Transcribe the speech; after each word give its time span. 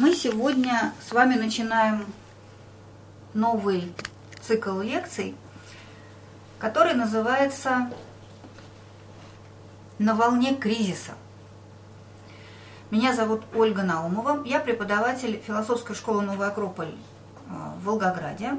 Мы 0.00 0.14
сегодня 0.14 0.94
с 1.06 1.12
вами 1.12 1.34
начинаем 1.34 2.06
новый 3.34 3.94
цикл 4.40 4.80
лекций, 4.80 5.36
который 6.58 6.94
называется 6.94 7.90
«На 9.98 10.14
волне 10.14 10.54
кризиса». 10.54 11.12
Меня 12.90 13.12
зовут 13.12 13.42
Ольга 13.54 13.82
Наумова, 13.82 14.42
я 14.46 14.58
преподаватель 14.60 15.38
философской 15.46 15.94
школы 15.94 16.22
«Новый 16.22 16.48
Акрополь» 16.48 16.94
э, 16.94 17.50
в 17.82 17.84
Волгограде. 17.84 18.52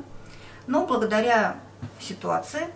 Но 0.68 0.86
благодаря 0.86 1.56
ситуации 2.00 2.68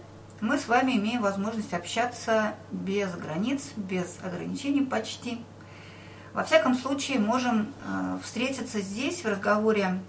мы 0.41 0.57
с 0.57 0.67
вами 0.67 0.93
имеем 0.93 1.21
возможность 1.21 1.75
общаться 1.75 2.55
без 2.71 3.13
границ, 3.13 3.61
без 3.75 4.17
ограничений 4.23 4.81
почти. 4.81 5.45
Во 6.35 6.43
всяком 6.43 6.75
случае, 6.75 7.19
можем 7.19 7.73
э, 7.85 8.17
встретиться 8.21 8.81
здесь 8.81 9.23
в 9.23 9.25
разговоре 9.25 10.01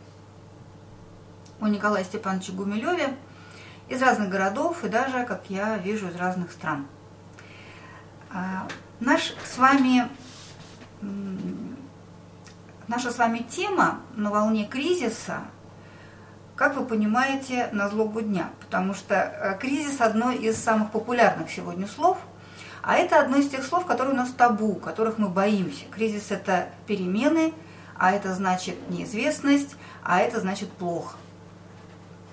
о 1.61 1.69
Николае 1.69 2.05
Степановиче 2.05 2.51
Гумилеве 2.51 3.17
из 3.89 4.03
разных 4.03 4.29
городов 4.29 4.83
и 4.83 4.89
даже, 4.89 5.25
как 5.25 5.45
я 5.49 5.79
вижу, 5.79 6.09
из 6.09 6.17
разных 6.17 6.51
стран. 6.51 6.89
А, 8.33 8.67
наш 8.99 9.35
с 9.45 9.57
вами, 9.57 10.09
наша 12.89 13.13
с 13.13 13.19
вами 13.19 13.47
тема 13.49 14.01
на 14.17 14.31
волне 14.31 14.67
кризиса– 14.67 15.43
как 16.57 16.75
вы 16.75 16.87
понимаете, 16.87 17.69
на 17.73 17.89
злобу 17.91 18.23
дня, 18.23 18.49
потому 18.61 18.95
что 18.95 19.15
э, 19.15 19.59
кризис– 19.59 19.97
одно 20.01 20.31
из 20.31 20.57
самых 20.57 20.91
популярных 20.91 21.51
сегодня 21.51 21.87
слов, 21.87 22.17
а 22.87 22.95
это 22.95 23.21
одно 23.21 23.37
из 23.37 23.51
тех 23.51 23.65
слов, 23.65 23.85
которые 23.85 24.15
у 24.15 24.17
нас 24.17 24.31
табу, 24.31 24.77
которых 24.77 25.19
мы 25.19 25.29
боимся. 25.29 25.85
Кризис– 25.91 26.27
это 26.31 26.69
перемены, 26.87 27.53
а 27.99 28.13
это 28.13 28.33
значит 28.33 28.77
неизвестность, 28.89 29.77
а 30.03 30.21
это 30.21 30.41
значит 30.41 30.71
плохо. 30.71 31.17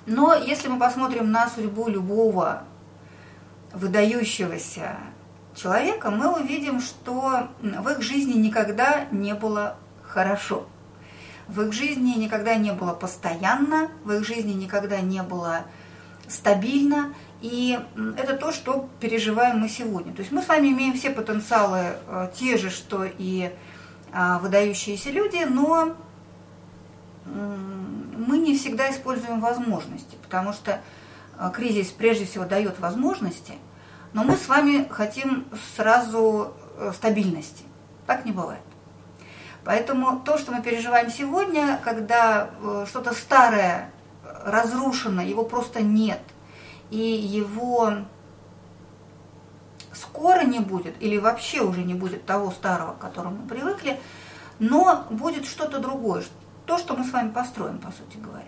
Но 0.05 0.33
если 0.35 0.67
мы 0.69 0.79
посмотрим 0.79 1.31
на 1.31 1.49
судьбу 1.49 1.89
любого 1.89 2.63
выдающегося 3.73 4.97
человека, 5.55 6.11
мы 6.11 6.39
увидим, 6.39 6.79
что 6.79 7.49
в 7.59 7.89
их 7.89 8.01
жизни 8.01 8.33
никогда 8.33 9.05
не 9.11 9.33
было 9.33 9.75
хорошо– 10.03 10.67
в 11.47 11.61
их 11.61 11.73
жизни 11.73 12.15
никогда 12.17 12.55
не 12.55 12.71
было 12.71 12.93
постоянно, 12.93 13.89
в 14.03 14.11
их 14.11 14.25
жизни 14.25 14.53
никогда 14.53 15.01
не 15.01 15.21
было 15.23 15.63
стабильно. 16.27 17.13
И 17.43 17.77
это 18.17 18.37
то, 18.37 18.53
что 18.53 18.89
переживаем 19.01 19.59
мы 19.59 19.67
сегодня. 19.67 20.13
То 20.13 20.21
есть 20.21 20.31
мы 20.31 20.41
с 20.41 20.47
вами 20.47 20.69
имеем 20.69 20.93
все 20.93 21.09
потенциалы 21.09 21.97
э, 22.07 22.31
те 22.33 22.57
же, 22.57 22.69
что 22.69 23.03
и 23.03 23.51
а, 24.13 24.39
выдающиеся 24.39 25.09
люди, 25.09 25.43
но 25.43 25.93
мы 27.25 28.37
не 28.37 28.57
всегда 28.57 28.89
используем 28.89 29.41
возможности, 29.41 30.15
потому 30.23 30.53
что 30.53 30.79
э, 31.37 31.51
кризис 31.53 31.87
прежде 31.87 32.25
всего 32.25 32.45
дает 32.45 32.79
возможности, 32.79 33.55
но 34.13 34.23
мы 34.23 34.37
с 34.37 34.47
вами 34.47 34.87
хотим 34.89 35.45
сразу 35.75 36.53
э, 36.77 36.93
стабильности. 36.95 37.63
Так 38.07 38.23
не 38.23 38.31
бывает. 38.31 38.61
Поэтому 39.65 40.21
то, 40.21 40.37
что 40.37 40.53
мы 40.53 40.61
переживаем 40.61 41.11
сегодня, 41.11 41.77
когда 41.83 42.51
что-то 42.87 43.13
старое 43.13 43.89
разрушено, 44.45 45.21
его 45.21 45.43
просто 45.43 45.81
нет, 45.81 46.21
и 46.93 47.15
его 47.41 47.93
скоро 49.93 50.43
не 50.43 50.59
будет, 50.59 50.93
или 50.99 51.17
вообще 51.17 51.61
уже 51.61 51.83
не 51.83 51.95
будет 51.95 52.25
того 52.25 52.51
старого, 52.51 52.93
к 52.93 52.99
которому 52.99 53.37
мы 53.37 53.47
привыкли, 53.47 53.99
но 54.59 55.05
будет 55.09 55.45
что-то 55.45 55.79
другое, 55.79 56.23
то, 56.67 56.77
что 56.77 56.95
мы 56.95 57.03
с 57.03 57.11
вами 57.11 57.29
построим, 57.29 57.79
по 57.79 57.91
сути 57.91 58.17
говоря. 58.17 58.45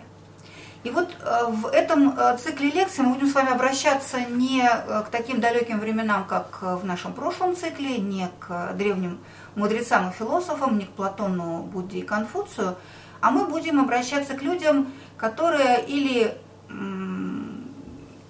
И 0.84 0.90
вот 0.90 1.08
э, 1.20 1.46
в 1.48 1.66
этом 1.66 2.16
э, 2.16 2.36
цикле 2.38 2.70
лекций 2.70 3.02
мы 3.02 3.14
будем 3.14 3.26
с 3.26 3.34
вами 3.34 3.50
обращаться 3.50 4.20
не 4.20 4.62
к 4.62 5.08
таким 5.10 5.40
далеким 5.40 5.80
временам, 5.80 6.24
как 6.24 6.62
в 6.62 6.84
нашем 6.84 7.12
прошлом 7.12 7.56
цикле, 7.56 7.98
не 7.98 8.28
к 8.38 8.74
древним 8.74 9.18
мудрецам 9.56 10.10
и 10.10 10.12
философам, 10.12 10.78
не 10.78 10.84
к 10.84 10.90
Платону, 10.90 11.62
Будде 11.62 11.98
и 11.98 12.02
Конфуцию, 12.02 12.76
а 13.20 13.32
мы 13.32 13.48
будем 13.48 13.80
обращаться 13.80 14.34
к 14.34 14.42
людям, 14.42 14.92
которые 15.16 15.84
или 15.84 16.38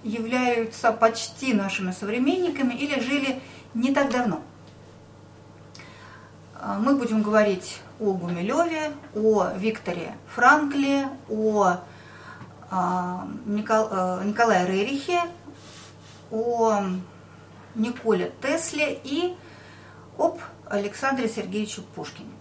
являются 0.03 0.91
почти 0.91 1.53
нашими 1.53 1.91
современниками, 1.91 2.73
или 2.73 2.99
жили 2.99 3.41
не 3.73 3.93
так 3.93 4.11
давно. 4.11 4.41
А, 6.55 6.79
мы 6.79 6.95
будем 6.95 7.21
говорить 7.21 7.79
о 7.99 8.13
Гумилеве, 8.13 8.93
о 9.15 9.51
Викторе 9.55 10.15
Франкле, 10.27 11.09
о 11.29 11.77
а, 12.69 13.27
э, 13.45 14.23
Николае 14.25 14.67
Рерихе, 14.67 15.21
о 16.31 16.81
Николе 17.75 18.31
Тесле 18.41 18.99
и 19.03 19.35
об 20.17 20.39
Александре 20.69 21.29
Сергеевичу 21.29 21.83
Пушкине. 21.83 22.31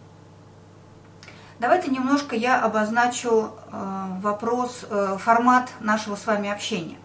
Давайте 1.59 1.91
немножко 1.91 2.37
я 2.37 2.61
обозначу 2.61 3.50
э, 3.72 4.06
вопрос, 4.21 4.84
э, 4.89 5.16
формат 5.19 5.71
нашего 5.81 6.16
с 6.16 6.27
вами 6.27 6.50
общения. 6.50 6.99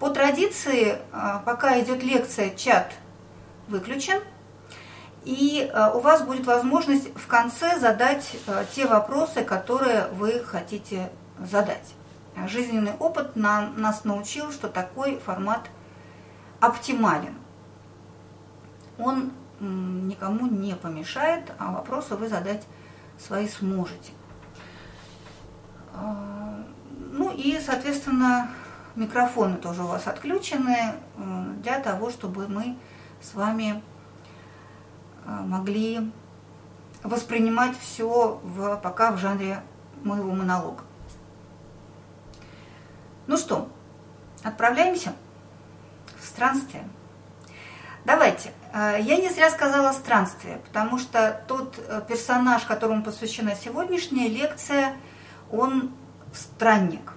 По 0.00 0.10
традиции, 0.10 0.98
э, 1.12 1.38
пока 1.44 1.78
идет 1.80 2.02
лекция, 2.02 2.50
чат 2.56 2.92
выключен, 3.68 4.20
и 5.22 5.70
у 5.94 6.00
вас 6.00 6.22
будет 6.22 6.46
возможность 6.46 7.14
в 7.14 7.26
конце 7.26 7.78
задать 7.78 8.36
те 8.74 8.86
вопросы, 8.86 9.44
которые 9.44 10.06
вы 10.12 10.42
хотите 10.42 11.10
задать. 11.38 11.94
Жизненный 12.46 12.92
опыт 12.98 13.36
нам, 13.36 13.78
нас 13.78 14.04
научил, 14.04 14.50
что 14.50 14.68
такой 14.68 15.18
формат 15.18 15.68
оптимален. 16.58 17.34
Он 18.98 19.32
никому 19.60 20.46
не 20.46 20.74
помешает, 20.74 21.52
а 21.58 21.72
вопросы 21.72 22.16
вы 22.16 22.28
задать 22.28 22.66
свои 23.18 23.46
сможете. 23.48 24.12
А, 25.92 26.64
ну 27.12 27.30
и, 27.30 27.60
соответственно, 27.60 28.50
микрофоны 29.00 29.56
тоже 29.56 29.82
у 29.82 29.86
вас 29.86 30.06
отключены 30.06 30.76
э, 31.16 31.44
для 31.62 31.80
того, 31.80 32.10
чтобы 32.10 32.46
мы 32.48 32.76
с 33.22 33.34
вами 33.34 33.82
э, 35.24 35.30
могли 35.30 36.12
воспринимать 37.02 37.76
все 37.78 38.38
в, 38.42 38.76
пока 38.76 39.10
в 39.12 39.18
жанре 39.18 39.62
моего 40.04 40.32
монолога. 40.32 40.82
Ну 43.26 43.36
что, 43.38 43.68
отправляемся 44.42 45.14
в 46.20 46.26
странствие. 46.26 46.84
Давайте. 48.04 48.52
Э, 48.74 48.98
я 49.00 49.16
не 49.16 49.30
зря 49.30 49.50
сказала 49.50 49.92
странствие, 49.92 50.58
потому 50.66 50.98
что 50.98 51.42
тот 51.48 51.74
персонаж, 52.06 52.64
которому 52.64 53.02
посвящена 53.02 53.54
сегодняшняя 53.54 54.28
лекция, 54.28 54.94
он 55.50 55.90
странник. 56.34 57.14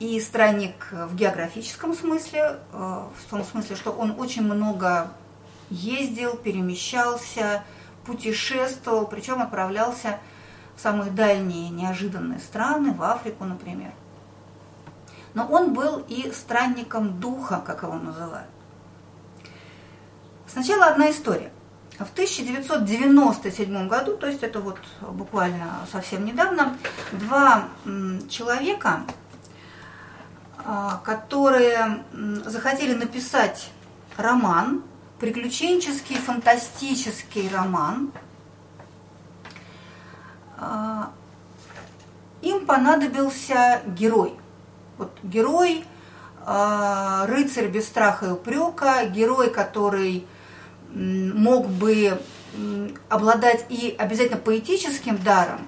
И 0.00 0.18
странник 0.18 0.88
в 0.90 1.14
географическом 1.14 1.94
смысле, 1.94 2.58
э, 2.72 3.02
в 3.14 3.30
том 3.30 3.44
смысле, 3.44 3.76
что 3.76 3.92
он 3.92 4.18
очень 4.18 4.42
много 4.42 5.12
ездил, 5.68 6.36
перемещался, 6.36 7.62
путешествовал, 8.06 9.06
причем 9.06 9.42
отправлялся 9.42 10.18
в 10.74 10.80
самые 10.80 11.10
дальние 11.10 11.68
неожиданные 11.68 12.38
страны, 12.38 12.94
в 12.94 13.02
Африку, 13.02 13.44
например. 13.44 13.92
Но 15.34 15.46
он 15.46 15.74
был 15.74 16.02
и 16.08 16.32
странником 16.32 17.20
духа, 17.20 17.62
как 17.64 17.82
его 17.82 17.94
называют. 17.94 18.48
Сначала 20.46 20.86
одна 20.86 21.10
история. 21.10 21.52
В 21.98 22.10
1997 22.10 23.86
году, 23.86 24.16
то 24.16 24.26
есть 24.26 24.42
это 24.42 24.60
вот 24.60 24.78
буквально 25.02 25.86
совсем 25.92 26.24
недавно, 26.24 26.78
два 27.12 27.68
человека, 28.30 29.02
которые 31.04 32.04
захотели 32.44 32.94
написать 32.94 33.70
роман, 34.16 34.82
приключенческий, 35.18 36.16
фантастический 36.16 37.48
роман, 37.52 38.10
а, 40.56 41.12
им 42.42 42.66
понадобился 42.66 43.82
герой. 43.86 44.34
Вот 44.98 45.10
герой, 45.22 45.84
а, 46.44 47.26
рыцарь 47.26 47.68
без 47.68 47.86
страха 47.86 48.26
и 48.26 48.30
упрека, 48.30 49.06
герой, 49.06 49.50
который 49.50 50.26
мог 50.92 51.68
бы 51.68 52.20
обладать 53.08 53.64
и 53.68 53.94
обязательно 53.96 54.38
поэтическим 54.38 55.16
даром, 55.18 55.60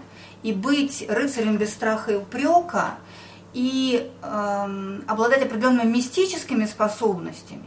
и 0.43 0.53
быть 0.53 1.05
рыцарем 1.09 1.56
без 1.56 1.73
страха 1.73 2.12
и 2.12 2.17
упрека, 2.17 2.94
и 3.52 4.10
э, 4.22 5.00
обладать 5.06 5.43
определенными 5.43 5.90
мистическими 5.90 6.64
способностями, 6.64 7.66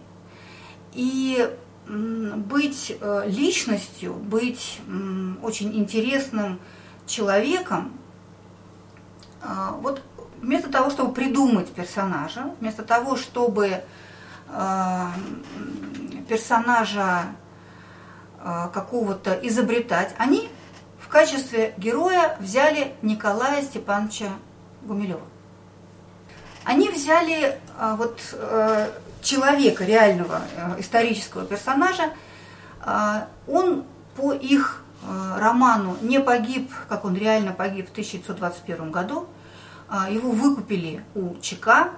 и 0.93 1.47
э, 1.87 2.33
быть 2.35 2.97
э, 2.99 3.23
личностью, 3.27 4.13
быть 4.13 4.79
э, 4.87 5.33
очень 5.43 5.77
интересным 5.77 6.59
человеком, 7.05 7.93
а, 9.43 9.71
вот 9.73 10.01
вместо 10.41 10.71
того, 10.71 10.89
чтобы 10.89 11.13
придумать 11.13 11.71
персонажа, 11.71 12.55
вместо 12.59 12.81
того, 12.83 13.15
чтобы 13.15 13.83
а, 14.49 15.11
персонажа 16.27 17.25
какого-то 18.73 19.33
изобретать, 19.41 20.13
они 20.19 20.49
в 20.99 21.07
качестве 21.07 21.73
героя 21.77 22.37
взяли 22.39 22.93
Николая 23.01 23.63
Степановича 23.63 24.29
Гумилева. 24.83 25.21
Они 26.65 26.89
взяли 26.89 27.59
вот 27.97 28.19
человека, 29.21 29.85
реального 29.85 30.41
исторического 30.79 31.45
персонажа, 31.45 32.11
он 33.47 33.85
по 34.15 34.33
их 34.33 34.83
роману 35.37 35.97
не 36.01 36.19
погиб, 36.19 36.71
как 36.89 37.05
он 37.05 37.15
реально 37.15 37.53
погиб 37.53 37.87
в 37.87 37.91
1921 37.91 38.91
году, 38.91 39.27
а, 39.87 40.09
его 40.09 40.31
выкупили 40.31 41.03
у 41.13 41.35
ЧК, 41.41 41.89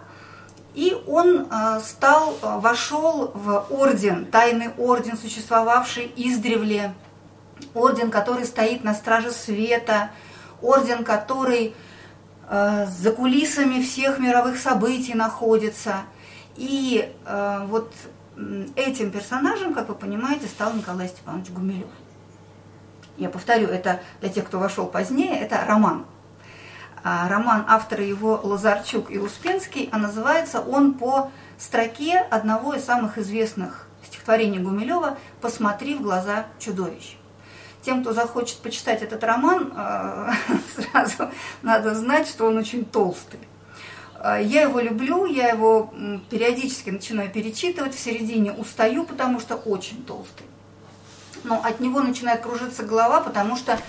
и 0.74 0.96
он 1.08 1.48
а, 1.50 1.80
стал, 1.80 2.38
а, 2.42 2.60
вошел 2.60 3.32
в 3.34 3.66
орден, 3.70 4.26
тайный 4.26 4.70
орден, 4.78 5.18
существовавший 5.18 6.12
издревле, 6.16 6.94
орден, 7.74 8.12
который 8.12 8.46
стоит 8.46 8.84
на 8.84 8.94
страже 8.94 9.32
света, 9.32 10.12
орден, 10.62 11.04
который 11.04 11.76
за 12.50 13.12
кулисами 13.12 13.82
всех 13.82 14.20
мировых 14.20 14.58
событий 14.58 15.14
находится. 15.14 16.04
И 16.56 17.14
вот 17.66 17.94
этим 18.76 19.12
персонажем, 19.12 19.74
как 19.74 19.90
вы 19.90 19.96
понимаете, 19.96 20.48
стал 20.48 20.74
Николай 20.74 21.10
Степанович 21.10 21.50
Гумилев. 21.50 21.90
Я 23.18 23.30
повторю, 23.30 23.68
это 23.68 24.00
для 24.22 24.30
тех, 24.30 24.46
кто 24.46 24.60
вошел 24.60 24.86
позднее, 24.86 25.40
это 25.40 25.66
роман 25.68 26.06
а, 27.04 27.30
роман 27.30 27.64
автора 27.70 28.04
его 28.04 28.40
Лазарчук 28.44 29.12
и 29.12 29.18
Успенский, 29.18 29.88
а 29.94 29.98
называется 29.98 30.60
он 30.60 30.94
по 30.94 31.32
строке 31.58 32.18
одного 32.18 32.74
из 32.74 32.84
самых 32.84 33.18
известных 33.18 33.88
стихотворений 34.06 34.60
Гумилева 34.60 35.18
«Посмотри 35.40 35.96
в 35.96 36.02
глаза 36.02 36.48
чудовищ». 36.60 37.18
Тем, 37.88 38.02
кто 38.02 38.12
захочет 38.12 38.58
почитать 38.58 39.02
этот 39.02 39.24
роман, 39.24 39.72
сразу 40.76 41.32
надо 41.62 41.96
знать, 41.96 42.28
что 42.28 42.46
он 42.46 42.58
очень 42.58 42.84
толстый. 42.84 43.40
А, 44.16 44.42
я 44.42 44.64
его 44.64 44.82
люблю, 44.82 45.24
я 45.24 45.52
его 45.52 45.94
периодически 46.30 46.90
начинаю 46.90 47.32
перечитывать, 47.32 47.96
в 47.96 48.00
середине 48.00 48.52
устаю, 48.52 49.06
потому 49.06 49.40
что 49.40 49.56
очень 49.56 50.04
толстый. 50.04 50.46
Но 51.46 51.62
от 51.64 51.80
него 51.80 52.02
начинает 52.02 52.42
кружиться 52.42 52.84
голова, 52.84 53.22
потому 53.22 53.56
что 53.56 53.80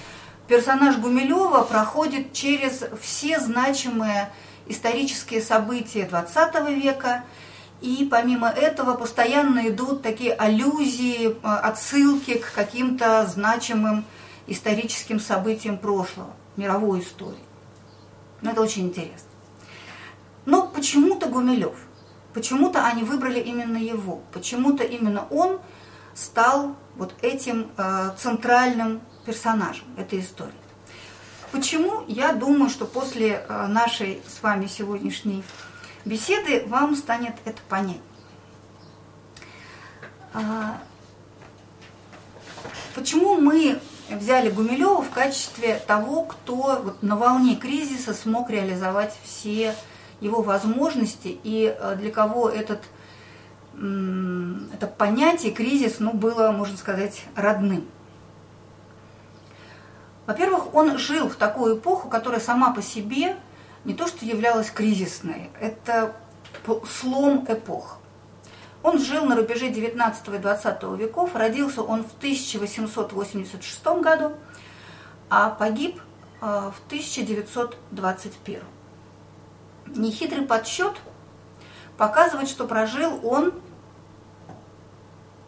персонаж 0.46 0.96
Гумилева 0.98 1.64
проходит 1.64 2.32
через 2.32 2.84
все 3.02 3.40
значимые 3.40 4.30
исторические 4.68 5.42
события 5.42 6.08
XX 6.08 6.72
века, 6.72 7.24
и 7.80 8.08
помимо 8.10 8.48
этого 8.48 8.94
постоянно 8.94 9.68
идут 9.68 10.02
такие 10.02 10.32
аллюзии, 10.32 11.28
э, 11.28 11.32
отсылки 11.42 12.38
к 12.38 12.52
каким-то 12.52 13.26
значимым 13.26 14.04
историческим 14.46 15.20
событиям 15.20 15.78
прошлого, 15.78 16.30
мировой 16.56 17.00
истории. 17.00 17.38
Но 18.40 18.50
это 18.50 18.62
очень 18.62 18.86
интересно. 18.86 19.28
Но 20.44 20.66
почему-то 20.66 21.28
Гумилев, 21.28 21.76
почему-то 22.34 22.84
они 22.86 23.02
выбрали 23.04 23.38
именно 23.38 23.76
его, 23.76 24.22
почему-то 24.32 24.82
именно 24.82 25.26
он 25.30 25.60
стал 26.14 26.74
вот 26.96 27.14
этим 27.22 27.70
э, 27.76 28.10
центральным 28.18 29.00
персонажем 29.24 29.84
этой 29.96 30.20
истории. 30.20 30.52
Почему? 31.52 32.02
Я 32.08 32.32
думаю, 32.32 32.70
что 32.70 32.86
после 32.86 33.44
э, 33.48 33.66
нашей 33.68 34.20
с 34.26 34.42
вами 34.42 34.66
сегодняшней 34.66 35.44
беседы 36.04 36.64
вам 36.66 36.94
станет 36.94 37.34
это 37.44 37.60
понять. 37.68 38.00
А, 40.34 40.78
почему 42.94 43.40
мы 43.40 43.80
взяли 44.10 44.50
Гумилева 44.50 45.02
в 45.02 45.10
качестве 45.10 45.80
того, 45.86 46.22
кто 46.22 46.80
вот 46.82 47.02
на 47.02 47.16
волне 47.16 47.56
кризиса 47.56 48.14
смог 48.14 48.50
реализовать 48.50 49.18
все 49.22 49.74
его 50.20 50.42
возможности 50.42 51.38
и 51.42 51.74
э, 51.78 51.96
для 51.96 52.10
кого 52.10 52.48
этот, 52.48 52.82
это 53.74 54.86
понятие 54.86 55.52
кризис 55.52 55.96
ну, 56.00 56.12
было, 56.12 56.50
можно 56.50 56.76
сказать, 56.76 57.24
родным. 57.36 57.86
Во-первых, 60.26 60.74
он 60.74 60.98
жил 60.98 61.28
в 61.28 61.36
такую 61.36 61.78
эпоху, 61.78 62.08
которая 62.08 62.40
сама 62.40 62.72
по 62.72 62.82
себе 62.82 63.36
не 63.84 63.94
то 63.94 64.06
что 64.06 64.24
являлась 64.24 64.70
кризисной, 64.70 65.50
это 65.60 66.16
слом 66.90 67.44
эпох. 67.48 67.98
Он 68.82 68.98
жил 68.98 69.24
на 69.24 69.36
рубеже 69.36 69.70
19 69.70 70.28
и 70.28 70.38
20 70.38 70.82
веков, 70.98 71.34
родился 71.34 71.82
он 71.82 72.04
в 72.04 72.16
1886 72.18 73.86
году, 74.00 74.34
а 75.28 75.50
погиб 75.50 76.00
э, 76.40 76.44
в 76.46 76.80
1921. 76.86 78.62
Нехитрый 79.86 80.46
подсчет 80.46 80.94
показывает, 81.96 82.48
что 82.48 82.66
прожил 82.66 83.20
он 83.24 83.52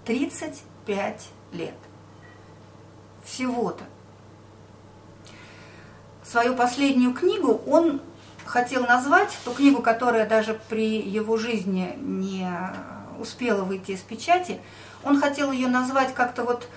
35 0.05 1.29
лет. 1.53 1.75
Всего-то 3.25 3.85
свою 6.31 6.55
последнюю 6.55 7.13
книгу 7.13 7.61
он 7.67 8.01
хотел 8.51 8.87
назвать, 8.87 9.37
ту 9.45 9.53
книгу, 9.53 9.83
которая 9.83 10.27
даже 10.29 10.61
при 10.69 11.01
его 11.01 11.37
жизни 11.37 11.97
не 11.99 12.49
успела 13.19 13.63
выйти 13.63 13.93
из 13.93 14.01
печати, 14.01 14.61
он 15.03 15.21
хотел 15.21 15.53
ее 15.53 15.69
назвать 15.69 16.15
как-то 16.15 16.45
вот 16.45 16.69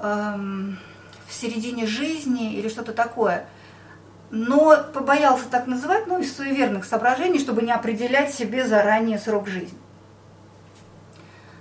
эм, 0.00 0.78
в 1.26 1.32
середине 1.32 1.86
жизни 1.86 2.54
или 2.54 2.68
что-то 2.68 2.92
такое. 2.92 3.46
Но 4.30 4.76
побоялся 4.92 5.48
так 5.50 5.66
называть, 5.66 6.06
ну, 6.06 6.20
из 6.20 6.36
суеверных 6.36 6.84
соображений, 6.84 7.40
чтобы 7.40 7.62
не 7.62 7.72
определять 7.72 8.32
себе 8.32 8.66
заранее 8.66 9.18
срок 9.18 9.48
жизни. 9.48 9.78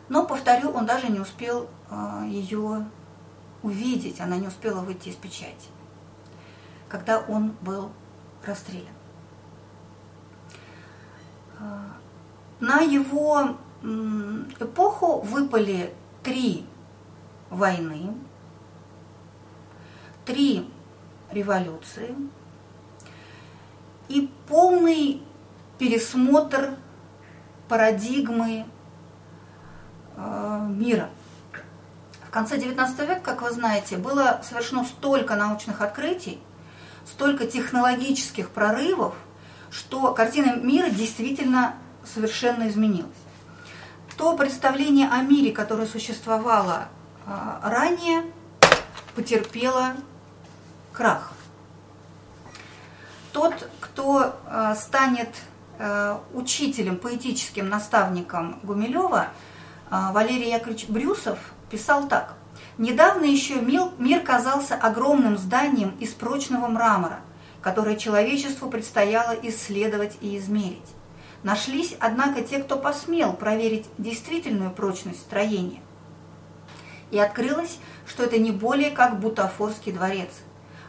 Но, 0.07 0.25
повторю, 0.25 0.71
он 0.71 0.85
даже 0.85 1.07
не 1.07 1.19
успел 1.19 1.67
э, 1.89 2.23
ее 2.27 2.85
увидеть, 3.63 4.21
она 4.21 4.37
не 4.37 4.47
успела 4.47 4.81
выйти 4.81 5.09
из 5.09 5.15
печати 5.15 5.69
когда 6.89 7.19
он 7.19 7.55
был 7.61 7.91
расстрелян. 8.45 8.87
На 12.59 12.81
его 12.81 13.55
эпоху 14.59 15.21
выпали 15.21 15.93
три 16.23 16.65
войны, 17.49 18.13
три 20.25 20.69
революции 21.31 22.15
и 24.09 24.29
полный 24.47 25.21
пересмотр 25.77 26.75
парадигмы 27.67 28.65
а, 30.17 30.65
мира. 30.67 31.09
В 32.27 32.31
конце 32.31 32.57
XIX 32.57 33.07
века, 33.07 33.21
как 33.21 33.41
вы 33.41 33.51
знаете, 33.51 33.97
было 33.97 34.41
совершено 34.43 34.83
столько 34.83 35.35
научных 35.35 35.81
открытий, 35.81 36.39
столько 37.05 37.47
технологических 37.47 38.49
прорывов, 38.49 39.15
что 39.71 40.13
картина 40.13 40.55
мира 40.55 40.89
действительно 40.89 41.75
совершенно 42.03 42.67
изменилась. 42.67 43.11
То 44.17 44.35
представление 44.35 45.07
о 45.09 45.21
мире, 45.21 45.51
которое 45.51 45.87
существовало 45.87 46.89
а, 47.25 47.61
ранее, 47.63 48.23
потерпело 49.15 49.93
крах. 50.91 51.31
Тот, 53.31 53.69
кто 53.79 54.35
а, 54.45 54.75
станет 54.75 55.29
а, 55.77 56.21
учителем, 56.33 56.97
поэтическим 56.97 57.69
наставником 57.69 58.59
Гумилева, 58.63 59.27
Валерий 59.89 60.51
Яковлевич 60.51 60.87
Брюсов, 60.87 61.39
писал 61.71 62.07
так. 62.07 62.35
Недавно 62.77 63.23
еще 63.23 63.55
мир 63.55 64.19
казался 64.19 64.75
огромным 64.75 65.37
зданием 65.37 65.95
из 65.99 66.13
прочного 66.13 66.67
мрамора, 66.67 67.21
которое 67.61 67.95
человечеству 67.95 68.69
предстояло 68.69 69.35
исследовать 69.43 70.17
и 70.21 70.37
измерить. 70.37 70.79
Нашлись, 71.43 71.95
однако, 71.99 72.41
те, 72.41 72.59
кто 72.59 72.77
посмел 72.77 73.33
проверить 73.33 73.85
действительную 73.97 74.71
прочность 74.71 75.21
строения. 75.21 75.81
И 77.11 77.19
открылось, 77.19 77.79
что 78.05 78.23
это 78.23 78.37
не 78.37 78.51
более 78.51 78.91
как 78.91 79.19
бутафорский 79.19 79.91
дворец. 79.91 80.29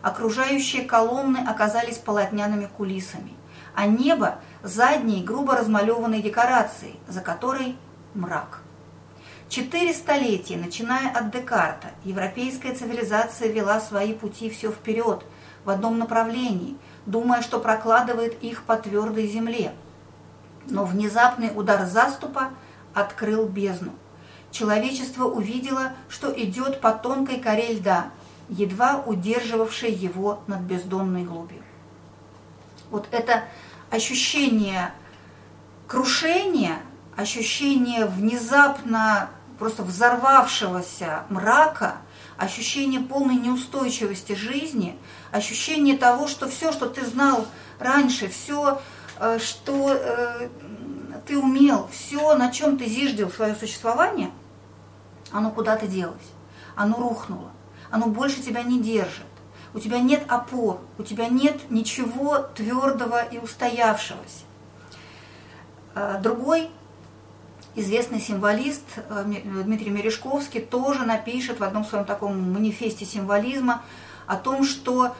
Окружающие 0.02 0.84
колонны 0.84 1.38
оказались 1.38 1.98
полотняными 1.98 2.66
кулисами, 2.66 3.32
а 3.74 3.86
небо– 3.86 4.40
задней 4.62 5.22
грубо 5.22 5.56
размалеванной 5.56 6.22
декорацией, 6.22 6.98
за 7.08 7.20
которой 7.20 7.76
мрак. 8.14 8.60
Четыре 9.48 9.92
столетия, 9.92 10.56
начиная 10.56 11.10
от 11.10 11.32
Декарта, 11.32 11.88
европейская 12.04 12.72
цивилизация 12.72 13.48
вела 13.48 13.80
свои 13.80 14.14
пути 14.14 14.48
все 14.48 14.70
вперед, 14.70 15.24
в 15.64 15.70
одном 15.70 15.98
направлении, 15.98 16.76
думая, 17.06 17.42
что 17.42 17.60
прокладывает 17.60 18.42
их 18.42 18.62
по 18.62 18.76
твердой 18.76 19.26
земле. 19.26 19.72
Но 20.66 20.84
внезапный 20.84 21.52
удар 21.54 21.86
заступа 21.86 22.50
открыл 22.94 23.46
бездну. 23.46 23.92
Человечество 24.50 25.24
увидело, 25.24 25.92
что 26.08 26.30
идет 26.30 26.80
по 26.80 26.92
тонкой 26.92 27.40
коре 27.40 27.74
льда, 27.74 28.10
едва 28.48 29.02
удерживавшей 29.06 29.92
его 29.92 30.42
над 30.46 30.60
бездонной 30.60 31.24
глубью. 31.24 31.62
Вот 32.90 33.06
это 33.12 33.44
ощущение 33.90 34.92
крушения, 35.86 36.78
ощущение 37.16 38.06
внезапно 38.06 39.30
просто 39.58 39.82
взорвавшегося 39.82 41.24
мрака, 41.28 41.98
ощущение 42.40 43.00
полной 43.00 43.34
неустойчивости 43.34 44.32
жизни, 44.32 44.98
ощущение 45.30 45.96
того, 45.98 46.26
что 46.26 46.48
все, 46.48 46.72
что 46.72 46.88
ты 46.88 47.04
знал 47.04 47.46
раньше, 47.78 48.28
все, 48.28 48.80
э, 49.18 49.38
что 49.38 49.92
э, 49.92 50.48
ты 51.26 51.36
умел, 51.36 51.86
все, 51.92 52.34
на 52.34 52.50
чем 52.50 52.78
ты 52.78 52.86
зиждил 52.86 53.30
свое 53.30 53.54
существование, 53.54 54.30
оно 55.30 55.50
куда-то 55.50 55.86
делось, 55.86 56.30
оно 56.74 56.96
рухнуло, 56.96 57.50
оно 57.90 58.06
больше 58.06 58.42
тебя 58.42 58.62
не 58.62 58.80
держит. 58.80 59.26
У 59.72 59.78
тебя 59.78 60.00
нет 60.00 60.24
опор, 60.26 60.80
у 60.98 61.04
тебя 61.04 61.28
нет 61.28 61.70
ничего 61.70 62.38
твердого 62.38 63.22
и 63.22 63.36
устоявшегося. 63.38 64.44
Э, 65.94 66.18
другой 66.22 66.70
известный 67.74 68.20
символист 68.20 68.84
э, 68.96 69.24
Дмитрий 69.24 69.90
Мережковский 69.90 70.60
тоже 70.60 71.04
напишет 71.04 71.60
в 71.60 71.64
одном 71.64 71.84
своем 71.84 72.04
таком 72.04 72.52
манифесте 72.52 73.04
символизма 73.04 73.82
о 74.26 74.36
том, 74.36 74.64
что 74.64 75.14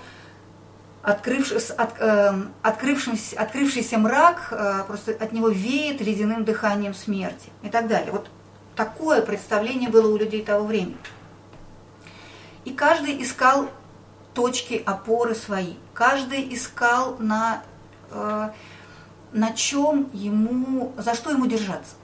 открывшись, 1.02 1.70
от, 1.70 2.00
э, 2.00 2.32
открывшийся, 2.62 3.40
открывшийся 3.40 3.98
мрак, 3.98 4.48
э, 4.50 4.84
просто 4.86 5.12
от 5.12 5.32
него 5.32 5.48
веет 5.48 6.00
ледяным 6.00 6.44
дыханием 6.44 6.94
смерти 6.94 7.50
и 7.62 7.68
так 7.68 7.86
далее. 7.86 8.12
Вот 8.12 8.28
такое 8.74 9.22
представление 9.22 9.88
было 9.88 10.12
у 10.12 10.16
людей 10.16 10.44
того 10.44 10.66
времени. 10.66 10.96
И 12.64 12.72
каждый 12.72 13.22
искал 13.22 13.70
точки 14.34 14.82
опоры 14.84 15.34
свои, 15.34 15.74
каждый 15.94 16.54
искал 16.54 17.16
на, 17.18 17.62
на 18.10 19.52
чем 19.54 20.10
ему, 20.12 20.92
за 20.98 21.14
что 21.14 21.30
ему 21.30 21.46
держаться. 21.46 21.94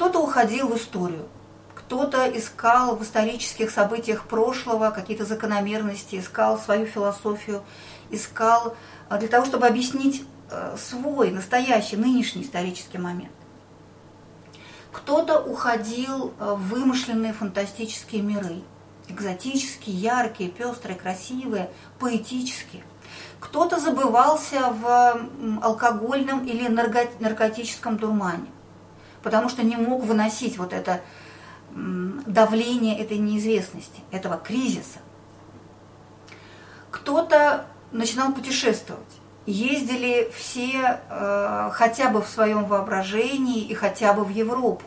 Кто-то 0.00 0.20
уходил 0.20 0.68
в 0.68 0.78
историю, 0.78 1.28
кто-то 1.74 2.26
искал 2.26 2.96
в 2.96 3.02
исторических 3.02 3.70
событиях 3.70 4.24
прошлого 4.24 4.88
какие-то 4.88 5.26
закономерности, 5.26 6.18
искал 6.18 6.58
свою 6.58 6.86
философию, 6.86 7.62
искал 8.08 8.74
э, 9.10 9.18
для 9.18 9.28
того, 9.28 9.44
чтобы 9.44 9.66
объяснить 9.66 10.24
э, 10.50 10.74
свой 10.78 11.30
настоящий, 11.30 11.98
нынешний 11.98 12.44
исторический 12.44 12.96
момент. 12.96 13.34
Кто-то 14.90 15.38
уходил 15.38 16.32
э, 16.40 16.54
в 16.54 16.68
вымышленные 16.68 17.34
фантастические 17.34 18.22
миры, 18.22 18.62
экзотические, 19.08 19.96
яркие, 19.96 20.48
пестрые, 20.48 20.96
красивые, 20.96 21.68
поэтические. 21.98 22.84
Кто-то 23.38 23.78
забывался 23.78 24.72
в 24.72 25.20
алкогольном 25.62 26.46
или 26.46 26.68
наркотическом 26.68 27.98
дурмане 27.98 28.46
потому 29.22 29.48
что 29.48 29.62
не 29.62 29.76
мог 29.76 30.04
выносить 30.04 30.58
вот 30.58 30.72
это 30.72 31.00
давление 31.72 32.98
этой 32.98 33.18
неизвестности, 33.18 34.00
этого 34.10 34.36
кризиса. 34.36 34.98
Кто-то 36.90 37.66
начинал 37.92 38.32
путешествовать. 38.32 39.04
Ездили 39.46 40.30
все 40.36 41.00
э, 41.08 41.70
хотя 41.72 42.10
бы 42.10 42.22
в 42.22 42.28
своем 42.28 42.64
воображении 42.66 43.62
и 43.62 43.74
хотя 43.74 44.12
бы 44.12 44.24
в 44.24 44.28
Европу 44.28 44.84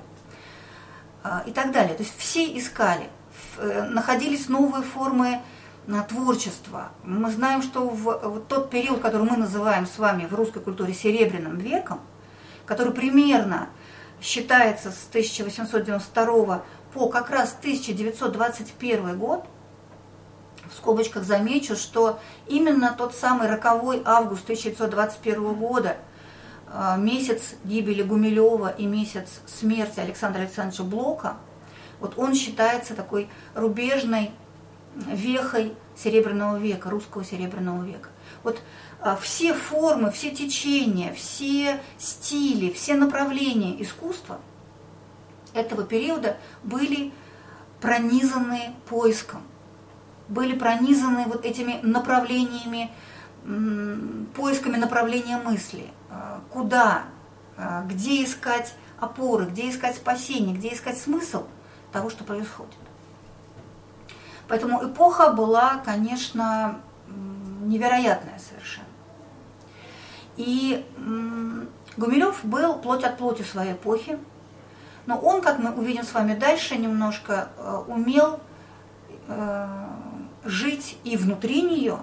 э, 1.23 1.29
и 1.47 1.51
так 1.51 1.71
далее. 1.71 1.95
То 1.95 2.03
есть 2.03 2.15
все 2.17 2.57
искали, 2.57 3.09
э, 3.57 3.87
находились 3.89 4.47
новые 4.49 4.83
формы 4.83 5.41
э, 5.87 6.01
творчества. 6.07 6.91
Мы 7.03 7.31
знаем, 7.31 7.61
что 7.61 7.89
в, 7.89 8.03
в 8.03 8.45
тот 8.45 8.69
период, 8.69 9.01
который 9.01 9.29
мы 9.29 9.37
называем 9.37 9.87
с 9.87 9.97
вами 9.97 10.25
в 10.25 10.35
русской 10.35 10.61
культуре 10.61 10.93
серебряным 10.93 11.57
веком, 11.57 11.99
который 12.65 12.93
примерно 12.93 13.69
считается 14.23 14.89
с 14.89 15.07
1892 15.09 16.63
по 16.93 17.09
как 17.09 17.29
раз 17.29 17.55
1921 17.59 19.19
год, 19.19 19.45
в 20.71 20.75
скобочках 20.75 21.23
замечу, 21.23 21.75
что 21.75 22.19
именно 22.47 22.95
тот 22.97 23.13
самый 23.13 23.49
роковой 23.49 24.01
август 24.05 24.43
1921 24.43 25.53
года, 25.53 25.97
э, 26.67 26.95
месяц 26.97 27.55
гибели 27.65 28.01
Гумилева 28.01 28.69
и 28.69 28.85
месяц 28.85 29.41
смерти 29.45 29.99
Александра 29.99 30.41
Александровича 30.41 30.83
Блока, 30.83 31.37
вот 31.99 32.17
он 32.17 32.33
считается 32.33 32.95
такой 32.95 33.29
рубежной 33.53 34.31
вехой 34.95 35.73
Серебряного 35.95 36.57
века, 36.57 36.89
русского 36.89 37.23
Серебряного 37.23 37.83
века. 37.83 38.09
Вот 38.43 38.59
а, 38.59 38.92
все 39.19 39.53
формы, 39.53 40.11
все 40.11 40.31
течения, 40.31 41.13
все 41.13 41.81
стили, 41.97 42.71
все 42.71 42.95
направления 42.95 43.81
искусства 43.81 44.39
этого 45.53 45.83
периода 45.83 46.37
были 46.63 47.11
пронизаны 47.81 48.73
поиском, 48.87 49.41
были 50.27 50.57
пронизаны 50.57 51.25
вот 51.25 51.45
этими 51.45 51.79
направлениями, 51.83 52.91
поисками 54.35 54.77
направления 54.77 55.37
мысли, 55.37 55.89
а, 56.09 56.41
куда, 56.49 57.03
а, 57.57 57.83
где 57.83 58.23
искать 58.23 58.73
опоры, 58.99 59.45
где 59.45 59.69
искать 59.69 59.97
спасение, 59.97 60.55
где 60.55 60.73
искать 60.73 60.97
смысл 60.97 61.43
того, 61.91 62.09
что 62.09 62.23
происходит. 62.23 62.73
Поэтому 64.47 64.85
эпоха 64.85 65.33
была, 65.33 65.81
конечно, 65.83 66.79
невероятная. 67.63 68.39
И 70.37 70.85
Гумилев 71.97 72.43
был 72.43 72.75
плоть 72.79 73.03
от 73.03 73.17
плоти 73.17 73.43
своей 73.43 73.73
эпохи, 73.73 74.17
но 75.05 75.17
он, 75.19 75.41
как 75.41 75.59
мы 75.59 75.71
увидим 75.71 76.03
с 76.03 76.13
вами 76.13 76.35
дальше, 76.35 76.77
немножко 76.77 77.49
э, 77.57 77.83
умел 77.87 78.39
э, 79.27 79.67
жить 80.45 80.97
и 81.03 81.17
внутри 81.17 81.61
нее. 81.61 81.99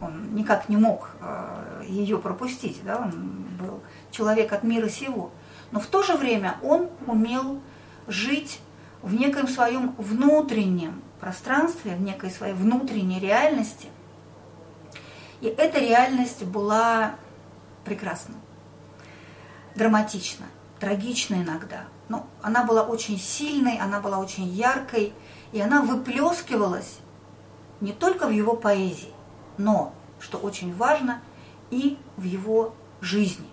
Он 0.00 0.34
никак 0.34 0.68
не 0.68 0.76
мог 0.76 1.10
э, 1.20 1.84
ее 1.88 2.18
пропустить, 2.18 2.80
да? 2.84 2.98
он 2.98 3.46
был 3.58 3.80
человек 4.10 4.52
от 4.52 4.64
мира 4.64 4.88
сего. 4.88 5.30
Но 5.72 5.80
в 5.80 5.86
то 5.86 6.02
же 6.02 6.14
время 6.14 6.56
он 6.62 6.90
умел 7.06 7.60
жить 8.06 8.60
в 9.02 9.14
некоем 9.14 9.48
своем 9.48 9.94
внутреннем 9.96 11.02
пространстве, 11.20 11.94
в 11.94 12.02
некой 12.02 12.30
своей 12.30 12.54
внутренней 12.54 13.18
реальности. 13.18 13.88
И 15.40 15.46
эта 15.46 15.78
реальность 15.78 16.44
была 16.44 17.14
прекрасно, 17.90 18.36
драматично, 19.74 20.46
трагично 20.78 21.34
иногда. 21.34 21.86
Но 22.08 22.28
она 22.40 22.62
была 22.62 22.84
очень 22.84 23.18
сильной, 23.18 23.78
она 23.78 23.98
была 23.98 24.18
очень 24.18 24.46
яркой, 24.46 25.12
и 25.50 25.60
она 25.60 25.82
выплескивалась 25.82 27.00
не 27.80 27.92
только 27.92 28.28
в 28.28 28.30
его 28.30 28.54
поэзии, 28.54 29.12
но, 29.58 29.92
что 30.20 30.38
очень 30.38 30.72
важно, 30.72 31.20
и 31.72 31.98
в 32.16 32.22
его 32.22 32.76
жизни. 33.00 33.48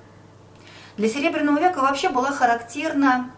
Для 0.98 1.10
Серебряного 1.10 1.58
века 1.58 1.82
вообще 1.82 2.10
была 2.10 2.32
характерна 2.32 3.32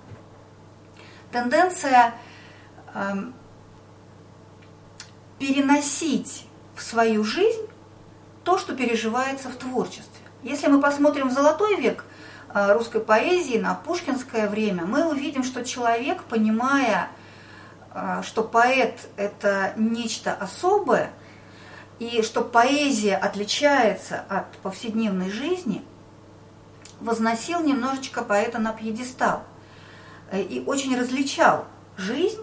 тенденция 1.31 2.13
э, 2.93 3.13
переносить 5.37 6.45
в 6.75 6.81
свою 6.81 7.23
жизнь 7.23 7.69
то, 8.43 8.57
что 8.57 8.75
переживается 8.75 9.47
в 9.47 9.55
творчестве. 9.55 10.08
Если 10.41 10.67
мы 10.67 10.79
посмотрим 10.79 11.29
в 11.29 11.33
золотой 11.33 11.75
век 11.75 12.05
э, 12.53 12.73
русской 12.73 13.01
поэзии, 13.01 13.57
на 13.57 13.75
пушкинское 13.75 14.47
время, 14.47 14.85
мы 14.85 15.09
увидим, 15.09 15.43
что 15.43 15.65
человек, 15.65 16.23
понимая, 16.23 17.09
э, 17.93 18.21
что 18.23 18.43
поэт– 18.43 19.07
это 19.17 19.73
нечто 19.75 20.33
особое, 20.33 21.11
и 21.99 22.21
что 22.21 22.41
поэзия 22.41 23.17
отличается 23.17 24.23
от 24.29 24.49
повседневной 24.59 25.29
жизни, 25.29 25.83
возносил 27.01 27.59
немножечко 27.61 28.23
поэта 28.23 28.59
на 28.59 28.71
пьедестал 28.71 29.43
э, 30.31 30.41
и 30.41 30.63
очень 30.65 30.97
различал 30.97 31.65
жизнь 31.97 32.41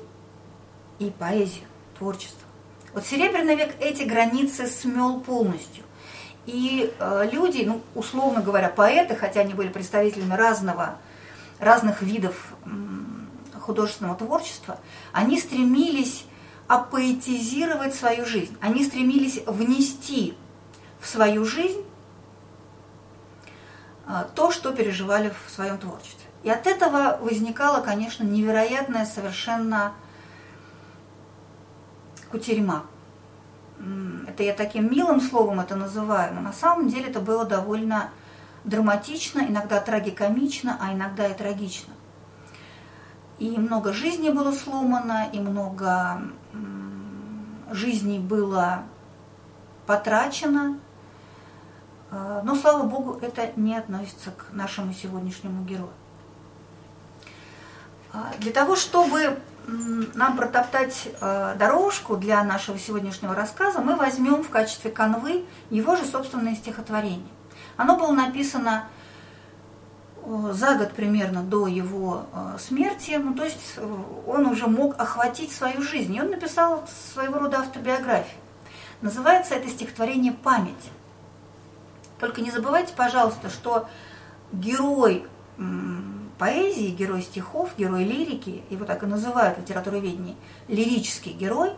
и 0.99 1.09
поэзию, 1.09 1.65
творчество. 1.99 2.47
Вот 2.93 3.07
Серебряный 3.07 3.57
век 3.57 3.75
эти 3.81 4.03
границы 4.03 4.67
смел 4.67 5.21
полностью. 5.21 5.86
И 6.47 6.95
э, 6.99 7.29
люди, 7.33 7.65
ну, 7.65 7.83
условно 7.95 8.41
говоря, 8.41 8.69
поэты, 8.69 9.15
хотя 9.17 9.41
они 9.41 9.55
были 9.55 9.69
представителями 9.69 10.35
разного, 10.35 10.97
разных 11.59 12.03
видов 12.03 12.55
художественного 13.61 14.17
творчества, 14.17 14.79
они 15.13 15.41
стремились 15.41 16.25
апоэтизировать 16.69 17.95
свою 17.95 18.25
жизнь. 18.25 18.57
Они 18.61 18.85
стремились 18.85 19.43
внести 19.47 20.37
в 21.01 21.09
свою 21.09 21.45
жизнь 21.45 21.85
а, 24.07 24.25
то, 24.35 24.51
что 24.51 24.73
переживали 24.73 25.33
в 25.47 25.51
своем 25.51 25.79
творчестве. 25.79 26.27
И 26.43 26.51
от 26.51 26.67
этого 26.67 27.19
возникала, 27.21 27.83
конечно, 27.83 28.23
невероятная 28.25 29.05
совершенно 29.05 29.95
кутерьма. 32.31 32.85
Это 34.27 34.43
я 34.43 34.53
таким 34.53 34.91
милым 34.91 35.21
словом 35.21 35.61
это 35.61 35.77
называю, 35.77 36.35
но 36.35 36.41
на 36.41 36.53
самом 36.53 36.89
деле 36.89 37.09
это 37.09 37.21
было 37.21 37.45
довольно 37.45 38.11
драматично, 38.65 39.41
иногда 39.41 39.81
трагикомично, 39.81 40.77
а 40.81 40.93
иногда 40.93 41.29
и 41.29 41.35
трагично. 41.35 41.93
И 43.39 43.51
много 43.51 43.93
жизней 43.93 44.31
было 44.31 44.53
сломано, 44.53 45.29
и 45.33 45.39
много 45.39 46.23
жизней 47.71 48.19
было 48.19 48.83
потрачено. 49.87 50.79
А, 52.11 52.43
но, 52.45 52.55
слава 52.55 52.85
богу, 52.85 53.19
это 53.21 53.51
не 53.57 53.77
относится 53.77 54.31
к 54.31 54.53
нашему 54.53 54.93
сегодняшнему 54.93 55.65
герою. 55.65 55.91
А, 58.13 58.33
для 58.39 58.53
того, 58.53 58.77
чтобы 58.77 59.39
нам 59.67 60.37
протоптать 60.37 61.09
а, 61.21 61.55
дорожку 61.57 62.17
для 62.17 62.43
нашего 62.45 62.79
сегодняшнего 62.79 63.35
рассказа, 63.35 63.81
мы 63.81 63.97
возьмем 63.97 64.45
в 64.45 64.51
качестве 64.51 64.91
канвы 64.91 65.45
его 65.71 65.97
же 65.97 66.05
собственное 66.05 66.55
стихотворение. 66.55 67.27
Оно 67.77 67.97
было 67.97 68.13
написано 68.13 68.89
за 70.27 70.75
год 70.75 70.93
примерно 70.93 71.43
до 71.43 71.69
его 71.69 72.27
э, 72.33 72.59
смерти, 72.59 73.13
ну, 73.13 73.33
то 73.35 73.45
есть 73.45 73.75
э, 73.77 73.97
он 74.27 74.47
уже 74.47 74.67
мог 74.67 74.99
охватить 74.99 75.53
свою 75.53 75.83
жизнь. 75.83 76.15
И 76.17 76.21
он 76.21 76.31
написал 76.31 76.85
своего 77.15 77.39
рода 77.39 77.61
автобиографию. 77.61 78.41
Называется 79.03 79.55
это 79.55 79.69
стихотворение 79.69 80.33
«Память». 80.33 80.91
Только 82.19 82.41
не 82.41 82.51
забывайте, 82.51 82.93
пожалуйста, 82.97 83.51
что 83.51 83.89
герой 84.53 85.27
поэзии, 86.39 86.91
герой 86.91 87.23
стихов, 87.23 87.71
герой 87.77 88.05
лирики, 88.05 88.63
его 88.71 88.85
так 88.85 89.03
и 89.03 89.07
называют 89.07 89.59
в 89.59 89.61
литературоведении, 89.63 90.37
лирический 90.69 91.33
герой, 91.33 91.73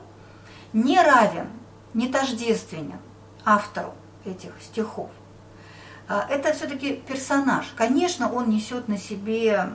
не 0.72 1.00
равен, 1.00 1.48
не 1.94 2.08
тождественен 2.08 2.98
автору 3.44 3.94
этих 4.24 4.52
стихов. 4.60 5.10
А, 6.08 6.26
это 6.28 6.52
все-таки 6.52 6.94
персонаж. 6.94 7.66
Конечно, 7.76 8.32
он 8.32 8.50
несет 8.50 8.88
на 8.88 8.98
себе 8.98 9.70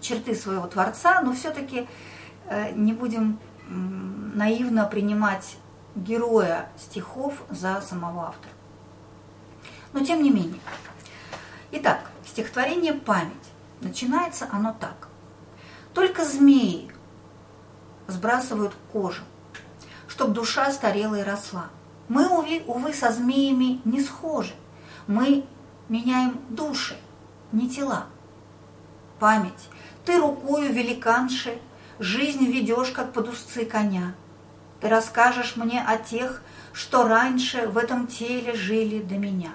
черты 0.00 0.34
своего 0.34 0.66
творца, 0.66 1.22
но 1.22 1.32
все-таки 1.32 1.88
э, 2.46 2.72
не 2.72 2.92
будем 2.92 3.38
наивно 3.68 4.84
принимать 4.84 5.56
героя 5.94 6.68
стихов 6.76 7.42
за 7.48 7.80
самого 7.80 8.28
автора. 8.28 8.52
Но 9.92 10.04
тем 10.04 10.22
не 10.22 10.30
менее. 10.30 10.60
Итак, 11.70 12.10
стихотворение 12.26 12.92
«Память». 12.92 13.32
Начинается 13.84 14.48
оно 14.50 14.74
так. 14.80 15.08
Только 15.92 16.24
змеи 16.24 16.90
сбрасывают 18.06 18.74
кожу, 18.90 19.22
чтоб 20.08 20.32
душа 20.32 20.72
старела 20.72 21.16
и 21.16 21.22
росла. 21.22 21.66
Мы, 22.08 22.26
увы, 22.28 22.92
со 22.94 23.12
змеями 23.12 23.82
не 23.84 24.00
схожи. 24.00 24.54
Мы 25.06 25.44
меняем 25.90 26.40
души, 26.48 26.96
не 27.52 27.68
тела. 27.68 28.06
Память. 29.18 29.68
Ты 30.06 30.18
рукою 30.18 30.72
великанши 30.72 31.58
жизнь 31.98 32.46
ведешь, 32.46 32.90
как 32.90 33.12
под 33.12 33.28
узцы 33.28 33.66
коня. 33.66 34.14
Ты 34.80 34.88
расскажешь 34.88 35.56
мне 35.56 35.82
о 35.86 35.98
тех, 35.98 36.42
что 36.72 37.06
раньше 37.06 37.68
в 37.68 37.76
этом 37.76 38.06
теле 38.06 38.54
жили 38.54 39.02
до 39.02 39.16
меня. 39.16 39.52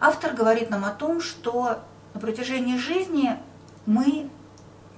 Автор 0.00 0.32
говорит 0.32 0.70
нам 0.70 0.84
о 0.84 0.90
том, 0.90 1.20
что 1.20 1.78
на 2.14 2.20
протяжении 2.20 2.76
жизни 2.76 3.36
мы 3.86 4.30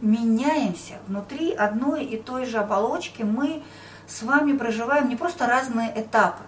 меняемся. 0.01 0.95
Внутри 1.07 1.53
одной 1.53 2.05
и 2.05 2.17
той 2.17 2.45
же 2.45 2.59
оболочки, 2.59 3.23
мы 3.23 3.63
с 4.07 4.23
вами 4.23 4.57
проживаем 4.57 5.09
не 5.09 5.17
просто 5.17 5.47
разные 5.47 5.93
этапы, 5.95 6.43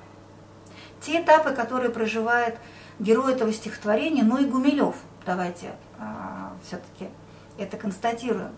те 1.01 1.23
этапы, 1.23 1.53
которые 1.53 1.91
проживает 1.91 2.59
герой 2.99 3.33
этого 3.33 3.53
стихотворения, 3.53 4.23
но 4.23 4.39
и 4.39 4.45
Гумилев, 4.45 4.97
давайте 5.25 5.73
а, 5.99 6.53
все-таки 6.67 7.09
это 7.59 7.77
констатируем, 7.77 8.53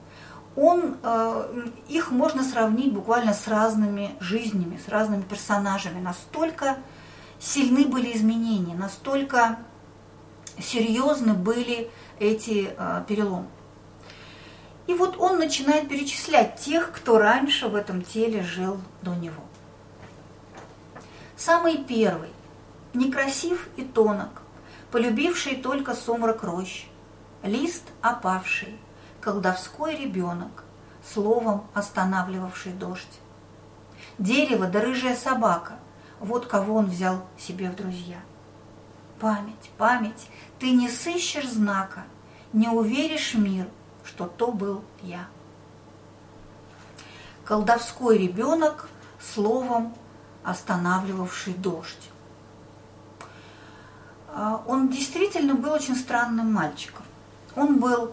он, 0.57 0.97
а, 1.03 1.51
их 1.89 2.11
можно 2.11 2.43
сравнить 2.43 2.93
буквально 2.93 3.35
с 3.35 3.49
разными 3.49 4.15
жизнями, 4.21 4.79
с 4.85 4.89
разными 4.89 5.23
персонажами. 5.23 6.01
Настолько 6.01 6.77
сильны 7.39 7.87
были 7.87 8.17
изменения, 8.17 8.75
настолько 8.75 9.59
серьезны 10.59 11.35
были 11.35 11.91
эти 12.19 12.75
а, 12.77 13.03
переломы. 13.03 13.49
И 14.87 14.95
вот 14.95 15.17
он 15.19 15.39
начинает 15.39 15.89
перечислять 15.89 16.57
тех, 16.57 16.93
кто 16.93 17.19
раньше 17.19 17.69
в 17.69 17.75
этом 17.75 18.03
теле 18.03 18.43
жил 18.43 18.79
до 19.03 19.15
него. 19.15 19.43
Самый 21.37 21.79
первый, 21.79 22.29
некрасив 22.93 23.69
и 23.77 23.83
тонок, 23.83 24.43
полюбивший 24.91 25.57
только 25.57 25.95
сумрак 25.95 26.43
рощ, 26.43 26.87
лист 27.43 27.85
опавший, 28.03 28.79
колдовской 29.21 29.97
ребенок, 29.97 30.65
словом 31.13 31.67
останавливавший 31.75 32.73
дождь. 32.73 33.21
Дерево 34.19 34.67
да 34.67 34.81
рыжая 34.81 35.17
собака, 35.17 35.79
вот 36.21 36.47
кого 36.47 36.77
он 36.77 36.87
взял 36.87 37.25
себе 37.39 37.71
в 37.71 37.77
друзья. 37.77 38.19
Память, 39.25 39.71
память, 39.79 40.29
ты 40.59 40.73
не 40.73 40.91
сыщешь 40.91 41.49
знака, 41.49 42.05
не 42.53 42.69
уверишь 42.69 43.33
мир, 43.33 43.67
что 44.05 44.27
то 44.27 44.53
был 44.53 44.85
я. 45.01 45.29
Колдовской 47.47 48.19
ребенок, 48.19 48.87
словом 49.19 49.95
останавливавший 50.43 51.55
дождь. 51.55 52.11
А, 54.29 54.63
он 54.67 54.91
действительно 54.91 55.55
был 55.55 55.73
очень 55.73 55.97
странным 55.97 56.53
мальчиком. 56.53 57.07
Он 57.57 57.79
был 57.79 58.13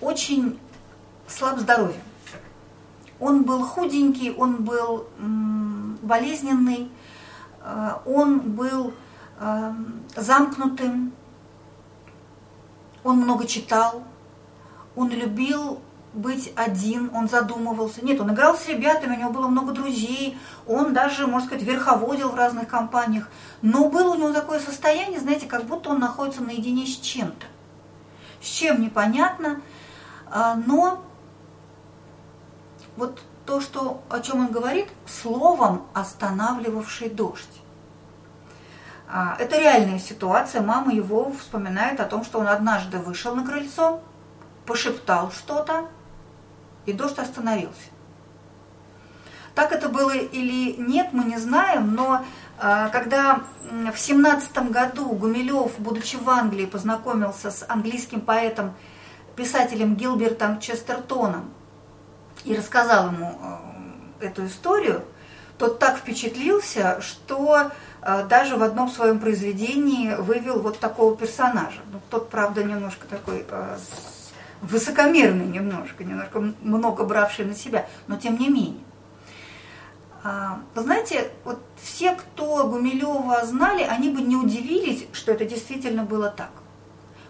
очень 0.00 0.58
слаб 1.28 1.58
здоровьем. 1.58 2.00
Он 3.20 3.42
был 3.42 3.62
худенький, 3.66 4.30
он 4.30 4.64
был 4.64 5.08
болезненный, 6.00 6.90
а, 7.60 8.00
он 8.06 8.40
был 8.40 8.94
замкнутым, 9.38 11.12
он 13.04 13.18
много 13.18 13.46
читал, 13.46 14.02
он 14.94 15.10
любил 15.10 15.80
быть 16.16 16.52
один, 16.56 17.10
он 17.14 17.28
задумывался. 17.28 18.04
Нет, 18.04 18.20
он 18.20 18.32
играл 18.32 18.56
с 18.56 18.66
ребятами, 18.66 19.16
у 19.16 19.18
него 19.18 19.30
было 19.30 19.48
много 19.48 19.72
друзей, 19.72 20.38
он 20.66 20.94
даже, 20.94 21.26
можно 21.26 21.46
сказать, 21.46 21.64
верховодил 21.64 22.30
в 22.30 22.34
разных 22.34 22.66
компаниях. 22.68 23.28
Но 23.62 23.88
было 23.90 24.14
у 24.14 24.18
него 24.18 24.32
такое 24.32 24.58
состояние, 24.58 25.20
знаете, 25.20 25.46
как 25.46 25.64
будто 25.64 25.90
он 25.90 26.00
находится 26.00 26.42
наедине 26.42 26.86
с 26.86 26.96
чем-то. 26.96 27.46
С 28.40 28.46
чем 28.46 28.80
непонятно, 28.80 29.60
а, 30.30 30.54
но 30.66 31.02
вот 32.96 33.20
то, 33.44 33.60
что, 33.60 34.02
о 34.08 34.20
чем 34.20 34.40
он 34.40 34.52
говорит, 34.52 34.88
словом 35.06 35.86
останавливавший 35.94 37.10
дождь. 37.10 37.62
А, 39.08 39.36
это 39.38 39.58
реальная 39.58 39.98
ситуация. 39.98 40.62
Мама 40.62 40.92
его 40.92 41.32
вспоминает 41.32 42.00
о 42.00 42.04
том, 42.04 42.24
что 42.24 42.38
он 42.38 42.48
однажды 42.48 42.98
вышел 42.98 43.34
на 43.34 43.44
крыльцо, 43.44 44.00
пошептал 44.64 45.30
что-то, 45.30 45.88
и 46.86 46.92
дождь 46.92 47.18
остановился. 47.18 47.90
Так 49.54 49.72
это 49.72 49.88
было 49.88 50.10
или 50.10 50.74
нет, 50.76 51.08
мы 51.12 51.24
не 51.24 51.38
знаем, 51.38 51.94
но 51.94 52.24
э, 52.60 52.88
когда 52.92 53.40
в 53.92 53.96
семнадцатом 53.96 54.70
году 54.70 55.06
Гумилев, 55.06 55.78
будучи 55.78 56.16
в 56.16 56.28
Англии, 56.28 56.66
познакомился 56.66 57.50
с 57.50 57.64
английским 57.66 58.20
поэтом, 58.20 58.74
писателем 59.34 59.94
Гилбертом 59.94 60.60
Честертоном 60.60 61.50
и 62.44 62.54
рассказал 62.54 63.08
ему 63.08 63.38
э, 64.20 64.26
эту 64.26 64.46
историю, 64.46 65.04
тот 65.58 65.78
так 65.78 65.96
впечатлился, 65.96 67.00
что 67.00 67.70
даже 68.28 68.56
в 68.56 68.62
одном 68.62 68.88
своем 68.88 69.18
произведении 69.18 70.14
вывел 70.14 70.60
вот 70.60 70.78
такого 70.78 71.16
персонажа. 71.16 71.80
Ну, 71.92 72.00
тот, 72.10 72.30
правда, 72.30 72.62
немножко 72.62 73.06
такой 73.08 73.44
высокомерный 74.62 75.46
немножко, 75.46 76.04
немножко 76.04 76.40
много 76.62 77.04
бравший 77.04 77.44
на 77.44 77.54
себя, 77.54 77.86
но 78.06 78.16
тем 78.16 78.38
не 78.38 78.48
менее. 78.48 78.84
А, 80.24 80.60
вы 80.74 80.82
знаете, 80.82 81.30
вот 81.44 81.60
все, 81.80 82.12
кто 82.16 82.66
Гумилева 82.66 83.44
знали, 83.44 83.82
они 83.82 84.10
бы 84.10 84.22
не 84.22 84.34
удивились, 84.34 85.06
что 85.12 85.32
это 85.32 85.44
действительно 85.44 86.02
было 86.02 86.30
так. 86.30 86.50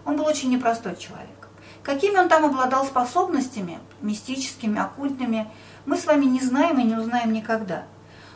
Он 0.05 0.15
был 0.15 0.25
очень 0.25 0.49
непростой 0.49 0.95
человек. 0.95 1.49
Какими 1.83 2.17
он 2.17 2.27
там 2.27 2.45
обладал 2.45 2.85
способностями, 2.85 3.79
мистическими, 4.01 4.79
оккультными, 4.79 5.47
мы 5.85 5.97
с 5.97 6.05
вами 6.05 6.25
не 6.25 6.41
знаем 6.41 6.79
и 6.79 6.83
не 6.83 6.95
узнаем 6.95 7.31
никогда. 7.33 7.83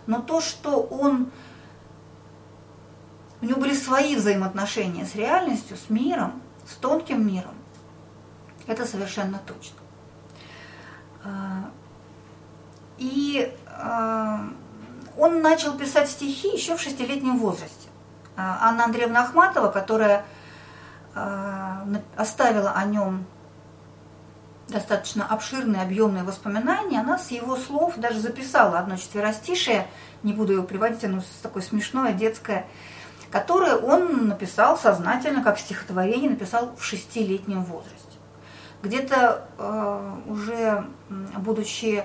Но 0.05 0.21
то, 0.21 0.41
что 0.41 0.81
он... 0.81 1.31
У 3.41 3.45
него 3.45 3.59
были 3.59 3.73
свои 3.73 4.15
взаимоотношения 4.15 5.05
с 5.05 5.15
реальностью, 5.15 5.75
с 5.75 5.89
миром, 5.89 6.41
с 6.67 6.75
тонким 6.75 7.25
миром, 7.25 7.55
это 8.67 8.85
совершенно 8.85 9.39
точно. 9.39 9.77
А, 11.23 11.69
и 12.97 13.53
а, 13.67 14.49
он 15.17 15.41
начал 15.41 15.77
писать 15.77 16.09
стихи 16.09 16.49
еще 16.49 16.77
в 16.77 16.81
шестилетнем 16.81 17.39
возрасте. 17.39 17.89
А, 18.37 18.69
Анна 18.69 18.85
Андреевна 18.85 19.23
Ахматова, 19.23 19.71
которая 19.71 20.25
оставила 22.15 22.71
о 22.71 22.85
нем 22.85 23.25
достаточно 24.69 25.27
обширные, 25.27 25.81
объемные 25.81 26.23
воспоминания, 26.23 27.01
она 27.01 27.17
с 27.17 27.31
его 27.31 27.57
слов 27.57 27.97
даже 27.97 28.21
записала 28.21 28.79
одно 28.79 28.95
четверостишее, 28.95 29.87
не 30.23 30.31
буду 30.31 30.53
его 30.53 30.63
приводить, 30.63 31.03
оно 31.03 31.21
такое 31.43 31.63
смешное, 31.63 32.13
детское, 32.13 32.65
которое 33.31 33.77
он 33.77 34.27
написал 34.27 34.77
сознательно, 34.77 35.41
как 35.41 35.57
стихотворение, 35.57 36.29
написал 36.29 36.75
в 36.77 36.83
шестилетнем 36.83 37.63
возрасте. 37.63 37.97
Где-то 38.83 39.47
э, 39.57 40.15
уже 40.27 40.85
будучи 41.37 42.03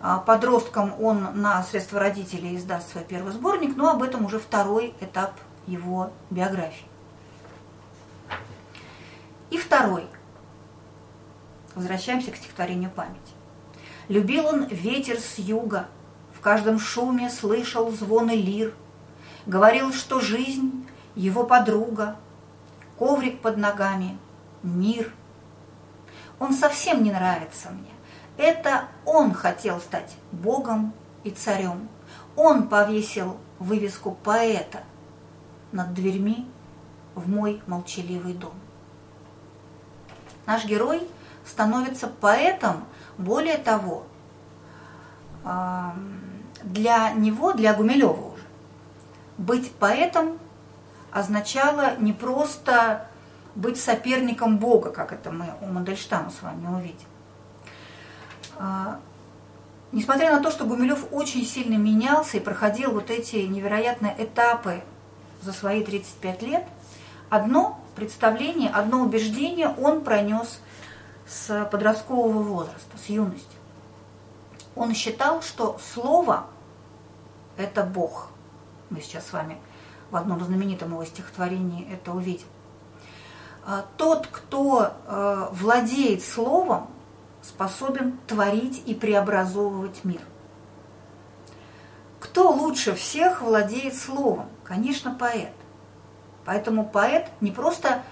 э, 0.00 0.16
подростком, 0.24 0.94
он 1.00 1.40
на 1.40 1.62
средства 1.64 1.98
родителей 1.98 2.56
издаст 2.56 2.92
свой 2.92 3.02
первый 3.02 3.32
сборник, 3.32 3.76
но 3.76 3.90
об 3.90 4.02
этом 4.02 4.24
уже 4.24 4.38
второй 4.38 4.94
этап 5.00 5.32
его 5.66 6.12
биографии. 6.30 6.86
И 9.50 9.58
второй. 9.58 10.06
Возвращаемся 11.74 12.30
к 12.30 12.36
стихотворению 12.36 12.90
«Память». 12.90 13.16
Любил 14.08 14.46
он 14.46 14.64
ветер 14.64 15.18
с 15.18 15.38
юга, 15.38 15.88
в 16.32 16.40
каждом 16.40 16.78
шуме 16.78 17.28
слышал 17.30 17.90
звоны 17.90 18.30
лир, 18.32 18.74
Говорил, 19.48 19.94
что 19.94 20.20
жизнь— 20.20 20.86
его 21.14 21.42
подруга, 21.42 22.16
коврик 22.98 23.40
под 23.40 23.56
ногами, 23.56 24.18
мир— 24.62 25.10
он 26.38 26.52
совсем 26.52 27.02
не 27.02 27.10
нравится 27.10 27.70
мне. 27.70 27.90
Это 28.36 28.84
он 29.06 29.32
хотел 29.32 29.80
стать 29.80 30.16
богом 30.32 30.92
и 31.24 31.30
царем. 31.30 31.88
Он 32.36 32.68
повесил 32.68 33.38
вывеску 33.58 34.12
поэта 34.12 34.80
над 35.72 35.94
дверьми 35.94 36.46
в 37.14 37.26
мой 37.28 37.62
молчаливый 37.66 38.34
дом. 38.34 38.52
Наш 40.44 40.66
герой 40.66 41.08
становится 41.46 42.06
поэтом, 42.06 42.84
более 43.16 43.56
того, 43.56 44.04
для 45.42 47.10
него, 47.12 47.54
для 47.54 47.72
Гумилева 47.72 48.37
быть 49.38 49.72
поэтом 49.72 50.38
означало 51.12 51.96
не 51.98 52.12
просто 52.12 53.06
быть 53.54 53.80
соперником 53.80 54.58
Бога, 54.58 54.90
как 54.90 55.12
это 55.12 55.30
мы 55.30 55.54
у 55.62 55.66
Мандельштама 55.66 56.30
с 56.30 56.42
вами 56.42 56.66
увидим. 56.66 57.06
А, 58.56 59.00
несмотря 59.92 60.32
на 60.32 60.42
то, 60.42 60.50
что 60.50 60.64
Гумилев 60.64 61.06
очень 61.12 61.44
сильно 61.46 61.76
менялся 61.76 62.36
и 62.36 62.40
проходил 62.40 62.92
вот 62.92 63.10
эти 63.10 63.36
невероятные 63.36 64.14
этапы 64.18 64.82
за 65.40 65.52
свои 65.52 65.82
35 65.82 66.42
лет, 66.42 66.66
одно 67.30 67.80
представление, 67.96 68.70
одно 68.70 69.00
убеждение 69.00 69.68
он 69.68 70.02
пронес 70.02 70.60
с 71.26 71.64
подросткового 71.70 72.42
возраста, 72.42 72.96
с 73.04 73.08
юности. 73.08 73.56
Он 74.76 74.94
считал, 74.94 75.42
что 75.42 75.80
слово– 75.92 76.46
это 77.56 77.82
Бог. 77.82 78.30
Мы 78.90 79.00
сейчас 79.00 79.26
с 79.26 79.32
вами 79.32 79.58
в 80.10 80.16
одном 80.16 80.42
знаменитом 80.42 80.92
его 80.92 81.04
стихотворении 81.04 81.90
это 81.92 82.12
увидим. 82.12 82.46
А, 83.64 83.84
тот, 83.96 84.26
кто 84.26 84.92
э, 85.06 85.48
владеет 85.52 86.24
словом, 86.24 86.88
способен 87.42 88.18
творить 88.26 88.82
и 88.86 88.94
преобразовывать 88.94 90.04
мир. 90.04 90.20
Кто 92.18 92.50
лучше 92.50 92.94
всех 92.94 93.42
владеет 93.42 93.94
словом? 93.94 94.48
Конечно, 94.64 95.14
поэт. 95.14 95.52
Поэтому 96.44 96.88
поэт 96.88 97.28
не 97.40 97.50
просто 97.50 98.02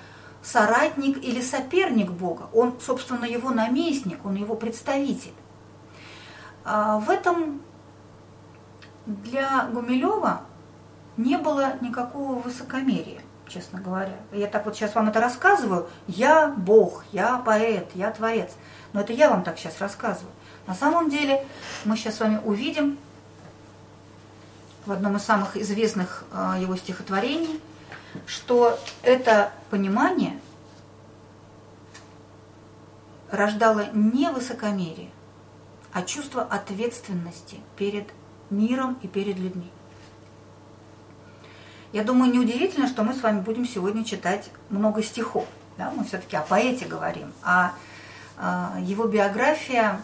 соратник 0.43 1.17
или 1.25 1.41
соперник 1.41 2.11
Бога, 2.13 2.49
он, 2.53 2.79
собственно, 2.81 3.25
его 3.25 3.51
наместник, 3.51 4.25
он 4.25 4.37
его 4.37 4.55
представитель. 4.55 5.35
А, 6.65 6.99
в 6.99 7.11
этом 7.11 7.63
для 9.07 9.67
Гумилева 9.73 10.43
не 11.17 11.37
было 11.37 11.75
никакого 11.81 12.35
высокомерия 12.41 13.21
честно 13.49 13.81
говоря. 13.81 14.17
Я 14.33 14.47
так 14.47 14.65
вот 14.65 14.77
сейчас 14.77 14.95
вам 14.95 15.09
это 15.09 15.21
рассказываю. 15.21 15.89
Я 16.07 16.49
Бог, 16.49 17.05
я 17.13 17.39
поэт, 17.39 17.89
я 17.95 18.11
творец. 18.11 18.51
Но 18.93 19.01
это 19.01 19.13
я 19.13 19.31
вам 19.31 19.45
так 19.45 19.59
сейчас 19.59 19.81
рассказываю. 19.81 20.33
На 20.67 20.75
самом 20.75 21.11
деле 21.11 21.47
мы 21.85 21.97
сейчас 21.97 22.17
с 22.17 22.21
вами 22.21 22.41
увидим 22.45 22.99
в 24.85 24.93
одном 24.93 25.17
из 25.17 25.23
самых 25.23 25.57
известных 25.57 26.25
а, 26.33 26.59
его 26.59 26.77
стихотворений, 26.77 27.61
что 28.27 28.79
это 29.03 29.53
понимание 29.71 30.39
рождало 33.31 33.87
не 33.93 34.31
высокомерие, 34.31 35.11
а 35.93 36.03
чувство 36.03 36.43
ответственности 36.43 37.61
перед 37.77 38.09
миром 38.51 38.97
и 39.03 39.09
перед 39.09 39.37
людьми. 39.39 39.71
Я 41.93 42.03
думаю, 42.03 42.33
неудивительно, 42.33 42.89
что 42.89 43.05
мы 43.05 43.15
с 43.15 43.23
вами 43.23 43.41
будем 43.41 43.67
сегодня 43.67 44.05
читать 44.05 44.51
много 44.71 45.03
стихов. 45.03 45.47
Да? 45.79 45.93
Мы 45.95 46.05
все-таки 46.05 46.37
о 46.37 46.43
поэте 46.43 46.87
говорим, 46.87 47.33
а, 47.43 47.75
а 48.37 48.77
его 48.81 49.07
биография 49.07 50.01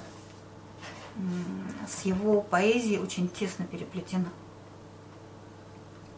с 1.88 2.04
его 2.04 2.40
поэзией 2.40 3.00
очень 3.00 3.28
тесно 3.28 3.64
переплетена. 3.64 4.28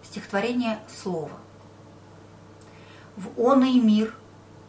Стихотворение 0.03 0.79
«Слово». 1.03 1.33
В 3.17 3.41
он 3.41 3.65
и 3.65 3.81
мир, 3.81 4.15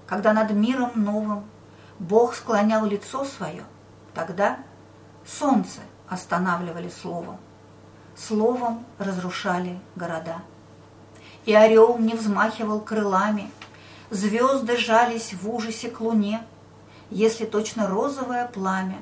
когда 0.08 0.34
над 0.34 0.52
миром 0.52 0.92
новым 0.96 1.46
Бог 2.00 2.36
склонял 2.36 2.86
лицо 2.86 3.26
свое, 3.26 3.64
тогда 4.14 4.60
солнце 5.26 5.82
останавливали 6.08 6.90
словом, 6.90 7.38
словом 8.16 8.86
разрушали 8.98 9.80
города– 9.96 10.42
и 11.46 11.54
орел 11.54 11.98
не 11.98 12.14
взмахивал 12.14 12.82
крылами, 12.82 13.50
звезды 14.10 14.78
жались 14.78 15.34
в 15.34 15.50
ужасе 15.50 15.90
к 15.90 16.02
луне, 16.02 16.44
если 17.10 17.46
точно 17.46 17.88
розовое 17.88 18.48
пламя 18.48 18.98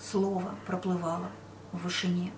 слово 0.00 0.54
проплывало 0.66 1.26
в 1.72 1.82
вышине. 1.82 2.32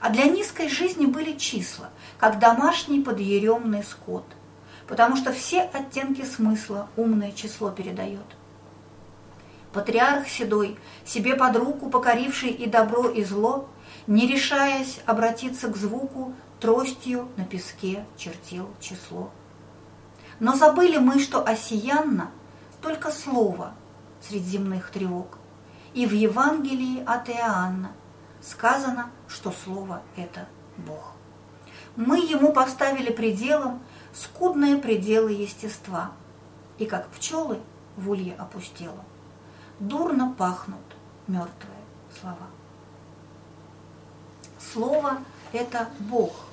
А 0.00 0.10
для 0.10 0.24
низкой 0.24 0.68
жизни 0.68 1.06
были 1.06 1.36
числа, 1.36 1.90
как 2.18 2.38
домашний 2.38 3.00
подъеремный 3.00 3.82
скот, 3.82 4.24
потому 4.86 5.16
что 5.16 5.32
все 5.32 5.62
оттенки 5.62 6.24
смысла 6.24 6.88
умное 6.96 7.32
число 7.32 7.70
передает. 7.70 8.26
Патриарх 9.72 10.28
седой, 10.28 10.78
себе 11.04 11.34
под 11.34 11.56
руку 11.56 11.90
покоривший 11.90 12.50
и 12.50 12.66
добро, 12.66 13.08
и 13.08 13.24
зло, 13.24 13.68
не 14.06 14.26
решаясь 14.26 15.00
обратиться 15.06 15.68
к 15.68 15.76
звуку, 15.76 16.34
тростью 16.60 17.28
на 17.36 17.44
песке 17.44 18.04
чертил 18.16 18.68
число. 18.80 19.30
Но 20.40 20.54
забыли 20.54 20.98
мы, 20.98 21.18
что 21.18 21.42
осиянно 21.42 22.30
только 22.82 23.10
слово 23.10 23.72
среди 24.20 24.50
земных 24.50 24.90
тревог. 24.90 25.38
И 25.94 26.06
в 26.06 26.12
Евангелии 26.12 27.02
от 27.04 27.30
Иоанна 27.30 27.92
сказано, 28.42 29.10
что 29.28 29.50
слово– 29.50 30.02
это 30.16 30.46
Бог. 30.76 31.12
Мы 31.96 32.18
ему 32.18 32.52
поставили 32.52 33.10
пределом 33.10 33.82
скудные 34.12 34.76
пределы 34.76 35.32
естества, 35.32 36.12
и 36.78 36.84
как 36.84 37.08
пчелы 37.08 37.60
в 37.96 38.10
улье 38.10 38.34
опустело, 38.34 39.02
дурно 39.80 40.34
пахнут 40.36 40.84
мертвые 41.26 41.80
слова. 42.20 42.46
Слово– 44.58 45.18
это 45.52 45.88
Бог– 45.98 46.32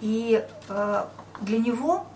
и 0.00 0.46
э, 0.68 1.04
для 1.40 1.58
него, 1.58 2.06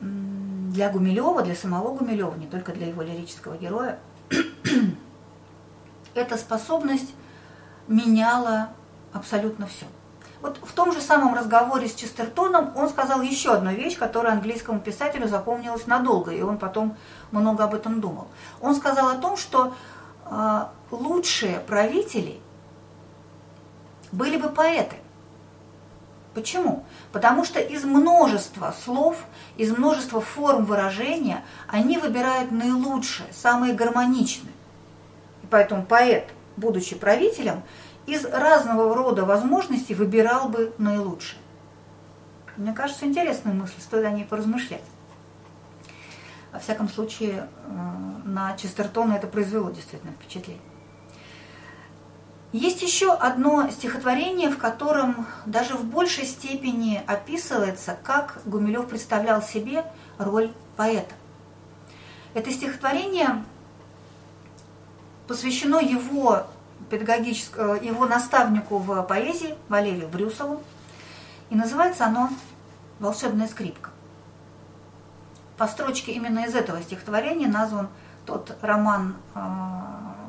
для 0.00 0.90
Гумилева, 0.90 1.42
для 1.42 1.54
самого 1.54 1.96
Гумилева, 1.96 2.34
не 2.34 2.46
только 2.46 2.72
для 2.72 2.88
его 2.88 3.02
лирического 3.02 3.56
героя, 3.56 3.98
эта 6.14 6.36
способность 6.36 7.14
меняла 7.88 8.70
абсолютно 9.12 9.66
все. 9.66 9.86
Вот 10.42 10.58
в 10.62 10.72
том 10.72 10.92
же 10.92 11.00
самом 11.00 11.34
разговоре 11.34 11.88
с 11.88 11.94
Честертоном 11.94 12.76
он 12.76 12.90
сказал 12.90 13.22
еще 13.22 13.52
одну 13.52 13.70
вещь, 13.70 13.96
которая 13.96 14.34
английскому 14.34 14.78
писателю 14.80 15.26
запомнилась 15.26 15.86
надолго, 15.86 16.32
и 16.32 16.42
он 16.42 16.58
потом 16.58 16.96
много 17.30 17.64
об 17.64 17.74
этом 17.74 18.02
думал. 18.02 18.28
Он 18.60 18.74
сказал 18.74 19.08
о 19.08 19.14
том, 19.14 19.38
что 19.38 19.72
э, 20.26 20.64
лучшие 20.90 21.60
правители 21.60 22.40
были 24.14 24.36
бы 24.36 24.48
поэты. 24.48 24.96
Почему? 26.34 26.84
Потому 27.12 27.44
что 27.44 27.60
из 27.60 27.84
множества 27.84 28.74
слов, 28.84 29.18
из 29.56 29.70
множества 29.76 30.20
форм 30.20 30.64
выражения 30.64 31.44
они 31.68 31.98
выбирают 31.98 32.50
наилучшие, 32.50 33.32
самые 33.32 33.72
гармоничные. 33.72 34.52
И 35.42 35.46
поэтому 35.48 35.84
поэт, 35.84 36.28
будучи 36.56 36.96
правителем, 36.96 37.62
из 38.06 38.24
разного 38.24 38.94
рода 38.94 39.24
возможностей 39.24 39.94
выбирал 39.94 40.48
бы 40.48 40.74
наилучшее. 40.78 41.38
Мне 42.56 42.72
кажется, 42.72 43.06
интересная 43.06 43.54
мысль, 43.54 43.80
стоит 43.80 44.04
о 44.04 44.10
ней 44.10 44.24
поразмышлять. 44.24 44.82
Во 46.52 46.58
всяком 46.58 46.88
случае, 46.88 47.48
э, 47.66 47.70
на 48.24 48.56
Честертона 48.56 49.14
это 49.14 49.26
произвело 49.26 49.70
действительно 49.70 50.12
впечатление. 50.12 50.62
Есть 52.54 52.82
еще 52.82 53.12
одно 53.12 53.68
стихотворение, 53.68 54.48
в 54.48 54.58
котором 54.58 55.26
даже 55.44 55.74
в 55.74 55.84
большей 55.84 56.24
степени 56.24 57.02
описывается, 57.04 57.98
как 58.00 58.42
Гумилев 58.44 58.86
представлял 58.86 59.42
себе 59.42 59.84
роль 60.18 60.52
поэта. 60.76 61.12
Это 62.32 62.52
стихотворение 62.52 63.44
посвящено 65.26 65.80
его 65.80 66.46
педагогическому, 66.90 67.74
э, 67.74 67.84
его 67.86 68.06
наставнику 68.06 68.78
в 68.78 69.02
поэзии 69.02 69.56
Валерию 69.68 70.06
Брюсову, 70.06 70.62
и 71.50 71.56
называется 71.56 72.06
оно 72.06 72.30
«Волшебная 73.00 73.48
скрипка». 73.48 73.90
По 75.56 75.66
строчке 75.66 76.12
именно 76.12 76.44
из 76.44 76.54
этого 76.54 76.80
стихотворения 76.82 77.48
назван 77.48 77.88
тот 78.26 78.56
роман 78.62 79.16
э, 79.34 79.40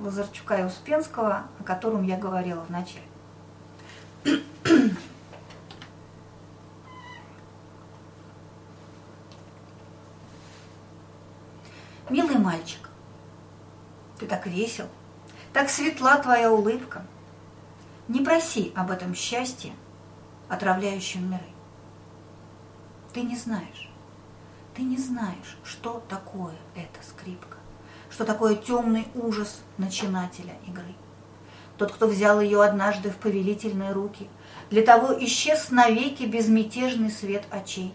Лазарчука 0.05 0.57
и 0.57 0.63
Успенского, 0.63 1.47
о 1.59 1.63
котором 1.63 2.03
я 2.03 2.15
говорила 2.15 2.61
в 2.61 2.69
начале. 2.69 3.01
Милый 12.07 12.37
мальчик, 12.37 12.87
ты 14.19 14.27
так 14.27 14.45
весел, 14.45 14.87
так 15.53 15.69
светла 15.69 16.17
твоя 16.17 16.51
улыбка. 16.51 17.03
Не 18.07 18.21
проси 18.23 18.71
об 18.75 18.91
этом 18.91 19.15
счастье, 19.15 19.73
отравляющем 20.47 21.27
миры. 21.27 21.49
Ты 23.11 23.23
не 23.23 23.35
знаешь, 23.35 23.89
ты 24.75 24.83
не 24.83 24.97
знаешь, 24.97 25.57
что 25.63 26.03
такое 26.07 26.53
эта 26.75 27.03
скрипка 27.03 27.54
что 28.15 28.23
такое 28.23 28.55
темный 28.55 29.09
ужас 29.13 29.59
начинателя 29.77 30.53
игры. 30.65 30.95
Тот, 31.75 31.91
кто 31.91 32.07
взял 32.07 32.39
ее 32.39 32.63
однажды 32.63 33.09
в 33.09 33.17
повелительные 33.17 33.91
руки, 33.91 34.29
для 34.69 34.83
того 34.83 35.13
исчез 35.25 35.69
навеки 35.69 36.23
безмятежный 36.23 37.11
свет 37.11 37.43
очей. 37.49 37.93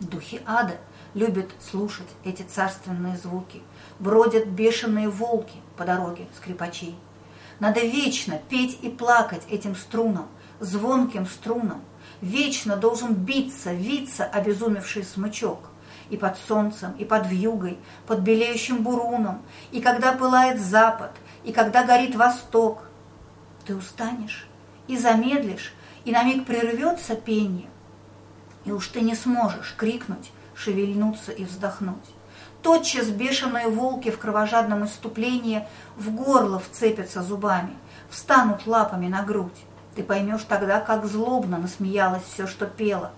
Духи 0.00 0.40
ада 0.46 0.78
любят 1.12 1.50
слушать 1.60 2.08
эти 2.24 2.40
царственные 2.40 3.18
звуки, 3.18 3.60
бродят 3.98 4.46
бешеные 4.46 5.10
волки 5.10 5.58
по 5.76 5.84
дороге 5.84 6.26
скрипачей. 6.34 6.96
Надо 7.58 7.80
вечно 7.80 8.40
петь 8.48 8.78
и 8.80 8.88
плакать 8.88 9.42
этим 9.50 9.76
струнам, 9.76 10.28
звонким 10.60 11.26
струнам. 11.26 11.84
Вечно 12.22 12.74
должен 12.74 13.12
биться, 13.12 13.74
виться 13.74 14.24
обезумевший 14.24 15.04
смычок 15.04 15.69
и 16.10 16.16
под 16.16 16.36
солнцем, 16.36 16.92
и 16.98 17.04
под 17.04 17.26
вьюгой, 17.26 17.78
под 18.06 18.20
белеющим 18.20 18.82
буруном, 18.82 19.42
и 19.70 19.80
когда 19.80 20.12
пылает 20.12 20.60
запад, 20.60 21.12
и 21.44 21.52
когда 21.52 21.84
горит 21.84 22.14
восток. 22.14 22.82
Ты 23.64 23.76
устанешь 23.76 24.46
и 24.88 24.98
замедлишь, 24.98 25.72
и 26.04 26.12
на 26.12 26.22
миг 26.22 26.46
прервется 26.46 27.14
пение, 27.14 27.68
и 28.64 28.72
уж 28.72 28.88
ты 28.88 29.00
не 29.00 29.14
сможешь 29.14 29.74
крикнуть, 29.76 30.32
шевельнуться 30.54 31.32
и 31.32 31.44
вздохнуть. 31.44 31.96
Тотчас 32.62 33.08
бешеные 33.08 33.68
волки 33.68 34.10
в 34.10 34.18
кровожадном 34.18 34.84
иступлении 34.84 35.66
в 35.96 36.14
горло 36.14 36.58
вцепятся 36.58 37.22
зубами, 37.22 37.74
встанут 38.10 38.66
лапами 38.66 39.06
на 39.08 39.22
грудь. 39.22 39.64
Ты 39.94 40.02
поймешь 40.02 40.44
тогда, 40.46 40.80
как 40.80 41.06
злобно 41.06 41.58
насмеялось 41.58 42.22
все, 42.22 42.46
что 42.46 42.66
пело, 42.66 43.12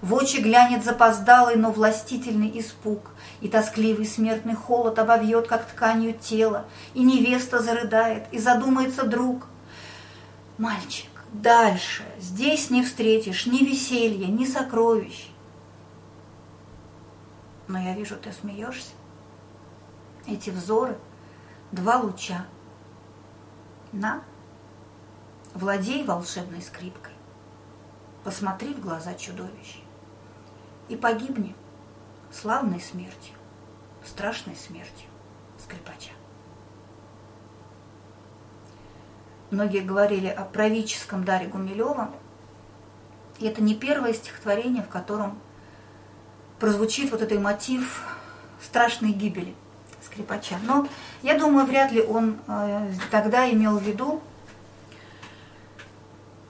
в 0.00 0.14
очи 0.14 0.36
глянет 0.40 0.84
запоздалый, 0.84 1.56
но 1.56 1.72
властительный 1.72 2.58
испуг, 2.60 3.10
И 3.40 3.48
тоскливый 3.48 4.06
смертный 4.06 4.54
холод 4.54 4.98
обовьет, 4.98 5.48
как 5.48 5.66
тканью 5.66 6.14
тело, 6.14 6.66
И 6.94 7.02
невеста 7.02 7.60
зарыдает, 7.60 8.26
и 8.30 8.38
задумается 8.38 9.04
друг. 9.04 9.46
Мальчик, 10.56 11.10
дальше, 11.32 12.04
здесь 12.20 12.70
не 12.70 12.82
встретишь 12.82 13.46
ни 13.46 13.64
веселья, 13.64 14.26
ни 14.26 14.44
сокровищ. 14.44 15.28
Но 17.66 17.78
я 17.80 17.94
вижу, 17.94 18.16
ты 18.16 18.32
смеешься. 18.32 18.90
Эти 20.26 20.50
взоры— 20.50 20.96
два 21.72 21.98
луча. 21.98 22.46
На, 23.92 24.22
владей 25.54 26.04
волшебной 26.04 26.62
скрипкой. 26.62 27.12
Посмотри 28.22 28.74
в 28.74 28.80
глаза 28.80 29.14
чудовищ 29.14 29.80
и 30.88 30.96
погибни 30.96 31.54
славной 32.30 32.80
смертью, 32.80 33.34
страшной 34.04 34.56
смертью 34.56 35.08
скрипача. 35.58 36.10
Многие 39.50 39.80
говорили 39.80 40.26
о 40.26 40.44
правительском 40.44 41.24
даре 41.24 41.46
Гумилева, 41.46 42.10
и 43.38 43.46
это 43.46 43.62
не 43.62 43.74
первое 43.74 44.12
стихотворение, 44.12 44.82
в 44.82 44.88
котором 44.88 45.38
прозвучит 46.58 47.10
вот 47.10 47.22
этот 47.22 47.40
мотив 47.40 48.02
страшной 48.60 49.12
гибели 49.12 49.54
скрипача. 50.02 50.58
Но 50.64 50.86
я 51.22 51.38
думаю, 51.38 51.66
вряд 51.66 51.92
ли 51.92 52.02
он 52.02 52.38
э, 52.46 52.92
тогда 53.10 53.50
имел 53.50 53.78
в 53.78 53.82
виду 53.82 54.20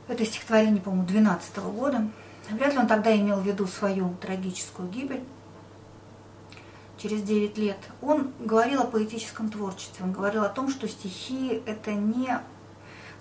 это 0.09 0.25
стихотворение, 0.25 0.81
по-моему, 0.81 1.07
12 1.07 1.57
-го 1.59 1.71
года, 1.71 2.09
Вряд 2.51 2.73
ли 2.73 2.79
он 2.79 2.87
тогда 2.87 3.15
имел 3.17 3.37
в 3.37 3.47
виду 3.47 3.67
свою 3.67 4.15
трагическую 4.21 4.89
гибель 4.89 5.23
через 6.97 7.23
9 7.23 7.57
лет. 7.59 7.79
Он 8.01 8.33
говорил 8.41 8.83
о 8.83 8.87
поэтическом 8.87 9.51
творчестве, 9.51 10.05
он 10.05 10.13
говорил 10.13 10.43
о 10.43 10.49
том, 10.49 10.69
что 10.69 10.89
стихи– 10.89 11.63
это 11.67 11.93
не 11.93 12.41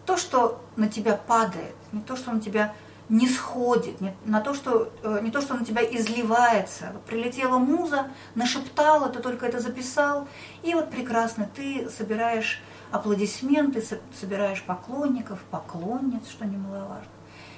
то, 0.05 0.17
что 0.17 0.63
на 0.75 0.87
тебя 0.87 1.15
падает, 1.15 1.75
не 1.91 2.01
то, 2.01 2.15
что 2.15 2.31
на 2.31 2.39
тебя 2.39 2.73
не 3.09 3.27
сходит, 3.27 4.01
не, 4.01 4.13
на 4.25 4.41
то, 4.41 4.53
что, 4.53 4.91
э, 5.03 5.19
не 5.21 5.31
то, 5.31 5.41
что 5.41 5.53
на 5.53 5.65
тебя 5.65 5.81
изливается. 5.83 6.93
Прилетела 7.05 7.57
муза, 7.57 8.07
нашептала, 8.35 9.09
ты 9.09 9.19
только 9.19 9.45
это 9.45 9.59
записал, 9.59 10.27
и 10.63 10.73
вот 10.73 10.89
прекрасно, 10.89 11.49
ты 11.55 11.89
собираешь 11.89 12.61
аплодисменты, 12.91 13.83
собираешь 14.19 14.63
поклонников, 14.63 15.39
поклонниц, 15.51 16.27
что 16.29 16.45
немаловажно. 16.45 17.11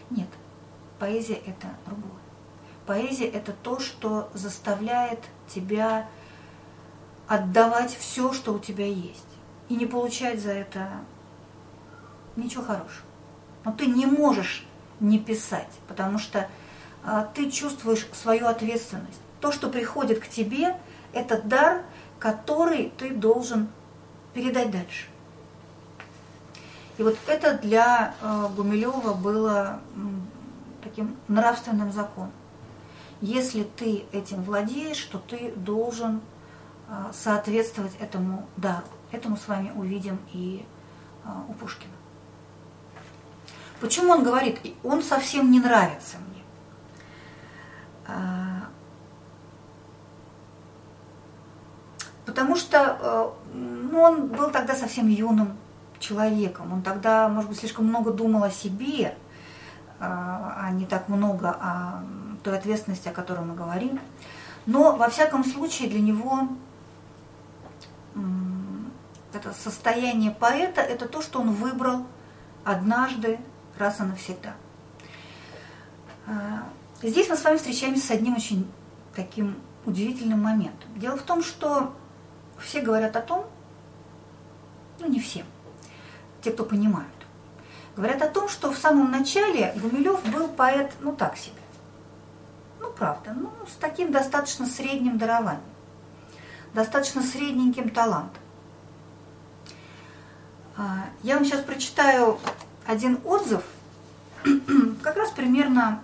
Нет, 0.10 0.30
Поэзия– 1.00 1.36
это 1.46 1.68
другое. 1.86 2.12
Поэзия– 2.86 3.28
это 3.28 3.54
то, 3.54 3.80
что 3.80 4.30
заставляет 4.34 5.20
тебя 5.48 6.08
отдавать 7.28 7.96
все, 7.96 8.34
что 8.34 8.54
у 8.54 8.60
тебя 8.60 8.86
есть, 8.86 9.26
и 9.70 9.76
не 9.76 9.86
получать 9.86 10.42
за 10.42 10.52
это 10.52 10.90
ничего 12.36 12.64
хорошего. 12.64 13.06
Но 13.64 13.72
ты 13.72 13.86
не 13.86 14.06
можешь 14.06 14.66
не 15.00 15.20
писать, 15.20 15.72
потому 15.88 16.18
что 16.18 16.50
а, 17.04 17.24
ты 17.34 17.50
чувствуешь 17.50 18.08
свою 18.14 18.48
ответственность. 18.48 19.22
То, 19.40 19.52
что 19.52 19.70
приходит 19.70 20.20
к 20.20 20.28
тебе, 20.28 20.76
это 21.14 21.42
дар, 21.42 21.84
который 22.20 22.92
ты 22.98 23.12
должен 23.12 23.70
передать 24.34 24.72
дальше. 24.72 25.08
И 26.98 27.04
вот 27.04 27.18
это 27.28 27.58
для 27.58 28.14
э, 28.22 28.48
Гумилева 28.58 29.14
было 29.14 29.80
таким 30.82 31.16
нравственным 31.28 31.92
законом. 31.92 32.32
Если 33.22 33.64
ты 33.64 34.06
этим 34.12 34.44
владеешь, 34.44 35.04
то 35.06 35.18
ты 35.18 35.52
должен 35.56 36.22
а, 36.88 37.12
соответствовать 37.14 37.96
этому 38.00 38.48
дару. 38.58 38.88
Это 39.12 39.30
мы 39.30 39.38
с 39.38 39.48
вами 39.48 39.72
увидим 39.76 40.18
и 40.32 40.66
а, 41.26 41.44
у 41.48 41.54
Пушкина. 41.54 41.94
Почему 43.82 44.12
он 44.12 44.24
говорит, 44.24 44.60
он 44.84 45.04
совсем 45.04 45.52
не 45.52 45.60
нравится 45.60 46.18
мне? 46.18 46.44
А, 48.08 48.70
потому 52.26 52.56
что 52.56 53.36
ну, 53.54 54.02
он 54.02 54.28
был 54.28 54.50
тогда 54.52 54.76
совсем 54.76 55.08
юным 55.08 55.58
человеком. 56.00 56.72
Он 56.74 56.82
тогда, 56.82 57.28
может 57.28 57.50
быть, 57.50 57.60
слишком 57.60 57.86
много 57.86 58.12
думал 58.12 58.44
о 58.44 58.50
себе, 58.50 59.18
а 60.00 60.72
не 60.72 60.86
так 60.86 61.10
много 61.10 61.50
о 61.50 62.04
той 62.44 62.58
ответственности, 62.58 63.10
о 63.10 63.12
которой 63.12 63.46
мы 63.46 63.56
говорим. 63.56 64.00
Но, 64.66 64.96
во 64.96 65.10
всяком 65.10 65.44
случае, 65.44 65.90
для 65.90 66.00
него 66.00 66.48
это 69.34 69.54
состояние 69.54 70.32
поэта– 70.32 70.82
это 70.96 71.08
то, 71.08 71.22
что 71.22 71.40
он 71.40 71.52
выбрал 71.52 72.06
однажды, 72.64 73.40
раз 73.78 74.00
и 74.00 74.04
навсегда. 74.04 74.56
А, 76.28 76.64
здесь 77.02 77.30
мы 77.30 77.36
с 77.36 77.44
вами 77.44 77.58
встречаемся 77.58 78.08
с 78.08 78.12
одним 78.12 78.36
очень 78.36 78.70
таким 79.16 79.56
удивительным 79.86 80.42
моментом. 80.42 80.90
Дело 80.98 81.18
в 81.18 81.22
том, 81.22 81.44
что 81.44 81.94
все 82.60 82.82
говорят 82.82 83.16
о 83.16 83.22
том, 83.22 83.46
ну 85.00 85.08
не 85.08 85.20
все, 85.20 85.46
те, 86.42 86.52
кто 86.52 86.66
понимают, 86.66 87.08
говорят 88.00 88.22
о 88.22 88.30
том, 88.30 88.48
что 88.48 88.72
в 88.72 88.78
самом 88.78 89.12
начале 89.12 89.74
Гумилев 89.76 90.24
был 90.32 90.48
поэт, 90.48 90.90
ну 91.02 91.14
так 91.14 91.36
себе. 91.36 91.60
Ну 92.80 92.90
правда, 92.92 93.36
ну 93.38 93.52
с 93.68 93.76
таким 93.76 94.14
достаточно 94.14 94.66
средним 94.66 95.18
дарованием, 95.18 95.62
достаточно 96.74 97.22
средненьким 97.22 97.90
талантом. 97.90 98.42
А, 100.78 101.08
я 101.24 101.36
вам 101.36 101.44
сейчас 101.44 101.60
прочитаю 101.62 102.40
один 102.88 103.20
отзыв, 103.26 103.64
как 105.04 105.18
раз 105.18 105.32
примерно 105.32 106.02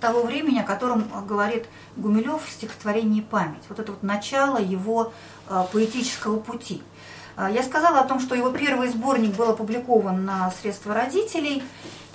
того 0.00 0.22
времени, 0.22 0.60
о 0.60 0.64
котором 0.64 1.06
говорит 1.26 1.66
Гумилев 1.96 2.42
в 2.46 2.50
стихотворении 2.50 3.20
«Память». 3.20 3.64
Вот 3.68 3.78
это 3.78 3.92
вот 3.92 4.02
начало 4.02 4.56
его 4.56 5.12
а, 5.46 5.64
поэтического 5.64 6.40
пути. 6.40 6.82
А, 7.38 7.48
я 7.48 7.62
сказала 7.62 8.00
о 8.00 8.04
том, 8.04 8.18
что 8.18 8.34
его 8.34 8.50
первый 8.50 8.88
сборник 8.88 9.36
был 9.36 9.50
опубликован 9.50 10.24
на 10.24 10.50
средства 10.50 10.92
родителей, 10.92 11.62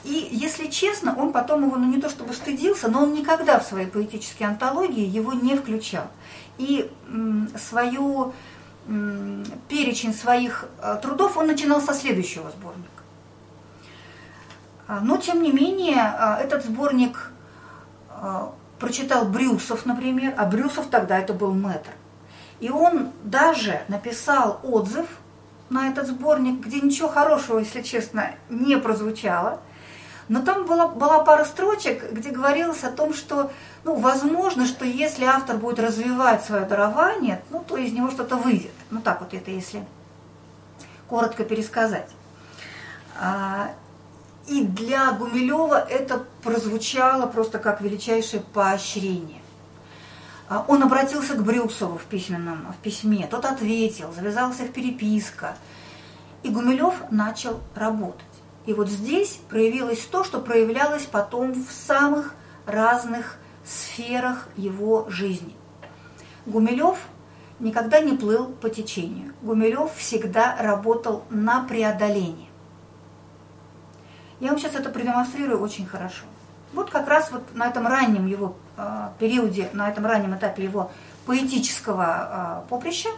и, 0.03 0.27
если 0.29 0.67
честно, 0.67 1.15
он 1.17 1.31
потом 1.31 1.65
его, 1.65 1.77
ну 1.77 1.86
не 1.86 2.01
то 2.01 2.09
чтобы 2.09 2.33
стыдился, 2.33 2.89
но 2.89 3.03
он 3.03 3.13
никогда 3.13 3.57
в 3.57 3.63
своей 3.63 3.88
поэтической 3.88 4.45
антологии 4.45 5.05
его 5.05 5.31
не 5.31 5.55
включал. 5.55 6.07
И 6.57 6.91
м, 7.07 7.49
свою 7.57 8.33
перечень 9.69 10.13
своих 10.13 10.65
э, 10.81 10.99
трудов 11.01 11.38
он 11.38 11.47
начинал 11.47 11.79
со 11.79 11.93
следующего 11.93 12.51
сборника. 12.51 12.89
А, 14.89 14.99
но, 14.99 15.15
тем 15.15 15.41
не 15.41 15.53
менее, 15.53 16.13
э, 16.19 16.43
этот 16.43 16.65
сборник 16.65 17.31
прочитал 18.79 19.25
Брюсов, 19.25 19.86
например, 19.86 20.33
а 20.38 20.45
Брюсов 20.45 20.88
тогда 20.88 21.17
это 21.17 21.33
был 21.33 21.53
мэтр. 21.53 21.91
И 22.63 22.69
он 22.69 23.12
даже 23.23 23.82
написал 23.89 24.60
отзыв 24.63 25.06
на 25.69 25.89
этот 25.89 26.08
сборник, 26.08 26.65
где 26.65 26.80
ничего 26.80 27.10
хорошего, 27.10 27.60
если 27.60 27.82
честно, 27.82 28.32
не 28.49 28.78
прозвучало– 28.78 29.60
но 30.30 30.41
там 30.41 30.65
была, 30.65 30.88
была 30.88 31.23
пара 31.23 31.45
строчек, 31.45 32.12
где 32.12 32.32
говорилось 32.32 32.84
о 32.84 32.91
том, 32.91 33.13
что, 33.13 33.52
ну, 33.84 33.95
возможно, 33.95 34.65
что 34.65 34.86
если 34.86 35.26
автор 35.26 35.58
будет 35.58 35.80
развивать 35.80 36.43
свое 36.43 36.65
дарование, 36.65 37.43
ну, 37.49 37.63
то 37.67 37.78
из 37.78 37.91
него 37.91 38.10
что-то 38.10 38.38
выйдет. 38.38 38.71
Ну, 38.89 39.02
так 39.02 39.21
вот 39.21 39.34
это 39.34 39.52
если 39.52 39.86
коротко 41.10 41.43
пересказать. 41.43 42.10
А, 43.19 43.71
и 44.47 44.63
для 44.63 45.12
Гумилева 45.12 45.86
это 45.88 46.26
прозвучало 46.41 47.28
просто 47.28 47.60
как 47.60 47.82
величайшее 47.82 48.41
поощрение. 48.54 49.42
А, 50.49 50.65
он 50.67 50.84
обратился 50.84 51.36
к 51.36 51.43
Брюсову 51.43 51.97
в 51.97 52.03
письменном 52.03 52.71
в 52.73 52.77
письме, 52.77 53.27
тот 53.27 53.45
ответил, 53.45 54.12
завязалась 54.13 54.60
их 54.60 54.73
переписка, 54.73 55.56
и 56.43 56.49
Гумилев 56.49 56.95
начал 57.10 57.60
работать. 57.75 58.25
И 58.65 58.73
вот 58.73 58.89
здесь 58.89 59.39
проявилось 59.49 60.06
то, 60.06 60.23
что 60.23 60.39
проявлялось 60.39 61.03
потом 61.03 61.53
в 61.53 61.71
самых 61.71 62.34
разных 62.65 63.38
сферах 63.65 64.47
его 64.56 65.06
жизни. 65.10 65.56
Гумилев 66.45 66.97
никогда 67.60 67.99
не 67.99 68.17
плыл 68.17 68.47
по 68.47 68.69
течению. 68.69 69.34
Гумилев 69.41 69.93
всегда 69.95 70.56
работал 70.60 71.23
на 71.29 71.63
преодоление. 71.63 72.49
Я 74.39 74.49
вам 74.49 74.60
сейчас 74.60 74.75
это 74.75 74.89
продемонстрирую 74.89 75.62
очень 75.62 75.86
хорошо. 75.86 76.25
Вот 76.73 76.89
как 76.89 77.07
раз 77.07 77.31
вот 77.31 77.53
на 77.53 77.67
этом 77.67 77.88
раннем 77.88 78.25
его 78.25 78.55
э, 78.77 79.09
периоде, 79.19 79.69
на 79.73 79.89
этом 79.89 80.05
раннем 80.05 80.36
этапе 80.36 80.63
его 80.63 80.91
поэтического 81.25 82.63
э, 82.65 82.69
поприща, 82.69 83.09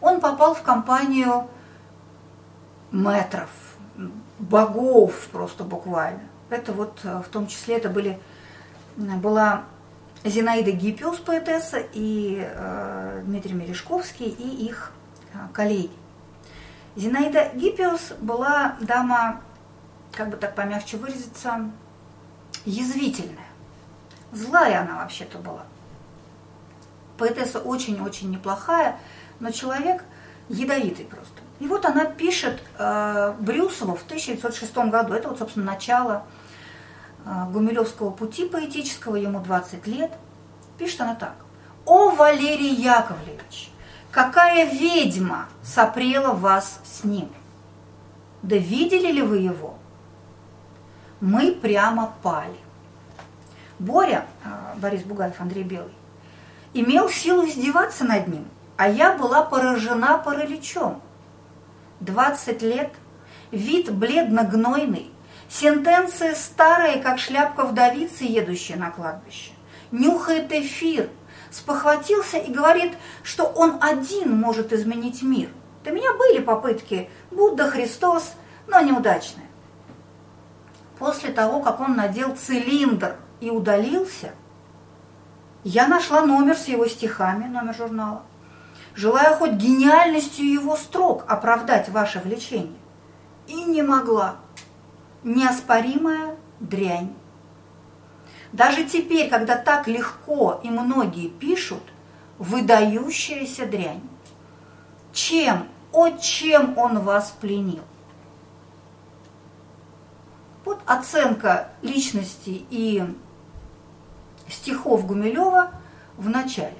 он 0.00 0.20
попал 0.20 0.54
в 0.54 0.62
компанию 0.62 1.48
метров, 2.90 3.50
богов 4.38 5.28
просто 5.30 5.64
буквально. 5.64 6.22
Это 6.48 6.72
вот 6.72 7.00
э, 7.04 7.22
в 7.24 7.28
том 7.28 7.46
числе 7.46 7.76
это 7.76 7.88
были, 7.88 8.20
была 8.96 9.62
Зинаида 10.24 10.72
Гиппиус, 10.72 11.18
поэтесса, 11.18 11.78
и 11.92 12.44
э, 12.44 13.22
Дмитрий 13.24 13.54
Мережковский, 13.54 14.26
и 14.26 14.66
их 14.66 14.92
коллеги. 15.52 15.90
Зинаида 16.96 17.50
Гиппиус 17.54 18.14
была 18.20 18.76
дама, 18.80 19.40
как 20.12 20.28
бы 20.30 20.36
так 20.36 20.54
помягче 20.54 20.96
выразиться, 20.96 21.70
язвительная. 22.64 23.36
Злая 24.32 24.82
она 24.82 25.02
вообще-то 25.02 25.38
была. 25.38 25.64
Поэтесса 27.18 27.60
очень-очень 27.60 28.30
неплохая, 28.30 28.98
но 29.40 29.50
человек 29.50 30.04
ядовитый 30.48 31.04
просто. 31.04 31.40
И 31.58 31.66
вот 31.66 31.84
она 31.84 32.06
пишет 32.06 32.62
э, 32.78 33.34
Брюсову 33.38 33.94
в 33.94 34.04
1906 34.04 34.74
году, 34.90 35.12
это 35.12 35.28
вот, 35.28 35.38
собственно, 35.38 35.66
начало 35.66 36.24
э, 37.24 37.44
Гумилевского 37.52 38.10
пути 38.10 38.48
поэтического, 38.48 39.16
ему 39.16 39.40
20 39.40 39.86
лет. 39.86 40.10
Пишет 40.78 41.02
она 41.02 41.14
так. 41.14 41.34
«О, 41.84 42.10
Валерий 42.10 42.74
Яковлевич, 42.74 43.70
какая 44.10 44.70
ведьма 44.70 45.48
сопрела 45.62 46.32
вас 46.32 46.80
с 46.84 47.04
ним! 47.04 47.30
Да 48.42 48.56
видели 48.56 49.12
ли 49.12 49.22
вы 49.22 49.38
его? 49.38 49.76
Мы 51.20 51.52
прямо 51.52 52.12
пали». 52.22 52.58
Боря, 53.78 54.26
э, 54.44 54.48
Борис 54.76 55.02
Бугаев, 55.02 55.40
Андрей 55.40 55.64
Белый, 55.64 55.94
имел 56.74 57.08
силу 57.08 57.46
издеваться 57.46 58.04
над 58.04 58.28
ним, 58.28 58.46
а 58.76 58.88
я 58.88 59.16
была 59.16 59.42
поражена 59.42 60.18
параличом– 60.18 61.02
20 62.00 62.62
лет, 62.62 62.90
вид 63.50 63.92
бледно-гнойный, 63.92 65.10
сентенции 65.48 66.32
старые, 66.32 67.02
как 67.02 67.18
шляпка 67.18 67.64
вдовицы, 67.64 68.24
едущая 68.24 68.76
на 68.76 68.90
кладбище. 68.90 69.52
Нюхает 69.90 70.50
эфир, 70.52 71.10
спохватился 71.50 72.38
и 72.38 72.52
говорит, 72.52 72.94
что 73.22 73.44
он 73.44 73.78
один 73.82 74.36
может 74.36 74.72
изменить 74.72 75.22
мир. 75.22 75.50
До 75.84 75.90
меня 75.90 76.12
были 76.14 76.40
попытки 76.40 77.10
Будда, 77.30 77.70
Христос, 77.70 78.34
но 78.66 78.80
неудачные. 78.80 79.46
После 81.00 81.32
того, 81.32 81.60
как 81.60 81.80
он 81.80 81.96
надел 81.96 82.36
цилиндр 82.36 83.16
и 83.40 83.50
удалился, 83.50 84.30
я 85.64 85.88
нашла 85.88 86.22
номер 86.22 86.56
с 86.56 86.68
его 86.68 86.86
стихами, 86.86 87.46
номер 87.46 87.74
журнала 87.74 88.22
желая 88.94 89.36
хоть 89.36 89.52
гениальностью 89.52 90.50
его 90.50 90.76
строк 90.76 91.24
оправдать 91.28 91.88
ваше 91.88 92.20
влечение. 92.20 92.78
И 93.46 93.64
не 93.64 93.82
могла. 93.82 94.36
Неоспоримая 95.22 96.36
дрянь. 96.60 97.14
Даже 98.52 98.84
теперь, 98.84 99.28
когда 99.28 99.56
так 99.56 99.86
легко 99.86 100.60
и 100.62 100.70
многие 100.70 101.28
пишут, 101.28 101.82
выдающаяся 102.38 103.66
дрянь. 103.66 104.02
Чем, 105.12 105.68
о 105.92 106.10
чем 106.10 106.76
он 106.78 107.00
вас 107.00 107.34
пленил? 107.40 107.82
Вот 110.70 110.82
оценка 110.86 111.66
личности 111.82 112.64
и 112.70 113.02
стихов 114.48 115.04
Гумилева 115.04 115.72
в 116.16 116.28
начале. 116.28 116.76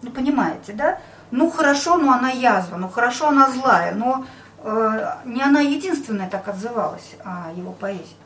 Ну, 0.00 0.10
понимаете, 0.10 0.72
да? 0.72 0.98
Ну, 1.30 1.50
хорошо, 1.50 1.98
но 1.98 2.14
она 2.14 2.30
язва, 2.30 2.76
ну, 2.76 2.88
хорошо, 2.88 3.28
она 3.28 3.50
злая, 3.50 3.94
но 3.94 4.24
э, 4.60 5.10
не 5.26 5.42
она 5.42 5.60
единственная 5.60 6.30
так 6.30 6.48
отзывалась 6.48 7.16
о 7.22 7.52
его 7.54 7.72
поэзии. 7.72 8.16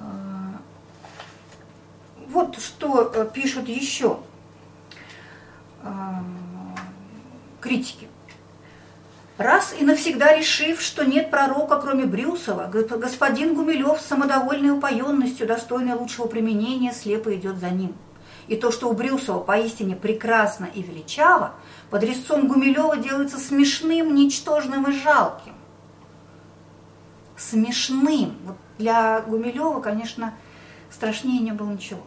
Э, 0.00 0.04
вот 2.28 2.58
что 2.58 3.10
э, 3.14 3.30
пишут 3.32 3.66
еще 3.66 4.20
э, 5.82 5.88
критики. 7.62 8.09
Раз 9.40 9.74
и 9.78 9.84
навсегда 9.84 10.36
решив, 10.36 10.80
что 10.80 11.04
нет 11.04 11.30
пророка, 11.30 11.80
кроме 11.80 12.04
Брюсова, 12.04 12.66
господин 12.66 13.54
Гумилев 13.54 14.00
с 14.00 14.06
самодовольной 14.06 14.70
упоенностью, 14.70 15.46
достойной 15.46 15.94
лучшего 15.94 16.26
применения, 16.26 16.92
слепо 16.92 17.34
идет 17.34 17.56
за 17.56 17.70
ним– 17.70 17.94
и 18.50 18.56
то, 18.56 18.72
что 18.72 18.90
у 18.90 18.94
Брюсова 18.94 19.38
поистине 19.38 19.94
прекрасно 19.94 20.64
и 20.74 20.82
величаво, 20.82 21.52
под 21.88 22.02
резцом 22.02 22.48
Гумилева 22.48 22.96
делается 22.96 23.38
смешным, 23.38 24.12
ничтожным 24.12 24.90
и 24.90 24.92
жалким. 24.92 25.54
смешным. 27.36 28.36
Вот 28.44 28.56
для 28.78 29.20
Гумилева, 29.20 29.80
конечно, 29.80 30.34
страшнее 30.90 31.38
не 31.38 31.52
было 31.52 31.70
ничего. 31.70 32.00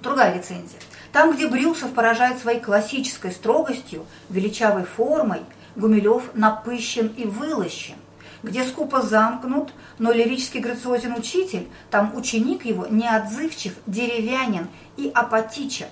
Другая 0.00 0.34
рецензия. 0.34 0.78
Там, 1.12 1.34
где 1.34 1.48
Брюсов 1.48 1.92
поражает 1.94 2.38
своей 2.38 2.60
классической 2.60 3.32
строгостью, 3.32 4.06
величавой 4.30 4.84
формой, 4.84 5.40
Гумилев 5.76 6.34
напыщен 6.34 7.08
и 7.16 7.24
вылощен. 7.24 7.96
Где 8.42 8.64
скупо 8.64 9.02
замкнут, 9.02 9.72
но 9.98 10.10
лирически 10.10 10.58
грациозен 10.58 11.14
учитель, 11.14 11.68
там 11.90 12.16
ученик 12.16 12.64
его 12.64 12.86
неотзывчив, 12.86 13.74
деревянен 13.86 14.68
и 14.96 15.10
апатичен. 15.14 15.86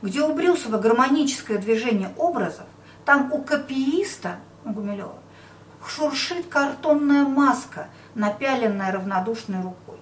Где 0.00 0.22
у 0.22 0.32
Брюсова 0.32 0.78
гармоническое 0.78 1.58
движение 1.58 2.10
образов, 2.16 2.66
там 3.04 3.32
у 3.32 3.42
копииста, 3.42 4.36
у 4.64 4.70
Гумилева, 4.70 5.18
шуршит 5.84 6.46
картонная 6.46 7.24
маска, 7.24 7.88
напяленная 8.14 8.92
равнодушной 8.92 9.60
рукой. 9.60 9.98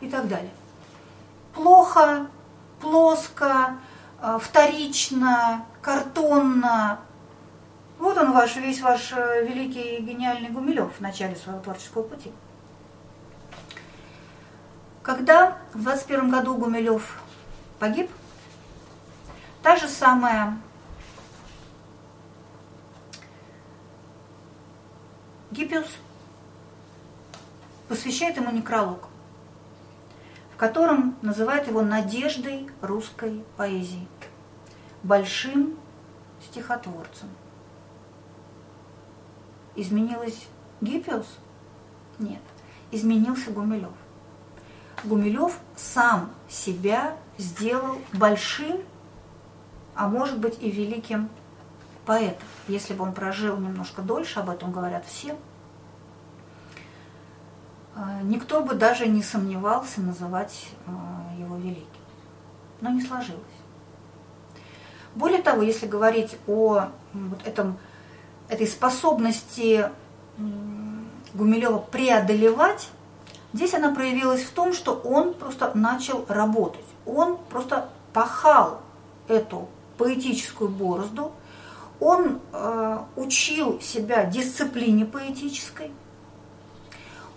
И 0.00 0.08
так 0.08 0.28
далее. 0.28 0.52
Плохо, 1.54 2.26
плоско, 2.80 3.76
э, 4.22 4.38
вторично, 4.40 5.66
картонно. 5.82 7.00
Вот 7.98 8.16
он 8.16 8.32
ваш, 8.32 8.56
весь 8.56 8.80
ваш 8.80 9.12
э, 9.12 9.44
великий 9.46 9.96
и 9.96 10.02
гениальный 10.02 10.50
Гумилев 10.50 10.96
в 10.96 11.00
начале 11.00 11.36
своего 11.36 11.60
творческого 11.60 12.02
пути. 12.02 12.32
Когда 15.02 15.58
в 15.72 15.82
21 15.82 16.30
году 16.30 16.56
Гумилев 16.56 17.20
погиб, 17.78 18.10
та 19.62 19.76
же 19.76 19.88
самая 19.88 20.58
Гиппиус 25.50 25.88
посвящает 27.88 28.36
ему 28.36 28.50
некролог 28.50 29.08
котором 30.58 31.16
называет 31.22 31.68
его 31.68 31.82
надеждой 31.82 32.68
русской 32.82 33.44
поэзии, 33.56 34.06
большим 35.04 35.78
стихотворцем. 36.42 37.28
Изменилась 39.80 40.46
Гиппиус? 40.80 41.26
Нет, 42.18 42.42
изменился 42.90 43.50
Гумилев. 43.50 43.92
Гумилев 45.04 45.58
сам 45.76 46.30
себя 46.48 47.16
сделал 47.38 47.98
большим, 48.12 48.80
а 49.94 50.08
может 50.08 50.38
быть 50.38 50.60
и 50.60 50.70
великим 50.70 51.28
поэтом. 52.04 52.46
Если 52.66 52.94
бы 52.94 53.04
он 53.04 53.12
прожил 53.12 53.56
немножко 53.56 54.02
дольше, 54.02 54.40
об 54.40 54.50
этом 54.50 54.72
говорят 54.72 55.06
все– 55.06 55.36
а, 57.98 58.22
никто 58.22 58.62
бы 58.62 58.74
даже 58.74 59.08
не 59.08 59.24
сомневался 59.24 60.00
называть 60.00 60.68
а, 60.86 61.34
его 61.36 61.56
великим. 61.56 61.84
Но 62.80 62.90
не 62.90 63.02
сложилось. 63.02 63.42
Более 65.16 65.42
того, 65.42 65.62
если 65.62 65.86
говорить 65.86 66.38
о 66.46 66.90
вот 67.12 67.44
этом, 67.44 67.76
этой 68.48 68.66
способности 68.66 69.90
Гумилева 71.34 71.78
преодолевать, 71.78 72.88
здесь 73.52 73.74
она 73.74 73.94
проявилась 73.94 74.42
в 74.42 74.50
том, 74.50 74.72
что 74.72 74.94
он 74.94 75.34
просто 75.34 75.72
начал 75.74 76.24
работать. 76.28 76.84
Он 77.06 77.38
просто 77.50 77.88
пахал 78.12 78.80
эту 79.28 79.68
поэтическую 79.98 80.70
борозду, 80.70 81.32
он 82.00 82.40
э, 82.52 82.98
учил 83.16 83.80
себя 83.80 84.24
дисциплине 84.24 85.04
поэтической– 85.04 85.90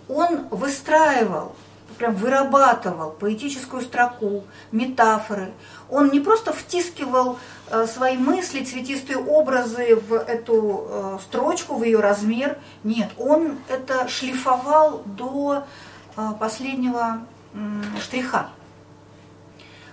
он 0.08 0.48
выстраивал, 0.50 1.54
прям 1.98 2.14
вырабатывал 2.14 3.10
поэтическую 3.10 3.82
строку, 3.82 4.44
метафоры. 4.70 5.52
Он 5.90 6.10
не 6.10 6.20
просто 6.20 6.52
втискивал 6.52 7.38
э, 7.70 7.86
свои 7.86 8.16
мысли, 8.16 8.64
цветистые 8.64 9.18
образы 9.18 9.96
в 9.96 10.14
эту 10.14 10.86
э, 10.88 11.18
строчку, 11.22 11.76
в 11.76 11.84
ее 11.84 12.00
размер. 12.00 12.58
Нет, 12.84 13.10
он 13.18 13.58
это 13.68 14.08
шлифовал 14.08 15.02
до 15.04 15.64
э, 16.16 16.28
последнего 16.38 17.20
штриха. 18.00 18.48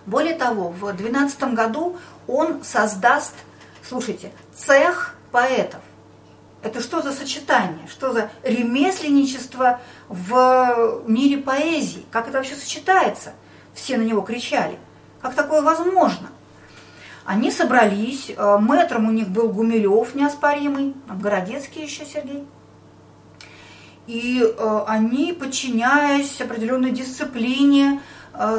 Более 0.06 0.36
того, 0.36 0.70
в 0.70 0.80
2012 0.80 1.54
году 1.54 1.97
он 2.26 2.64
создаст, 2.64 3.36
слушайте, 3.84 4.32
цех 4.56 5.16
поэтов. 5.32 5.82
Это 6.62 6.82
что 6.82 7.01
за 7.01 7.14
сочетание? 7.14 7.88
Что 7.88 8.12
за 8.12 8.30
ремесленничество 8.43 9.80
в 10.10 11.03
мире 11.07 11.38
поэзии? 11.38 12.05
Как 12.12 12.28
это 12.28 12.38
вообще 12.38 12.55
сочетается? 12.55 13.34
Все 13.74 13.97
на 13.97 14.01
него 14.01 14.22
кричали. 14.22 14.78
Как 15.22 15.36
такое 15.36 15.62
возможно? 15.62 16.30
Они 17.26 17.51
собрались, 17.51 18.32
э, 18.36 18.57
мэтром 18.57 19.07
у 19.07 19.12
них 19.12 19.30
был 19.30 19.49
Гумилев 19.49 20.16
неоспоримый, 20.16 20.95
Городецкий 21.07 21.84
еще 21.84 22.05
Сергей. 22.05 22.45
И 24.07 24.41
э, 24.41 24.84
они, 24.88 25.34
подчиняясь 25.34 26.41
определенной 26.41 26.91
дисциплине, 26.91 28.01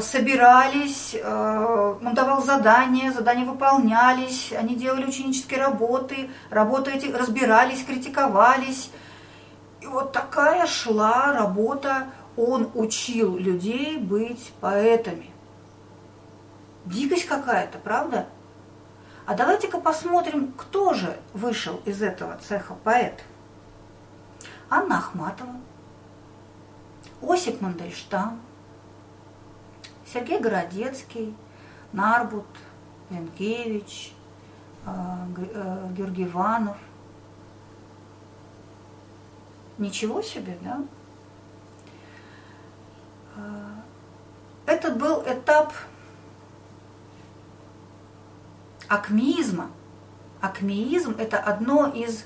собирались, 0.01 1.15
э, 1.15 1.97
он 2.03 2.15
давал 2.15 2.43
задания, 2.43 3.13
задания 3.13 3.45
выполнялись, 3.45 4.53
они 4.53 4.75
делали 4.75 5.07
ученические 5.07 5.61
работы, 5.61 6.31
работы 6.51 6.91
эти 6.91 7.07
разбирались, 7.07 7.85
критиковались. 7.85 8.91
И 9.81 9.87
вот 9.87 10.13
такая 10.13 10.67
шла 10.67 11.33
работа, 11.33 12.09
он 12.37 12.71
учил 12.75 13.37
людей 13.37 13.97
быть 13.97 14.53
поэтами. 14.61 15.31
Дикость 16.85 17.27
какая-то, 17.27 17.79
правда? 17.79 18.27
А 19.27 19.35
давайте-ка 19.35 19.79
посмотрим, 19.79 20.53
кто 20.57 20.93
же 20.95 21.17
вышел 21.33 21.81
из 21.85 22.03
этого 22.03 22.37
цеха 22.47 22.75
поэт. 22.83 23.23
Анна 24.69 24.99
Ахматова, 24.99 25.55
Осип 27.23 27.61
Мандельштам, 27.61 28.41
Сергей 30.13 30.41
Городецкий, 30.41 31.35
Нарбут, 31.93 32.47
Венкевич, 33.11 34.13
э, 34.85 34.91
э, 35.37 35.89
Георгий 35.97 36.25
Иванов. 36.25 36.77
Ничего 39.79 40.21
себе, 40.21 40.59
да? 40.63 40.83
Э, 43.37 43.41
это 44.67 44.91
был 44.91 45.23
этап 45.23 45.73
акмеизма. 48.89 49.71
Акмеизм– 50.41 51.15
это 51.19 51.39
одно 51.39 51.87
из 51.87 52.25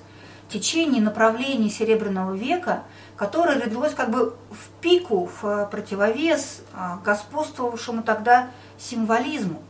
течений, 0.48 1.00
направлений 1.00 1.70
Серебряного 1.70 2.34
века– 2.34 2.82
которое 3.16 3.60
родилось 3.60 3.94
как 3.94 4.10
бы 4.10 4.36
в 4.50 4.80
пику, 4.80 5.26
в 5.26 5.44
э, 5.44 5.66
противовес 5.66 6.62
а, 6.72 6.98
господствовавшему 7.04 8.02
тогда 8.02 8.50
символизму. 8.78 9.62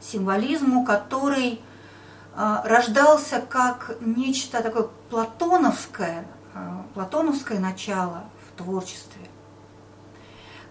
Символизму, 0.00 0.84
который 0.84 1.60
а, 2.34 2.62
рождался 2.64 3.40
как 3.40 3.96
нечто 4.00 4.62
такое 4.62 4.88
платоновское, 5.10 6.24
платоновское 6.94 7.58
начало 7.58 8.24
в 8.46 8.58
творчестве, 8.58 9.26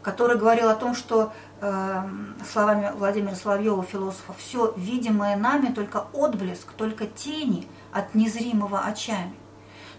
который 0.01 0.37
говорил 0.37 0.69
о 0.69 0.75
том, 0.75 0.95
что 0.95 1.33
э, 1.59 2.03
словами 2.51 2.91
Владимира 2.95 3.35
Соловьева, 3.35 3.83
философа, 3.83 4.33
все 4.37 4.73
видимое 4.77 5.35
нами 5.35 5.73
только 5.73 6.07
отблеск, 6.13 6.71
только 6.73 7.05
тени 7.05 7.67
от 7.97 8.15
незримого 8.15 8.81
очами. 8.81 9.33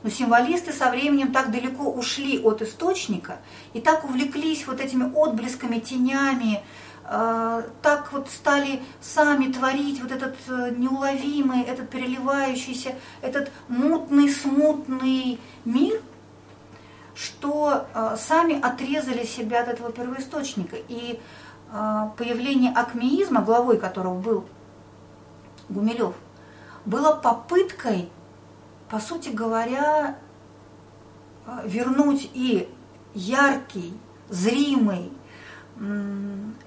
Но 0.02 0.10
символисты 0.10 0.72
со 0.72 0.90
временем 0.90 1.32
так 1.32 1.50
далеко 1.50 1.90
ушли 1.90 2.40
от 2.40 2.62
источника 2.62 3.38
и 3.72 3.80
так 3.80 4.04
увлеклись 4.04 4.66
вот 4.66 4.80
этими 4.80 5.12
отблесками, 5.12 5.80
тенями, 5.80 6.62
э, 7.04 7.62
так 7.82 8.12
вот 8.12 8.28
стали 8.30 8.80
сами 9.00 9.50
творить 9.50 10.00
вот 10.00 10.12
этот 10.12 10.36
э, 10.46 10.74
неуловимый, 10.76 11.62
этот 11.62 11.90
переливающийся, 11.90 12.94
этот 13.22 13.50
мутный, 13.66 14.30
смутный 14.30 15.40
мир, 15.64 16.00
что 17.16 17.86
э, 17.92 18.16
сами 18.16 18.60
отрезали 18.60 19.26
себя 19.26 19.62
от 19.62 19.68
этого 19.68 19.90
первоисточника. 19.92 20.76
И 20.88 21.20
появление 22.16 22.72
акмеизма, 22.72 23.42
главой 23.42 23.76
которого 23.76 24.18
был 24.18 24.46
Гумилев, 25.68 26.14
было 26.84 27.12
попыткой 27.12 28.10
по 28.88 29.00
сути 29.00 29.28
говоря, 29.28 30.18
э, 31.46 31.60
вернуть 31.64 32.30
и 32.32 32.68
яркий, 33.14 33.98
зримый, 34.28 35.12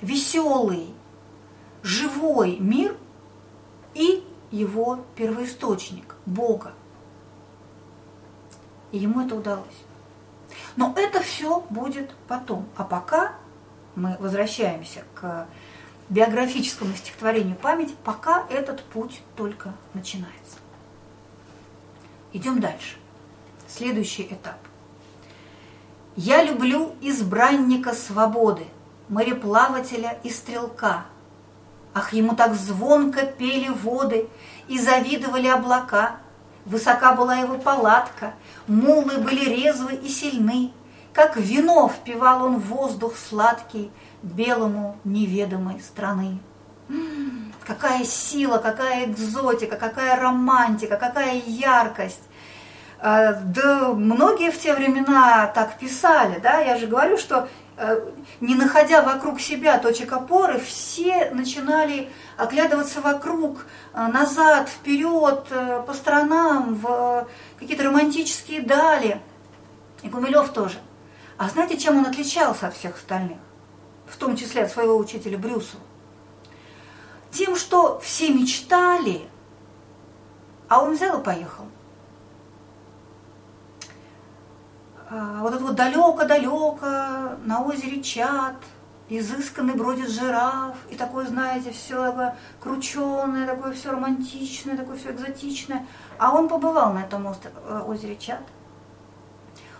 веселый, 0.01 0.93
живой 1.83 2.57
мир 2.57 2.95
и 3.93 4.23
его 4.51 4.99
первоисточник, 5.15 6.15
Бога. 6.25 6.73
И 8.91 8.99
ему 8.99 9.25
это 9.25 9.35
удалось. 9.35 9.65
Но 10.75 10.93
это 10.95 11.21
все 11.21 11.61
будет 11.69 12.11
потом. 12.27 12.67
А 12.77 12.83
пока 12.83 13.33
мы 13.95 14.15
возвращаемся 14.19 15.03
к 15.13 15.47
биографическому 16.11 16.93
стихотворению 16.93 17.55
«Память», 17.55 17.95
пока 18.03 18.45
этот 18.49 18.83
путь 18.83 19.21
только 19.37 19.73
начинается. 19.93 20.57
Идем 22.33 22.59
дальше. 22.59 22.97
Следующий 23.67 24.23
этап. 24.23 24.57
«Я 26.17 26.43
люблю 26.43 26.93
избранника 26.99 27.93
свободы, 27.93 28.65
мореплавателя 29.07 30.19
и 30.23 30.29
стрелка. 30.29 31.05
Ах, 31.93 32.11
ему 32.11 32.35
так 32.35 32.55
звонко 32.55 33.25
пели 33.25 33.69
воды 33.69 34.27
и 34.67 34.77
завидовали 34.77 35.47
облака. 35.47 36.17
Высока 36.65 37.13
была 37.13 37.37
его 37.37 37.57
палатка, 37.57 38.33
мулы 38.67 39.17
были 39.17 39.45
резвы 39.45 39.95
и 39.95 40.09
сильны, 40.09 40.73
как 41.13 41.37
вино 41.37 41.89
впивал 41.89 42.43
он 42.43 42.59
воздух 42.59 43.15
сладкий 43.17 43.91
белому 44.21 44.97
неведомой 45.03 45.79
страны. 45.79 46.39
Какая 47.65 48.03
сила, 48.03 48.57
какая 48.57 49.05
экзотика, 49.05 49.77
какая 49.77 50.19
романтика, 50.19 50.97
какая 50.97 51.35
яркость. 51.45 52.23
А, 52.99 53.33
да 53.33 53.93
многие 53.93 54.51
в 54.51 54.59
те 54.59 54.73
времена 54.73 55.47
так 55.47 55.77
писали, 55.77 56.39
да, 56.39 56.59
я 56.59 56.77
же 56.77 56.87
говорю, 56.87 57.17
что 57.17 57.47
э, 57.77 58.11
не 58.41 58.55
находя 58.55 59.01
вокруг 59.01 59.39
себя 59.39 59.79
точек 59.79 60.11
опоры, 60.13 60.59
все 60.59 61.31
начинали 61.31 62.09
оглядываться 62.37 63.01
вокруг, 63.01 63.65
э, 63.93 64.05
назад, 64.07 64.69
вперед, 64.69 65.47
э, 65.49 65.83
по 65.87 65.93
сторонам, 65.93 66.75
в 66.75 67.27
какие-то 67.59 67.85
романтические 67.85 68.61
дали. 68.61 69.19
И 70.03 70.09
Гумилев 70.09 70.49
тоже– 70.49 70.77
а 71.41 71.49
знаете, 71.49 71.75
чем 71.75 71.97
он 71.97 72.05
отличался 72.05 72.67
от 72.67 72.75
всех 72.75 72.97
остальных? 72.97 73.39
В 74.11 74.17
том 74.17 74.35
числе 74.35 74.63
от 74.63 74.71
своего 74.71 74.97
учителя 74.97 75.37
Брюсова? 75.37 75.81
Тем, 77.31 77.55
что 77.55 77.99
все 78.01 78.33
мечтали, 78.33 79.21
а 80.67 80.83
он 80.83 80.95
взял 80.95 81.21
и 81.21 81.23
поехал. 81.23 81.63
А, 85.09 85.39
вот 85.39 85.53
это 85.53 85.63
вот 85.63 85.75
далеко-далеко 85.75 86.85
на 87.45 87.63
озере 87.63 88.03
Чат, 88.03 88.57
изысканный 89.07 89.75
бродит 89.75 90.09
жираф, 90.09 90.75
и 90.89 90.95
такое, 90.95 91.25
знаете, 91.25 91.71
все 91.71 92.35
крученое, 92.59 93.47
такое 93.47 93.71
все 93.71 93.91
романтичное, 93.91 94.75
такое 94.75 94.97
все 94.97 95.11
экзотичное. 95.11 95.87
А 96.17 96.35
он 96.35 96.49
побывал 96.49 96.91
на 96.93 97.03
этом 97.03 97.25
э, 97.27 97.81
озере 97.87 98.17
Чат. 98.17 98.43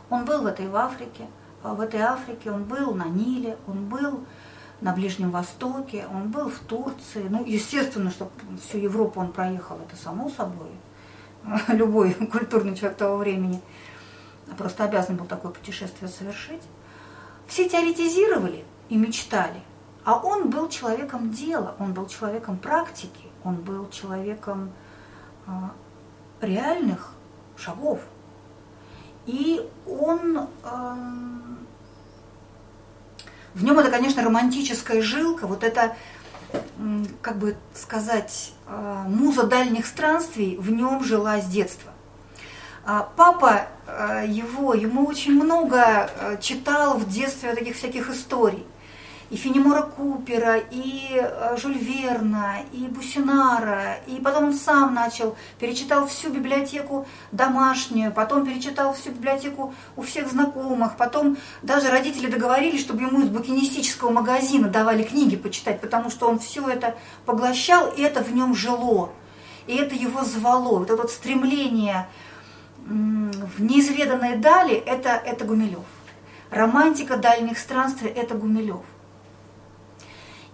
Он 0.10 0.24
был 0.24 0.42
в 0.42 0.46
этой 0.46 0.70
в 0.70 0.76
Африке– 0.78 1.28
в 1.64 1.80
этой 1.80 2.01
Африке, 2.01 2.51
он 2.51 2.64
был 2.64 2.93
на 2.93 3.05
Ниле, 3.05 3.57
он 3.68 3.86
был 3.88 4.24
на 4.82 4.93
Ближнем 4.93 5.32
Востоке, 5.32 6.07
он 6.12 6.30
был 6.32 6.49
в 6.49 6.59
Турции. 6.59 7.26
Ну, 7.30 7.45
естественно, 7.45 8.09
что 8.09 8.32
всю 8.62 8.80
Европу 8.80 9.20
он 9.20 9.32
проехал, 9.32 9.78
это 9.78 9.95
само 9.95 10.30
собой. 10.30 10.72
Любой 11.68 12.14
культурный 12.14 12.76
человек 12.76 12.97
того 12.97 13.18
времени 13.18 13.62
просто 14.57 14.84
обязан 14.84 15.18
был 15.18 15.26
такое 15.26 15.51
путешествие 15.51 16.09
совершить. 16.09 16.62
Все 17.47 17.70
теоретизировали 17.70 18.66
и 18.89 18.97
мечтали, 18.97 19.62
а 20.03 20.18
он 20.18 20.49
был 20.49 20.70
человеком 20.70 21.32
дела, 21.32 21.76
он 21.80 21.93
был 21.93 22.07
человеком 22.07 22.57
практики, 22.57 23.28
он 23.43 23.55
был 23.55 23.89
человеком 23.89 24.72
а, 25.45 25.72
реальных 26.41 27.14
шагов. 27.55 27.99
И 29.26 29.70
он 29.86 30.47
эм, 30.64 31.51
в 33.54 33.64
нем 33.64 33.80
это, 33.80 33.89
конечно, 33.89 34.24
романтическая 34.24 35.02
жилка, 35.02 35.47
вот 35.47 35.64
это, 35.64 35.95
как 37.22 37.38
бы 37.38 37.56
сказать, 37.74 38.54
а, 38.68 39.04
муза 39.08 39.43
дальних 39.43 39.86
странствий 39.86 40.58
в 40.58 40.72
нем 40.72 41.04
жила 41.04 41.39
с 41.39 41.45
детства. 41.45 41.91
А 42.86 43.10
папа 43.16 43.68
а, 43.88 44.24
его, 44.24 44.74
ему 44.74 45.06
очень 45.06 45.34
много 45.34 46.10
читал 46.41 46.97
в 46.97 47.10
детстве 47.10 47.54
таких 47.54 47.76
всяких 47.76 48.10
историй 48.10 48.66
и 49.32 49.38
Фенемора 49.38 49.84
Купера, 49.84 50.58
и 50.58 51.08
э, 51.14 51.56
Жюль 51.58 51.78
Верна, 51.78 52.58
и 52.74 52.88
Бусинара, 52.88 53.96
и 54.06 54.20
потом 54.20 54.48
он 54.48 54.54
сам 54.54 54.94
начал, 54.94 55.38
перечитал 55.58 56.06
всю 56.06 56.30
библиотеку 56.30 57.08
домашнюю, 57.32 58.12
потом 58.12 58.46
перечитал 58.46 58.94
всю 58.94 59.12
библиотеку 59.12 59.74
у 59.96 60.02
всех 60.02 60.30
знакомых, 60.30 60.98
потом 60.98 61.38
даже 61.62 61.90
родители 61.90 62.30
договорились, 62.30 62.82
чтобы 62.82 63.04
ему 63.04 63.22
из 63.22 63.30
букинистического 63.30 64.12
магазина 64.12 64.68
давали 64.68 65.04
книги 65.04 65.38
почитать, 65.38 65.80
потому 65.80 66.10
что 66.10 66.28
он 66.28 66.38
все 66.38 66.68
это 66.68 66.98
поглощал, 67.26 67.90
и 67.90 68.02
это 68.02 68.22
в 68.22 68.34
нем 68.34 68.54
жило, 68.54 69.12
и 69.66 69.78
это 69.78 69.96
его 69.96 70.26
звало, 70.26 70.80
вот 70.80 70.90
это 70.90 71.04
вот 71.04 71.12
стремление 71.12 72.10
в 72.86 73.64
неизведанные 73.64 74.36
дали, 74.36 74.76
это, 74.76 75.12
это 75.12 75.46
Гумилев. 75.46 75.86
Романтика 76.50 77.16
дальних 77.16 77.58
странствий– 77.58 78.10
это 78.16 78.36
Гумилев. 78.36 78.82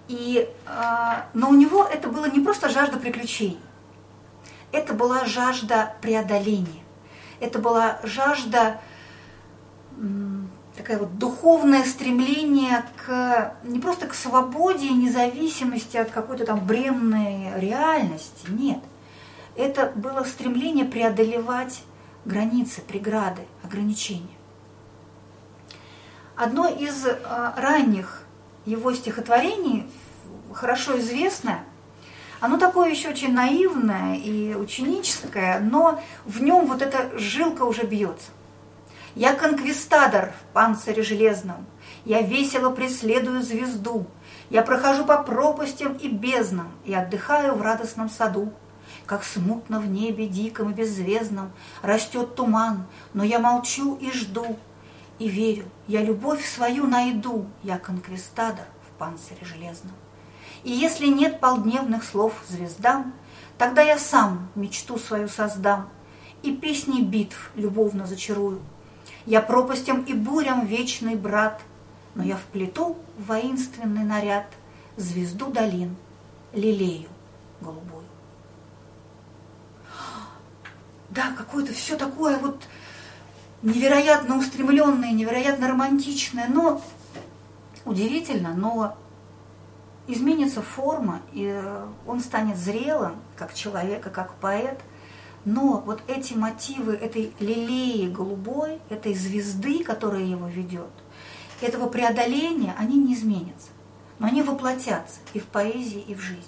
И, 0.07 0.49
а, 0.65 1.25
но 1.33 1.49
у 1.49 1.53
него 1.53 1.83
это 1.83 2.07
было 2.07 2.25
не 2.29 2.39
просто 2.39 2.69
жажда 2.69 2.97
приключений, 2.97 3.59
это 4.71 4.93
была 4.93 5.25
жажда 5.25 5.95
преодоления, 6.01 6.83
это 7.39 7.59
была 7.59 7.99
жажда, 8.03 8.79
такое 10.77 10.99
вот 10.99 11.17
духовное 11.17 11.83
стремление 11.83 12.85
к, 13.05 13.55
не 13.63 13.79
просто 13.79 14.07
к 14.07 14.13
свободе 14.13 14.87
и 14.87 14.93
независимости 14.93 15.97
от 15.97 16.11
какой-то 16.11 16.45
там 16.45 16.65
бренной 16.65 17.59
реальности, 17.59 18.47
нет. 18.47 18.79
Это 19.55 19.91
было 19.95 20.23
стремление 20.23 20.85
преодолевать 20.85 21.83
границы, 22.25 22.81
преграды, 22.81 23.41
ограничения. 23.63 24.37
Одно 26.35 26.67
из 26.67 27.05
а, 27.07 27.55
ранних 27.57 28.23
его 28.67 28.93
стихотворений, 28.93 29.89
хорошо 30.53 30.99
известное, 30.99 31.63
оно 32.41 32.57
такое 32.57 32.89
еще 32.89 33.09
очень 33.09 33.33
наивное 33.33 34.15
и 34.15 34.53
ученическое, 34.53 35.59
но 35.59 35.99
в 36.25 36.41
нем 36.41 36.67
вот 36.67 36.81
эта 36.81 37.17
жилка 37.17 37.63
уже 37.63 37.83
бьется. 37.83 38.29
Я 39.15 39.33
конквистадор 39.33 40.33
в 40.33 40.53
панцире 40.53 41.01
железном, 41.01 41.65
я 42.05 42.21
весело 42.21 42.69
преследую 42.69 43.41
звезду, 43.41 44.05
я 44.49 44.61
прохожу 44.61 45.05
по 45.05 45.17
пропастям 45.23 45.93
и 45.93 46.09
безднам 46.09 46.71
и 46.85 46.93
отдыхаю 46.93 47.55
в 47.55 47.61
радостном 47.61 48.09
саду. 48.09 48.53
Как 49.05 49.23
смутно 49.23 49.79
в 49.79 49.87
небе 49.87 50.27
диком 50.27 50.71
и 50.71 50.73
беззвездном 50.73 51.51
растет 51.81 52.35
туман, 52.35 52.85
но 53.13 53.23
я 53.23 53.39
молчу 53.39 53.95
и 53.95 54.11
жду, 54.11 54.57
и 55.19 55.27
верю, 55.27 55.65
я 55.87 56.03
любовь 56.03 56.45
свою 56.45 56.85
найду, 56.85 57.45
я 57.63 57.77
конквистадор 57.79 58.65
в 58.87 58.97
панцире 58.97 59.43
железном. 59.43 59.93
И 60.63 60.71
если 60.71 61.07
нет 61.07 61.39
полдневных 61.39 62.03
слов 62.03 62.33
звездам, 62.47 63.13
тогда 63.57 63.81
я 63.81 63.97
сам 63.97 64.49
мечту 64.55 64.97
свою 64.97 65.27
создам 65.27 65.89
и 66.43 66.55
песни 66.55 67.01
битв 67.01 67.51
любовно 67.55 68.05
зачарую. 68.05 68.61
Я 69.25 69.41
пропастям 69.41 70.03
и 70.03 70.13
бурям 70.13 70.65
вечный 70.65 71.15
брат, 71.15 71.61
но 72.15 72.23
я 72.23 72.35
вплету 72.35 72.97
в 73.17 73.27
воинственный 73.27 74.03
наряд 74.03 74.47
звезду 74.95 75.47
долин, 75.47 75.95
лилею 76.53 77.09
голубую. 77.61 78.03
Да, 81.09 81.31
какое-то 81.31 81.73
все 81.73 81.97
такое 81.97 82.37
вот 82.37 82.67
невероятно 83.61 84.37
устремленное, 84.37 85.11
невероятно 85.11 85.67
романтичное, 85.67 86.47
но 86.47 86.81
удивительно, 87.85 88.53
но 88.53 88.95
изменится 90.07 90.61
форма, 90.61 91.21
и 91.33 91.61
он 92.05 92.21
станет 92.21 92.57
зрелым, 92.57 93.15
как 93.35 93.53
человек 93.53 94.07
и 94.07 94.09
как 94.09 94.35
поэт, 94.35 94.79
но 95.45 95.81
вот 95.85 96.01
эти 96.07 96.33
мотивы 96.33 96.93
этой 96.93 97.33
лилеи 97.39 98.09
голубой, 98.09 98.79
этой 98.89 99.13
звезды, 99.13 99.83
которая 99.83 100.23
его 100.23 100.47
ведет, 100.47 100.89
этого 101.61 101.87
преодоления, 101.89 102.75
они 102.77 102.97
не 102.97 103.13
изменятся, 103.13 103.69
но 104.19 104.27
они 104.27 104.43
воплотятся 104.43 105.19
и 105.33 105.39
в 105.39 105.45
поэзии, 105.45 106.03
и 106.07 106.15
в 106.15 106.19
жизни. 106.19 106.43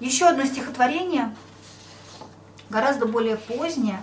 Еще 0.00 0.26
одно 0.26 0.44
стихотворение, 0.44 1.34
гораздо 2.70 3.06
более 3.06 3.36
позднее, 3.36 4.02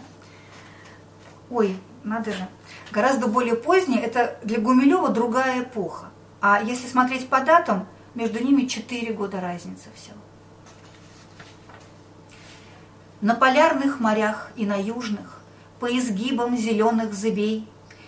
ой, 1.49 1.77
надо 2.03 2.31
же, 2.31 2.47
гораздо 2.91 3.27
более 3.27 3.55
позднее, 3.55 4.01
это 4.01 4.37
для 4.43 4.59
Гумилева 4.59 5.09
другая 5.09 5.63
эпоха. 5.63 6.07
А 6.41 6.61
если 6.61 6.87
смотреть 6.87 7.29
по 7.29 7.41
датам, 7.41 7.87
между 8.13 8.43
ними 8.43 8.65
4 8.65 9.13
года 9.13 9.41
разница 9.41 9.89
всего. 9.95 10.17
На 13.21 13.33
полярных 13.35 13.99
морях 13.99 14.51
и 14.55 14.65
на 14.65 14.75
южных, 14.75 15.41
по 15.79 15.85
изгибам 15.85 16.57
зеленых 16.57 17.13
зыбей, 17.13 17.67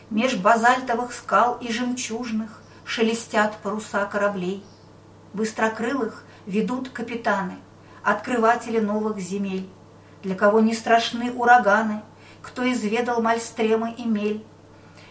Меж 0.10 0.38
базальтовых 0.38 1.12
скал 1.12 1.58
и 1.60 1.70
жемчужных 1.70 2.62
Шелестят 2.86 3.58
паруса 3.58 4.06
кораблей. 4.06 4.64
Быстрокрылых 5.34 6.24
ведут 6.46 6.90
капитаны, 6.90 7.56
Открыватели 8.04 8.80
новых 8.80 9.20
земель, 9.20 9.68
Для 10.24 10.36
кого 10.36 10.62
не 10.62 10.74
страшны 10.74 11.32
ураганы, 11.32 12.04
Кто 12.42 12.70
изведал 12.72 13.22
мальстремы 13.22 13.92
и 13.92 14.06
мель, 14.06 14.44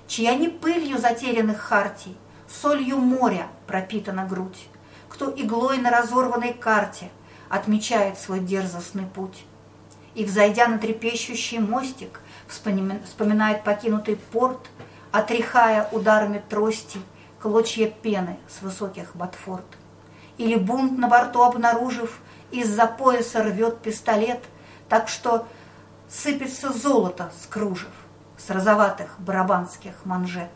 Чья 0.06 0.36
не 0.36 0.48
пылью 0.48 0.98
затерянных 0.98 1.58
хартий, 1.58 2.16
Солью 2.48 2.98
моря 2.98 3.48
пропитана 3.66 4.24
грудь, 4.24 4.68
Кто 5.08 5.30
иглой 5.30 5.78
на 5.78 5.90
разорванной 5.90 6.52
карте 6.52 7.10
Отмечает 7.48 8.18
свой 8.18 8.40
дерзостный 8.40 9.06
путь. 9.06 9.44
И, 10.14 10.24
взойдя 10.24 10.68
на 10.68 10.78
трепещущий 10.78 11.58
мостик, 11.58 12.20
Вспоминает 12.46 13.64
покинутый 13.64 14.16
порт, 14.16 14.68
Отряхая 15.10 15.88
ударами 15.90 16.42
трости 16.48 17.00
Клочья 17.40 17.88
пены 17.88 18.38
с 18.48 18.62
высоких 18.62 19.14
ботфорд. 19.16 19.66
Или 20.38 20.54
бунт 20.54 20.98
на 20.98 21.08
борту 21.08 21.42
обнаружив, 21.42 22.20
Из-за 22.52 22.86
пояса 22.86 23.42
рвет 23.42 23.78
пистолет, 23.80 24.44
Так 24.88 25.08
что 25.08 25.46
сыпется 26.08 26.72
золото 26.72 27.32
с 27.42 27.46
кружев, 27.46 27.92
С 28.38 28.50
розоватых 28.50 29.16
барабанских 29.18 30.04
манжет. 30.04 30.50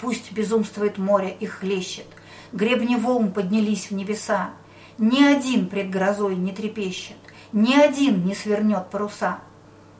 Пусть 0.00 0.32
безумствует 0.32 0.98
море 0.98 1.36
и 1.38 1.46
хлещет, 1.46 2.06
Гребни 2.52 2.96
волн 2.96 3.32
поднялись 3.32 3.90
в 3.90 3.94
небеса, 3.94 4.50
Ни 4.98 5.22
один 5.22 5.68
пред 5.68 5.90
грозой 5.90 6.36
не 6.36 6.52
трепещет, 6.52 7.16
Ни 7.52 7.74
один 7.74 8.24
не 8.24 8.34
свернет 8.34 8.90
паруса— 8.90 9.38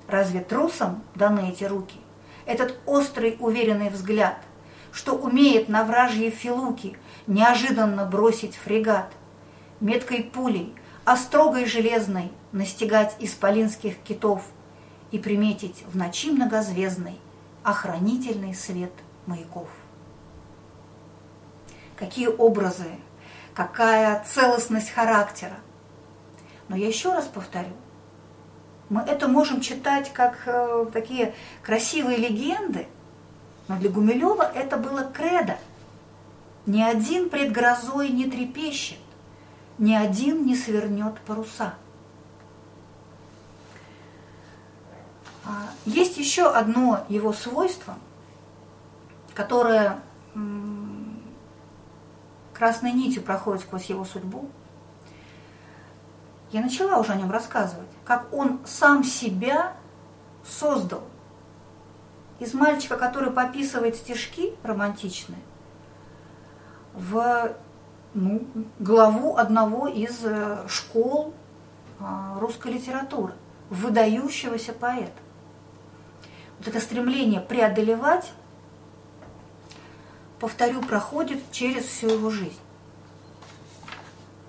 Разве 0.08 0.40
трусам 0.40 1.02
даны 1.14 1.50
эти 1.50 1.64
руки? 1.64 1.96
Этот 2.46 2.78
острый 2.86 3.36
уверенный 3.40 3.88
взгляд, 3.88 4.36
что 4.92 5.14
умеет 5.14 5.68
на 5.68 5.84
вражьи 5.84 6.30
филуки 6.30 6.96
неожиданно 7.26 8.04
бросить 8.04 8.54
фрегат, 8.54 9.10
меткой 9.80 10.22
пулей, 10.22 10.74
острогой 11.04 11.66
железной 11.66 12.32
настигать 12.52 13.16
исполинских 13.18 13.98
китов 13.98 14.44
и 15.10 15.18
приметить 15.18 15.84
в 15.86 15.96
ночи 15.96 16.30
многозвездной 16.30 17.18
охранительный 17.62 18.54
свет 18.54 18.92
маяков. 19.26 19.68
Какие 21.96 22.28
образы, 22.28 22.86
какая 23.54 24.24
целостность 24.24 24.90
характера. 24.90 25.56
Но 26.68 26.76
я 26.76 26.88
еще 26.88 27.12
раз 27.12 27.26
повторю, 27.26 27.72
мы 28.88 29.02
это 29.02 29.28
можем 29.28 29.60
читать 29.60 30.12
как 30.12 30.42
э, 30.46 30.86
такие 30.92 31.34
красивые 31.62 32.18
легенды, 32.18 32.86
но 33.68 33.78
для 33.78 33.90
Гумилева 33.90 34.42
это 34.42 34.76
было 34.76 35.04
кредо. 35.04 35.56
Ни 36.66 36.82
один 36.82 37.30
пред 37.30 37.52
грозой 37.52 38.08
не 38.10 38.30
трепещет, 38.30 38.98
ни 39.78 39.94
один 39.94 40.46
не 40.46 40.56
свернет 40.56 41.18
паруса. 41.26 41.74
А, 45.44 45.68
есть 45.84 46.16
еще 46.16 46.50
одно 46.50 47.04
его 47.08 47.32
свойство, 47.32 47.96
которое 49.34 50.00
красной 52.52 52.92
нитью 52.92 53.22
проходит 53.22 53.62
сквозь 53.62 53.86
его 53.86 54.04
судьбу– 54.04 54.48
я 56.54 56.60
начала 56.60 56.98
уже 56.98 57.10
о 57.10 57.16
нем 57.16 57.32
рассказывать, 57.32 57.88
как 58.04 58.32
он 58.32 58.60
сам 58.64 59.02
себя 59.02 59.72
создал. 60.48 61.02
Из 62.38 62.54
мальчика, 62.54 62.96
который 62.96 63.32
пописывает 63.32 63.96
стишки 63.96 64.54
романтичные, 64.62 65.40
в 66.92 67.56
ну, 68.14 68.46
главу 68.78 69.36
одного 69.36 69.88
из 69.88 70.24
э, 70.24 70.66
школ 70.68 71.34
а, 71.98 72.38
русской 72.38 72.72
литературы, 72.72 73.34
выдающегося 73.70 74.72
поэта. 74.72 75.12
Вот 76.58 76.68
это 76.68 76.80
стремление 76.80 77.40
преодолевать, 77.40 78.32
повторю, 80.38 80.80
проходит 80.80 81.40
через 81.50 81.84
всю 81.84 82.08
его 82.08 82.30
жизнь. 82.30 82.58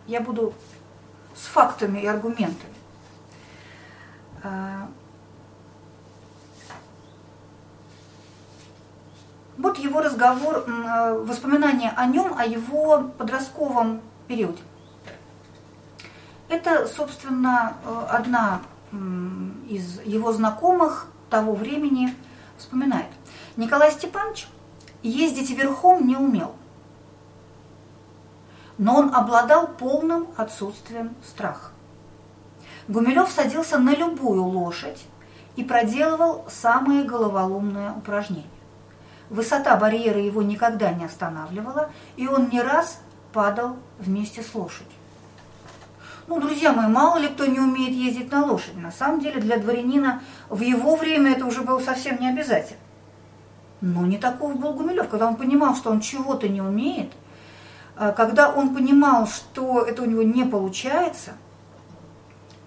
Я 0.08 0.22
буду 0.22 0.54
с 1.36 1.46
фактами 1.48 2.00
и 2.00 2.06
аргументами. 2.06 2.74
Вот 9.58 9.78
его 9.78 10.02
разговор, 10.02 10.66
воспоминания 11.26 11.94
о 11.96 12.06
нем, 12.06 12.36
о 12.38 12.46
его 12.46 13.12
подростковом 13.18 14.02
периоде. 14.28 14.62
Это, 16.50 16.88
собственно, 16.88 17.76
одна 18.10 18.62
из 19.68 20.02
его 20.02 20.32
знакомых 20.32 21.08
того 21.30 21.54
времени 21.54 22.16
вспоминает. 22.58 23.10
Николай 23.58 23.92
Степанович 23.92 24.48
ездить 25.02 25.50
верхом 25.52 26.08
не 26.08 26.16
умел– 26.16 26.56
но 28.78 28.98
он 28.98 29.16
обладал 29.16 29.68
полным 29.68 30.28
отсутствием 30.38 31.16
страха. 31.24 31.72
Гумилев 32.88 33.32
садился 33.32 33.80
на 33.80 33.96
любую 33.96 34.44
лошадь 34.44 35.06
и 35.56 35.64
проделывал 35.64 36.46
самые 36.50 37.04
головоломные 37.04 37.92
упражнения. 37.92 38.50
Высота 39.30 39.76
барьера 39.76 40.20
его 40.20 40.42
никогда 40.42 40.92
не 40.92 41.06
останавливала, 41.06 41.90
и 42.16 42.28
он 42.28 42.50
не 42.50 42.62
раз 42.62 43.00
падал 43.34 43.78
вместе 44.00 44.42
с 44.42 44.54
лошадью. 44.54 44.92
Ну, 46.28 46.40
друзья 46.40 46.74
мои, 46.74 46.88
мало 46.88 47.18
ли 47.18 47.28
кто 47.28 47.46
не 47.46 47.60
умеет 47.60 47.92
ездить 47.92 48.32
на 48.32 48.46
лошади. 48.46 48.78
На 48.78 48.92
самом 48.92 49.20
деле 49.20 49.40
для 49.40 49.58
дворянина 49.58 50.22
в 50.50 50.62
его 50.62 50.96
время 50.96 51.34
это 51.34 51.46
уже 51.46 51.62
было 51.62 51.80
совсем 51.80 52.20
не 52.20 52.30
обязательно. 52.30 52.80
Но 53.82 54.06
не 54.06 54.18
таков 54.18 54.60
был 54.60 54.74
Гумилев, 54.74 55.10
когда 55.10 55.28
он 55.28 55.36
понимал, 55.36 55.76
что 55.76 55.92
он 55.92 56.00
чего-то 56.00 56.48
не 56.48 56.62
умеет– 56.62 57.12
а, 57.98 58.12
когда 58.12 58.52
он 58.52 58.76
понимал, 58.76 59.28
что 59.28 59.82
это 59.82 60.02
у 60.02 60.06
него 60.06 60.24
не 60.24 60.44
получается, 60.44 61.34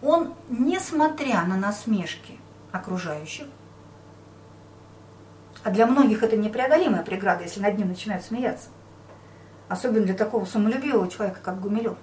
он, 0.03 0.33
несмотря 0.49 1.45
на 1.45 1.57
насмешки 1.57 2.39
окружающих, 2.73 3.47
а 5.69 5.71
для 5.71 5.87
многих 5.87 6.23
это 6.23 6.35
непреодолимая 6.35 7.03
преграда, 7.03 7.45
если 7.45 7.61
над 7.61 7.77
ним 7.77 7.89
начинают 7.89 8.25
смеяться, 8.25 8.69
особенно 9.69 10.07
для 10.07 10.15
такого 10.15 10.47
самолюбивого 10.47 11.11
человека, 11.11 11.41
как 11.43 11.61
Гумилев, 11.61 11.99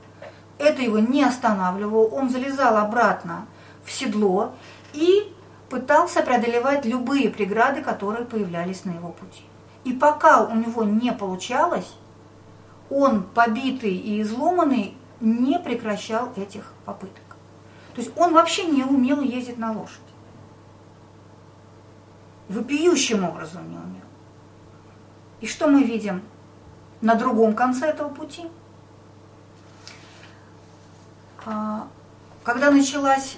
это 0.60 0.84
его 0.84 1.00
не 1.00 1.24
останавливало, 1.24 2.08
он 2.10 2.30
залезал 2.30 2.78
обратно 2.78 3.48
в 3.84 3.92
седло 3.92 4.54
и 4.94 5.34
пытался 5.72 6.22
преодолевать 6.22 6.86
любые 6.86 7.32
преграды, 7.32 7.82
которые 7.82 8.26
появлялись 8.26 8.86
на 8.86 8.92
его 8.92 9.10
пути. 9.10 9.42
И 9.84 9.94
пока 9.94 10.44
у 10.44 10.56
него 10.56 10.84
не 10.84 11.12
получалось, 11.12 11.92
он, 12.92 13.24
побитый 13.24 13.96
и 13.96 14.22
изломанный, 14.22 14.96
не 15.20 15.58
прекращал 15.58 16.30
этих 16.36 16.72
попыток. 16.86 17.36
То 17.96 18.02
есть 18.02 18.16
он 18.16 18.32
вообще 18.32 18.66
не 18.66 18.84
умел 18.84 19.22
ездить 19.22 19.58
на 19.58 19.72
лошади. 19.72 20.15
Вопиющим 22.50 23.24
образом 23.24 23.70
не 23.70 23.78
умел. 23.78 24.06
И 25.42 25.48
что 25.48 25.68
мы 25.68 25.84
видим 25.84 26.22
на 27.02 27.16
другом 27.16 27.56
конце 27.56 27.88
этого 27.88 28.10
пути? 28.10 28.48
А, 31.46 31.88
когда 32.44 32.72
началась 32.72 33.38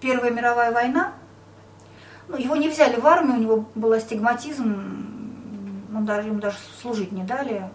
Первая 0.00 0.30
мировая 0.30 0.70
война, 0.70 1.14
ну, 2.28 2.36
его 2.36 2.56
не 2.56 2.68
взяли 2.68 3.00
в 3.00 3.06
армию, 3.06 3.36
у 3.36 3.40
него 3.40 3.64
был 3.74 3.92
астигматизм, 3.92 4.94
он 5.94 6.04
даже, 6.04 6.28
ему 6.28 6.40
даже 6.40 6.58
служить 6.80 7.12
не 7.12 7.22
дали, 7.22 7.70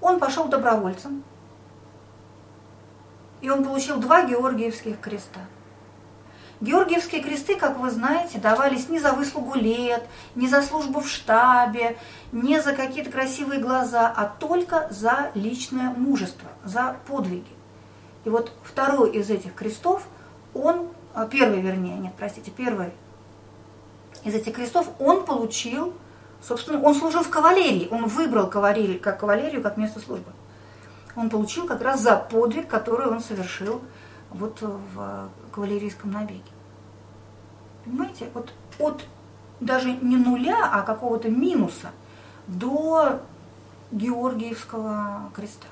он 0.00 0.18
пошел 0.18 0.48
добровольцем, 0.48 1.24
и 3.40 3.50
он 3.50 3.64
получил 3.64 3.98
два 3.98 4.26
Георгиевских 4.26 5.00
креста. 5.00 5.40
Георгиевские 6.60 7.22
кресты, 7.22 7.56
как 7.56 7.78
вы 7.78 7.90
знаете, 7.90 8.38
давались 8.38 8.88
не 8.88 8.98
за 8.98 9.12
выслугу 9.12 9.54
лет, 9.54 10.06
не 10.34 10.48
за 10.48 10.62
службу 10.62 11.00
в 11.00 11.08
штабе, 11.08 11.98
не 12.32 12.60
за 12.62 12.72
какие-то 12.72 13.10
красивые 13.10 13.60
глаза, 13.60 14.12
а 14.14 14.24
только 14.26 14.88
за 14.90 15.30
личное 15.34 15.90
мужество, 15.90 16.48
за 16.64 16.96
подвиги. 17.06 17.44
И 18.24 18.30
вот 18.30 18.52
второй 18.62 19.10
из 19.10 19.28
этих 19.30 19.54
крестов, 19.54 20.06
он, 20.54 20.88
а, 21.14 21.26
первый 21.26 21.60
вернее, 21.60 21.96
нет, 21.96 22.14
простите, 22.16 22.50
первый 22.50 22.92
из 24.24 24.34
этих 24.34 24.54
крестов 24.54 24.88
он 24.98 25.24
получил 25.24 25.94
Собственно, 26.42 26.80
он 26.82 26.94
служил 26.94 27.22
в 27.22 27.30
кавалерии, 27.30 27.88
он 27.90 28.06
выбрал 28.06 28.48
кавалерию 28.48 29.00
как, 29.00 29.18
кавалерию 29.18 29.62
как 29.62 29.76
место 29.76 30.00
службы. 30.00 30.30
Он 31.16 31.30
получил 31.30 31.66
как 31.66 31.80
раз 31.80 32.00
за 32.00 32.16
подвиг, 32.16 32.68
который 32.68 33.08
он 33.08 33.20
совершил 33.20 33.80
вот 34.30 34.58
в 34.60 35.28
кавалерийском 35.56 36.12
набеге. 36.12 36.42
Понимаете? 37.84 38.28
Вот 38.34 38.52
от 38.78 39.04
даже 39.58 39.90
не 39.90 40.18
нуля, 40.18 40.68
а 40.70 40.82
какого-то 40.82 41.30
минуса 41.30 41.90
до 42.46 43.22
Георгиевского 43.90 45.30
креста. 45.34 45.66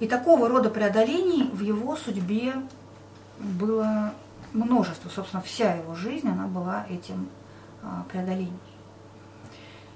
И 0.00 0.06
такого 0.06 0.48
рода 0.48 0.68
преодолений 0.68 1.50
в 1.50 1.60
его 1.62 1.96
судьбе 1.96 2.54
было 3.38 4.12
множество. 4.52 5.08
Собственно, 5.08 5.42
вся 5.42 5.74
его 5.74 5.94
жизнь, 5.94 6.28
она 6.28 6.46
была 6.46 6.86
этим 6.90 7.28
а, 7.82 8.04
преодолением. 8.10 8.58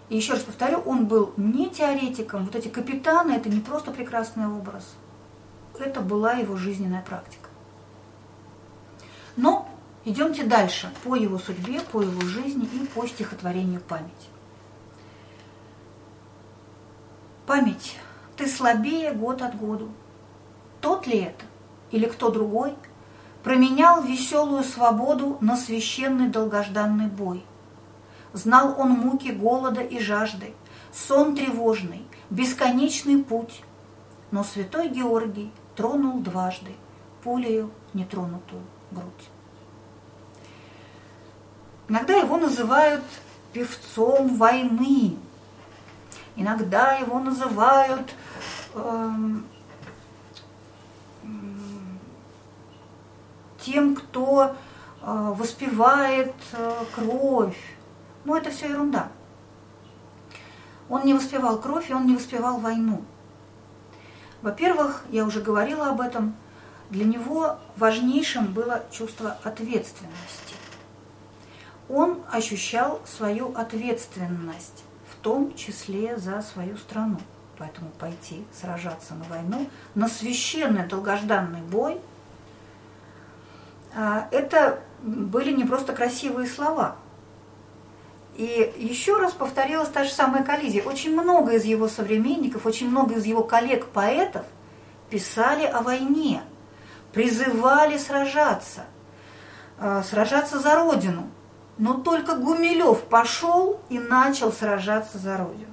И 0.09 0.17
еще 0.17 0.35
раз 0.35 0.43
повторю, 0.43 0.79
он 0.81 1.07
был 1.07 1.33
не 1.37 1.69
теоретиком. 1.69 2.45
Вот 2.45 2.55
эти 2.55 2.69
капитаны– 2.69 3.33
это 3.37 3.49
не 3.49 3.61
просто 3.61 3.91
прекрасный 3.91 4.47
образ. 4.47 4.95
Это 5.79 6.01
была 6.01 6.35
его 6.35 6.57
жизненная 6.57 7.03
практика. 7.03 7.49
Но 9.37 9.69
идемте 10.05 10.45
дальше 10.45 10.93
по 11.03 11.17
его 11.17 11.39
судьбе, 11.39 11.81
по 11.81 12.03
его 12.03 12.21
жизни 12.23 12.67
и 12.67 12.87
по 12.87 13.07
стихотворению 13.07 13.81
«Память». 13.81 14.31
Память, 17.47 17.99
ты 18.37 18.49
слабее 18.49 19.13
год 19.13 19.43
от 19.43 19.57
году. 19.59 19.91
Тот 20.81 21.07
ли 21.07 21.19
это 21.19 21.45
или 21.91 22.07
кто 22.07 22.31
другой 22.31 22.75
променял 23.43 24.03
веселую 24.03 24.65
свободу 24.65 25.37
на 25.41 25.57
священный 25.57 26.29
долгожданный 26.29 27.09
бой? 27.09 27.45
Знал 28.33 28.75
он 28.79 28.91
муки 28.91 29.29
голода 29.29 29.83
и 29.83 29.99
жажды, 29.99 30.55
сон 30.93 31.37
тревожный, 31.37 32.07
бесконечный 32.31 33.23
путь. 33.23 33.63
Но 34.31 34.43
святой 34.43 34.89
Георгий 34.89 35.53
тронул 35.77 36.21
дважды 36.21 36.73
пулею 37.23 37.71
нетронутую 37.93 38.63
грудь. 38.91 39.29
Иногда 41.89 42.15
его 42.15 42.37
называют 42.37 43.05
певцом 43.53 44.37
войны, 44.37 45.17
Иногда 46.37 46.95
его 46.95 47.21
называют 47.21 48.13
э, 48.75 49.11
тем, 53.61 53.95
кто 53.95 54.57
э, 55.01 55.33
воспевает 55.37 56.35
э, 56.53 56.73
кровь. 56.95 57.77
Но 58.25 58.37
это 58.37 58.51
все 58.51 58.69
ерунда. 58.69 59.09
Он 60.89 61.05
не 61.05 61.15
воспевал 61.15 61.61
кровь, 61.61 61.89
и 61.89 61.95
он 61.95 62.07
не 62.07 62.17
воспевал 62.17 62.59
войну. 62.59 63.03
Во-первых, 64.45 65.03
я 65.11 65.25
уже 65.25 65.41
говорила 65.41 65.89
об 65.89 66.01
этом, 66.01 66.37
для 66.91 67.05
него 67.05 67.59
важнейшим 67.77 68.53
было 68.53 68.85
чувство 68.93 69.37
ответственности. 69.43 70.55
Он 71.89 72.21
ощущал 72.31 73.01
свою 73.05 73.53
ответственность 73.57 74.85
том 75.25 75.55
числе 75.55 76.19
за 76.19 76.43
свою 76.43 76.77
страну. 76.77 77.19
Поэтому 77.57 77.89
пойти 77.99 78.45
сражаться 78.53 79.15
на 79.15 79.25
войну, 79.25 79.69
на 79.95 80.07
священный 80.07 80.87
долгожданный 80.87 81.63
бой, 81.63 82.01
а, 83.97 84.29
это 84.31 84.81
были 85.03 85.53
не 85.53 85.65
просто 85.65 85.95
красивые 85.95 86.47
слова. 86.47 86.97
И 88.37 88.73
еще 88.77 89.19
раз 89.19 89.33
повторилась 89.33 89.89
та 89.89 90.05
же 90.05 90.11
самая 90.11 90.43
коллизия. 90.43 90.83
Очень 90.83 91.13
много 91.13 91.53
из 91.53 91.65
его 91.65 91.89
современников, 91.89 92.67
очень 92.67 92.89
много 92.89 93.15
из 93.15 93.25
его 93.25 93.45
коллег-поэтов 93.45 94.45
писали 95.09 95.65
о 95.65 95.83
войне, 95.83 96.43
призывали 97.13 97.97
сражаться, 97.97 98.87
а, 99.79 100.03
сражаться 100.03 100.59
за 100.59 100.75
Родину– 100.75 101.31
но 101.77 101.95
только 101.95 102.37
Гумилев 102.37 103.03
пошел 103.05 103.81
и 103.89 103.99
начал 103.99 104.53
сражаться 104.53 105.19
за 105.19 105.37
Родину. 105.37 105.73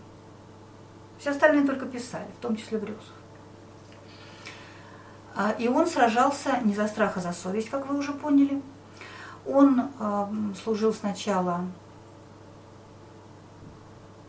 Все 1.20 1.32
остальные 1.32 1.66
только 1.66 1.86
писали, 1.86 2.28
в 2.38 2.42
том 2.42 2.56
числе 2.56 2.80
Брюсов. 2.80 3.14
А, 5.36 5.52
и 5.52 5.68
он 5.68 5.86
сражался 5.88 6.60
не 6.64 6.74
за 6.74 6.88
страх, 6.88 7.18
а 7.18 7.20
за 7.20 7.34
совесть, 7.34 7.70
как 7.70 7.88
вы 7.88 7.98
уже 7.98 8.14
поняли. 8.14 8.62
Он 9.46 9.90
служил 10.64 10.94
сначала 10.94 11.62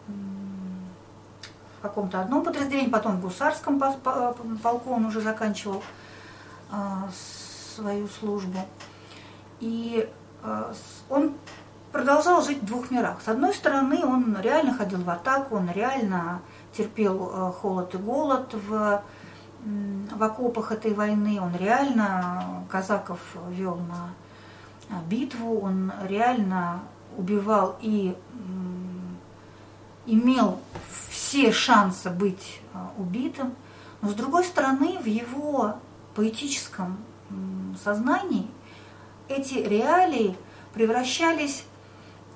в 0.07 1.83
каком-то 1.83 2.21
одном 2.21 2.45
подразделении, 2.45 2.89
потом 2.89 3.17
в 3.17 3.23
гусарском 3.23 3.81
полку 4.63 4.91
он 4.91 5.07
уже 5.07 5.21
заканчивал 5.21 5.83
а, 6.71 7.09
свою 7.75 8.07
службу. 8.09 8.61
И 9.61 10.09
а, 10.43 10.73
он 11.09 11.35
продолжал 11.93 12.43
жить 12.43 12.63
в 12.63 12.67
двух 12.67 12.91
мирах. 12.91 13.21
С 13.23 13.29
одной 13.29 13.53
стороны, 13.53 14.05
он 14.05 14.37
реально 14.41 14.75
ходил 14.75 15.03
в 15.03 15.11
атаку, 15.11 15.57
он 15.57 15.71
реально 15.71 16.41
терпел 16.77 17.31
э, 17.33 17.53
холод 17.53 17.95
и 17.95 17.99
голод 17.99 18.55
в, 18.55 19.03
в 19.61 20.23
окопах 20.23 20.73
этой 20.73 20.95
войны, 20.95 21.39
он 21.41 21.55
реально 21.55 22.65
казаков 22.71 23.21
вел 23.51 23.77
на 23.77 25.03
битву, 25.07 25.61
он 25.61 25.93
реально 26.09 26.81
убивал 27.17 27.77
и 27.81 28.17
имел 30.07 30.61
все 31.11 31.53
шансы 31.53 32.11
быть 32.11 32.61
э, 32.75 32.79
убитым. 32.99 33.55
Но 34.01 34.09
с 34.09 34.15
другой 34.15 34.45
стороны, 34.45 34.99
в 34.99 35.07
его 35.07 35.77
поэтическом 36.15 36.99
сознании 37.83 38.47
эти 39.29 39.55
реалии 39.55 40.37
превращались 40.75 41.65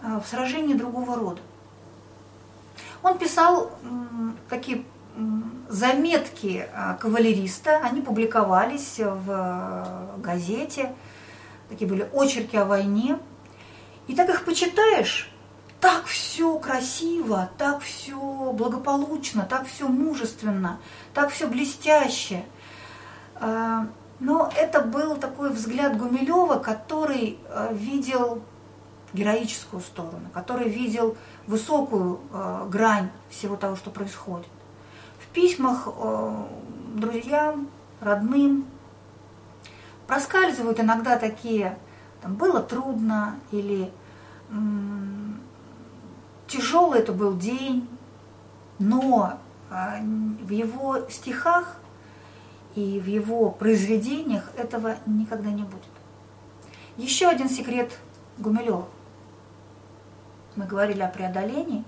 Э, 0.03 0.21
в 0.23 0.29
сражении 0.29 0.75
другого 0.75 1.17
рода. 1.17 1.41
Он 3.03 3.19
писал 3.19 3.71
такие 4.49 4.85
заметки 5.69 6.69
э, 6.71 6.97
кавалериста, 7.01 7.79
они 7.79 8.03
публиковались 8.03 8.99
в 8.99 10.19
газете, 10.19 10.95
такие 11.69 11.89
были 11.89 12.09
очерки 12.12 12.57
о 12.57 12.64
войне. 12.64 13.19
И 14.07 14.14
так 14.14 14.29
их 14.29 14.45
почитаешь, 14.45 15.31
так 15.81 16.07
все 16.07 16.59
красиво, 16.59 17.51
так 17.59 17.81
все 17.81 18.53
благополучно, 18.53 19.47
так 19.49 19.66
все 19.66 19.89
мужественно, 19.89 20.79
так 21.14 21.31
все 21.31 21.47
блестяще. 21.47 22.45
Но 23.41 24.51
это 24.57 24.81
был 24.81 25.16
такой 25.16 25.51
взгляд 25.51 25.99
Гумилева, 25.99 26.59
который 26.59 27.39
видел 27.72 28.43
героическую 29.12 29.83
сторону, 29.83 30.29
который 30.33 30.68
видел 30.68 31.16
высокую 31.47 32.20
э, 32.33 32.66
грань 32.68 33.11
всего 33.31 33.57
того, 33.57 33.77
что 33.77 33.91
происходит. 33.91 34.49
В 35.18 35.27
письмах 35.29 35.89
друзьям, 36.95 37.68
родным 38.01 38.66
проскальзывают 40.07 40.81
иногда 40.81 41.18
такие, 41.18 41.79
там, 42.22 42.35
было 42.35 42.61
трудно 42.61 43.39
или 43.51 43.93
тяжелый 46.47 47.01
это 47.01 47.12
был 47.12 47.36
день, 47.36 47.88
но 48.78 49.38
э, 49.70 50.01
в 50.01 50.51
его 50.51 51.09
стихах 51.09 51.76
и 52.74 53.01
в 53.01 53.07
его 53.07 53.51
произведениях 53.51 54.51
этого 54.57 54.97
никогда 55.07 55.51
не 55.51 55.62
будет. 55.62 55.84
Еще 56.97 57.26
один 57.26 57.49
секрет 57.49 57.99
Гумилева 58.38 58.88
мы 60.57 60.64
говорили 60.64 61.03
о 61.03 61.09
преодолении, 61.09 61.84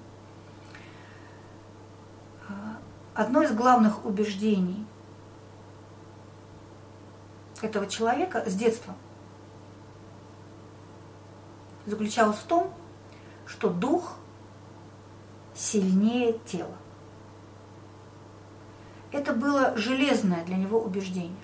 а, 2.49 2.77
одно 3.15 3.43
из 3.43 3.53
главных 3.53 4.05
убеждений 4.05 4.87
этого 7.63 7.87
человека 7.87 8.45
с 8.47 8.55
детства 8.55 8.95
заключалось 11.87 12.37
в 12.37 12.45
том, 12.45 12.73
что 13.47 13.71
дух 13.71 14.18
сильнее 15.59 16.39
тела. 16.47 16.77
Это 19.11 19.33
было 19.33 19.77
железное 19.77 20.45
для 20.45 20.57
него 20.57 20.81
убеждение. 20.81 21.35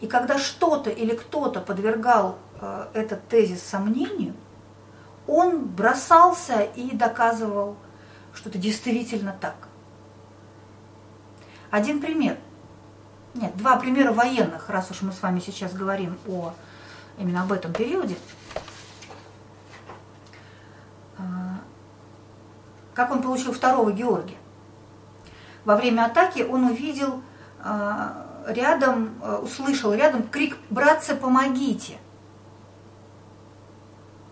И 0.00 0.06
когда 0.06 0.38
что-то 0.38 0.90
или 0.90 1.14
кто-то 1.14 1.60
подвергал 1.60 2.38
э, 2.60 2.86
этот 2.94 3.26
тезис 3.28 3.62
сомнению– 3.62 4.34
он 5.26 5.64
бросался 5.64 6.62
и 6.62 6.94
доказывал, 6.94 7.76
что 8.34 8.48
это 8.48 8.58
действительно 8.58 9.36
так. 9.40 9.56
Один 11.70 12.00
пример. 12.00 12.38
Нет, 13.34 13.56
два 13.56 13.76
примера 13.76 14.12
военных, 14.12 14.70
раз 14.70 14.90
уж 14.90 15.02
мы 15.02 15.12
с 15.12 15.20
вами 15.20 15.40
сейчас 15.40 15.72
говорим 15.74 16.18
о 16.28 16.54
именно 17.18 17.42
об 17.42 17.52
этом 17.52 17.72
периоде. 17.72 18.16
Как 22.96 23.10
он 23.12 23.22
получил 23.22 23.52
второго 23.52 23.92
Георгия? 23.92 24.38
Во 25.66 25.76
время 25.76 26.06
атаки 26.06 26.40
он 26.42 26.64
увидел 26.64 27.22
а, 27.62 28.44
рядом, 28.48 29.14
а, 29.22 29.38
услышал 29.38 29.92
рядом 29.92 30.22
крик 30.22 30.56
«Братцы, 30.70 31.14
помогите!» 31.14 31.98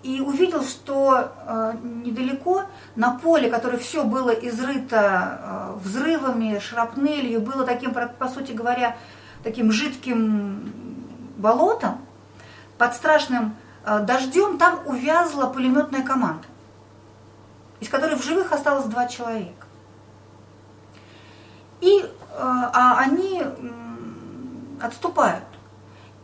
и 0.02 0.20
увидел, 0.20 0.62
что 0.62 1.32
э, 1.46 1.76
недалеко 1.82 2.64
на 2.94 3.12
поле, 3.12 3.48
которое 3.48 3.78
все 3.78 4.04
было 4.04 4.28
изрыто 4.32 5.78
взрывами, 5.82 6.58
шрапнелью, 6.58 7.40
было 7.40 7.64
таким, 7.64 7.94
по 7.94 8.28
сути 8.28 8.52
говоря, 8.52 8.98
таким 9.42 9.72
жидким 9.72 10.74
болотом, 11.38 12.04
под 12.76 12.94
страшным 12.94 13.56
дождем 14.02 14.58
там 14.58 14.80
увязла 14.84 15.46
пулеметная 15.46 16.02
команда, 16.02 16.44
из 17.84 17.90
которой 17.90 18.16
в 18.16 18.24
живых 18.24 18.50
осталось 18.52 18.86
два 18.86 19.06
человека. 19.06 19.66
И 21.82 22.00
э, 22.00 22.08
а 22.38 22.98
они 22.98 23.42
отступают. 24.80 25.44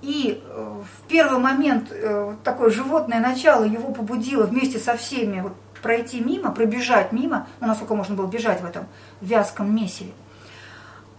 И 0.00 0.42
э, 0.42 0.82
в 0.82 1.08
первый 1.08 1.38
момент 1.38 1.88
э, 1.90 2.34
такое 2.44 2.70
животное 2.70 3.20
начало 3.20 3.64
его 3.64 3.92
побудило 3.92 4.44
вместе 4.44 4.78
со 4.78 4.96
всеми 4.96 5.42
вот, 5.42 5.52
пройти 5.82 6.20
мимо, 6.20 6.50
пробежать 6.50 7.12
мимо, 7.12 7.46
ну, 7.60 7.66
насколько 7.66 7.94
можно 7.94 8.14
было 8.14 8.26
бежать 8.26 8.62
в 8.62 8.64
этом 8.64 8.86
вязком 9.20 9.74
месиве. 9.74 10.12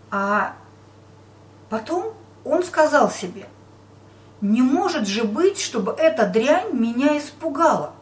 А 0.10 0.56
потом 1.70 2.16
он 2.44 2.64
сказал 2.64 3.12
себе, 3.12 3.46
не 4.42 4.64
может 4.64 5.08
же 5.08 5.24
быть, 5.24 5.62
чтобы 5.62 5.92
эта 5.92 6.26
дрянь 6.26 6.74
меня 6.74 7.20
испугала. 7.20 7.94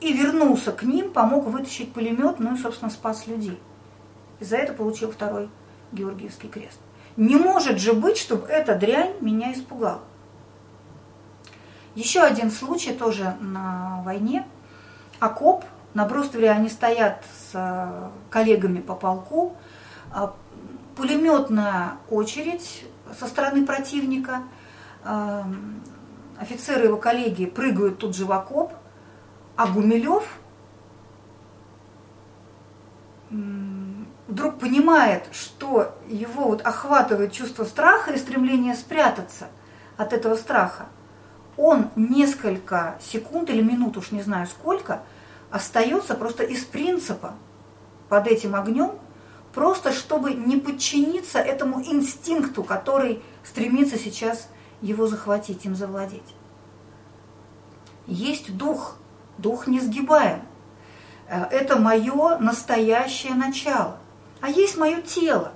И 0.00 0.12
вернулся 0.12 0.72
к 0.72 0.82
ним, 0.82 1.12
помог 1.12 1.46
вытащить 1.46 1.92
пулемет, 1.92 2.38
ну 2.40 2.54
и, 2.54 2.58
собственно, 2.58 2.90
спас 2.90 3.26
людей. 3.26 3.60
И 4.38 4.44
за 4.44 4.56
это 4.56 4.72
получил 4.72 5.12
второй 5.12 5.50
Георгиевский 5.92 6.48
крест. 6.48 6.78
Не 7.16 7.36
может 7.36 7.78
же 7.78 7.92
быть, 7.92 8.16
чтобы 8.16 8.46
эта 8.46 8.74
дрянь 8.74 9.14
меня 9.20 9.52
испугала. 9.52 10.00
Еще 11.94 12.20
один 12.20 12.50
случай 12.50 12.94
тоже 12.94 13.36
на 13.40 14.00
войне. 14.04 14.46
Окоп, 15.18 15.64
на 15.92 16.06
бруствере 16.06 16.50
они 16.50 16.68
стоят 16.68 17.24
с 17.24 17.50
э, 17.52 18.10
коллегами 18.30 18.80
по 18.80 18.94
полку. 18.94 19.56
А, 20.12 20.34
пулеметная 20.96 21.94
очередь 22.08 22.84
со 23.18 23.26
стороны 23.26 23.66
противника. 23.66 24.44
Э, 25.04 25.42
офицеры 26.38 26.86
его 26.86 26.96
коллеги 26.96 27.44
прыгают 27.44 27.98
тут 27.98 28.14
же 28.14 28.24
в 28.24 28.32
окоп, 28.32 28.72
а 29.56 29.66
Гумилев 29.66 30.24
вдруг 33.30 34.58
понимает, 34.58 35.28
что 35.32 35.94
его 36.08 36.44
вот 36.44 36.62
охватывает 36.62 37.32
чувство 37.32 37.64
страха 37.64 38.12
и 38.12 38.18
стремление 38.18 38.74
спрятаться 38.74 39.48
от 39.96 40.12
этого 40.12 40.36
страха, 40.36 40.86
он 41.56 41.90
несколько 41.94 42.96
секунд 43.00 43.50
или 43.50 43.62
минут, 43.62 43.96
уж 43.96 44.12
не 44.12 44.22
знаю 44.22 44.46
сколько, 44.46 45.02
остается 45.50 46.14
просто 46.14 46.42
из 46.44 46.64
принципа 46.64 47.34
под 48.08 48.26
этим 48.26 48.54
огнем, 48.54 48.92
просто 49.52 49.92
чтобы 49.92 50.32
не 50.32 50.56
подчиниться 50.56 51.38
этому 51.38 51.82
инстинкту, 51.82 52.62
который 52.62 53.22
стремится 53.44 53.98
сейчас 53.98 54.48
его 54.80 55.06
захватить, 55.06 55.64
им 55.64 55.74
завладеть. 55.74 56.34
Есть 58.06 58.56
дух, 58.56 58.96
дух 59.40 59.66
несгибаем. 59.66 60.42
Э, 61.28 61.44
это 61.50 61.78
мое 61.78 62.38
настоящее 62.38 63.34
начало. 63.34 63.98
А 64.40 64.48
есть 64.48 64.76
мое 64.76 65.02
тело. 65.02 65.52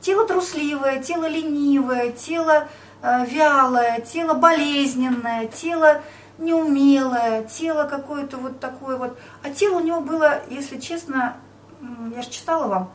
Тело 0.00 0.26
трусливое, 0.26 1.02
тело 1.02 1.26
ленивое, 1.26 2.12
тело 2.12 2.68
э, 3.02 3.26
вялое, 3.26 4.00
тело 4.00 4.34
болезненное, 4.34 5.46
тело 5.48 6.02
неумелое, 6.38 7.44
тело 7.44 7.84
какое-то 7.84 8.36
вот 8.36 8.60
такое 8.60 8.96
вот. 8.96 9.18
А 9.42 9.50
тело 9.50 9.78
у 9.78 9.84
него 9.84 10.00
было, 10.00 10.40
если 10.48 10.78
честно, 10.78 11.36
я 12.14 12.22
же 12.22 12.30
читала 12.30 12.68
вам 12.68 12.90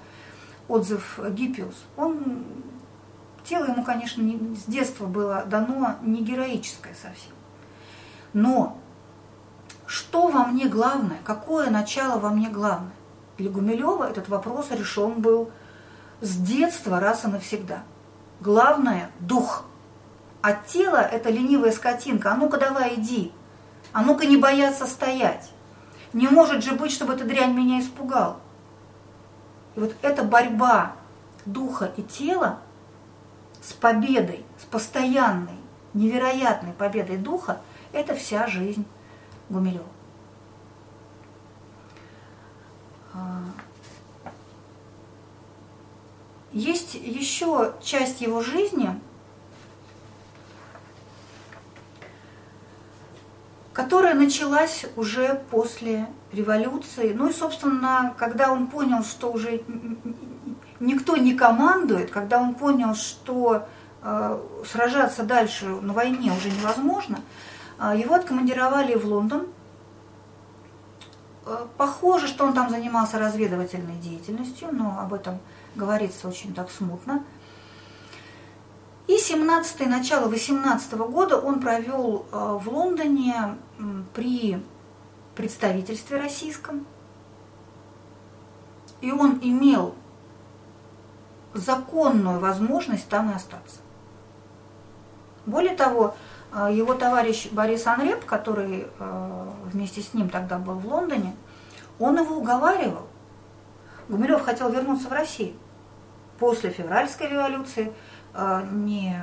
отзыв 0.68 1.20
Гиппиус, 1.30 1.76
он, 1.98 2.46
тело 3.44 3.66
ему, 3.66 3.84
конечно, 3.84 4.22
не, 4.22 4.56
с 4.56 4.64
детства 4.64 5.06
было 5.06 5.44
дано 5.46 5.96
не 6.02 6.22
героическое 6.22 6.94
совсем. 6.94 7.34
Но 8.32 8.78
что 9.86 10.28
во 10.28 10.46
мне 10.46 10.68
главное, 10.68 11.20
какое 11.24 11.70
начало 11.70 12.20
во 12.20 12.30
мне 12.30 12.50
главное? 12.50 12.94
Для 13.38 13.50
Гумилева 13.50 14.10
этот 14.10 14.30
вопрос 14.30 14.72
решен 14.72 15.22
был 15.22 15.52
с 16.22 16.36
детства 16.38 17.00
раз 17.00 17.26
и 17.26 17.28
навсегда. 17.28 17.84
Главное– 18.40 19.12
дух. 19.20 19.66
А 20.42 20.54
тело– 20.54 20.98
это 21.12 21.30
ленивая 21.30 21.72
скотинка. 21.72 22.32
А 22.32 22.36
ну-ка 22.36 22.58
давай 22.58 22.96
иди. 22.96 23.32
А 23.92 24.02
ну-ка 24.04 24.26
не 24.26 24.38
бояться 24.38 24.86
стоять. 24.86 25.52
Не 26.14 26.28
может 26.28 26.64
же 26.64 26.74
быть, 26.74 26.92
чтобы 26.92 27.14
эта 27.14 27.26
дрянь 27.26 27.54
меня 27.54 27.80
испугала. 27.80 28.38
И 29.76 29.80
вот 29.80 29.96
эта 30.02 30.24
борьба 30.24 30.94
духа 31.46 31.92
и 31.98 32.04
тела 32.04 32.60
с 33.62 33.74
победой, 33.74 34.46
с 34.62 34.66
постоянной, 34.66 35.58
невероятной 35.94 36.74
победой 36.74 37.18
духа– 37.18 37.62
это 37.92 38.16
вся 38.16 38.48
жизнь 38.48 38.86
Гумилева. 39.50 39.86
А, 43.14 43.42
есть 46.52 46.96
еще 46.96 47.74
часть 47.82 48.22
его 48.22 48.42
жизни, 48.42 49.00
которая 53.74 54.14
началась 54.14 54.86
уже 54.96 55.44
после 55.50 56.08
революции. 56.32 57.14
Ну 57.14 57.30
и, 57.30 57.34
собственно, 57.34 58.14
когда 58.18 58.52
он 58.52 58.68
понял, 58.68 59.04
что 59.04 59.32
уже 59.32 59.64
никто 60.80 61.18
не 61.18 61.34
командует, 61.34 62.12
когда 62.12 62.40
он 62.40 62.54
понял, 62.56 62.94
что 62.94 63.68
э, 64.02 64.40
сражаться 64.66 65.24
дальше 65.24 65.66
на 65.66 65.94
войне 65.94 66.32
уже 66.32 66.50
невозможно, 66.50 67.20
его 67.92 68.16
откомандировали 68.16 68.96
в 68.96 69.06
Лондон– 69.06 69.48
Э, 71.46 71.66
похоже, 71.78 72.28
что 72.28 72.46
он 72.46 72.54
там 72.54 72.70
занимался 72.70 73.20
разведывательной 73.20 73.98
деятельностью, 73.98 74.70
но 74.72 75.00
об 75.00 75.14
этом 75.14 75.40
говорится 75.76 76.28
очень 76.28 76.54
так 76.54 76.72
смутно. 76.72 77.24
И 79.08 79.18
17 79.18 79.88
начало 79.88 80.30
18 80.30 80.94
года 80.94 81.38
он 81.38 81.60
провел 81.60 82.26
э, 82.32 82.58
в 82.62 82.70
Лондоне 82.70 83.58
при 84.14 84.64
представительстве 85.36 86.18
российском. 86.18 86.86
И 89.02 89.12
он 89.12 89.40
имел 89.42 89.96
законную 91.54 92.40
возможность 92.40 93.10
там 93.10 93.32
и 93.32 93.34
остаться. 93.34 93.80
Более 95.46 95.76
того, 95.76 96.16
а, 96.16 96.16
его 96.72 96.94
товарищ 96.94 97.50
Борис 97.52 97.88
Анреп, 97.88 98.26
который 98.26 98.88
а, 99.00 99.52
вместе 99.66 100.02
с 100.02 100.14
ним 100.14 100.30
тогда 100.30 100.60
был 100.60 100.76
в 100.76 100.86
Лондоне, 100.86 101.36
он 102.00 102.18
его 102.18 102.38
уговаривал. 102.38 103.08
Гумилев 104.08 104.44
хотел 104.44 104.70
вернуться 104.70 105.08
в 105.08 105.12
Россию. 105.12 105.54
После 106.38 106.70
февральской 106.70 107.30
революции 107.30 107.94
а, 108.34 108.64
не, 108.72 109.20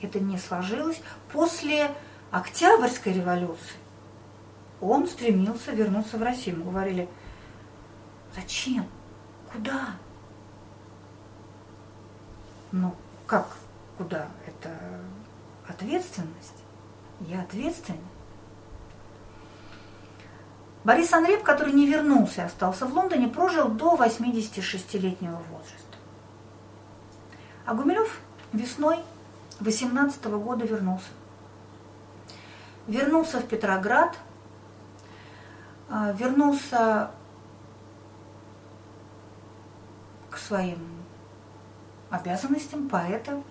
это 0.00 0.20
не 0.20 0.38
сложилось. 0.38 1.02
После 1.32 1.90
Октябрьской 2.30 3.12
революции 3.12 3.76
он 4.80 5.06
стремился 5.06 5.72
вернуться 5.72 6.16
в 6.16 6.22
Россию. 6.22 6.58
Мы 6.58 6.70
говорили, 6.70 7.08
зачем? 8.34 8.86
Куда? 9.52 9.88
Ну, 12.72 12.94
как? 13.26 13.48
Куда? 13.96 14.28
Это 14.46 14.70
ответственность. 15.68 16.62
Я 17.20 17.42
ответственен. 17.42 18.00
Борис 20.84 21.12
Анреп, 21.12 21.42
который 21.42 21.72
не 21.72 21.86
вернулся 21.86 22.42
и 22.42 22.44
остался 22.44 22.84
в 22.86 22.92
Лондоне, 22.92 23.28
прожил 23.28 23.68
до 23.68 23.94
86-летнего 23.94 25.40
возраста. 25.50 25.96
А 27.64 27.74
Гумилев 27.74 28.20
весной 28.52 28.98
18 29.60 30.26
-го 30.26 30.38
года 30.38 30.66
вернулся. 30.66 31.08
Вернулся 32.86 33.38
в 33.40 33.46
Петроград, 33.46 34.18
а, 35.88 36.12
вернулся 36.12 37.10
к 40.30 40.36
своим 40.36 40.78
обязанностям 42.10 42.90
поэта, 42.90 43.42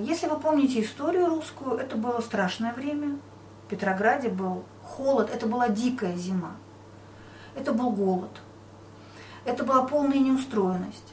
если 0.00 0.26
вы 0.26 0.38
помните 0.38 0.82
историю 0.82 1.28
русскую, 1.28 1.76
это 1.76 1.96
было 1.96 2.20
страшное 2.20 2.72
время. 2.72 3.18
В 3.66 3.70
Петрограде 3.70 4.28
был 4.28 4.64
холод, 4.82 5.30
это 5.32 5.46
была 5.46 5.68
дикая 5.68 6.16
зима. 6.16 6.52
Это 7.54 7.72
был 7.72 7.90
голод. 7.90 8.30
Это 9.44 9.64
была 9.64 9.82
полная 9.82 10.18
неустроенность. 10.18 11.12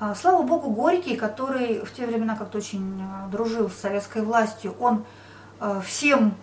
А, 0.00 0.14
слава 0.14 0.42
богу, 0.42 0.70
Горький, 0.70 1.16
который 1.16 1.84
в 1.84 1.92
те 1.92 2.06
времена 2.06 2.34
как-то 2.34 2.58
очень 2.58 3.00
а, 3.02 3.28
дружил 3.28 3.70
с 3.70 3.74
советской 3.74 4.22
властью, 4.22 4.74
он 4.80 5.04
всем 5.84 6.34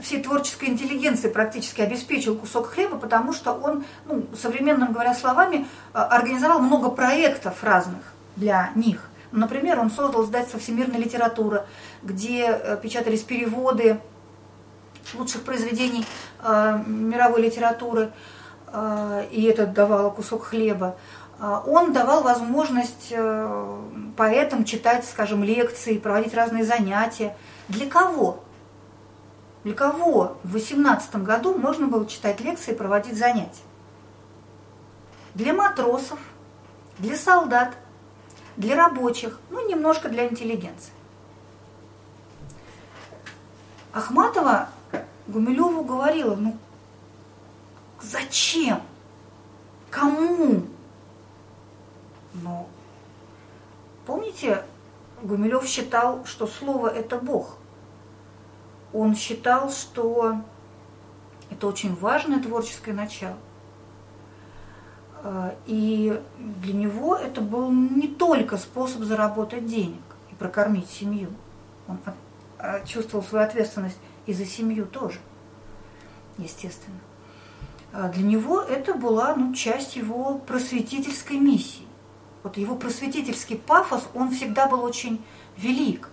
всей 0.00 0.22
творческой 0.22 0.66
интеллигенции 0.68 1.28
практически 1.28 1.80
обеспечил 1.80 2.36
кусок 2.36 2.68
хлеба, 2.68 2.96
потому 2.96 3.32
что 3.32 3.52
он, 3.52 3.84
ну, 4.04 4.24
современным 4.40 4.92
говоря 4.92 5.14
словами, 5.14 5.66
организовал 5.92 6.60
много 6.60 6.90
проектов 6.90 7.64
разных 7.64 8.00
для 8.36 8.70
них. 8.76 9.08
Например, 9.32 9.80
он 9.80 9.90
создал 9.90 10.24
издательство 10.24 10.60
«Всемирная 10.60 10.98
литература», 10.98 11.66
где 12.02 12.78
печатались 12.82 13.22
переводы 13.22 14.00
лучших 15.14 15.42
произведений 15.42 16.04
э, 16.42 16.80
мировой 16.86 17.42
литературы, 17.42 18.12
э, 18.68 19.26
и 19.30 19.44
это 19.44 19.66
давало 19.66 20.10
кусок 20.10 20.44
хлеба. 20.44 20.96
Э, 21.38 21.60
он 21.66 21.92
давал 21.92 22.22
возможность 22.22 23.08
э, 23.10 23.78
поэтам 24.16 24.64
читать, 24.64 25.04
скажем, 25.04 25.44
лекции, 25.44 25.98
проводить 25.98 26.34
разные 26.34 26.64
занятия. 26.64 27.36
Для 27.68 27.88
кого? 27.88 28.40
Для 29.64 29.74
кого 29.74 30.36
в 30.44 30.52
18 30.52 31.16
году 31.16 31.56
можно 31.56 31.86
было 31.86 32.06
читать 32.06 32.40
лекции 32.40 32.72
и 32.72 32.76
проводить 32.76 33.18
занятия? 33.18 33.62
Для 35.34 35.52
матросов, 35.52 36.18
для 36.98 37.16
солдат, 37.16 37.74
для 38.56 38.76
рабочих, 38.76 39.38
ну, 39.50 39.68
немножко 39.68 40.08
для 40.08 40.28
интеллигенции. 40.28 40.92
Ахматова 43.92 44.68
Гумилеву 45.26 45.84
говорила, 45.84 46.34
ну 46.36 46.56
зачем? 48.00 48.82
Кому? 49.90 50.62
Но 52.34 52.68
помните, 54.04 54.64
Гумилев 55.22 55.66
считал, 55.66 56.24
что 56.26 56.46
слово 56.46 56.88
это 56.88 57.18
Бог. 57.18 57.56
Он 58.92 59.14
считал, 59.14 59.70
что 59.70 60.42
это 61.50 61.66
очень 61.66 61.94
важное 61.94 62.42
творческое 62.42 62.92
начало. 62.92 63.36
А, 65.28 65.56
и 65.66 66.22
для 66.38 66.72
него 66.72 67.16
это 67.16 67.40
был 67.40 67.72
не 67.72 68.06
только 68.06 68.56
способ 68.56 69.02
заработать 69.02 69.66
денег 69.66 70.00
и 70.30 70.36
прокормить 70.36 70.88
семью. 70.88 71.30
Он 71.88 71.98
а, 72.60 72.78
чувствовал 72.86 73.24
свою 73.24 73.44
ответственность 73.44 73.98
и 74.26 74.32
за 74.32 74.46
семью 74.46 74.86
тоже, 74.86 75.18
естественно. 76.38 77.00
А 77.92 78.08
для 78.08 78.22
него 78.22 78.60
это 78.60 78.94
была 78.94 79.34
ну, 79.34 79.52
часть 79.52 79.96
его 79.96 80.38
просветительской 80.38 81.38
миссии. 81.38 81.86
Вот 82.44 82.56
его 82.56 82.76
просветительский 82.76 83.56
пафос, 83.56 84.06
он 84.14 84.30
всегда 84.30 84.68
был 84.68 84.84
очень 84.84 85.24
велик. 85.56 86.08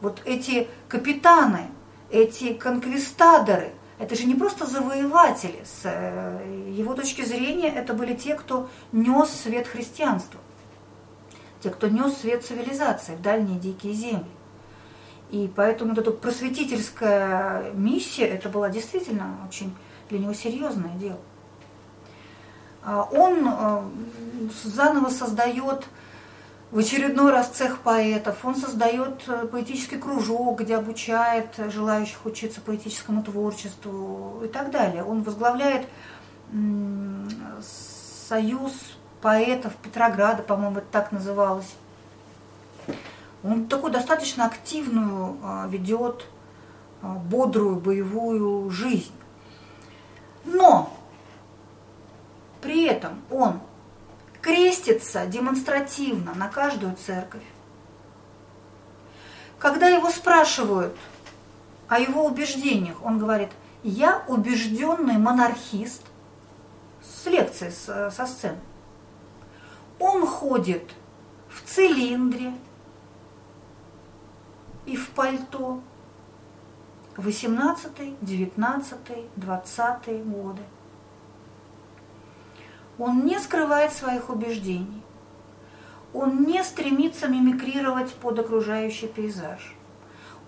Вот 0.00 0.22
эти 0.24 0.66
капитаны, 0.88 1.68
эти 2.10 2.54
конквистадоры, 2.54 3.74
это 3.98 4.14
же 4.14 4.24
не 4.24 4.34
просто 4.34 4.66
завоеватели. 4.66 5.62
С 5.64 5.80
э, 5.84 6.70
его 6.70 6.94
точки 6.94 7.22
зрения 7.24 7.68
это 7.68 7.94
были 7.94 8.14
те, 8.14 8.34
кто 8.34 8.68
нес 8.92 9.30
свет 9.30 9.66
христианства, 9.66 10.40
те, 11.62 11.70
кто 11.70 11.88
нес 11.88 12.18
свет 12.18 12.44
цивилизации 12.44 13.14
в 13.14 13.22
дальние 13.22 13.58
дикие 13.58 13.94
земли. 13.94 14.26
И 15.30 15.50
поэтому 15.54 15.90
вот 15.90 15.98
эта 15.98 16.10
просветительская 16.10 17.72
миссия, 17.72 18.26
это 18.26 18.48
была 18.48 18.68
действительно 18.68 19.36
очень 19.48 19.74
для 20.08 20.18
него 20.18 20.34
серьезное 20.34 20.94
дело. 20.96 21.18
А 22.84 23.02
он 23.10 23.48
э, 23.48 23.82
заново 24.62 25.08
создает 25.08 25.86
в 26.70 26.78
очередной 26.78 27.30
раз 27.30 27.48
цех 27.48 27.80
поэтов, 27.80 28.44
он 28.44 28.56
создает 28.56 29.22
э, 29.28 29.46
поэтический 29.46 29.98
кружок, 29.98 30.60
где 30.60 30.76
обучает 30.76 31.48
желающих 31.72 32.24
учиться 32.26 32.60
поэтическому 32.60 33.22
творчеству 33.22 34.42
и 34.44 34.48
так 34.48 34.70
далее. 34.70 35.04
Он 35.04 35.22
возглавляет 35.22 35.86
союз 38.28 38.72
поэтов 39.20 39.74
Петрограда, 39.76 40.42
по-моему, 40.42 40.78
это 40.78 40.86
так 40.90 41.12
называлось. 41.12 41.74
Он 43.42 43.66
такую 43.66 43.92
достаточно 43.92 44.46
активную 44.46 45.36
а, 45.42 45.66
ведет, 45.68 46.26
а, 47.02 47.14
бодрую, 47.14 47.76
боевую 47.76 48.70
жизнь. 48.70 49.12
Но 50.44 50.92
при 52.60 52.86
этом 52.86 53.20
он 53.30 53.60
крестится 54.46 55.26
демонстративно 55.26 56.32
на 56.32 56.46
каждую 56.48 56.94
церковь. 56.94 57.42
Когда 59.58 59.88
его 59.88 60.08
спрашивают 60.08 60.96
о 61.88 61.98
его 61.98 62.24
убеждениях, 62.24 63.04
он 63.04 63.18
говорит, 63.18 63.50
я 63.82 64.22
убежденный 64.28 65.18
монархист 65.18 66.02
с 67.02 67.26
лекцией 67.26 67.72
со 67.72 68.26
сцены. 68.26 68.60
Он 69.98 70.24
ходит 70.24 70.94
в 71.48 71.68
цилиндре, 71.68 72.54
и 74.84 74.94
в 74.94 75.10
пальто. 75.10 75.80
18, 77.16 78.20
19, 78.20 78.98
20 79.34 80.24
годы. 80.26 80.62
Он 82.98 83.24
не 83.26 83.38
скрывает 83.38 83.92
своих 83.92 84.30
убеждений. 84.30 85.02
Он 86.12 86.44
не 86.44 86.62
стремится 86.64 87.28
мимикрировать 87.28 88.14
под 88.14 88.38
окружающий 88.38 89.06
пейзаж. 89.06 89.74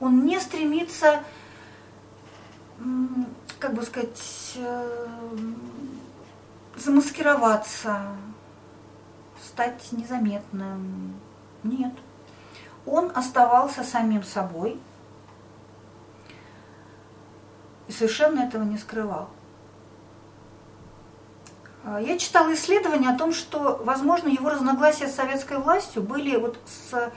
Он 0.01 0.25
не 0.25 0.41
стремится, 0.41 1.23
как 3.59 3.75
бы 3.75 3.83
сказать, 3.83 4.55
э, 4.57 5.09
замаскироваться, 6.77 8.03
стать 9.43 9.93
незаметным. 9.93 11.15
Нет 11.65 11.93
он 12.91 13.13
оставался 13.15 13.85
самим 13.85 14.23
собой 14.23 14.81
и 17.87 17.93
совершенно 17.93 18.41
этого 18.41 18.63
не 18.63 18.79
скрывал. 18.79 19.29
А, 21.85 22.01
я 22.01 22.19
читала 22.19 22.53
исследования 22.55 23.11
о 23.11 23.19
том, 23.19 23.33
что, 23.33 23.81
возможно, 23.85 24.29
его 24.29 24.49
разногласия 24.49 25.09
с 25.09 25.15
советской 25.15 25.59
властью 25.59 26.03
были 26.03 26.37
вот 26.37 26.59
с 26.67 27.11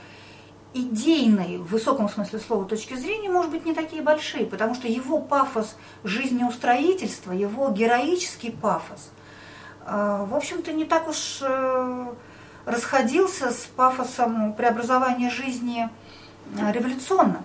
идейной, 0.74 1.58
в 1.58 1.68
высоком 1.68 2.08
смысле 2.08 2.40
слова, 2.40 2.66
точки 2.66 2.94
зрения, 2.94 3.30
может 3.30 3.52
быть, 3.52 3.66
не 3.66 3.74
такие 3.74 4.02
большие, 4.02 4.46
потому 4.46 4.74
что 4.74 4.88
его 4.88 5.20
пафос 5.20 5.76
жизнеустроительства, 6.04 7.34
его 7.34 7.70
героический 7.70 8.52
пафос, 8.52 9.12
а, 9.86 10.26
в 10.26 10.36
общем-то, 10.36 10.72
не 10.72 10.86
так 10.86 11.08
уж 11.08 11.40
э, 11.42 12.14
расходился 12.66 13.52
с 13.52 13.68
пафосом 13.76 14.54
преобразования 14.54 15.30
жизни 15.30 15.90
э, 16.58 16.72
революционным. 16.72 17.44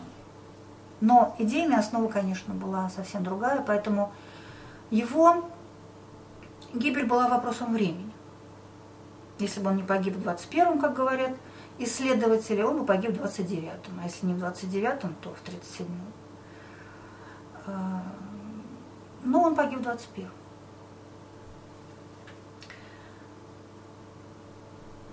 Но 1.00 1.34
идейная 1.38 1.78
основа, 1.78 2.08
конечно, 2.08 2.54
была 2.54 2.90
совсем 2.90 3.24
другая, 3.24 3.62
поэтому 3.66 4.12
его 4.90 5.48
гибель 6.74 7.06
была 7.06 7.28
вопросом 7.28 7.72
времени. 7.72 8.12
Если 9.38 9.60
бы 9.60 9.70
он 9.70 9.76
не 9.76 9.82
погиб 9.82 10.16
в 10.16 10.26
21-м, 10.26 10.80
как 10.80 10.94
говорят 10.94 11.32
исследователи, 11.78 12.62
он 12.62 12.78
бы 12.78 12.86
погиб 12.86 13.12
в 13.12 13.22
29-м. 13.22 14.00
А 14.00 14.04
если 14.04 14.26
не 14.26 14.34
в 14.34 14.42
29-м, 14.42 15.14
то 15.20 15.34
в 15.34 15.48
37-м. 15.48 16.12
Э, 17.66 18.00
но 19.24 19.42
он 19.42 19.54
погиб 19.54 19.80
в 19.80 19.82
21-м. 19.82 20.30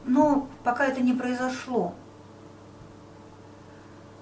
Но 0.06 0.48
пока 0.64 0.86
это 0.86 1.02
не 1.02 1.14
произошло, 1.14 1.96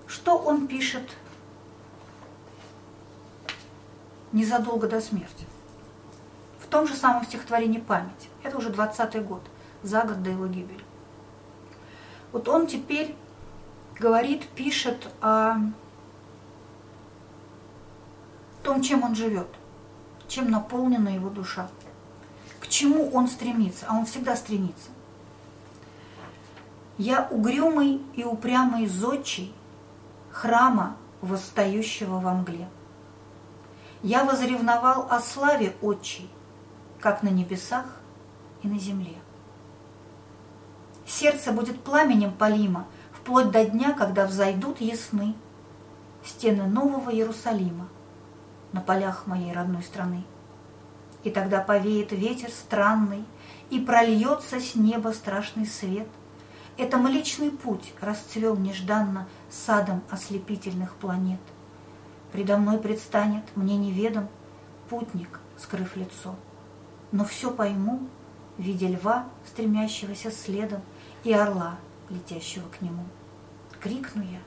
что 0.08 0.38
он 0.38 0.68
пишет 0.68 1.10
незадолго 4.32 4.88
до 4.88 5.02
смерти? 5.02 5.46
Том 6.72 6.88
же 6.88 6.96
самом 6.96 7.26
стихотворении 7.26 7.80
«Память». 7.80 8.30
Это 8.44 8.58
уже 8.58 8.70
20-й 8.70 9.20
год, 9.20 9.42
за 9.84 10.04
год 10.04 10.24
до 10.24 10.30
его 10.30 10.48
гибели. 10.48 10.84
Вот 12.32 12.48
он 12.48 12.66
теперь 12.66 13.14
говорит, 14.00 14.48
пишет 14.48 15.10
о 15.20 15.58
том, 18.64 18.82
чем 18.82 19.04
он 19.04 19.16
живет, 19.16 19.50
чем 20.30 20.50
наполнена 20.50 21.10
его 21.10 21.30
душа, 21.30 21.68
к 22.62 22.68
чему 22.70 23.10
он 23.12 23.28
стремится, 23.28 23.86
а 23.90 23.98
он 23.98 24.06
всегда 24.06 24.38
стремится. 24.38 24.90
Я 26.98 27.28
угрюмый 27.32 28.02
и 28.16 28.24
упрямый 28.24 28.88
зодчий 28.88 29.54
храма, 30.32 30.96
восстающего 31.20 32.20
во 32.20 32.34
мгле. 32.34 32.70
Я 34.04 34.24
возревновал 34.24 35.08
о 35.10 35.20
славе 35.20 35.76
отчей, 35.82 36.30
как 37.02 37.24
на 37.24 37.30
небесах 37.30 37.86
и 38.64 38.68
на 38.68 38.80
земле. 38.80 39.16
Сердце 41.06 41.52
будет 41.52 41.84
пламенем 41.84 42.32
полимо, 42.32 42.88
вплоть 43.12 43.52
до 43.52 43.66
дня, 43.66 43.94
когда 43.94 44.26
взойдут 44.26 44.80
ясны 44.80 45.36
стены 46.24 46.68
нового 46.68 47.10
Иерусалима 47.10 47.90
на 48.72 48.80
полях 48.82 49.28
моей 49.28 49.52
родной 49.52 49.84
страны. 49.84 50.24
И 51.24 51.30
тогда 51.30 51.60
повеет 51.60 52.12
ветер 52.12 52.50
странный, 52.50 53.26
и 53.70 53.80
прольется 53.80 54.60
с 54.60 54.76
неба 54.76 55.10
страшный 55.10 55.66
свет. 55.66 56.08
Это 56.78 56.98
Млечный 56.98 57.52
Путь 57.52 57.94
расцвел 58.02 58.56
нежданно 58.56 59.28
садом 59.50 60.02
ослепительных 60.10 60.96
планет. 60.96 61.40
Предо 62.32 62.58
мной 62.58 62.80
предстанет, 62.80 63.44
мне 63.56 63.78
неведом, 63.78 64.30
путник, 64.90 65.40
скрыв 65.58 65.96
лицо. 65.96 66.36
Но 67.12 67.26
все 67.26 67.52
пойму, 67.52 68.08
видя 68.58 68.88
льва, 68.88 69.26
стремящегося 69.46 70.32
следом, 70.32 70.82
и 71.24 71.34
орла, 71.34 71.78
летящего 72.10 72.68
к 72.70 72.82
нему. 72.82 73.06
Крикну 73.80 74.24
я, 74.24 74.40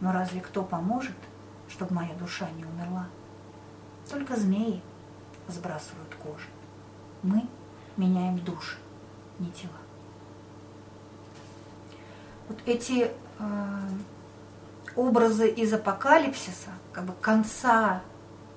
но 0.00 0.12
разве 0.12 0.40
кто 0.40 0.62
поможет, 0.62 1.16
чтобы 1.68 1.94
моя 1.94 2.14
душа 2.14 2.48
не 2.56 2.64
умерла? 2.64 3.06
Только 4.08 4.36
змеи 4.36 4.80
сбрасывают 5.48 6.14
кожи. 6.14 6.48
Мы 7.22 7.46
меняем 7.96 8.38
души, 8.38 8.78
не 9.38 9.50
тела. 9.50 9.72
Вот 12.48 12.58
эти 12.64 13.10
э, 13.38 13.88
образы 14.96 15.48
из 15.48 15.72
апокалипсиса, 15.72 16.70
как 16.92 17.04
бы 17.04 17.12
конца 17.20 18.02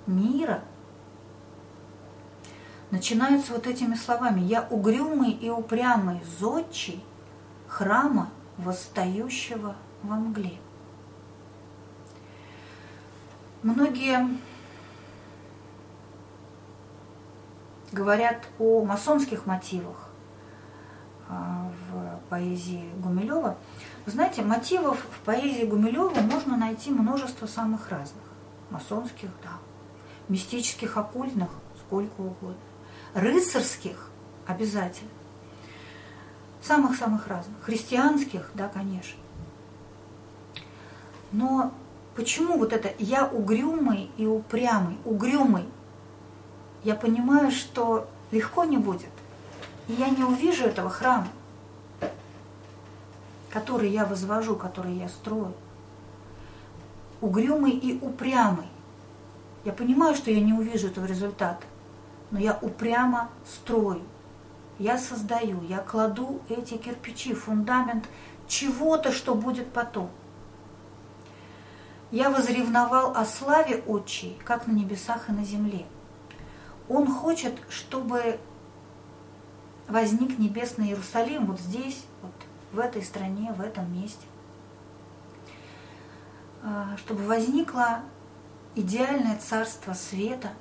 мира, 0.06 0.64
начинаются 2.92 3.54
вот 3.54 3.66
этими 3.66 3.96
словами. 3.96 4.42
«Я 4.42 4.68
угрюмый 4.70 5.32
и 5.32 5.50
упрямый 5.50 6.22
зодчий 6.40 7.04
храма, 7.68 8.30
восстающего 8.58 9.76
во 10.04 10.16
мгле». 10.16 10.60
Многие 13.64 14.28
говорят 17.92 18.48
о 18.58 18.84
масонских 18.84 19.46
мотивах 19.46 20.10
а, 21.30 21.72
в 21.90 22.20
поэзии 22.30 22.90
Гумилева. 22.98 23.58
Вы 24.06 24.12
знаете, 24.12 24.42
мотивов 24.42 24.98
в 25.00 25.20
поэзии 25.26 25.66
Гумилева 25.66 26.22
можно 26.22 26.58
найти 26.58 26.90
множество 26.90 27.46
самых 27.46 27.90
разных. 27.90 28.24
Масонских, 28.70 29.30
да. 29.44 29.60
Мистических, 30.28 30.98
оккультных, 30.98 31.50
сколько 31.86 32.22
угодно. 32.22 32.71
Рыцарских 33.14 34.10
обязательно. 34.48 35.10
Самых-самых 36.62 37.28
разных. 37.28 37.62
Христианских, 37.62 38.52
да, 38.54 38.68
конечно. 38.68 39.20
Но 41.32 41.74
почему 42.16 42.58
вот 42.58 42.74
это 42.74 42.94
«я 43.00 43.26
угрюмый 43.26 44.12
и 44.18 44.26
упрямый», 44.26 44.98
угрюмый– 45.06 45.66
я 46.84 46.96
понимаю, 46.96 47.52
что 47.52 48.08
легко 48.32 48.64
не 48.64 48.78
будет. 48.78 49.10
И 49.88 49.94
я 49.94 50.10
не 50.10 50.24
увижу 50.24 50.66
этого 50.66 50.90
храма, 50.90 51.28
который 53.52 53.90
я 53.90 54.06
возвожу, 54.06 54.56
который 54.56 54.94
я 54.94 55.08
строю. 55.10 55.54
Угрюмый 57.20 57.72
и 57.72 58.00
упрямый. 58.00 58.68
Я 59.64 59.74
понимаю, 59.74 60.16
что 60.16 60.32
я 60.32 60.40
не 60.40 60.54
увижу 60.54 60.88
этого 60.88 61.06
результата, 61.06 61.64
но 62.32 62.40
я 62.40 62.58
упрямо 62.62 63.30
строю. 63.46 64.02
Я 64.80 64.98
создаю, 64.98 65.62
я 65.64 65.78
кладу 65.78 66.42
эти 66.50 66.78
кирпичи, 66.78 67.34
фундамент 67.34 68.06
чего-то, 68.48 69.12
что 69.12 69.36
будет 69.36 69.72
потом. 69.72 70.10
Я 72.10 72.30
возревновал 72.30 73.14
о 73.16 73.26
славе 73.26 73.84
Отчей, 73.88 74.38
как 74.44 74.68
на 74.68 74.72
небесах 74.72 75.30
и 75.30 75.32
на 75.32 75.44
земле– 75.44 75.86
он 76.92 77.08
хочет, 77.08 77.54
чтобы 77.70 78.38
возник 79.88 80.38
небесный 80.38 80.88
Иерусалим 80.88 81.46
вот 81.46 81.60
здесь, 81.60 82.04
вот 82.22 82.32
в 82.74 82.80
этой 82.80 83.02
стране, 83.02 83.54
в 83.54 83.62
этом 83.62 83.92
месте. 83.94 84.26
А, 86.64 86.98
чтобы 86.98 87.24
возникло 87.24 88.02
идеальное 88.76 89.38
царство 89.38 89.94
света, 89.94 90.52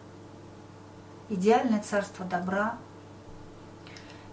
идеальное 1.30 1.80
царство 1.80 2.26
добра. 2.26 2.76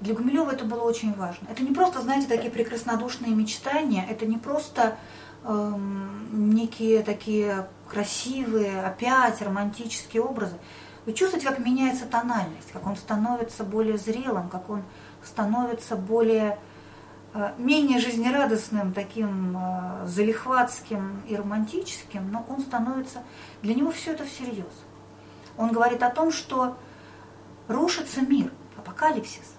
Для 0.02 0.14
Гумилева 0.14 0.52
это 0.52 0.66
было 0.66 0.82
очень 0.82 1.14
важно. 1.14 1.48
Это 1.50 1.64
не 1.64 1.74
просто, 1.74 2.02
знаете, 2.02 2.28
такие 2.28 2.52
прекраснодушные 2.52 3.34
мечтания, 3.34 4.06
это 4.08 4.26
не 4.26 4.38
просто 4.38 4.98
эм, 5.44 6.54
некие 6.54 7.02
такие 7.02 7.68
красивые, 7.90 8.82
опять 8.82 9.42
романтические 9.42 10.22
образы. 10.22 10.58
Вы 11.06 11.14
чувствуете, 11.14 11.48
как 11.48 11.60
меняется 11.60 12.06
тональность, 12.06 12.72
как 12.74 12.86
он 12.86 12.98
становится 12.98 13.64
более 13.64 13.98
зрелым, 13.98 14.50
как 14.50 14.70
он 14.70 14.84
становится 15.24 15.96
более 15.96 16.60
э, 17.34 17.54
менее 17.58 18.00
жизнерадостным, 18.00 18.94
таким 18.94 19.58
э, 19.58 20.06
залихватским 20.06 21.24
и 21.28 21.36
романтическим, 21.36 22.30
но 22.32 22.46
он 22.50 22.60
становится, 22.60 23.24
для 23.62 23.74
него 23.74 23.92
все 23.92 24.12
это 24.12 24.26
всерьез. 24.26 24.66
Он 25.58 25.72
говорит 25.72 26.04
о 26.04 26.10
том, 26.10 26.32
что 26.32 26.78
рушится 27.68 28.22
мир, 28.22 28.52
апокалипсис. 28.78 29.56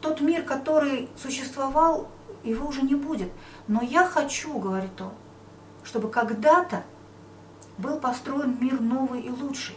Тот 0.00 0.20
мир, 0.20 0.44
который 0.44 1.08
существовал, 1.20 2.08
его 2.44 2.68
уже 2.68 2.82
не 2.82 2.94
будет. 2.94 3.30
Но 3.66 3.82
я 3.82 4.06
хочу, 4.06 4.58
говорит 4.58 5.00
он, 5.00 5.12
чтобы 5.82 6.10
когда-то 6.10 6.84
был 7.78 7.98
построен 7.98 8.56
мир 8.60 8.80
новый 8.80 9.22
и 9.22 9.30
лучший. 9.30 9.76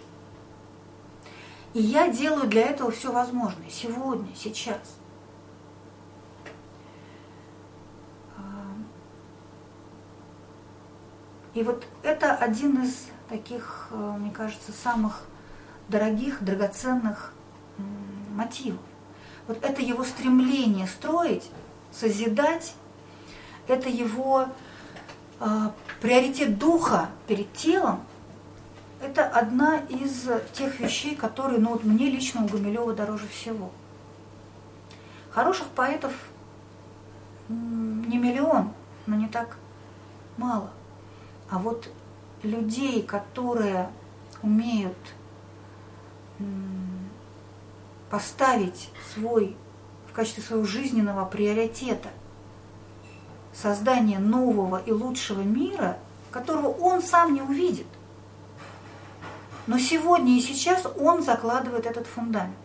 И 1.74 1.82
я 1.82 2.10
делаю 2.10 2.48
для 2.48 2.64
этого 2.64 2.92
все 2.92 3.12
возможное. 3.12 3.70
Сегодня, 3.70 4.30
сейчас. 4.36 4.98
И 11.54 11.64
вот 11.64 11.86
это 12.02 12.34
один 12.34 12.82
из 12.82 13.08
таких, 13.28 13.90
э, 13.92 13.96
мне 13.96 14.32
кажется, 14.32 14.72
самых 14.72 15.24
дорогих, 15.92 16.44
драгоценных 16.44 17.34
мотивов. 18.32 18.80
Вот 19.48 19.64
это 19.64 19.82
его 19.82 20.04
стремление 20.04 20.88
строить, 20.88 21.52
созидать, 21.92 22.74
это 23.68 23.90
его 23.90 24.48
э, 25.40 25.70
приоритет 26.00 26.58
духа 26.58 27.10
перед 27.28 27.52
телом, 27.54 28.02
это 29.02 29.28
одна 29.28 29.78
из 29.90 30.28
тех 30.54 30.80
вещей, 30.80 31.16
которые 31.16 31.60
ну, 31.60 31.72
вот 31.72 31.84
мне 31.84 32.10
лично 32.10 32.46
у 32.46 32.48
Гумилева 32.48 32.94
дороже 32.94 33.28
всего. 33.28 33.72
Хороших 35.32 35.68
поэтов 35.68 36.14
не 37.50 38.18
миллион, 38.18 38.72
но 39.08 39.16
не 39.16 39.28
так 39.28 39.58
мало. 40.38 40.70
А 41.50 41.58
вот 41.58 41.90
людей, 42.44 43.02
которые 43.02 43.90
умеют 44.42 44.98
поставить 48.10 48.90
свой 49.14 49.56
в 50.10 50.14
качестве 50.14 50.44
своего 50.44 50.66
жизненного 50.66 51.26
приоритета 51.26 52.10
создание 53.54 54.20
нового 54.20 54.82
и 54.86 54.92
лучшего 54.92 55.42
мира, 55.42 55.98
которого 56.32 56.68
он 56.68 57.02
сам 57.02 57.34
не 57.34 57.42
увидит– 57.42 57.88
но 59.68 59.78
сегодня 59.78 60.38
и 60.38 60.42
сейчас 60.42 60.86
он 61.00 61.24
закладывает 61.24 61.86
этот 61.86 62.08
фундамент. 62.08 62.56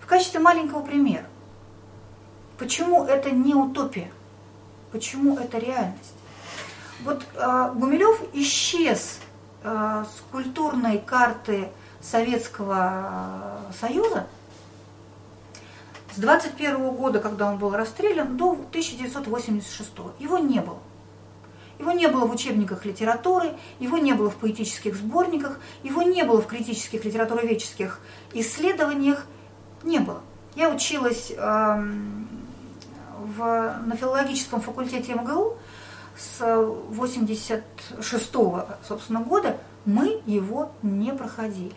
В 0.00 0.06
качестве 0.06 0.40
маленького 0.40 0.82
примера. 0.82 1.24
Почему 2.58 3.04
это 3.04 3.30
не 3.30 3.54
утопия? 3.54 4.10
Почему 4.90 5.38
это 5.38 5.58
реальность? 5.58 6.14
Вот 7.04 7.24
э, 7.34 7.72
Гумилев 7.74 8.20
исчез 8.34 9.20
э, 9.62 10.04
с 10.06 10.30
культурной 10.30 10.98
карты 10.98 11.70
Советского 12.02 13.60
Союза 13.78 14.26
с 16.14 16.18
21 16.18 16.90
года, 16.90 17.20
когда 17.20 17.50
он 17.50 17.58
был 17.58 17.70
расстрелян, 17.70 18.36
до 18.36 18.52
1986. 18.52 19.90
Его 20.18 20.38
не 20.38 20.60
было. 20.60 20.78
Его 21.78 21.92
не 21.92 22.06
было 22.06 22.26
в 22.26 22.32
учебниках 22.32 22.84
литературы, 22.84 23.54
его 23.80 23.98
не 23.98 24.12
было 24.12 24.30
в 24.30 24.36
поэтических 24.36 24.94
сборниках, 24.94 25.58
его 25.82 26.02
не 26.02 26.22
было 26.22 26.40
в 26.40 26.46
критических 26.46 27.04
литературоведческих 27.04 27.98
исследованиях, 28.34 29.26
не 29.82 29.98
было. 29.98 30.20
Я 30.54 30.68
училась 30.68 31.32
э, 31.34 31.36
в, 33.18 33.38
на 33.84 33.96
филологическом 33.96 34.60
факультете 34.60 35.14
МГУ 35.14 35.56
с 36.16 36.40
86 36.90 38.34
-го, 38.34 38.66
собственно, 38.86 39.20
года, 39.20 39.56
мы 39.84 40.20
его 40.26 40.72
не 40.82 41.12
проходили. 41.12 41.74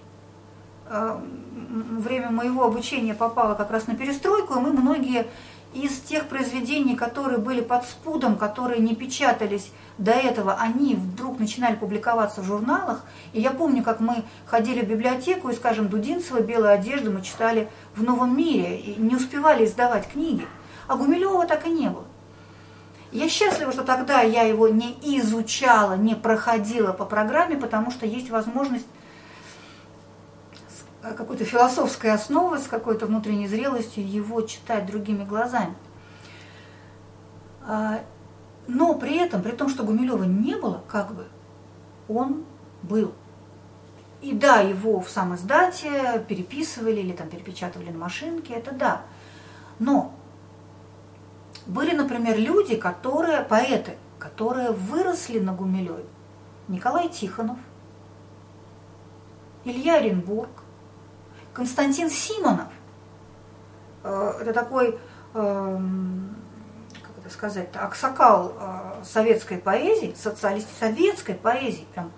Э, 0.88 1.20
время 1.68 2.30
моего 2.30 2.64
обучения 2.64 3.14
попало 3.14 3.56
как 3.56 3.72
раз 3.72 3.88
на 3.88 3.96
перестройку, 3.96 4.54
и 4.54 4.60
мы 4.60 4.72
многие 4.72 5.26
из 5.74 6.00
тех 6.00 6.28
произведений, 6.28 6.96
которые 6.96 7.38
были 7.38 7.62
под 7.62 7.86
спудом, 7.86 8.38
которые 8.38 8.80
не 8.80 8.96
печатались 8.96 9.72
до 9.98 10.12
этого, 10.12 10.54
они 10.54 10.96
вдруг 10.96 11.40
начинали 11.40 11.76
публиковаться 11.76 12.42
в 12.42 12.46
журналах. 12.46 13.04
И 13.34 13.42
я 13.42 13.52
помню, 13.52 13.84
как 13.84 14.00
мы 14.00 14.24
ходили 14.46 14.82
в 14.82 14.88
библиотеку, 14.88 15.50
и, 15.50 15.56
скажем, 15.56 15.90
Дудинцева 15.90 16.40
«Белую 16.40 16.72
одежду» 16.72 17.12
мы 17.12 17.22
читали 17.22 17.68
в 17.96 18.04
«Новом 18.04 18.38
мире», 18.38 18.78
и 18.80 18.96
не 19.00 19.16
успевали 19.16 19.66
издавать 19.66 20.08
книги. 20.08 20.48
А 20.88 20.96
Гумилева 20.96 21.46
так 21.46 21.66
и 21.66 21.70
не 21.70 21.90
было. 21.90 22.06
Я 23.12 23.28
счастлива, 23.28 23.72
что 23.72 23.84
тогда 23.84 24.22
я 24.22 24.44
его 24.44 24.68
не 24.68 24.98
изучала, 25.02 25.96
не 25.96 26.16
проходила 26.16 26.92
по 26.92 27.06
программе, 27.06 27.56
потому 27.56 27.92
что 27.92 28.06
есть 28.06 28.30
возможность 28.30 28.88
какой-то 31.14 31.46
философской 31.46 32.12
основы, 32.12 32.58
с 32.60 32.68
какой-то 32.68 33.06
внутренней 33.06 33.48
зрелостью 33.48 34.08
его 34.08 34.42
читать 34.42 34.86
другими 34.86 35.24
глазами. 35.24 35.76
А, 37.68 38.02
но 38.68 38.96
при 38.96 39.18
этом, 39.18 39.42
при 39.42 39.52
том, 39.52 39.70
что 39.70 39.84
Гумилева 39.84 40.24
не 40.24 40.56
было, 40.56 40.84
как 40.88 41.14
бы, 41.14 41.28
он 42.08 42.46
был. 42.82 43.14
И 44.22 44.34
да, 44.34 44.62
его 44.62 45.02
в 45.02 45.10
сам 45.10 45.36
издате 45.36 46.24
переписывали 46.28 47.02
или 47.02 47.14
там 47.14 47.30
перепечатывали 47.30 47.92
на 47.92 48.00
машинке, 48.00 48.54
это 48.54 48.72
да. 48.72 49.02
Но 49.78 50.14
были, 51.68 51.96
например, 51.96 52.38
люди, 52.38 52.76
которые, 52.76 53.42
поэты, 53.42 53.98
которые 54.18 54.72
выросли 54.72 55.40
на 55.40 55.54
Гумилеве. 55.54 56.06
Николай 56.68 57.10
Тихонов, 57.10 57.60
Илья 59.64 59.98
Оренбург, 59.98 60.50
Константин 61.56 62.10
Симонов. 62.10 62.68
Э, 64.04 64.34
это 64.42 64.54
такой, 64.54 65.00
эм, 65.34 66.36
как 67.02 67.12
это 67.18 67.34
сказать, 67.34 67.70
аксакал 67.76 68.54
э, 68.60 69.04
советской 69.04 69.58
поэзии, 69.58 70.14
социалист 70.22 70.68
советской 70.78 71.34
поэзии, 71.36 71.88
прям 71.94 72.12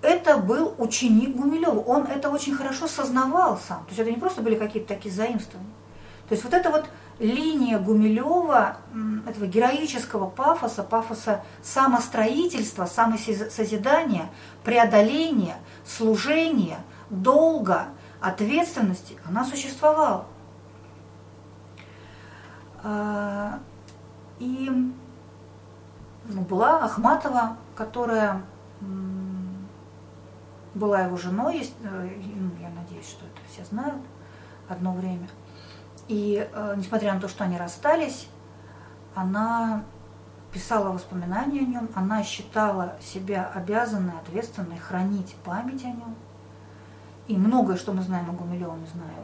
это 0.00 0.38
был 0.38 0.74
ученик 0.78 1.36
Гумилева. 1.36 1.80
Он 1.80 2.04
это 2.04 2.30
очень 2.30 2.54
хорошо 2.54 2.86
сознавал 2.86 3.58
сам. 3.58 3.80
То 3.84 3.88
есть 3.88 3.98
это 3.98 4.10
не 4.10 4.16
просто 4.16 4.42
были 4.42 4.54
какие-то 4.54 4.88
такие 4.88 5.12
заимствования. 5.12 5.70
То 6.28 6.34
есть 6.34 6.44
вот 6.44 6.54
это 6.54 6.70
вот 6.70 6.86
линия 7.18 7.78
Гумилева, 7.78 8.76
этого 9.28 9.46
героического 9.46 10.30
пафоса, 10.30 10.84
пафоса 10.84 11.42
самостроительства, 11.62 12.86
самосозидания, 12.86 14.30
преодоления, 14.62 15.56
служения, 15.84 16.78
долга, 17.10 17.88
ответственности, 18.20 19.16
она 19.26 19.44
существовала. 19.44 20.26
А, 22.82 23.58
и 24.38 24.70
ну, 26.28 26.42
была 26.42 26.84
Ахматова, 26.84 27.56
которая 27.74 28.42
была 30.74 31.02
его 31.02 31.16
женой, 31.16 31.68
э, 31.82 32.10
ну, 32.34 32.50
я 32.60 32.70
надеюсь, 32.70 33.08
что 33.08 33.24
это 33.26 33.40
все 33.50 33.64
знают, 33.64 34.00
одно 34.68 34.92
время. 34.92 35.28
И 36.06 36.48
э, 36.50 36.74
несмотря 36.76 37.14
на 37.14 37.20
то, 37.20 37.28
что 37.28 37.44
они 37.44 37.58
расстались, 37.58 38.28
она 39.14 39.82
писала 40.52 40.90
воспоминания 40.92 41.60
о 41.60 41.64
нем, 41.64 41.90
она 41.94 42.22
считала 42.22 42.96
себя 43.00 43.50
обязанной, 43.54 44.18
ответственной 44.18 44.78
хранить 44.78 45.34
память 45.44 45.84
о 45.84 45.88
нем. 45.88 46.14
И 47.28 47.36
многое, 47.36 47.76
что 47.76 47.92
мы 47.92 48.02
знаем 48.02 48.30
о 48.30 48.32
Гумилеве, 48.32 48.72
мы 48.72 48.86
знаем 48.86 49.14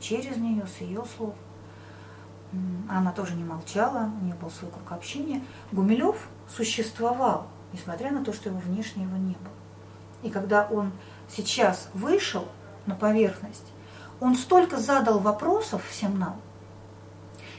через 0.00 0.36
нее, 0.38 0.66
с 0.66 0.80
ее 0.80 1.04
слов. 1.16 1.34
Она 2.88 3.12
тоже 3.12 3.34
не 3.34 3.44
молчала, 3.44 4.10
у 4.20 4.24
нее 4.24 4.34
был 4.34 4.50
свой 4.50 4.70
круг 4.70 4.90
общения. 4.90 5.44
Гумилев 5.70 6.28
существовал, 6.48 7.46
несмотря 7.72 8.10
на 8.10 8.24
то, 8.24 8.32
что 8.32 8.48
его 8.48 8.58
внешне 8.58 9.04
его 9.04 9.16
не 9.16 9.34
было. 9.34 9.54
И 10.22 10.30
когда 10.30 10.66
он 10.66 10.92
сейчас 11.28 11.90
вышел 11.94 12.48
на 12.86 12.94
поверхность, 12.94 13.66
он 14.20 14.34
столько 14.34 14.78
задал 14.78 15.20
вопросов 15.20 15.82
всем 15.88 16.18
нам. 16.18 16.40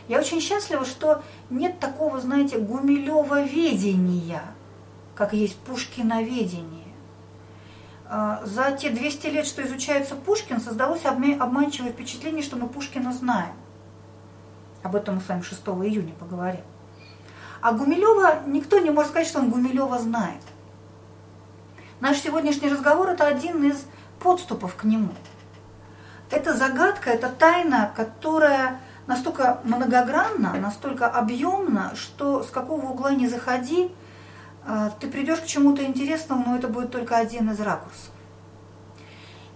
Я 0.08 0.20
очень 0.20 0.42
счастлива, 0.42 0.84
что 0.84 1.24
нет 1.50 1.80
такого, 1.80 2.20
знаете, 2.20 2.58
гумилева-ведения, 2.58 4.44
как 5.16 5.34
есть 5.34 5.58
Пушкиноведение. 5.60 6.81
А, 8.14 8.42
за 8.44 8.74
те 8.74 8.90
200 8.90 9.28
лет, 9.28 9.48
что 9.48 9.64
изучается 9.64 10.16
Пушкин, 10.16 10.60
создалось 10.60 11.06
обманчивое 11.06 11.92
впечатление, 11.92 12.44
что 12.44 12.58
мы 12.58 12.68
Пушкина 12.68 13.14
знаем. 13.14 13.54
Об 14.84 14.98
этом 14.98 15.16
мы 15.16 15.22
с 15.22 15.30
вами 15.30 15.42
6 15.42 15.62
июня 15.62 16.14
поговорим. 16.20 16.66
А 17.62 17.72
Гумилева, 17.72 18.42
никто 18.48 18.80
не 18.80 18.90
может 18.90 19.12
сказать, 19.12 19.28
что 19.28 19.40
он 19.40 19.50
Гумилева 19.50 19.98
знает. 19.98 20.42
Наш 22.02 22.18
сегодняшний 22.18 22.68
разговор– 22.68 23.10
это 23.12 23.26
один 23.26 23.64
из 23.64 23.86
подступов 24.20 24.76
к 24.76 24.84
нему– 24.84 25.14
это 26.32 26.54
загадка, 26.54 27.10
это 27.12 27.30
тайна, 27.30 27.92
которая 27.96 28.80
настолько 29.06 29.60
многогранна, 29.64 30.54
настолько 30.54 31.08
объемна, 31.08 31.92
что 31.96 32.44
с 32.44 32.50
какого 32.50 32.88
угла 32.88 33.12
не 33.12 33.28
заходи, 33.28 33.92
ты 35.00 35.08
придешь 35.08 35.40
к 35.40 35.46
чему-то 35.46 35.84
интересному, 35.84 36.46
но 36.46 36.56
это 36.56 36.68
будет 36.68 36.92
только 36.92 37.18
один 37.18 37.50
из 37.50 37.60
ракурсов. 37.60 38.12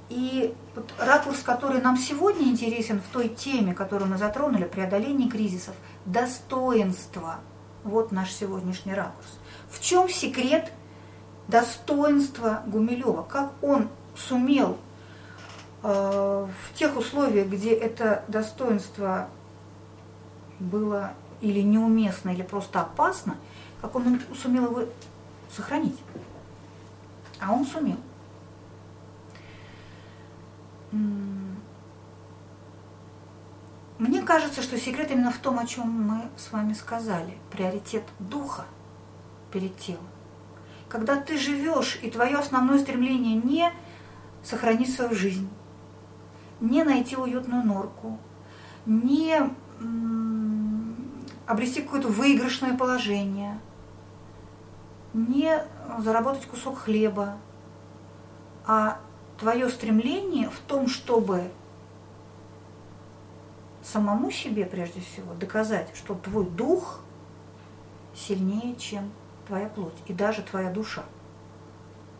И 0.09 0.53
вот 0.75 0.91
ракурс, 0.99 1.39
который 1.39 1.81
нам 1.81 1.97
сегодня 1.97 2.47
интересен 2.47 3.01
в 3.01 3.11
той 3.13 3.29
теме, 3.29 3.73
которую 3.73 4.09
мы 4.09 4.17
затронули, 4.17 4.65
преодоление 4.65 5.29
кризисов, 5.29 5.75
достоинство. 6.05 7.39
Вот 7.83 8.11
наш 8.11 8.31
сегодняшний 8.31 8.93
ракурс. 8.93 9.27
В 9.69 9.79
чем 9.79 10.09
секрет 10.09 10.71
достоинства 11.47 12.61
Гумилева? 12.65 13.23
Как 13.23 13.53
он 13.61 13.89
сумел 14.15 14.77
Э, 15.87 16.47
в 16.47 16.73
тех 16.73 16.97
условиях, 16.97 17.47
где 17.47 17.71
это 17.71 18.23
достоинство 18.27 19.27
было 20.59 21.11
или 21.41 21.61
неуместно, 21.61 22.31
или 22.31 22.41
просто 22.41 22.81
опасно, 22.81 23.35
как 23.85 23.95
он 23.95 24.19
сумел 24.41 24.65
его 24.65 24.85
сохранить. 25.49 25.99
А 27.39 27.53
он 27.53 27.65
сумел. 27.65 27.97
Мне 33.99 34.21
кажется, 34.23 34.61
что 34.61 34.77
секрет 34.77 35.11
именно 35.11 35.31
в 35.31 35.37
том, 35.37 35.59
о 35.59 35.65
чем 35.65 35.89
мы 35.89 36.23
с 36.35 36.51
вами 36.51 36.73
сказали. 36.73 37.37
Приоритет 37.51 38.03
духа 38.19 38.65
перед 39.51 39.77
телом. 39.77 40.07
Когда 40.89 41.15
ты 41.15 41.37
живешь, 41.37 41.99
и 42.01 42.09
твое 42.09 42.37
основное 42.37 42.79
стремление 42.79 43.35
не 43.35 43.71
сохранить 44.43 44.93
свою 44.93 45.13
жизнь, 45.13 45.49
не 46.59 46.83
найти 46.83 47.15
уютную 47.15 47.63
норку, 47.63 48.17
не 48.85 49.39
обрести 51.45 51.81
какое-то 51.81 52.07
выигрышное 52.07 52.75
положение, 52.75 53.59
не 55.15 55.63
заработать 55.99 56.45
кусок 56.45 56.79
хлеба, 56.79 57.37
а 58.65 58.99
твое 59.39 59.69
стремление 59.69 60.49
в 60.49 60.59
том, 60.59 60.87
чтобы 60.87 61.49
самому 63.81 64.29
себе 64.29 64.65
прежде 64.65 64.99
всего 64.99 65.33
доказать, 65.33 65.89
что 65.95 66.15
твой 66.15 66.45
дух 66.45 66.99
сильнее, 68.13 68.75
чем 68.75 69.11
твоя 69.47 69.69
плоть 69.69 69.95
и 70.07 70.13
даже 70.13 70.41
твоя 70.41 70.69
душа. 70.69 71.03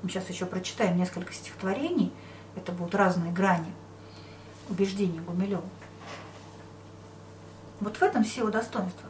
Мы 0.01 0.09
сейчас 0.09 0.29
еще 0.29 0.45
прочитаем 0.45 0.97
несколько 0.97 1.33
стихотворений, 1.33 2.13
это 2.55 2.71
будут 2.71 2.95
разные 2.95 3.31
грани– 3.31 3.73
убеждений 4.69 5.19
Гумилева. 5.19 5.63
Вот 7.81 7.97
в 7.97 8.01
этом 8.01 8.23
сила 8.23 8.51
достоинства. 8.51 9.09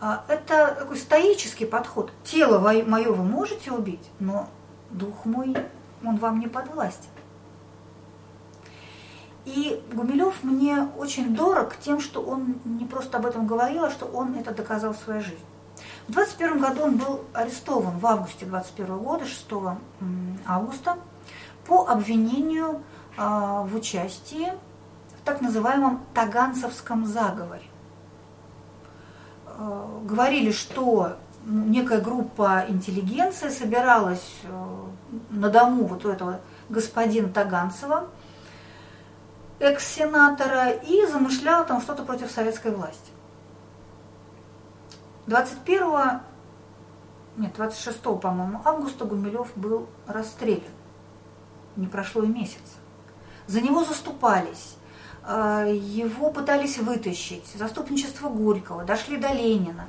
А, 0.00 0.24
это 0.28 0.76
такой 0.78 0.96
стоический 0.96 1.66
подход. 1.66 2.12
Тело 2.24 2.58
мое 2.58 3.10
вы 3.12 3.24
можете 3.24 3.72
убить, 3.72 4.10
но 4.20 4.48
дух 4.90 5.24
мой, 5.24 5.56
он 6.04 6.16
вам 6.16 6.40
не 6.40 6.48
подвластен. 6.48 7.08
И 9.46 9.82
Гумилев 9.92 10.42
мне 10.42 10.88
очень 10.98 11.34
дорог 11.34 11.76
тем, 11.76 12.00
что 12.00 12.20
он 12.20 12.56
не 12.64 12.84
просто 12.84 13.18
об 13.18 13.26
этом 13.26 13.46
говорил, 13.46 13.84
а 13.84 13.90
что 13.90 14.06
он 14.06 14.34
это 14.34 14.52
доказал 14.52 14.92
в 14.92 14.96
своей 14.96 15.20
жизни. 15.20 15.46
В 16.08 16.12
21 16.12 16.58
году 16.58 16.82
он 16.82 16.96
был 16.96 17.20
арестован 17.32 17.98
в 17.98 18.06
августе 18.06 18.44
21 18.44 18.98
года, 18.98 19.24
6 19.24 19.46
августа, 20.46 20.98
по 21.66 21.86
обвинению 21.86 22.82
а, 23.16 23.62
в 23.62 23.74
участии 23.74 24.52
так 25.24 25.40
называемом 25.40 26.04
Таганцевском 26.14 27.06
заговоре. 27.06 27.64
Э, 29.58 30.00
говорили, 30.04 30.52
что 30.52 31.16
некая 31.44 32.00
группа 32.00 32.64
интеллигенции 32.68 33.48
собиралась 33.48 34.34
э, 34.42 34.76
на 35.30 35.48
дому 35.48 35.86
вот 35.86 36.04
у 36.04 36.10
этого 36.10 36.40
господина 36.68 37.28
Таганцева 37.28 38.08
экс-сенатора 39.58 40.70
и 40.70 41.06
замышлял 41.06 41.64
там 41.64 41.80
что-то 41.80 42.02
против 42.02 42.30
советской 42.30 42.72
власти. 42.72 43.10
21 45.26 46.20
нет, 47.36 47.52
26, 47.54 48.00
по-моему, 48.20 48.62
августа 48.64 49.04
Гумилев 49.04 49.48
был 49.56 49.88
расстрелян. 50.06 50.62
Не 51.76 51.86
прошло 51.86 52.22
и 52.22 52.28
месяц. 52.28 52.62
За 53.46 53.60
него 53.60 53.84
заступались, 53.84 54.75
его 55.28 56.30
пытались 56.30 56.78
вытащить, 56.78 57.46
заступничество 57.54 58.28
Горького, 58.28 58.84
дошли 58.84 59.16
до 59.16 59.32
Ленина. 59.32 59.86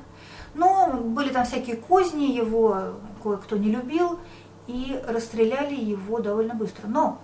Но 0.54 0.92
были 0.92 1.30
там 1.30 1.44
всякие 1.44 1.76
козни, 1.76 2.24
его 2.24 2.94
кое-кто 3.22 3.56
не 3.56 3.70
любил, 3.70 4.18
и 4.66 5.00
расстреляли 5.06 5.74
его 5.74 6.18
довольно 6.18 6.54
быстро. 6.54 6.88
Но 6.88 7.20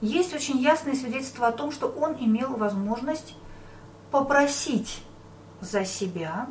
есть 0.00 0.34
очень 0.34 0.58
ясное 0.58 0.94
свидетельство 0.94 1.48
о 1.48 1.52
том, 1.52 1.72
что 1.72 1.88
он 1.88 2.14
имел 2.20 2.56
возможность 2.56 3.34
попросить 4.10 5.02
за 5.60 5.84
себя, 5.84 6.46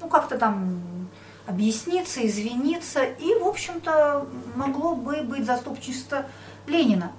ну 0.00 0.08
как-то 0.08 0.36
там 0.38 1.08
объясниться, 1.46 2.26
извиниться, 2.26 3.04
и, 3.04 3.38
в 3.38 3.46
общем-то, 3.46 4.26
могло 4.56 4.94
бы 4.96 5.22
быть 5.22 5.46
заступничество 5.46 6.26
Ленина. 6.66 7.12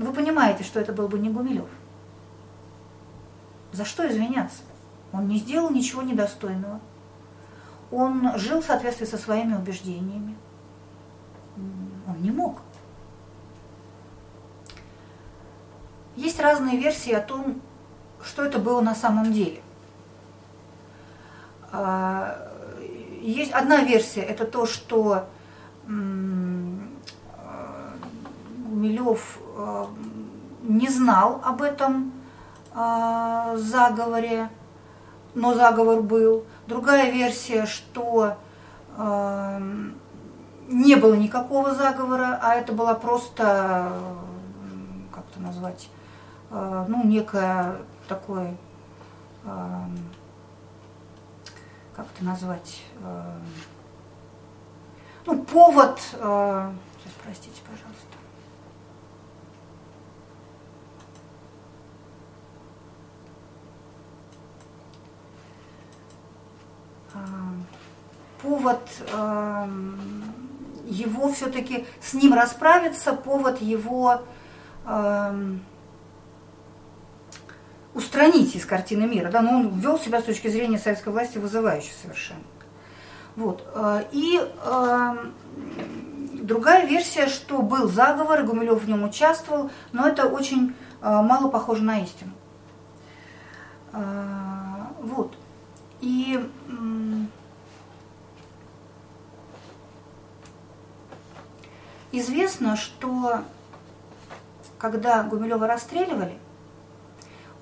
Вы 0.00 0.14
понимаете, 0.14 0.64
что 0.64 0.80
это 0.80 0.94
был 0.94 1.08
бы 1.08 1.18
не 1.18 1.28
Гумилев. 1.28 1.68
За 3.72 3.84
что 3.84 4.08
извиняться? 4.08 4.62
Он 5.12 5.28
не 5.28 5.36
сделал 5.36 5.70
ничего 5.70 6.00
недостойного. 6.00 6.80
Он 7.90 8.38
жил 8.38 8.62
в 8.62 8.64
соответствии 8.64 9.04
со 9.04 9.18
своими 9.18 9.54
убеждениями. 9.54 10.38
Он 12.06 12.22
не 12.22 12.30
мог. 12.30 12.62
Есть 16.16 16.40
разные 16.40 16.78
версии 16.78 17.12
о 17.12 17.20
том, 17.20 17.60
что 18.22 18.42
это 18.42 18.58
было 18.58 18.80
на 18.80 18.94
самом 18.94 19.34
деле. 19.34 19.60
А, 21.72 22.38
есть 23.20 23.52
одна 23.52 23.82
версия, 23.82 24.22
это 24.22 24.46
то, 24.46 24.64
что 24.64 25.28
Гумилев 28.70 29.38
э, 29.38 29.49
не 30.62 30.88
знал 30.88 31.40
об 31.44 31.62
этом 31.62 32.12
э, 32.74 33.56
заговоре, 33.56 34.48
но 35.34 35.54
заговор 35.54 36.02
был. 36.02 36.44
Другая 36.66 37.10
версия, 37.10 37.66
что 37.66 38.36
э, 38.96 39.60
не 40.68 40.94
было 40.96 41.14
никакого 41.14 41.74
заговора, 41.74 42.38
а 42.42 42.54
это 42.54 42.72
была 42.72 42.94
просто, 42.94 43.92
как 45.12 45.24
это 45.30 45.40
назвать, 45.40 45.88
ну, 46.50 47.04
некое 47.04 47.76
такое 48.08 48.56
как 52.00 52.06
это 52.14 52.24
назвать, 52.24 52.82
э, 53.02 53.38
ну, 55.26 55.42
повод, 55.44 56.00
э, 56.14 56.72
сейчас, 56.98 57.12
простите, 57.22 57.60
пожалуйста. 57.62 58.06
Э, 58.06 58.20
повод 68.42 68.80
его 70.86 71.32
все-таки 71.32 71.86
с 72.00 72.14
ним 72.14 72.34
расправиться, 72.34 73.12
повод 73.12 73.60
его 73.60 74.22
устранить 77.94 78.54
из 78.54 78.64
картины 78.64 79.06
мира. 79.06 79.30
Да, 79.30 79.42
но 79.42 79.58
он 79.58 79.78
вел 79.78 79.98
себя 79.98 80.20
с 80.20 80.24
точки 80.24 80.48
зрения 80.48 80.78
советской 80.78 81.10
власти 81.10 81.38
вызывающе 81.38 81.90
совершенно. 82.00 82.40
Вот. 83.36 83.64
Э, 83.74 84.04
и 84.12 84.40
э, 84.40 85.16
другая 86.34 86.86
версия, 86.86 87.26
что 87.26 87.62
был 87.62 87.88
заговор, 87.88 88.42
Гумилев 88.44 88.82
в 88.82 88.88
нем 88.88 89.04
участвовал, 89.04 89.70
но 89.92 90.06
это 90.06 90.26
очень 90.26 90.74
э, 91.00 91.08
мало 91.08 91.48
похоже 91.48 91.82
на 91.82 92.00
истину. 92.00 92.32
Э, 93.92 94.84
вот. 95.00 95.34
И 96.00 96.48
известно, 102.12 102.76
что 102.76 103.44
когда 104.78 105.22
Гумилева 105.22 105.66
расстреливали, 105.66 106.38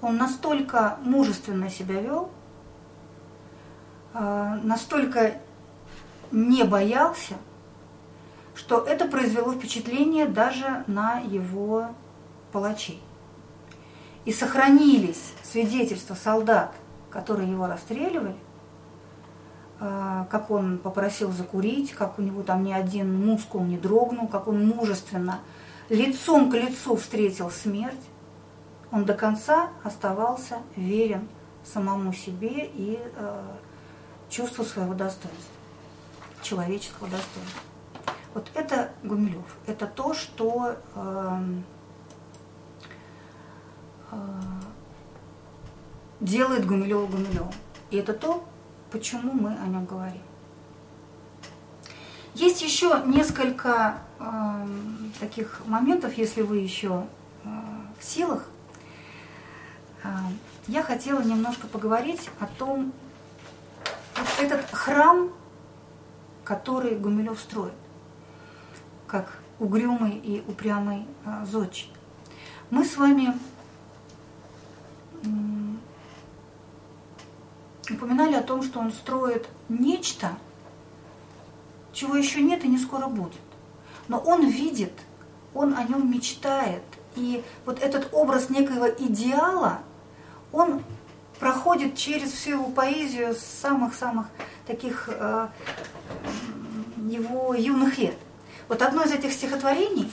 он 0.01 0.16
настолько 0.16 0.98
мужественно 1.02 1.69
себя 1.69 2.01
вел, 2.01 2.31
а, 4.15 4.59
настолько 4.62 5.35
не 6.31 6.62
боялся, 6.62 7.35
что 8.55 8.81
это 8.81 9.06
произвело 9.06 9.52
впечатление 9.52 10.27
даже 10.27 10.85
на 10.86 11.19
его 11.19 11.89
палачей. 12.52 13.02
И 14.24 14.32
сохранились 14.32 15.32
свидетельства 15.43 16.15
солдат, 16.15 16.74
которые 17.19 17.51
его 17.51 17.66
расстреливали, 17.66 18.36
а, 19.81 20.28
как 20.31 20.53
он 20.53 20.78
попросил 20.78 21.32
закурить, 21.32 21.90
как 21.93 22.20
у 22.20 22.23
него 22.23 22.45
там 22.45 22.62
ни 22.62 22.73
один 22.73 23.12
мускул 23.12 23.65
не 23.65 23.77
дрогнул, 23.77 24.28
как 24.28 24.47
он 24.47 24.65
мужественно 24.65 25.40
лицом 25.89 26.49
к 26.49 26.55
лицу 26.55 26.95
встретил 26.95 27.51
смерть 27.51 28.07
он 28.93 29.05
до 29.05 29.15
конца 29.15 29.70
оставался 29.82 30.59
верен 30.77 31.28
самому 31.65 32.12
себе 32.12 32.66
и 32.73 33.01
э, 33.03 33.43
чувству 34.31 34.65
своего 34.65 34.95
достоинства, 34.95 35.53
человеческого 36.43 37.09
достоинства. 37.09 37.62
Вот 38.32 38.49
это 38.55 38.93
Гумилев, 39.03 39.57
это 39.66 39.89
то, 39.89 40.15
что 40.15 40.77
э, 40.95 41.43
э, 44.12 44.16
делает 46.20 46.66
Гумилева 46.66 47.07
Гумилевым. 47.07 47.53
И 47.90 47.97
это 47.97 48.12
то, 48.12 48.45
почему 48.90 49.32
мы 49.32 49.57
о 49.57 49.66
нем 49.66 49.85
говорим. 49.85 50.23
Есть 52.35 52.62
еще 52.62 53.03
несколько 53.07 53.99
э, 54.19 54.66
таких 55.19 55.62
моментов, 55.66 56.16
если 56.16 56.43
вы 56.43 56.59
еще 56.59 57.07
э, 57.45 57.49
в 57.99 58.05
силах 58.05 58.45
а, 60.03 60.31
я 60.69 60.82
хотела 60.82 61.23
немножко 61.23 61.66
поговорить 61.66 62.31
о 62.40 62.47
том, 62.47 62.93
вот 64.16 64.28
этот 64.40 64.70
храм, 64.70 65.31
который 66.45 66.97
Гумилев 66.97 67.39
строит, 67.39 67.74
как 69.07 69.39
угрюмый 69.59 70.12
и 70.12 70.43
упрямый 70.47 71.07
а, 71.24 71.45
зодчий. 71.45 71.93
Мы 72.70 72.85
с 72.85 72.97
вами 72.97 73.35
упоминали 77.90 78.35
о 78.35 78.43
том, 78.43 78.62
что 78.62 78.81
он 78.81 78.93
строит 78.93 79.48
нечто, 79.69 80.32
чего 81.93 82.16
еще 82.16 82.43
нет 82.43 82.65
и 82.65 82.69
не 82.69 82.78
скоро 82.78 83.06
будет. 83.06 83.40
Но 84.09 84.19
он 84.19 84.47
видит, 84.48 84.93
он 85.55 85.77
о 85.77 85.82
нем 85.85 86.10
мечтает. 86.10 86.82
И 87.16 87.43
вот 87.65 87.81
этот 87.81 88.09
образ 88.12 88.51
некоего 88.51 88.89
идеала, 88.89 89.81
он 90.52 90.82
проходит 91.39 91.97
через 91.97 92.32
всю 92.32 92.51
его 92.51 92.65
поэзию 92.66 93.35
с 93.35 93.40
самых-самых 93.40 94.27
таких 94.66 95.09
э, 95.09 95.48
его 96.97 97.55
юных 97.55 97.98
лет. 97.98 98.16
Вот 98.69 98.82
одно 98.82 99.02
из 99.02 99.12
этих 99.12 99.32
стихотворений 99.32 100.10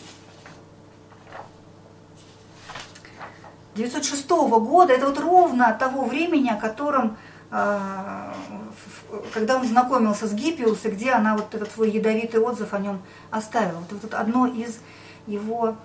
906 3.76 4.30
года, 4.30 4.94
это 4.94 5.08
вот 5.08 5.20
ровно 5.20 5.76
того 5.78 6.06
времени, 6.06 6.50
о 6.50 6.56
котором, 6.56 7.18
когда 7.50 9.58
он 9.58 9.66
знакомился 9.66 10.28
с 10.28 10.34
Гиппиус, 10.34 10.86
и 10.86 10.90
где 10.90 11.12
она 11.12 11.36
вот 11.36 11.54
этот 11.54 11.72
свой 11.72 11.92
ядовитый 11.92 12.42
отзыв 12.42 12.74
о 12.74 12.80
нем 12.80 13.02
оставила. 13.32 13.84
Вот, 13.90 14.14
одно 14.14 14.48
из 14.48 14.80
его 15.28 15.76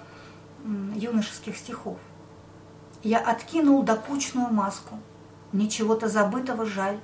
юношеских 0.94 1.56
стихов. 1.56 1.98
Я 3.02 3.18
откинул 3.18 3.82
докучную 3.82 4.52
маску. 4.52 4.98
Мне 5.52 5.68
чего-то 5.68 6.08
забытого 6.08 6.66
жаль. 6.66 6.98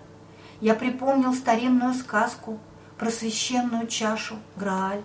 Я 0.60 0.74
припомнил 0.74 1.34
старинную 1.34 1.94
сказку 1.94 2.58
про 2.98 3.10
священную 3.10 3.86
чашу 3.86 4.36
Грааль. 4.56 5.02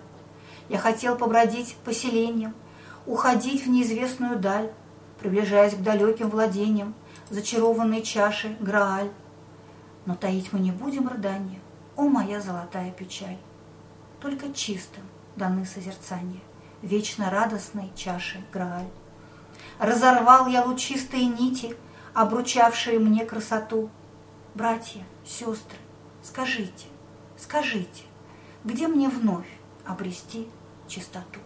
Я 0.68 0.78
хотел 0.78 1.16
побродить 1.16 1.76
поселением, 1.84 2.54
уходить 3.06 3.66
в 3.66 3.68
неизвестную 3.68 4.38
даль, 4.38 4.70
приближаясь 5.18 5.74
к 5.74 5.82
далеким 5.82 6.30
владениям, 6.30 6.94
зачарованной 7.30 8.02
чаши 8.02 8.56
Грааль. 8.60 9.10
Но 10.06 10.16
таить 10.16 10.52
мы 10.52 10.60
не 10.60 10.72
будем 10.72 11.08
рыдания, 11.08 11.60
о 11.96 12.02
моя 12.02 12.40
золотая 12.40 12.90
печаль. 12.90 13.38
Только 14.20 14.52
чистым 14.52 15.04
даны 15.36 15.64
созерцания, 15.64 16.40
вечно 16.80 17.30
радостной 17.30 17.92
чаши 17.94 18.42
Грааль. 18.52 18.88
разорвал 19.78 20.46
я 20.46 20.64
лучистые 20.64 21.26
нити, 21.26 21.76
обручавшие 22.14 22.98
мне 22.98 23.24
красоту. 23.24 23.90
Братья, 24.54 25.02
сестры, 25.24 25.78
скажите, 26.22 26.86
скажите, 27.38 28.02
где 28.64 28.86
мне 28.86 29.08
вновь 29.08 29.48
обрести 29.86 30.48
чистоту? 30.88 31.40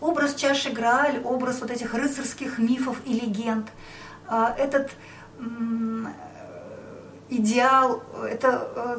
Образ 0.00 0.34
чаши 0.34 0.70
Грааль, 0.70 1.22
образ 1.24 1.60
вот 1.60 1.70
этих 1.70 1.94
рыцарских 1.94 2.58
мифов 2.58 3.00
и 3.06 3.14
легенд, 3.14 3.68
а, 4.26 4.54
этот 4.56 4.90
идеал, 7.28 8.02
это 8.28 8.68
э, 8.76 8.98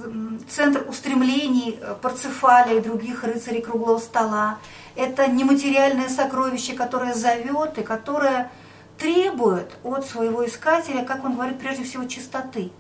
центр 0.50 0.86
устремлений 0.88 1.80
Парцефаля 2.02 2.78
и 2.78 2.82
других 2.82 3.24
рыцарей 3.24 3.62
круглого 3.62 4.00
стола. 4.00 4.58
Это 4.96 5.28
нематериальное 5.28 6.10
сокровище, 6.10 6.74
которое 6.74 7.14
зовет 7.14 7.78
и 7.78 7.84
которое 7.84 8.52
требует 8.98 9.72
от 9.84 10.06
своего 10.06 10.46
искателя, 10.46 11.04
как 11.04 11.26
он 11.26 11.36
говорит, 11.36 11.60
прежде 11.60 11.84
всего 11.84 12.06
чистоты. 12.06 12.72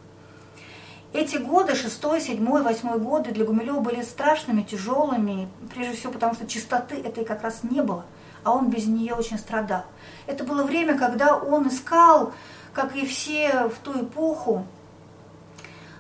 Эти 1.14 1.38
годы, 1.38 1.76
шестой, 1.76 2.20
седьмой, 2.20 2.62
восьмой 2.62 3.00
годы 3.00 3.32
для 3.32 3.46
Гумилева 3.46 3.80
были 3.80 4.02
страшными, 4.02 4.64
тяжелыми, 4.64 5.48
прежде 5.74 5.96
всего 5.96 6.12
потому, 6.12 6.34
что 6.34 6.46
чистоты 6.46 6.96
этой 6.96 7.24
как 7.24 7.42
раз 7.42 7.64
не 7.64 7.82
было, 7.82 8.06
а 8.44 8.52
он 8.52 8.70
без 8.70 8.86
нее 8.86 9.14
очень 9.14 9.38
страдал. 9.38 9.86
Это 10.28 10.44
было 10.44 10.64
время, 10.64 10.98
когда 10.98 11.38
он 11.38 11.70
искал, 11.70 12.34
как 12.76 12.94
и 12.96 13.06
все 13.06 13.70
в 13.70 13.78
ту 13.80 14.04
эпоху, 14.04 14.68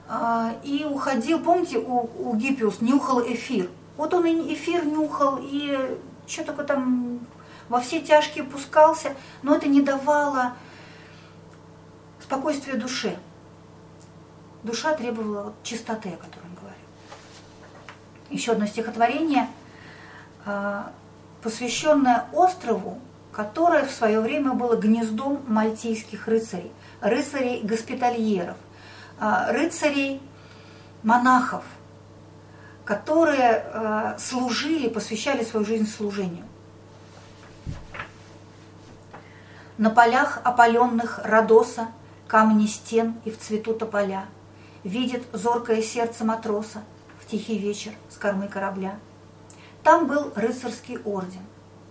а, 0.07 0.53
и 0.61 0.83
уходил, 0.83 1.39
помните, 1.39 1.79
у, 1.79 2.09
у 2.19 2.35
Гиппиус 2.35 2.81
нюхал 2.81 3.21
эфир. 3.21 3.69
Вот 3.95 4.13
он 4.13 4.25
и 4.25 4.53
эфир 4.53 4.85
нюхал, 4.85 5.39
и 5.41 5.97
что 6.27 6.43
только 6.43 6.65
там 6.65 7.21
во 7.69 7.79
все 7.79 8.01
тяжкие 8.01 8.43
пускался, 8.43 9.15
но 9.41 9.55
это 9.55 9.67
не 9.67 9.81
давало 9.81 10.53
спокойствия 12.21 12.75
душе. 12.75 13.17
Душа 14.63 14.93
требовала 14.95 15.53
чистоты, 15.63 16.09
о 16.09 16.17
которой 16.17 16.43
он 16.43 16.55
говорил. 16.55 16.79
Еще 18.29 18.51
одно 18.51 18.65
стихотворение, 18.67 19.47
а, 20.45 20.91
посвященное 21.41 22.27
острову, 22.33 22.99
которое 23.35 23.85
в 23.85 23.91
свое 23.91 24.21
время 24.21 24.53
было 24.53 24.77
гнездом 24.77 25.43
мальтийских 25.45 26.29
рыцарей, 26.29 26.71
рыцарей-госпитальеров, 27.01 28.55
а, 29.19 29.51
рыцарей, 29.51 30.21
монахов, 31.03 31.65
которые 32.85 33.51
а, 33.51 34.17
служили, 34.17 34.87
посвящали 34.87 35.43
свою 35.43 35.65
жизнь 35.65 35.85
служению. 35.85 36.45
На 39.77 39.89
полях 39.89 40.39
опаленных 40.45 41.19
Родоса 41.25 41.89
камни 42.27 42.67
стен 42.67 43.15
и 43.25 43.31
в 43.31 43.37
цвету 43.37 43.73
тополя 43.73 44.27
Видит 44.85 45.23
зоркое 45.33 45.81
сердце 45.81 46.23
матроса 46.23 46.83
в 47.19 47.25
тихий 47.25 47.57
вечер 47.57 47.91
с 48.09 48.17
кормы 48.17 48.47
корабля. 48.47 48.97
Там 49.83 50.05
был 50.07 50.31
рыцарский 50.35 50.99
орден, 50.99 51.41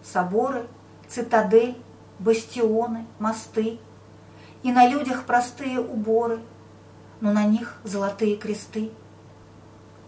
соборы, 0.02 0.68
цитадель, 1.14 1.76
бастионы, 2.18 3.06
мосты, 3.18 3.78
и 4.62 4.72
на 4.72 4.88
людях 4.88 5.24
простые 5.24 5.80
уборы, 5.80 6.40
но 7.20 7.32
на 7.32 7.44
них 7.44 7.76
золотые 7.84 8.36
кресты. 8.36 8.90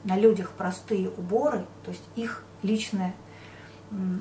На 0.02 0.16
людях 0.16 0.52
простые 0.52 1.10
уборы, 1.10 1.66
то 1.84 1.90
есть 1.90 2.04
их 2.16 2.44
личное 2.62 3.14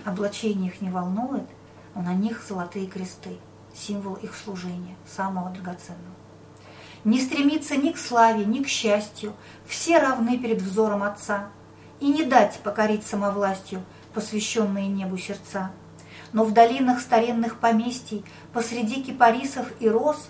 облачение 0.03 0.72
их 0.72 0.82
не 0.82 0.90
волнует, 0.90 1.48
но 1.95 2.02
на 2.02 2.14
них 2.14 2.44
золотые 2.48 2.88
кресты, 2.88 3.38
символ 3.74 4.16
их 4.16 4.36
служения, 4.36 4.95
самого 5.07 5.49
драгоценного. 5.49 6.16
Не 7.03 7.20
стремится 7.20 7.78
ни 7.78 7.91
к 7.91 7.98
славе, 7.98 8.45
ни 8.45 8.64
к 8.64 8.68
счастью, 8.68 9.34
все 9.66 9.99
равны 9.99 10.38
перед 10.38 10.62
взором 10.62 11.03
Отца, 11.03 11.49
и 11.99 12.07
не 12.07 12.24
дать 12.24 12.60
покорить 12.60 13.06
самовластью 13.06 13.84
посвященные 14.14 14.88
небу 14.88 15.18
сердца. 15.18 15.72
Но 16.36 16.44
в 16.44 16.52
долинах 16.52 16.99
старинных 16.99 17.60
поместий, 17.60 18.26
посреди 18.52 19.02
кипарисов 19.02 19.72
и 19.80 19.88
роз, 19.88 20.28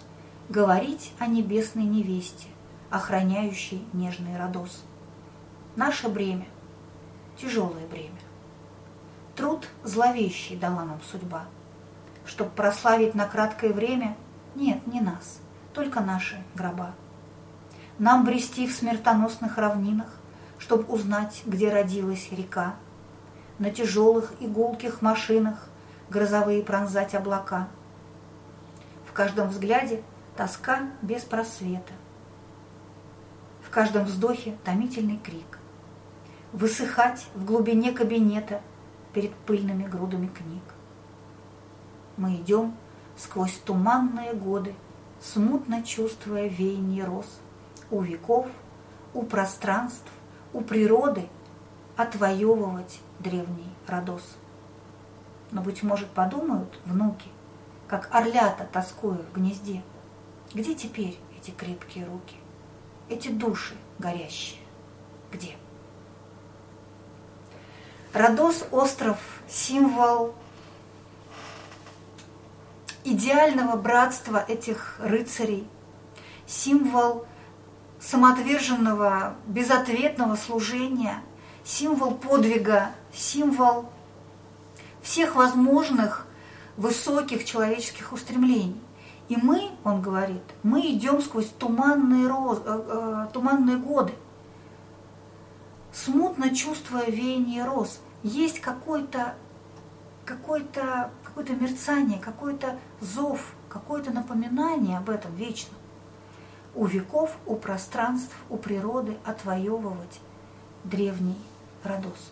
говорить 0.49 1.11
о 1.17 1.25
небесной 1.25 1.85
невесте, 1.85 2.47
охраняющей 2.91 3.83
нежный 3.91 4.37
родос. 4.37 4.83
Наше 5.75 6.07
бремя, 6.07 6.45
тяжелое 7.41 7.87
бремя. 7.87 8.19
Труд 9.35 9.67
зловещий 9.83 10.55
дала 10.55 10.85
нам 10.85 11.01
судьба. 11.09 11.45
Чтоб 12.23 12.51
прославить 12.51 13.15
на 13.15 13.25
краткое 13.25 13.73
время, 13.73 14.15
нет, 14.53 14.85
не 14.85 15.01
нас, 15.01 15.39
только 15.73 16.01
наши 16.01 16.37
гроба. 16.53 16.93
Нам 17.97 18.25
брести 18.25 18.67
в 18.67 18.75
смертоносных 18.75 19.57
равнинах, 19.57 20.19
Чтоб 20.59 20.87
узнать, 20.87 21.41
где 21.47 21.73
родилась 21.73 22.29
река, 22.31 22.75
На 23.57 23.71
тяжелых 23.71 24.33
и 24.39 24.45
гулких 24.45 25.01
машинах 25.01 25.67
Грозовые 26.09 26.61
пронзать 26.61 27.15
облака. 27.15 27.67
В 29.09 29.13
каждом 29.13 29.49
взгляде 29.49 30.03
тоска 30.37 30.83
без 31.01 31.23
просвета, 31.23 31.93
В 33.63 33.71
каждом 33.71 34.05
вздохе 34.05 34.55
томительный 34.63 35.17
крик, 35.17 35.57
Высыхать 36.53 37.25
в 37.33 37.43
глубине 37.45 37.91
кабинета 37.91 38.61
Перед 39.13 39.33
пыльными 39.33 39.83
грудами 39.87 40.27
книг. 40.27 40.63
Мы 42.17 42.35
идем 42.35 42.75
сквозь 43.17 43.57
туманные 43.65 44.33
годы, 44.33 44.75
Смутно 45.19 45.81
чувствуя 45.81 46.47
веяние 46.47 47.05
роз, 47.05 47.39
У 47.89 48.01
веков, 48.01 48.47
у 49.15 49.23
пространств, 49.23 50.11
у 50.53 50.61
природы 50.61 51.27
Отвоевывать 51.97 52.99
древний 53.19 53.73
Родос. 53.87 54.37
Но, 55.55 55.61
быть 55.61 55.83
может, 55.83 56.09
подумают 56.09 56.77
внуки, 56.83 57.29
Как 57.87 58.13
орлята 58.13 58.65
тоскуя 58.65 59.19
в 59.19 59.31
гнезде, 59.33 59.81
Где 60.53 60.75
теперь 60.75 61.17
эти 61.37 61.51
крепкие 61.51 62.05
руки, 62.05 62.35
Эти 63.07 63.29
души 63.29 63.73
горящие, 63.97 64.59
где? 65.31 65.55
Родос– 68.11 68.65
остров, 68.71 69.17
символ 69.47 70.35
идеального 73.05 73.77
братства 73.77 74.43
этих 74.45 74.99
рыцарей, 74.99 75.65
символ 76.45 77.25
самоотверженного, 78.01 79.35
безответного 79.47 80.35
служения, 80.35 81.21
символ 81.63 82.15
подвига, 82.15 82.91
символ 83.13 83.85
всех 85.05 85.35
возможных 85.35 86.25
высоких 86.77 87.45
человеческих 87.45 88.11
устремлений. 88.11 88.81
И 89.29 89.37
мы, 89.37 89.69
он 89.83 90.01
говорит, 90.01 90.41
мы 90.63 90.81
идем 90.81 91.21
сквозь 91.21 91.47
туманные, 91.59 92.27
роз, 92.27 92.59
э, 92.65 92.83
э, 92.87 93.27
туманные 93.31 93.77
годы, 93.77 94.13
смутно 95.93 96.53
чувствуя 96.55 97.05
веяние 97.05 97.65
роз. 97.65 98.01
Есть 98.23 98.59
какой-то 98.59 99.35
какой-то 100.25 101.11
какое-то 101.23 101.53
мерцание, 101.53 102.19
какой-то 102.19 102.79
зов, 102.99 103.53
какое-то 103.69 104.09
напоминание 104.09 104.97
об 104.97 105.11
этом 105.11 105.35
вечном. 105.35 105.75
У 106.73 106.85
веков, 106.87 107.37
у 107.45 107.55
пространств, 107.55 108.35
у 108.49 108.57
природы 108.57 109.17
отвоевывать 109.23 110.19
древний 110.83 111.37
Родос. 111.83 112.31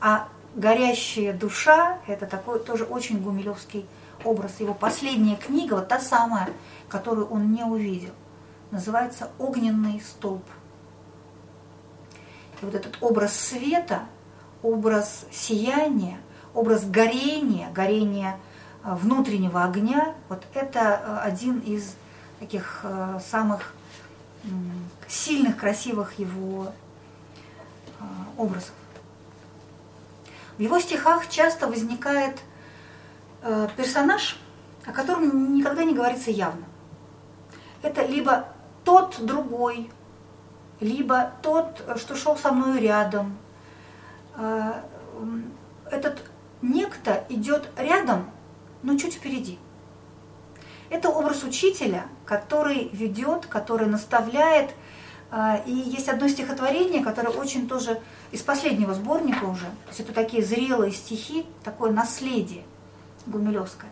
А 0.00 0.28
горящая 0.56 1.32
душа– 1.32 1.98
это 2.06 2.26
такой 2.26 2.58
тоже 2.58 2.84
очень 2.84 3.20
гумилевский 3.20 3.86
образ. 4.24 4.58
Его 4.58 4.74
последняя 4.74 5.36
книга, 5.36 5.74
вот 5.74 5.88
та 5.88 6.00
самая, 6.00 6.48
которую 6.88 7.28
он 7.28 7.52
не 7.52 7.62
увидел, 7.62 8.12
называется 8.70 9.30
«Огненный 9.38 10.00
столб». 10.00 10.42
И 12.60 12.64
вот 12.64 12.74
этот 12.74 12.96
образ 13.02 13.38
света, 13.38 14.06
образ 14.62 15.26
сияния, 15.30 16.18
образ 16.54 16.84
горения, 16.84 17.70
горения 17.70 18.38
э, 18.82 18.94
внутреннего 18.94 19.62
огня, 19.62 20.14
вот 20.30 20.42
это 20.54 21.00
э, 21.04 21.18
один 21.18 21.58
из 21.58 21.94
таких 22.40 22.80
э, 22.82 23.20
самых 23.24 23.74
сильных, 25.08 25.56
красивых 25.56 26.20
его 26.20 26.72
образов. 28.36 28.72
В 30.56 30.60
его 30.60 30.80
стихах 30.80 31.28
часто 31.28 31.66
возникает 31.66 32.40
персонаж, 33.76 34.38
о 34.86 34.92
котором 34.92 35.54
никогда 35.54 35.84
не 35.84 35.94
говорится 35.94 36.30
явно. 36.30 36.64
Это 37.82 38.04
либо 38.04 38.48
тот 38.84 39.16
другой, 39.20 39.90
либо 40.80 41.32
тот, 41.42 41.82
что 41.96 42.16
шел 42.16 42.36
со 42.36 42.52
мной 42.52 42.80
рядом. 42.80 43.36
Этот 45.90 46.22
некто 46.62 47.24
идет 47.28 47.68
рядом, 47.76 48.30
но 48.82 48.96
чуть 48.96 49.14
впереди. 49.14 49.58
Это 50.88 51.08
образ 51.10 51.42
учителя, 51.42 52.06
который 52.24 52.88
ведет, 52.92 53.46
который 53.46 53.86
наставляет. 53.88 54.74
А, 55.30 55.56
и 55.66 55.72
есть 55.72 56.08
одно 56.08 56.28
стихотворение, 56.28 57.02
которое 57.02 57.30
очень 57.30 57.68
тоже 57.68 58.00
из 58.30 58.42
последнего 58.42 58.94
сборника 58.94 59.44
уже. 59.44 59.64
То 59.64 59.88
есть 59.88 60.00
это 60.00 60.12
такие 60.12 60.44
зрелые 60.44 60.92
стихи, 60.92 61.46
такое 61.64 61.90
наследие 61.90 62.64
гумилевское. 63.26 63.90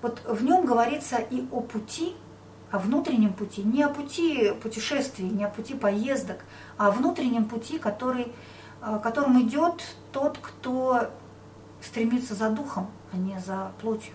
Вот 0.00 0.22
в 0.26 0.42
нем 0.42 0.64
говорится 0.64 1.16
и 1.16 1.46
о 1.52 1.60
пути, 1.60 2.14
о 2.70 2.78
внутреннем 2.78 3.34
пути, 3.34 3.62
не 3.62 3.82
о 3.82 3.88
пути 3.88 4.52
путешествий, 4.62 5.28
не 5.28 5.44
о 5.44 5.48
пути 5.48 5.74
поездок, 5.74 6.38
а 6.78 6.88
о 6.88 6.90
внутреннем 6.90 7.44
пути, 7.44 7.78
который, 7.78 8.32
а, 8.80 8.98
которым 8.98 9.40
идет 9.42 9.84
тот, 10.10 10.38
кто 10.38 11.10
стремится 11.82 12.34
за 12.34 12.48
духом, 12.48 12.90
а 13.12 13.16
не 13.16 13.38
за 13.38 13.72
плотью. 13.80 14.14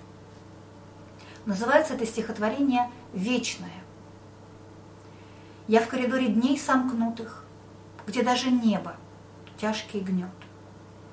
Называется 1.46 1.94
это 1.94 2.06
стихотворение 2.06 2.90
«Вечное». 3.14 3.87
Я 5.68 5.82
в 5.82 5.90
коридоре 5.90 6.30
дней 6.30 6.58
сомкнутых, 6.58 7.44
где 8.08 8.24
даже 8.24 8.50
небо 8.50 8.96
тяжкий 9.58 10.00
гнет. 10.00 10.30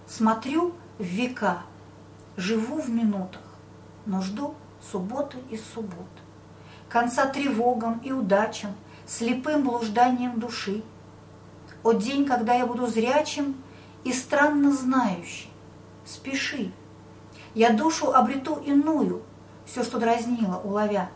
Смотрю 0.06 0.74
в 0.98 1.02
века, 1.02 1.62
живу 2.36 2.80
в 2.80 2.88
минутах, 2.88 3.42
но 4.06 4.22
жду 4.22 4.54
субботы 4.92 5.38
и 5.50 5.56
суббот. 5.56 6.06
Конца 6.88 7.26
тревогам 7.26 7.98
и 8.04 8.12
удачам, 8.12 8.76
слепым 9.06 9.64
блужданием 9.64 10.38
души. 10.38 10.84
О 11.82 11.92
день, 11.92 12.24
когда 12.24 12.54
я 12.54 12.64
буду 12.64 12.86
зрячим 12.86 13.56
и 14.04 14.12
странно 14.12 14.70
знающий, 14.72 15.50
спеши. 16.04 16.70
Я 17.54 17.72
душу 17.72 18.12
обрету 18.12 18.54
иную, 18.64 19.24
все, 19.66 19.82
что 19.82 19.98
дразнило, 19.98 20.60
уловя. 20.62 21.10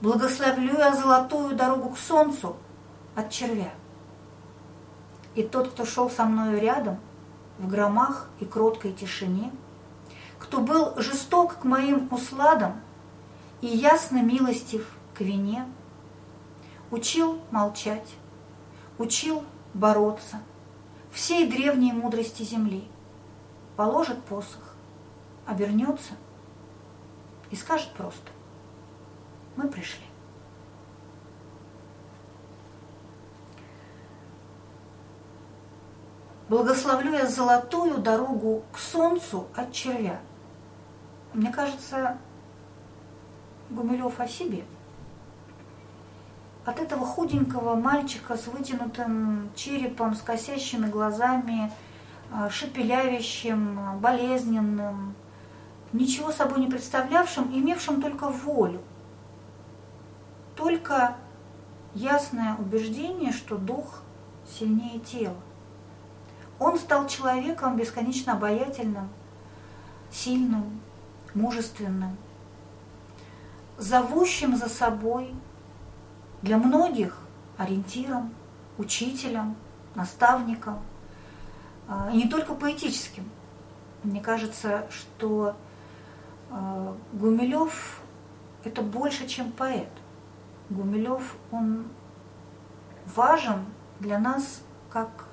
Благословлю 0.00 0.78
я 0.78 0.94
золотую 0.94 1.54
дорогу 1.54 1.90
к 1.90 1.98
солнцу 1.98 2.56
от 3.20 3.30
червя. 3.30 3.70
И 5.34 5.42
тот, 5.42 5.68
кто 5.68 5.84
шел 5.84 6.10
со 6.10 6.24
мною 6.24 6.60
рядом, 6.60 6.98
в 7.58 7.68
громах 7.68 8.28
и 8.40 8.44
кроткой 8.44 8.92
тишине, 8.92 9.52
кто 10.38 10.60
был 10.60 10.94
жесток 10.96 11.58
к 11.58 11.64
моим 11.64 12.08
усладам 12.10 12.80
и 13.60 13.66
ясно 13.66 14.22
милостив 14.22 14.96
к 15.14 15.20
вине, 15.20 15.66
учил 16.90 17.40
молчать, 17.50 18.08
учил 18.98 19.44
бороться 19.74 20.40
всей 21.12 21.46
древней 21.48 21.92
мудрости 21.92 22.42
земли, 22.42 22.88
положит 23.76 24.22
посох, 24.24 24.74
обернется 25.46 26.14
и 27.50 27.56
скажет 27.56 27.92
просто 27.92 28.30
«Мы 29.56 29.68
пришли». 29.68 30.09
Благословлю 36.50 37.12
я 37.12 37.28
золотую 37.28 37.98
дорогу 37.98 38.64
к 38.72 38.78
солнцу 38.78 39.46
от 39.54 39.70
червя. 39.70 40.18
Мне 41.32 41.52
кажется, 41.52 42.18
Гумилев 43.70 44.18
о 44.18 44.26
себе. 44.26 44.64
От 46.64 46.80
этого 46.80 47.06
худенького 47.06 47.76
мальчика 47.76 48.36
с 48.36 48.48
вытянутым 48.48 49.50
черепом, 49.54 50.16
с 50.16 50.22
косящими 50.22 50.86
глазами, 50.86 51.70
а, 52.32 52.50
шепелявящим, 52.50 54.00
болезненным, 54.00 55.14
ничего 55.92 56.32
собой 56.32 56.58
не 56.58 56.66
представлявшим, 56.66 57.44
имевшим 57.56 58.02
только 58.02 58.26
волю, 58.26 58.80
только 60.56 61.14
ясное 61.94 62.56
убеждение, 62.56 63.30
что 63.30 63.56
дух 63.56 64.02
сильнее 64.58 64.98
тела. 64.98 65.36
Он 66.60 66.78
стал 66.78 67.08
человеком 67.08 67.76
бесконечно 67.76 68.34
обаятельным, 68.34 69.08
сильным, 70.12 70.82
мужественным, 71.32 72.18
зовущим 73.78 74.54
за 74.56 74.68
собой 74.68 75.34
для 76.42 76.58
многих 76.58 77.16
ориентиром, 77.56 78.34
учителем, 78.76 79.56
наставником, 79.94 80.80
а, 81.88 82.10
и 82.12 82.18
не 82.18 82.28
только 82.28 82.54
поэтическим. 82.54 83.28
Мне 84.02 84.20
кажется, 84.20 84.86
что 84.90 85.56
а, 86.50 86.94
Гумилев– 87.14 88.02
это 88.64 88.82
больше, 88.82 89.26
чем 89.26 89.50
поэт. 89.50 89.88
Гумилев, 90.68 91.36
он 91.50 91.88
важен 93.06 93.64
для 93.98 94.18
нас 94.18 94.60
как 94.90 95.29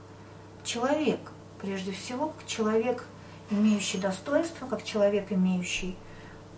человек, 0.68 1.20
прежде 1.62 1.92
всего, 1.92 2.28
как 2.30 2.46
человек, 2.46 3.06
имеющий 3.50 3.98
достоинство, 3.98 4.68
как 4.68 4.84
человек, 4.84 5.32
имеющий 5.32 5.96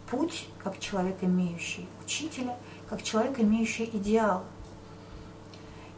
путь, 0.09 0.47
как 0.63 0.79
человек, 0.79 1.17
имеющий 1.21 1.87
учителя, 2.03 2.57
как 2.89 3.03
человек, 3.03 3.39
имеющий 3.39 3.85
идеал. 3.85 4.43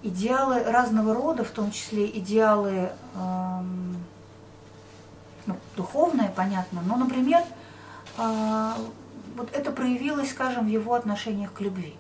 Идеалы 0.04 0.64
разного 0.64 1.14
рода, 1.14 1.44
в 1.44 1.52
том 1.52 1.72
числе 1.72 2.06
идеалы 2.08 2.92
эм, 3.16 4.04
ну, 5.46 5.56
духовные, 5.76 6.34
понятно, 6.36 6.82
но, 6.82 6.98
например, 6.98 7.44
э, 8.18 8.74
вот 9.38 9.50
это 9.54 9.72
проявилось, 9.72 10.32
скажем, 10.32 10.66
в 10.66 10.70
его 10.70 10.96
отношениях 10.96 11.54
к 11.54 11.62
любви. 11.62 11.96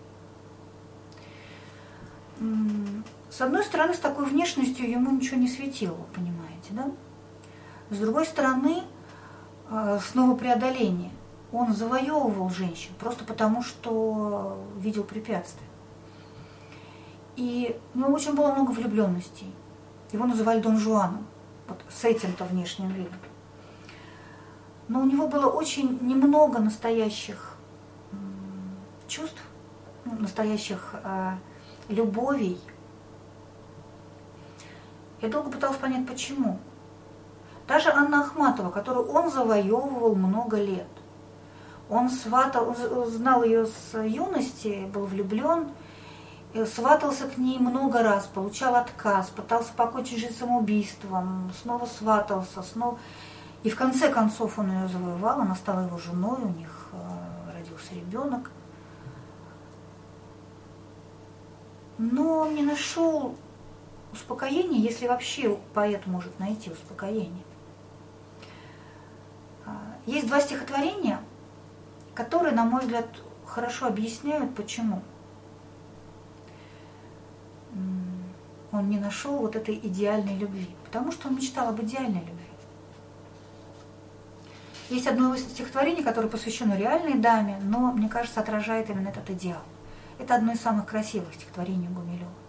С 3.31 3.39
одной 3.39 3.63
стороны, 3.63 3.93
с 3.93 3.99
такой 3.99 4.25
внешностью 4.25 4.89
ему 4.89 5.09
ничего 5.09 5.39
не 5.39 5.47
светило, 5.47 5.97
понимаете, 6.13 6.71
да? 6.71 6.91
С 7.89 7.97
другой 7.97 8.25
стороны, 8.25 8.83
э, 9.69 9.99
снова 10.05 10.35
преодоление. 10.35 11.11
Он 11.53 11.73
завоевывал 11.73 12.49
женщин 12.49 12.91
просто 12.99 13.23
потому, 13.23 13.63
что 13.63 14.61
видел 14.77 15.05
препятствия. 15.05 15.65
И 17.37 17.79
у 17.93 17.99
него 17.99 18.11
очень 18.11 18.35
было 18.35 18.51
много 18.53 18.71
влюбленностей. 18.71 19.49
Его 20.11 20.25
называли 20.25 20.59
Дон 20.59 20.77
Жуаном, 20.77 21.25
вот 21.69 21.79
с 21.89 22.03
этим-то 22.03 22.43
внешним 22.43 22.89
видом. 22.89 23.19
Но 24.89 24.99
у 24.99 25.05
него 25.05 25.29
было 25.29 25.45
очень 25.47 25.99
немного 26.01 26.59
настоящих 26.59 27.55
чувств, 29.07 29.41
ну, 30.03 30.17
настоящих 30.19 30.95
э, 31.01 31.31
любовей, 31.87 32.59
я 35.21 35.29
долго 35.29 35.49
пыталась 35.49 35.77
понять, 35.77 36.07
почему. 36.07 36.59
Даже 37.67 37.89
Анна 37.89 38.21
Ахматова, 38.21 38.69
которую 38.69 39.07
он 39.07 39.31
завоевывал 39.31 40.15
много 40.15 40.57
лет. 40.57 40.87
Он 41.89 42.09
сватал, 42.09 42.69
он 42.69 43.05
знал 43.07 43.43
ее 43.43 43.65
с 43.65 43.97
юности, 43.97 44.89
был 44.93 45.05
влюблен, 45.05 45.69
сватался 46.65 47.27
к 47.27 47.37
ней 47.37 47.59
много 47.59 48.01
раз, 48.01 48.27
получал 48.27 48.75
отказ, 48.75 49.29
пытался 49.29 49.73
покончить 49.73 50.19
жизнь 50.19 50.37
самоубийством, 50.37 51.51
снова 51.61 51.85
сватался, 51.85 52.63
снова... 52.63 52.97
И 53.63 53.69
в 53.69 53.75
конце 53.75 54.09
концов 54.09 54.57
он 54.57 54.71
ее 54.71 54.87
завоевал, 54.87 55.41
она 55.41 55.55
стала 55.55 55.85
его 55.85 55.97
женой, 55.99 56.39
у 56.41 56.49
них 56.49 56.89
э, 56.93 57.57
родился 57.57 57.93
ребенок. 57.93 58.49
Но 61.99 62.47
не 62.47 62.63
нашел 62.63 63.35
успокоение, 64.11 64.81
если 64.81 65.07
вообще 65.07 65.57
поэт 65.73 66.05
может 66.07 66.37
найти 66.39 66.69
успокоение. 66.69 67.43
А, 69.65 69.77
есть 70.05 70.27
два 70.27 70.39
стихотворения, 70.41 71.19
которые, 72.13 72.53
на 72.53 72.65
мой 72.65 72.81
взгляд, 72.81 73.07
хорошо 73.45 73.87
объясняют, 73.87 74.55
почему 74.55 75.01
он 78.71 78.89
не 78.89 78.99
нашел 78.99 79.37
вот 79.37 79.55
этой 79.55 79.75
идеальной 79.75 80.37
любви. 80.37 80.69
Потому 80.85 81.11
что 81.11 81.27
он 81.27 81.35
мечтал 81.35 81.69
об 81.69 81.81
идеальной 81.81 82.21
любви. 82.21 82.35
Есть 84.89 85.07
одно 85.07 85.35
стихотворение, 85.35 86.03
которое 86.03 86.27
посвящено 86.27 86.77
реальной 86.77 87.15
даме, 87.15 87.59
но, 87.63 87.91
мне 87.91 88.09
кажется, 88.09 88.39
отражает 88.39 88.89
именно 88.89 89.09
этот 89.09 89.29
идеал. 89.29 89.61
Это 90.19 90.35
одно 90.35 90.53
из 90.53 90.61
самых 90.61 90.85
красивых 90.85 91.33
стихотворений 91.33 91.87
Гумилева 91.87 92.40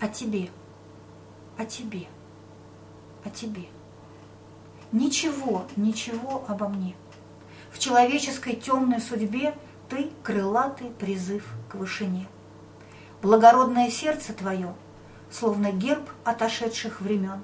о 0.00 0.08
тебе, 0.08 0.50
о 1.56 1.64
тебе, 1.64 2.06
о 3.24 3.30
тебе. 3.30 3.64
Ничего, 4.92 5.66
ничего 5.76 6.44
обо 6.48 6.68
мне. 6.68 6.94
В 7.70 7.78
человеческой 7.78 8.54
темной 8.54 9.00
судьбе 9.00 9.54
ты 9.88 10.10
крылатый 10.22 10.90
призыв 10.90 11.46
к 11.68 11.74
вышине. 11.74 12.28
Благородное 13.22 13.90
сердце 13.90 14.32
твое, 14.32 14.74
словно 15.30 15.72
герб 15.72 16.08
отошедших 16.24 17.00
времен. 17.00 17.42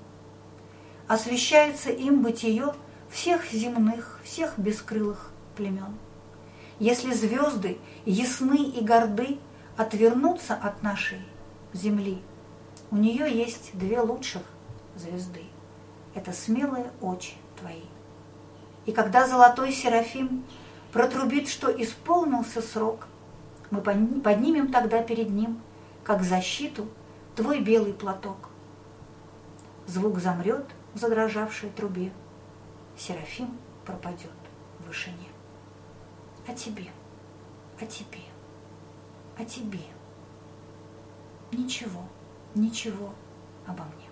Освещается 1.09 1.91
им 1.91 2.23
бытие 2.23 2.75
всех 3.11 3.51
земных, 3.51 4.21
всех 4.23 4.59
бескрылых 4.59 5.33
племен. 5.57 5.99
Если 6.79 7.13
звезды 7.13 7.79
ясны 8.05 8.65
и 8.65 8.85
горды 8.85 9.39
отвернуться 9.77 10.55
от 10.55 10.83
нашей 10.83 11.21
земли, 11.73 12.23
у 12.93 12.97
нее 12.97 13.35
есть 13.35 13.71
две 13.73 14.01
лучших 14.01 14.43
звезды. 14.97 15.45
Это 16.15 16.33
смелые 16.33 16.93
очи 17.01 17.33
твои. 17.59 17.85
И 18.85 18.93
когда 18.93 19.27
золотой 19.27 19.73
Серафим 19.73 20.45
протрубит, 20.93 21.49
что 21.49 21.71
исполнился 21.71 22.61
срок, 22.61 23.09
мы 23.71 23.81
поднимем 23.81 24.71
тогда 24.71 25.03
перед 25.03 25.31
ним, 25.31 25.63
как 26.05 26.23
защиту, 26.23 26.87
твой 27.35 27.61
белый 27.61 27.95
платок. 27.95 28.51
Звук 29.87 30.19
замрет 30.19 30.67
в 30.93 30.99
задрожавшей 30.99 31.71
трубе, 31.71 32.13
Серафим 32.99 33.57
пропадет 33.87 34.31
в 34.81 34.89
вышине. 34.89 35.17
А 36.47 36.53
тебе, 36.53 36.91
а 37.81 37.87
тебе, 37.87 38.21
а 39.39 39.47
тебе 39.47 39.81
ничего, 41.53 42.03
ничего 42.55 43.13
обо 43.67 43.85
мне. 43.85 44.09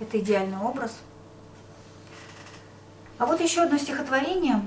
Это 0.00 0.18
идеальный 0.18 0.58
образ. 0.58 0.98
А 3.18 3.26
вот 3.26 3.40
еще 3.40 3.62
одно 3.62 3.78
стихотворение. 3.78 4.60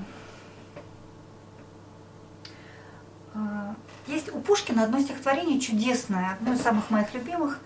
А, 3.34 3.74
есть 4.06 4.34
у 4.34 4.40
Пушкина 4.40 4.84
одно 4.84 5.00
стихотворение 5.00 5.60
чудесное, 5.60 6.32
одно 6.32 6.54
из 6.54 6.62
самых 6.62 6.90
моих 6.90 7.12
любимых. 7.14 7.60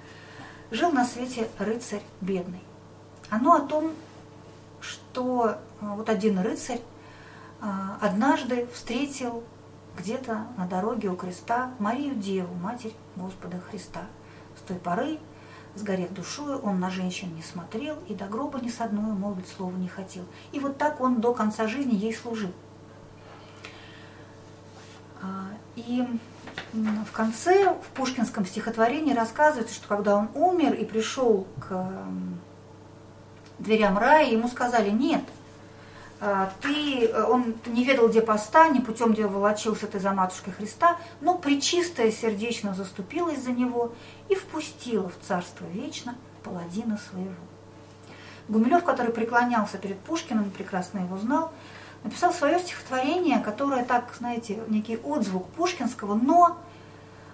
«Жил 0.71 0.91
на 0.91 1.05
свете 1.05 1.49
рыцарь 1.59 2.03
бедный». 2.21 2.63
Оно 3.29 3.55
о 3.55 3.61
том, 3.61 3.93
что 4.81 5.59
а, 5.81 5.95
вот 5.95 6.09
один 6.09 6.39
рыцарь 6.39 6.81
а, 7.61 7.99
однажды 8.01 8.67
встретил 8.75 9.45
где-то 9.99 10.47
на 10.57 10.67
дороге 10.67 11.09
у 11.09 11.17
креста 11.17 11.73
Марию 11.79 12.15
Деву, 12.15 12.55
Матерь 12.55 12.95
Господа 13.17 13.61
Христа. 13.61 14.03
С 14.57 14.63
той 14.63 14.77
поры 14.77 15.19
Сгорев 15.75 16.13
душою, 16.13 16.59
он 16.59 16.81
на 16.81 16.91
женщин 16.91 17.35
не 17.35 17.43
смотрел 17.43 17.99
и 18.07 18.15
до 18.15 18.27
гроба 18.27 18.61
ни 18.61 18.69
с 18.69 18.81
одной 18.81 19.13
молвить 19.15 19.49
слова 19.49 19.75
не 19.77 19.89
хотел. 19.89 20.25
И 20.53 20.61
вот 20.61 20.77
так 20.77 21.01
он 21.01 21.21
до 21.21 21.33
конца 21.33 21.67
жизни 21.67 21.95
ей 21.95 22.15
служил. 22.15 22.53
А, 25.23 25.47
и 25.77 26.07
в 26.73 27.13
конце, 27.13 27.73
в 27.73 27.87
пушкинском 27.95 28.45
стихотворении 28.45 29.15
рассказывается, 29.15 29.75
что 29.75 29.89
когда 29.89 30.17
он 30.17 30.29
умер 30.35 30.75
и 30.75 30.85
пришел 30.85 31.47
к 31.59 32.05
дверям 33.59 33.97
рая, 33.97 34.31
ему 34.31 34.49
сказали, 34.49 34.91
нет– 34.91 35.23
ты, 36.61 37.07
э, 37.07 37.25
он 37.25 37.57
не 37.67 37.85
ведал, 37.85 38.09
где 38.09 38.23
постань, 38.23 38.81
путем, 38.83 39.13
где 39.13 39.27
волочился 39.27 39.89
ты 39.89 39.99
за 39.99 40.13
матушкой 40.13 40.53
Христа, 40.53 40.97
но 41.21 41.37
причистая 41.37 42.13
сердечно 42.13 42.75
заступилась 42.75 43.43
за 43.43 43.51
него 43.51 43.93
и 44.29 44.37
впустила 44.37 45.09
в 45.09 45.19
царство 45.27 45.65
вечно 45.65 46.15
паладина 46.45 46.97
своего. 47.11 47.35
Гумилев, 48.49 48.85
который 48.85 49.13
преклонялся 49.13 49.79
перед 49.79 49.99
Пушкиным, 49.99 50.51
прекрасно 50.51 51.01
его 51.01 51.19
знал, 51.19 51.53
написал 52.05 52.33
свое 52.33 52.61
стихотворение, 52.61 53.41
которое 53.41 53.85
так, 53.85 54.15
знаете, 54.17 54.61
некий 54.69 54.99
отзвук 54.99 55.49
пушкинского, 55.49 56.15
но 56.15 56.57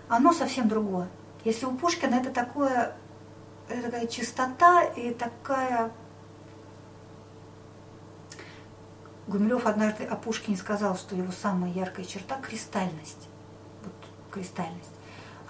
оно 0.08 0.32
совсем 0.32 0.66
другое. 0.66 1.08
Если 1.44 1.66
у 1.66 1.72
Пушкина 1.72 2.14
это 2.14 2.30
такое, 2.30 2.96
это 3.68 3.82
такая 3.82 4.06
чистота 4.06 4.82
и 4.82 5.12
такая 5.12 5.90
Гумилев 9.28 9.66
однажды 9.66 10.04
о 10.04 10.16
Пушкине 10.16 10.56
сказал, 10.56 10.96
что 10.96 11.14
его 11.14 11.30
самая 11.32 11.70
яркая 11.70 12.06
черта– 12.06 12.36
кристальность. 12.42 13.28
Вот 13.84 13.92
кристальность. 14.30 14.90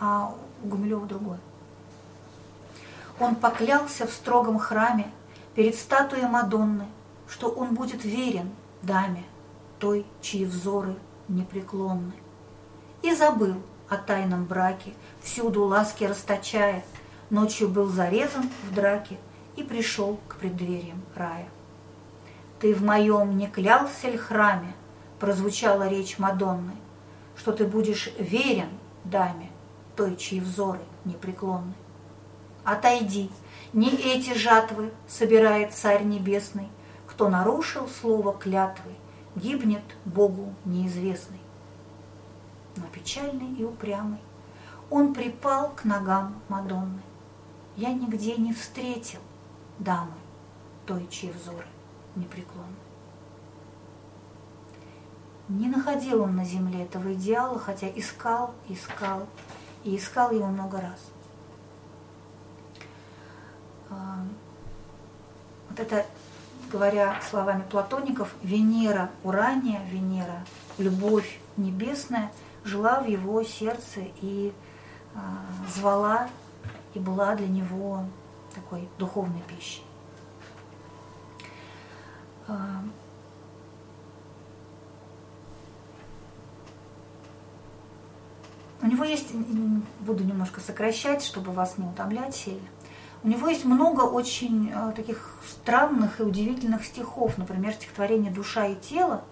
А 0.00 0.34
у 0.64 0.66
Гумилева 0.66 1.06
другое. 1.06 1.38
Он 3.20 3.36
поклялся 3.36 4.09
в 4.09 4.10
строгом 4.10 4.59
храме 4.59 5.09
перед 5.55 5.76
статуей 5.76 6.26
Мадонны, 6.26 6.86
что 7.28 7.48
он 7.50 7.76
будет 7.76 8.05
верен 8.05 8.50
даме, 8.82 9.24
той, 9.78 10.05
чьи 10.20 10.44
взоры 10.44 10.96
непреклонны. 11.28 12.14
И 13.02 13.14
забыл 13.14 13.62
о 13.88 13.96
тайном 13.96 14.44
браке, 14.44 14.92
всюду 15.22 15.62
ласки 15.64 16.02
расточая, 16.02 16.84
ночью 17.30 17.68
был 17.68 17.86
зарезан 17.86 18.50
в 18.68 18.74
драке 18.74 19.18
и 19.55 19.62
пришел 19.62 20.18
к 20.26 20.36
преддвериям 20.36 21.00
рая. 21.14 21.46
Ты 22.60 22.74
в 22.74 22.82
моем 22.82 23.39
не 23.39 23.47
клялся 23.47 24.10
ли 24.10 24.16
храме, 24.16 24.74
прозвучала 25.20 25.89
речь 25.89 26.18
Мадонны, 26.18 26.74
что 27.36 27.52
ты 27.52 27.64
будешь 27.64 28.10
верен 28.18 28.70
даме, 29.05 29.51
той, 29.94 30.16
чьи 30.16 30.40
взоры 30.40 30.80
непреклонны. 31.05 31.74
Отойди, 32.64 33.30
не 33.72 33.90
эти 33.90 34.36
жатвы 34.36 34.93
собирает 35.06 35.72
Царь 35.72 36.02
Небесный, 36.02 36.68
кто 37.06 37.28
нарушил 37.28 37.89
слово 37.89 38.32
клятвы, 38.32 38.90
гибнет 39.36 39.85
Богу 40.05 40.52
неизвестный. 40.64 41.40
Но 42.74 42.86
печальный 42.93 43.55
и 43.55 43.64
упрямый, 43.64 44.18
он 44.90 45.14
припал 45.14 45.70
к 45.70 45.85
ногам 45.85 46.40
Мадонны. 46.48 47.02
Я 47.76 47.93
нигде 47.93 48.35
не 48.36 48.52
встретил 48.52 49.20
дамы, 49.78 50.12
той, 50.86 51.06
чьи 51.09 51.30
взоры 51.30 51.66
непреклонно. 52.19 52.74
Не 55.49 55.69
находил 55.69 56.23
он 56.23 56.36
на 56.36 56.45
земле 56.45 56.85
этого 56.85 57.15
идеала, 57.15 57.59
хотя 57.59 57.89
искал, 57.89 58.55
искал 58.69 59.27
и 59.82 59.97
искал 59.97 60.31
его 60.31 60.47
много 60.47 60.78
раз. 60.81 61.01
А, 63.89 64.19
вот 65.70 65.81
это, 65.81 66.05
говоря 66.70 67.19
словами 67.31 67.62
платоников, 67.62 68.35
Венера 68.43 69.11
Урания, 69.24 69.82
Венера, 69.90 70.45
любовь 70.77 71.40
небесная, 71.57 72.31
жила 72.65 73.01
в 73.01 73.07
его 73.07 73.43
сердце 73.43 74.01
и 74.20 74.53
а, 75.15 75.20
звала 75.74 76.28
и 76.93 76.99
была 76.99 77.35
для 77.36 77.49
него 77.49 78.05
такой 78.55 78.86
духовной 78.99 79.43
пищей. 79.49 79.82
А, 82.49 82.83
у 88.83 88.87
него 88.87 89.05
есть, 89.05 89.35
буду 90.01 90.25
немножко 90.25 90.61
сокращать, 90.61 91.23
чтобы 91.23 91.53
вас 91.53 91.79
не 91.79 91.87
утомлять 91.87 92.35
сильно. 92.35 92.66
У 93.23 93.29
него 93.29 93.49
есть 93.49 93.65
много 93.65 94.03
очень 94.03 94.73
э, 94.73 94.93
таких 94.95 95.35
странных 95.47 96.20
и 96.20 96.23
удивительных 96.23 96.85
стихов, 96.85 97.37
например, 97.37 97.75
стихотворение 97.75 98.31
«Душа 98.31 98.66
и 98.66 98.77
тело», 98.77 99.25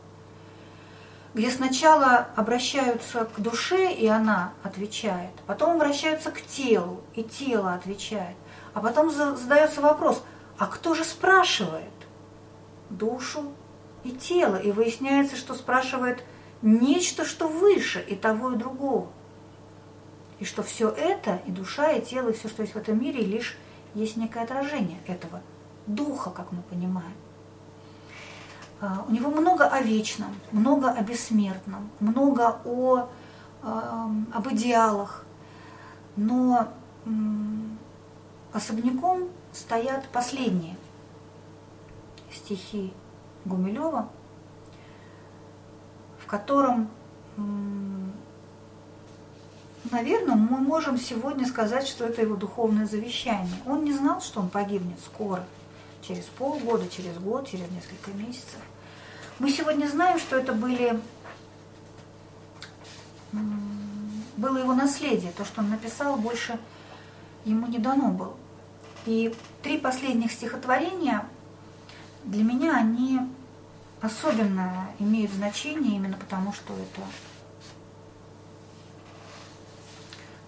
где 1.34 1.50
сначала 1.50 2.26
обращаются 2.34 3.26
к 3.26 3.40
душе, 3.40 3.92
и 3.92 4.06
она 4.06 4.52
отвечает, 4.62 5.30
потом 5.46 5.76
обращаются 5.76 6.32
к 6.32 6.42
телу, 6.42 7.00
и 7.14 7.22
тело 7.22 7.74
отвечает, 7.74 8.36
а 8.74 8.80
потом 8.80 9.10
задается 9.10 9.80
вопрос, 9.80 10.22
а 10.58 10.66
кто 10.66 10.94
же 10.94 11.04
спрашивает? 11.04 11.95
Душу 12.90 13.52
и 14.04 14.10
тело, 14.10 14.56
и 14.56 14.72
выясняется, 14.72 15.36
что 15.36 15.54
спрашивает 15.54 16.24
нечто, 16.62 17.24
что 17.24 17.48
выше 17.48 18.04
и 18.06 18.14
того, 18.14 18.52
и 18.52 18.56
другого. 18.56 19.08
И 20.38 20.44
что 20.44 20.62
все 20.62 20.90
это, 20.90 21.40
и 21.46 21.50
душа, 21.50 21.92
и 21.92 22.04
тело, 22.04 22.28
и 22.28 22.32
все, 22.32 22.48
что 22.48 22.62
есть 22.62 22.74
в 22.74 22.78
этом 22.78 23.00
мире, 23.00 23.22
лишь 23.22 23.56
есть 23.94 24.16
некое 24.16 24.44
отражение 24.44 24.98
этого 25.06 25.40
духа, 25.86 26.30
как 26.30 26.52
мы 26.52 26.62
понимаем. 26.62 27.14
А, 28.80 29.04
у 29.08 29.10
него 29.10 29.30
много 29.30 29.66
о 29.66 29.80
вечном, 29.80 30.34
много 30.52 30.90
о 30.90 31.02
бессмертном, 31.02 31.90
много 32.00 32.60
о, 32.64 33.08
об 33.62 34.48
идеалах, 34.52 35.24
но 36.16 36.68
особняком 38.52 39.28
стоят 39.52 40.08
последние 40.08 40.76
стихи 42.36 42.92
Гумилева, 43.44 44.08
в 46.18 46.26
котором, 46.26 46.90
наверное, 49.90 50.36
мы 50.36 50.58
можем 50.58 50.98
сегодня 50.98 51.46
сказать, 51.46 51.86
что 51.86 52.04
это 52.04 52.22
его 52.22 52.36
духовное 52.36 52.86
завещание. 52.86 53.56
Он 53.66 53.84
не 53.84 53.92
знал, 53.92 54.20
что 54.20 54.40
он 54.40 54.48
погибнет 54.48 54.98
скоро, 55.00 55.44
через 56.02 56.24
полгода, 56.24 56.88
через 56.88 57.16
год, 57.18 57.48
через 57.48 57.70
несколько 57.70 58.10
месяцев. 58.12 58.60
Мы 59.38 59.50
сегодня 59.50 59.86
знаем, 59.86 60.18
что 60.18 60.36
это 60.36 60.52
были 60.52 61.00
было 64.36 64.58
его 64.58 64.74
наследие, 64.74 65.32
то, 65.32 65.44
что 65.44 65.60
он 65.60 65.70
написал, 65.70 66.16
больше 66.16 66.58
ему 67.44 67.66
не 67.66 67.78
дано 67.78 68.10
было. 68.10 68.34
И 69.06 69.34
три 69.62 69.78
последних 69.78 70.32
стихотворения 70.32 71.26
для 72.26 72.42
меня 72.42 72.76
они 72.76 73.20
особенно 74.00 74.90
имеют 74.98 75.32
значение 75.32 75.96
именно 75.96 76.16
потому, 76.16 76.52
что 76.52 76.74
это 76.74 77.02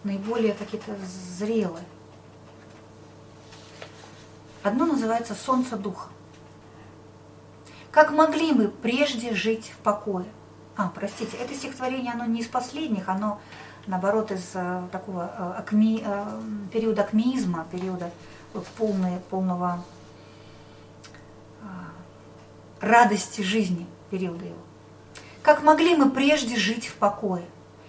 наиболее 0.04 0.54
какие-то 0.54 0.94
зрелые. 1.38 1.84
Одно 4.62 4.86
называется 4.86 5.34
«Солнце 5.34 5.76
Духа». 5.76 6.08
Как 7.90 8.10
могли 8.10 8.52
мы 8.52 8.68
прежде 8.68 9.34
жить 9.34 9.72
в 9.74 9.78
покое? 9.78 10.26
А, 10.76 10.88
простите, 10.94 11.36
это 11.36 11.54
стихотворение, 11.54 12.12
оно 12.12 12.26
не 12.26 12.40
из 12.40 12.46
последних, 12.46 13.08
оно, 13.08 13.40
наоборот, 13.86 14.30
из 14.30 14.50
э, 14.54 14.82
такого 14.92 15.32
э, 15.36 15.58
акми, 15.58 16.02
э, 16.04 16.40
периода 16.72 17.02
акмеизма, 17.02 17.66
периода 17.70 18.10
вот, 18.52 18.66
полной, 18.66 19.18
полного 19.30 19.82
радости 22.80 23.40
жизни, 23.40 23.86
периода 24.10 24.44
его. 24.44 24.56
Как 25.42 25.62
могли 25.62 25.96
мы 25.96 26.10
прежде 26.10 26.56
жить 26.56 26.86
в 26.86 26.94
покое 26.94 27.44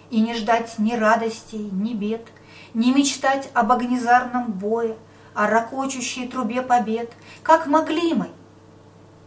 и 0.09 0.21
не 0.21 0.33
ждать 0.33 0.79
ни 0.79 0.93
радостей, 0.93 1.69
ни 1.71 1.93
бед, 1.93 2.27
не 2.73 2.93
мечтать 2.93 3.49
об 3.53 3.71
огнезарном 3.71 4.51
бое, 4.51 4.95
о 5.33 5.47
ракочущей 5.47 6.27
трубе 6.27 6.61
побед? 6.61 7.11
Как 7.43 7.67
могли 7.67 8.13
мы? 8.13 8.29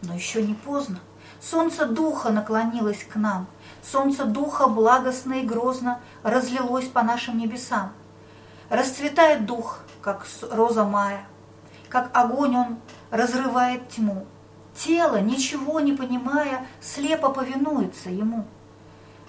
Но 0.01 0.13
еще 0.13 0.41
не 0.41 0.53
поздно. 0.53 0.99
Солнце 1.41 1.85
духа 1.85 2.31
наклонилось 2.31 3.03
к 3.03 3.17
нам, 3.17 3.47
солнце 3.83 4.23
духа 4.23 4.67
благостно 4.67 5.33
и 5.33 5.45
грозно 5.45 5.99
разлилось 6.23 6.87
по 6.87 7.03
нашим 7.03 7.37
небесам. 7.37 7.91
Расцветает 8.69 9.45
дух, 9.45 9.79
как 10.01 10.25
роза 10.51 10.85
мая, 10.85 11.25
как 11.89 12.09
огонь 12.13 12.55
он 12.55 12.77
разрывает 13.11 13.89
тьму. 13.89 14.25
Тело, 14.75 15.21
ничего 15.21 15.79
не 15.79 15.93
понимая, 15.93 16.65
слепо 16.81 17.29
повинуется 17.29 18.09
ему. 18.09 18.45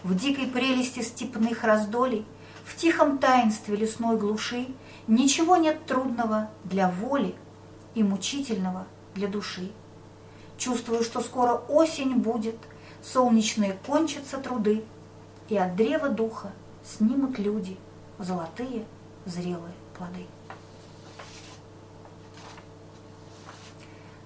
В 0.02 0.14
дикой 0.16 0.46
прелести 0.46 1.00
степных 1.00 1.64
раздолей, 1.64 2.26
в 2.64 2.76
тихом 2.76 3.18
таинстве 3.18 3.76
лесной 3.76 4.16
глуши 4.16 4.66
ничего 5.06 5.56
нет 5.56 5.84
трудного 5.86 6.50
для 6.64 6.90
воли 6.90 7.34
и 7.94 8.02
мучительного 8.02 8.86
для 9.14 9.28
души. 9.28 9.70
Чувствую, 10.56 11.02
что 11.02 11.20
скоро 11.20 11.54
осень 11.68 12.14
будет, 12.14 12.56
солнечные 13.02 13.78
кончатся 13.86 14.38
труды, 14.38 14.84
и 15.48 15.58
от 15.58 15.76
древа 15.76 16.08
духа 16.08 16.52
снимут 16.82 17.38
люди 17.38 17.76
золотые 18.18 18.86
зрелые 19.26 19.74
плоды. 19.96 20.26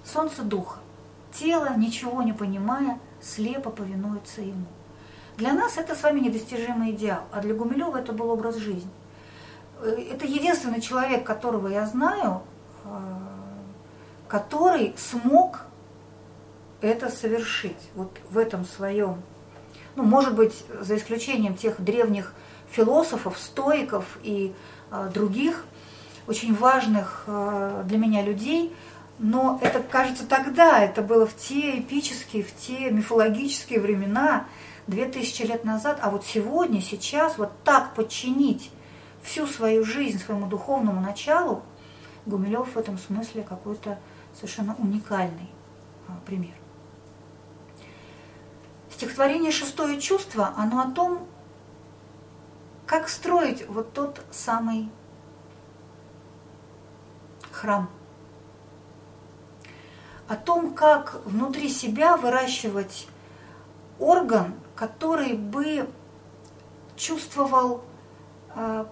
Солнце 0.05 0.43
духа. 0.43 0.79
Тело, 1.39 1.69
ничего 1.77 2.23
не 2.23 2.33
понимая, 2.33 2.99
слепо 3.21 3.71
повинуется 3.71 4.41
ему. 4.41 4.67
Для 5.37 5.53
нас 5.53 5.77
это 5.77 5.95
с 5.95 6.03
вами 6.03 6.19
недостижимый 6.19 6.91
идеал, 6.91 7.23
а 7.31 7.41
для 7.41 7.55
Гумилева 7.55 7.97
это 7.97 8.13
был 8.13 8.31
образ 8.31 8.57
жизни. 8.57 8.91
Э, 9.81 9.97
это 10.11 10.27
единственный 10.27 10.81
человек, 10.81 11.25
которого 11.25 11.69
я 11.69 11.87
знаю, 11.87 12.43
э, 12.85 12.89
который 14.27 14.95
смог 14.97 15.61
это 16.81 17.09
совершить 17.09 17.89
вот 17.95 18.11
в 18.31 18.37
этом 18.37 18.65
своем, 18.65 19.23
ну, 19.95 20.03
может 20.03 20.35
быть, 20.35 20.65
за 20.81 20.97
исключением 20.97 21.55
тех 21.55 21.81
древних 21.81 22.35
философов, 22.69 23.39
стоиков 23.39 24.19
и 24.25 24.53
э, 24.91 25.11
других 25.15 25.65
очень 26.27 26.55
важных 26.55 27.25
для 27.27 27.97
меня 27.97 28.23
людей, 28.23 28.77
но 29.19 29.59
это, 29.63 29.81
кажется, 29.81 30.27
тогда, 30.27 30.81
это 30.81 31.03
было 31.03 31.27
в 31.27 31.37
те 31.37 31.81
эпические, 31.81 32.43
в 32.43 32.55
те 32.55 32.91
мифологические 32.91 33.81
времена, 33.81 34.47
две 34.87 35.07
тысячи 35.07 35.43
лет 35.43 35.65
назад, 35.65 35.99
а 36.03 36.11
вот 36.11 36.25
сегодня, 36.25 36.81
сейчас 36.81 37.37
вот 37.39 37.53
так 37.65 37.95
подчинить 37.95 38.71
всю 39.23 39.47
свою 39.47 39.85
жизнь 39.85 40.19
своему 40.19 40.47
духовному 40.47 41.01
началу, 41.01 41.63
Гумилев 42.27 42.75
в 42.75 42.79
этом 42.79 42.99
смысле 42.99 43.43
какой-то 43.43 43.99
совершенно 44.35 44.77
уникальный 44.79 45.51
а, 46.07 46.13
пример. 46.27 46.55
Стихотворение 48.91 49.51
«Шестое 49.51 50.01
чувство», 50.01 50.53
оно 50.57 50.81
о 50.81 50.91
том, 50.91 51.27
как 52.87 53.09
строить 53.09 53.67
вот 53.69 53.93
тот 53.93 54.21
самый 54.31 54.91
храм. 57.51 57.89
О 60.29 60.37
том, 60.37 60.75
как 60.75 61.21
внутри 61.25 61.69
себя 61.69 62.17
выращивать 62.17 63.09
орган, 63.99 64.55
который 64.77 65.35
бы 65.35 65.89
чувствовал, 66.97 67.83
э, 68.55 68.85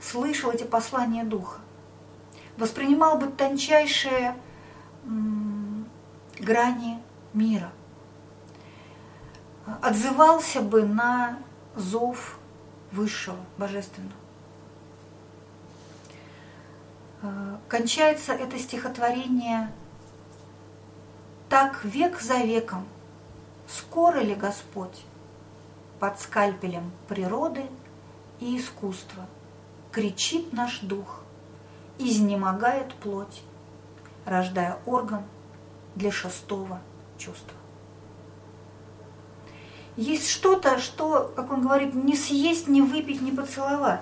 слышал 0.00 0.50
эти 0.50 0.64
послания 0.64 1.24
Духа, 1.24 1.60
воспринимал 2.56 3.18
бы 3.18 3.28
тончайшие 3.28 4.36
грани 6.40 7.00
мира 7.32 7.70
отзывался 9.82 10.60
бы 10.60 10.82
на 10.82 11.38
зов 11.74 12.38
высшего, 12.92 13.38
божественного. 13.56 14.12
Э, 17.22 17.56
кончается 17.68 18.32
это 18.32 18.58
стихотворение 18.58 19.70
«Так 21.48 21.84
век 21.84 22.20
за 22.20 22.38
веком, 22.38 22.86
скоро 23.66 24.18
ли 24.18 24.34
Господь? 24.34 25.04
Под 25.98 26.20
скальпелем 26.20 26.92
природы 27.08 27.64
и 28.38 28.58
искусства 28.58 29.26
кричит 29.90 30.52
наш 30.52 30.80
дух, 30.80 31.22
изнемогает 31.98 32.94
плоть, 32.94 33.42
рождая 34.24 34.78
орган 34.86 35.22
для 35.94 36.12
шестого 36.12 36.80
чувства» 37.16 37.58
есть 39.98 40.30
что-то, 40.30 40.78
что, 40.78 41.32
как 41.34 41.50
он 41.50 41.60
говорит, 41.60 41.92
не 41.92 42.14
съесть, 42.14 42.68
не 42.68 42.80
выпить, 42.82 43.20
не 43.20 43.32
поцеловать. 43.32 44.00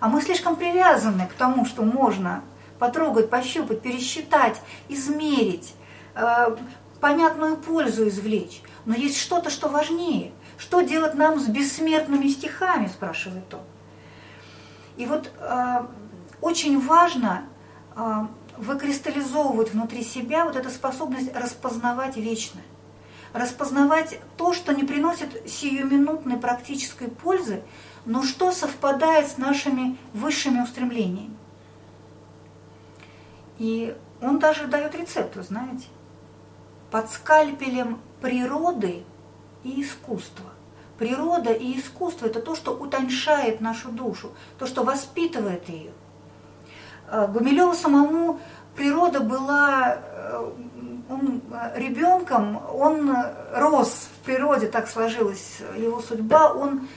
А 0.00 0.08
мы 0.08 0.20
слишком 0.20 0.56
привязаны 0.56 1.28
к 1.28 1.34
тому, 1.34 1.64
что 1.64 1.82
можно 1.82 2.42
потрогать, 2.80 3.30
пощупать, 3.30 3.80
пересчитать, 3.80 4.60
измерить, 4.88 5.72
э, 6.16 6.56
понятную 7.00 7.56
пользу 7.56 8.08
извлечь. 8.08 8.62
Но 8.84 8.94
есть 8.94 9.18
что-то, 9.18 9.50
что 9.50 9.68
важнее. 9.68 10.32
Что 10.58 10.80
делать 10.80 11.14
нам 11.14 11.38
с 11.38 11.46
бессмертными 11.48 12.28
стихами, 12.28 12.86
спрашивает 12.86 13.52
он. 13.52 13.60
И 14.96 15.04
вот 15.04 15.30
э, 15.38 15.86
очень 16.40 16.80
важно 16.80 17.44
э, 17.94 18.26
выкристаллизовывать 18.56 19.72
внутри 19.72 20.02
себя 20.02 20.44
вот 20.44 20.56
эту 20.56 20.70
способность 20.70 21.34
распознавать 21.34 22.16
вечное 22.16 22.64
распознавать 23.36 24.18
то, 24.36 24.52
что 24.52 24.72
не 24.72 24.84
приносит 24.84 25.48
сиюминутной 25.48 26.38
практической 26.38 27.08
пользы, 27.08 27.62
но 28.04 28.22
что 28.22 28.50
совпадает 28.50 29.28
с 29.28 29.36
нашими 29.36 29.96
высшими 30.12 30.60
устремлениями. 30.60 31.36
И 33.58 33.94
он 34.20 34.38
даже 34.38 34.66
дает 34.66 34.94
рецепт, 34.94 35.36
вы 35.36 35.42
знаете, 35.42 35.86
под 36.90 37.10
скальпелем 37.10 38.00
природы 38.20 39.04
и 39.64 39.82
искусства. 39.82 40.46
Природа 40.98 41.52
и 41.52 41.78
искусство– 41.78 42.26
это 42.26 42.40
то, 42.40 42.54
что 42.54 42.72
утоньшает 42.72 43.60
нашу 43.60 43.90
душу, 43.90 44.32
то, 44.58 44.66
что 44.66 44.82
воспитывает 44.82 45.68
ее. 45.68 45.92
Э, 47.08 47.26
Гумилеву 47.28 47.74
самому 47.74 48.40
природа 48.74 49.20
была 49.20 49.98
э, 49.98 50.50
он 51.08 51.42
э, 51.52 51.78
ребенком, 51.78 52.62
он 52.72 53.14
рос 53.52 54.08
в 54.14 54.24
природе, 54.24 54.68
так 54.68 54.88
сложилась 54.88 55.58
его 55.76 56.00
судьба, 56.00 56.52
он 56.52 56.88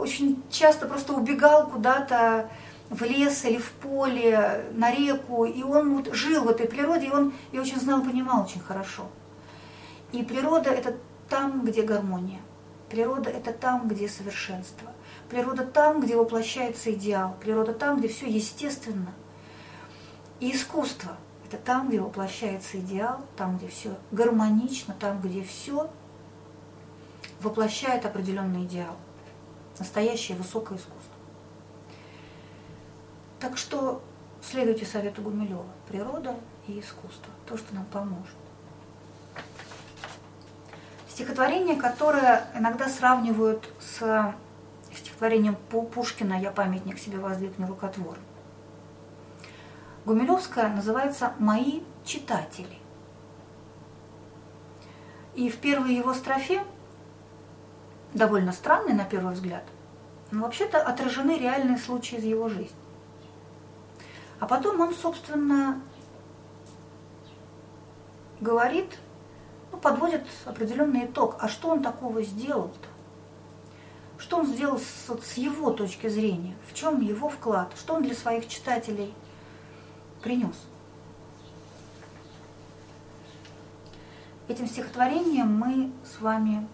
очень 0.00 0.40
часто 0.52 0.86
просто 0.86 1.12
убегал 1.12 1.66
куда-то 1.66 2.48
в 2.90 3.02
лес 3.02 3.44
или 3.44 3.58
в 3.58 3.70
поле, 3.72 4.64
на 4.72 4.90
реку, 4.90 5.44
и 5.44 5.62
он 5.62 5.96
вот 5.96 6.14
жил 6.14 6.44
в 6.44 6.48
этой 6.48 6.66
природе, 6.66 7.06
и 7.06 7.10
он 7.10 7.34
ее 7.52 7.60
очень 7.60 7.78
знал, 7.78 8.02
понимал 8.02 8.44
очень 8.44 8.60
хорошо. 8.60 9.06
И 10.12 10.22
природа– 10.22 10.70
это 10.72 10.96
там, 11.28 11.64
где 11.64 11.82
гармония. 11.82 12.40
Природа– 12.88 13.28
это 13.30 13.52
там, 13.52 13.88
где 13.88 14.08
совершенство. 14.08 14.90
Природа 15.28 15.64
там, 15.64 16.00
где 16.00 16.16
воплощается 16.16 16.92
идеал. 16.92 17.36
Природа 17.40 17.74
там, 17.74 17.98
где 17.98 18.08
все 18.08 18.26
естественно. 18.26 19.12
И 20.40 20.54
искусство– 20.54 21.16
это 21.46 21.58
там, 21.58 21.88
где 21.88 22.00
воплощается 22.00 22.80
идеал, 22.80 23.20
там, 23.36 23.58
где 23.58 23.68
все 23.68 23.90
гармонично, 24.10 24.94
там, 24.98 25.20
где 25.20 25.42
все 25.42 25.90
воплощает 27.40 28.06
определенный 28.06 28.64
идеал. 28.64 28.96
Настоящее 29.78 30.38
высокое 30.38 30.78
искусство. 30.78 30.97
Так 33.40 33.56
что 33.56 34.02
следуйте 34.42 34.84
совету 34.84 35.22
Гумилева. 35.22 35.66
Природа 35.88 36.34
и 36.66 36.80
искусство. 36.80 37.32
То, 37.46 37.56
что 37.56 37.74
нам 37.74 37.84
поможет. 37.86 38.34
Стихотворение, 41.08 41.76
которое 41.76 42.48
иногда 42.54 42.88
сравнивают 42.88 43.68
с 43.80 44.34
стихотворением 44.94 45.56
Пушкина 45.56 46.40
«Я 46.40 46.50
памятник 46.50 46.98
себе 46.98 47.18
воздвиг 47.18 47.58
нерукотвор». 47.58 48.18
Гумилевская 50.04 50.68
называется 50.68 51.32
«Мои 51.38 51.80
читатели». 52.04 52.78
И 55.34 55.50
в 55.50 55.58
первой 55.58 55.94
его 55.94 56.14
строфе, 56.14 56.64
довольно 58.14 58.52
странный 58.52 58.94
на 58.94 59.04
первый 59.04 59.34
взгляд, 59.34 59.64
но 60.30 60.42
вообще-то 60.42 60.80
отражены 60.80 61.38
реальные 61.38 61.78
случаи 61.78 62.16
из 62.16 62.24
его 62.24 62.48
жизни. 62.48 62.77
А 64.40 64.46
потом 64.46 64.80
он, 64.80 64.94
собственно, 64.94 65.80
говорит, 68.40 68.98
ну, 69.72 69.78
подводит 69.78 70.24
определенный 70.44 71.06
итог. 71.06 71.36
А 71.40 71.48
что 71.48 71.70
он 71.70 71.82
такого 71.82 72.22
сделал-то? 72.22 72.88
Что 74.18 74.38
он 74.38 74.46
сделал 74.46 74.78
с, 74.78 75.08
с 75.22 75.32
его 75.34 75.70
точки 75.70 76.08
зрения? 76.08 76.56
В 76.68 76.74
чем 76.74 77.00
его 77.00 77.28
вклад? 77.28 77.72
Что 77.76 77.94
он 77.94 78.02
для 78.02 78.14
своих 78.14 78.48
читателей 78.48 79.12
принес? 80.22 80.56
Этим 84.48 84.66
стихотворением 84.66 85.54
мы 85.54 85.92
с 86.04 86.20
вами 86.20 86.66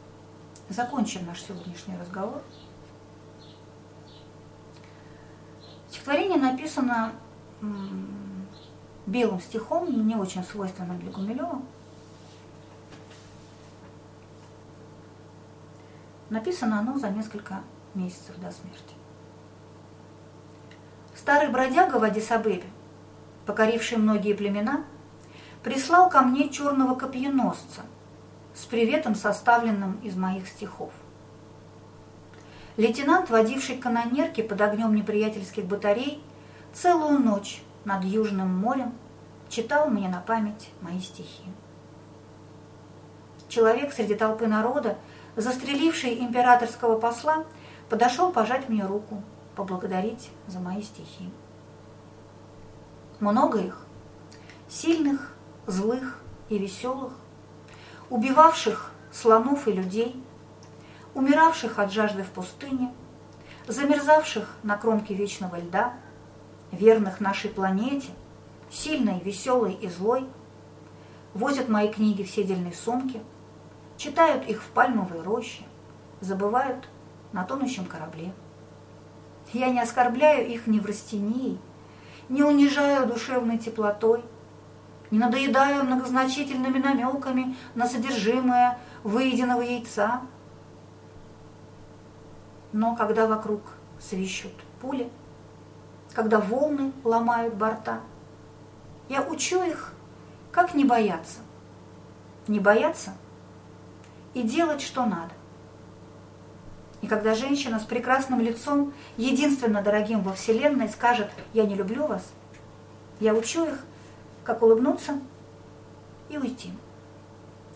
закончим 0.68 1.26
наш 1.26 1.42
сегодняшний 1.42 1.96
разговор. 1.98 2.40
Стихотворение 5.90 6.38
написано 6.38 7.12
белым 9.06 9.40
стихом, 9.40 10.06
не 10.06 10.16
очень 10.16 10.44
свойственным 10.44 10.98
для 10.98 11.10
Гумилева. 11.10 11.62
Написано 16.30 16.80
оно 16.80 16.98
за 16.98 17.10
несколько 17.10 17.60
месяцев 17.94 18.36
до 18.38 18.50
смерти. 18.50 18.94
Старый 21.14 21.48
бродяга 21.48 21.98
в 21.98 22.02
Адисабебе, 22.02 22.64
покоривший 23.46 23.98
многие 23.98 24.34
племена, 24.34 24.84
прислал 25.62 26.10
ко 26.10 26.22
мне 26.22 26.48
черного 26.48 26.94
копьеносца 26.94 27.82
с 28.54 28.64
приветом, 28.64 29.14
составленным 29.14 30.00
из 30.02 30.16
моих 30.16 30.48
стихов. 30.48 30.92
Лейтенант, 32.76 33.30
водивший 33.30 33.76
канонерки 33.76 34.42
под 34.42 34.60
огнем 34.60 34.94
неприятельских 34.94 35.64
батарей, 35.64 36.22
целую 36.74 37.20
ночь 37.20 37.62
над 37.84 38.04
Южным 38.04 38.48
морем 38.58 38.92
читал 39.48 39.88
мне 39.88 40.08
на 40.08 40.20
память 40.20 40.70
мои 40.80 41.00
стихи. 41.00 41.44
Человек 43.48 43.92
среди 43.92 44.16
толпы 44.16 44.48
народа, 44.48 44.98
застреливший 45.36 46.18
императорского 46.18 46.98
посла, 46.98 47.44
подошел 47.88 48.32
пожать 48.32 48.68
мне 48.68 48.84
руку, 48.84 49.22
поблагодарить 49.54 50.30
за 50.48 50.58
мои 50.58 50.82
стихи. 50.82 51.30
Много 53.20 53.60
их, 53.60 53.86
сильных, 54.68 55.32
злых 55.66 56.20
и 56.48 56.58
веселых, 56.58 57.12
убивавших 58.10 58.90
слонов 59.12 59.68
и 59.68 59.72
людей, 59.72 60.20
умиравших 61.14 61.78
от 61.78 61.92
жажды 61.92 62.24
в 62.24 62.30
пустыне, 62.30 62.92
замерзавших 63.68 64.56
на 64.64 64.76
кромке 64.76 65.14
вечного 65.14 65.56
льда– 65.60 65.94
верных 66.74 67.20
нашей 67.20 67.50
планете, 67.50 68.10
сильной, 68.70 69.20
веселой 69.20 69.72
и 69.74 69.88
злой, 69.88 70.26
возят 71.32 71.68
мои 71.68 71.88
книги 71.88 72.22
в 72.22 72.30
седельной 72.30 72.72
сумке, 72.72 73.20
читают 73.96 74.46
их 74.48 74.62
в 74.62 74.68
пальмовой 74.68 75.22
роще, 75.22 75.62
забывают 76.20 76.88
на 77.32 77.44
тонущем 77.44 77.84
корабле. 77.84 78.32
Я 79.52 79.70
не 79.70 79.80
оскорбляю 79.80 80.48
их 80.48 80.66
ни 80.66 80.78
в 80.78 80.86
растении, 80.86 81.58
не 82.28 82.42
унижаю 82.42 83.06
душевной 83.06 83.58
теплотой, 83.58 84.24
не 85.10 85.18
надоедаю 85.18 85.84
многозначительными 85.84 86.78
намеками 86.78 87.56
на 87.74 87.86
содержимое 87.86 88.78
выеденного 89.02 89.62
яйца. 89.62 90.22
Но 92.72 92.96
когда 92.96 93.26
вокруг 93.26 93.60
свищут 94.00 94.52
пули, 94.80 95.08
когда 96.14 96.38
волны 96.38 96.92
ломают 97.02 97.54
борта. 97.54 98.00
Я 99.08 99.22
учу 99.22 99.62
их, 99.62 99.92
как 100.52 100.74
не 100.74 100.84
бояться. 100.84 101.40
Не 102.46 102.60
бояться 102.60 103.12
и 104.32 104.42
делать, 104.42 104.80
что 104.80 105.04
надо. 105.04 105.32
И 107.02 107.06
когда 107.06 107.34
женщина 107.34 107.78
с 107.78 107.84
прекрасным 107.84 108.40
лицом, 108.40 108.94
единственно 109.16 109.82
дорогим 109.82 110.22
во 110.22 110.32
Вселенной, 110.32 110.88
скажет 110.88 111.30
«я 111.52 111.66
не 111.66 111.74
люблю 111.74 112.06
вас», 112.06 112.32
я 113.20 113.34
учу 113.34 113.66
их, 113.66 113.84
как 114.42 114.62
улыбнуться 114.62 115.20
и 116.28 116.38
уйти, 116.38 116.72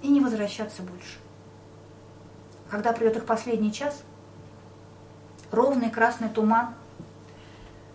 и 0.01 0.09
не 0.09 0.21
возвращаться 0.21 0.83
больше. 0.83 1.19
Когда 2.71 2.93
придет 2.93 3.17
их 3.17 3.27
последний 3.27 3.73
час, 3.73 4.03
ровный 5.51 5.91
красный 5.91 6.29
туман– 6.29 6.75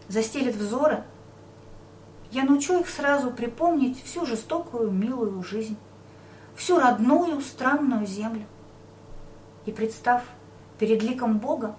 застелит 0.07 0.55
взоры, 0.55 1.03
я 2.31 2.43
научу 2.43 2.79
их 2.79 2.89
сразу 2.89 3.31
припомнить 3.31 4.03
всю 4.03 4.25
жестокую, 4.25 4.91
милую 4.91 5.43
жизнь, 5.43 5.77
всю 6.55 6.79
родную, 6.79 7.41
странную 7.41 8.05
землю. 8.07 8.45
И 9.65 9.71
представ 9.71 10.23
перед 10.79 11.03
ликом 11.03 11.37
Бога, 11.37 11.75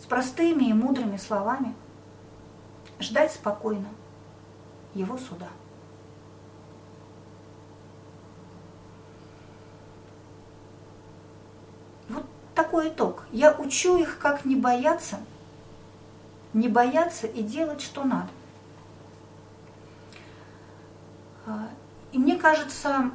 с 0.00 0.06
простыми 0.06 0.64
и 0.64 0.72
мудрыми 0.72 1.16
словами, 1.16 1.74
ждать 2.98 3.32
спокойно 3.32 3.88
Его 4.94 5.18
суда. 5.18 5.48
Вот 12.08 12.24
такой 12.54 12.88
итог. 12.88 13.24
Я 13.32 13.52
учу 13.52 13.98
их, 13.98 14.18
как 14.18 14.44
не 14.44 14.56
бояться– 14.56 15.18
не 16.56 16.68
бояться 16.68 17.26
и 17.26 17.42
делать, 17.42 17.82
что 17.82 18.02
надо. 18.04 18.28
А, 21.44 21.68
и 22.12 22.18
мне 22.18 22.36
кажется, 22.36 23.10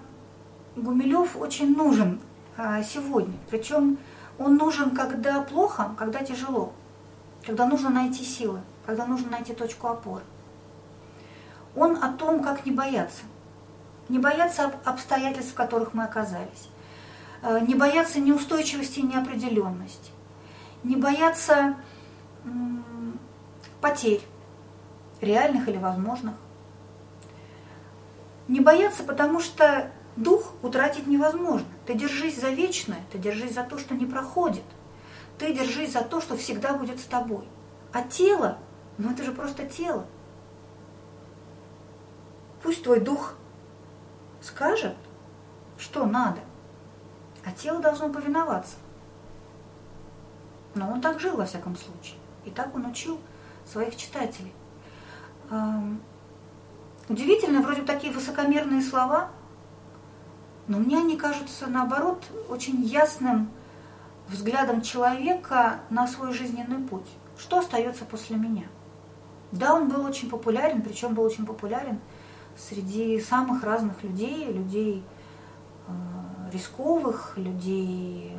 Гумилев 0.75 1.35
очень 1.35 1.75
нужен 1.75 2.19
а, 2.55 2.83
сегодня. 2.83 3.33
Причем 3.49 3.97
он 4.37 4.57
нужен, 4.57 4.91
когда 4.91 5.41
плохо, 5.41 5.95
когда 5.97 6.19
тяжело, 6.19 6.71
когда 7.43 7.65
нужно 7.65 7.89
найти 7.89 8.23
силы, 8.23 8.61
когда 8.85 9.07
нужно 9.07 9.31
найти 9.31 9.53
точку 9.53 9.87
опоры. 9.87 10.23
Он 11.75 11.97
о 12.03 12.13
том, 12.13 12.43
как 12.43 12.63
не 12.65 12.71
бояться. 12.71 13.23
Не 14.07 14.19
бояться 14.19 14.71
обстоятельств, 14.85 15.53
в 15.53 15.55
которых 15.55 15.95
мы 15.95 16.03
оказались. 16.03 16.69
А, 17.41 17.59
не 17.59 17.73
бояться 17.73 18.19
неустойчивости 18.19 18.99
и 18.99 19.03
неопределенности. 19.03 20.11
Не 20.83 20.95
бояться 20.95 21.75
потерь, 23.81 24.21
реальных 25.19 25.67
или 25.67 25.77
возможных. 25.77 26.35
Не 28.47 28.59
бояться, 28.59 29.03
потому 29.03 29.39
что 29.39 29.91
дух 30.15 30.53
утратить 30.61 31.07
невозможно. 31.07 31.67
Ты 31.85 31.93
держись 31.93 32.39
за 32.39 32.49
вечное, 32.49 32.99
ты 33.11 33.17
держись 33.17 33.53
за 33.53 33.63
то, 33.63 33.77
что 33.77 33.95
не 33.95 34.05
проходит. 34.05 34.63
Ты 35.37 35.53
держись 35.53 35.93
за 35.93 36.01
то, 36.01 36.21
что 36.21 36.37
всегда 36.37 36.73
будет 36.73 36.99
с 36.99 37.05
тобой. 37.05 37.47
А 37.91 38.03
тело, 38.03 38.57
ну 38.97 39.11
это 39.11 39.23
же 39.23 39.31
просто 39.31 39.65
тело. 39.65 40.05
Пусть 42.61 42.83
твой 42.83 42.99
дух 42.99 43.35
скажет, 44.41 44.95
что 45.77 46.05
надо, 46.05 46.41
а 47.43 47.51
тело 47.51 47.79
должно 47.79 48.09
повиноваться. 48.09 48.75
Но 50.75 50.91
он 50.91 51.01
так 51.01 51.19
жил 51.19 51.37
во 51.37 51.45
всяком 51.45 51.75
случае. 51.75 52.17
И 52.45 52.51
так 52.51 52.75
он 52.75 52.85
учил 52.85 53.19
своих 53.71 53.95
читателей. 53.95 54.53
Удивительно, 57.09 57.61
вроде 57.61 57.81
такие 57.81 58.13
высокомерные 58.13 58.81
слова, 58.81 59.29
но 60.67 60.77
мне 60.77 60.97
они 60.97 61.17
кажутся, 61.17 61.67
наоборот, 61.67 62.23
очень 62.49 62.81
ясным 62.83 63.51
взглядом 64.27 64.81
человека 64.81 65.81
на 65.89 66.07
свой 66.07 66.31
жизненный 66.33 66.87
путь. 66.87 67.07
Что 67.37 67.59
остается 67.59 68.05
после 68.05 68.37
меня? 68.37 68.67
Да, 69.51 69.73
он 69.73 69.89
был 69.89 70.05
очень 70.05 70.29
популярен, 70.29 70.81
причем 70.81 71.13
был 71.13 71.23
очень 71.23 71.45
популярен 71.45 71.99
среди 72.55 73.19
самых 73.19 73.63
разных 73.63 74.03
людей, 74.03 74.45
людей 74.45 75.03
э, 75.87 75.91
рисковых, 76.53 77.33
людей, 77.35 78.31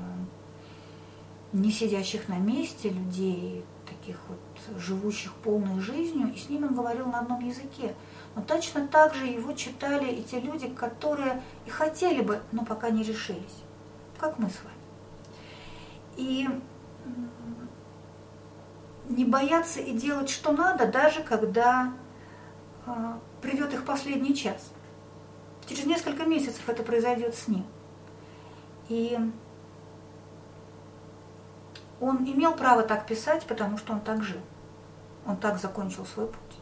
не 1.52 1.70
сидящих 1.70 2.28
на 2.28 2.38
месте, 2.38 2.88
людей 2.88 3.64
таких 3.92 4.18
вот 4.28 4.38
живущих 4.80 5.32
полной 5.34 5.80
жизнью, 5.80 6.32
и 6.34 6.38
с 6.38 6.48
ним 6.48 6.64
он 6.64 6.74
говорил 6.74 7.06
на 7.06 7.20
одном 7.20 7.40
языке. 7.40 7.94
Но 8.34 8.42
точно 8.42 8.86
так 8.86 9.14
же 9.14 9.26
его 9.26 9.52
читали 9.52 10.10
и 10.12 10.22
те 10.22 10.40
люди, 10.40 10.68
которые 10.68 11.42
и 11.66 11.70
хотели 11.70 12.22
бы, 12.22 12.40
но 12.52 12.64
пока 12.64 12.90
не 12.90 13.02
решились. 13.02 13.62
как 14.18 14.38
мы 14.38 14.48
с 14.48 14.58
вами. 14.62 14.76
И 16.16 16.48
не 19.08 19.24
бояться 19.24 19.80
и 19.80 19.92
делать, 19.92 20.30
что 20.30 20.52
надо, 20.52 20.86
даже 20.86 21.22
когда 21.22 21.92
э, 22.86 22.92
придет 23.40 23.74
их 23.74 23.84
последний 23.84 24.34
час. 24.34 24.70
Через 25.66 25.86
несколько 25.86 26.24
месяцев 26.24 26.68
это 26.68 26.82
произойдет 26.84 27.34
с 27.34 27.48
ним. 27.48 27.66
И 28.88 29.18
он 32.02 32.24
имел 32.24 32.54
право 32.54 32.82
так 32.82 33.06
писать, 33.06 33.46
потому 33.46 33.78
что 33.78 33.92
он 33.92 34.00
так 34.00 34.24
жил. 34.24 34.40
Он 35.24 35.36
так 35.36 35.60
закончил 35.60 36.04
свой 36.04 36.26
путь. 36.26 36.58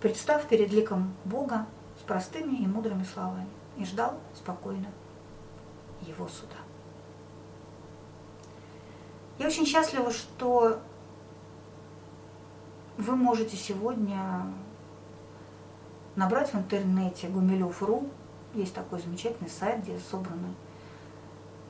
Представ 0.00 0.46
перед 0.48 0.72
ликом 0.72 1.14
Бога 1.26 1.66
с 2.00 2.02
простыми 2.04 2.56
и 2.56 2.66
мудрыми 2.66 3.04
словами 3.04 3.46
и 3.76 3.84
ждал 3.84 4.18
спокойно 4.34 4.86
его 6.00 6.26
суда. 6.26 6.56
Я 9.38 9.46
очень 9.46 9.66
счастлива, 9.66 10.10
что 10.10 10.80
вы 12.96 13.16
можете 13.16 13.58
сегодня 13.58 14.46
набрать 16.16 16.50
в 16.50 16.56
интернете 16.56 17.28
Гумилев.ру. 17.28 18.08
Есть 18.54 18.72
такой 18.72 19.02
замечательный 19.02 19.50
сайт, 19.50 19.82
где 19.82 19.98
собраны 19.98 20.54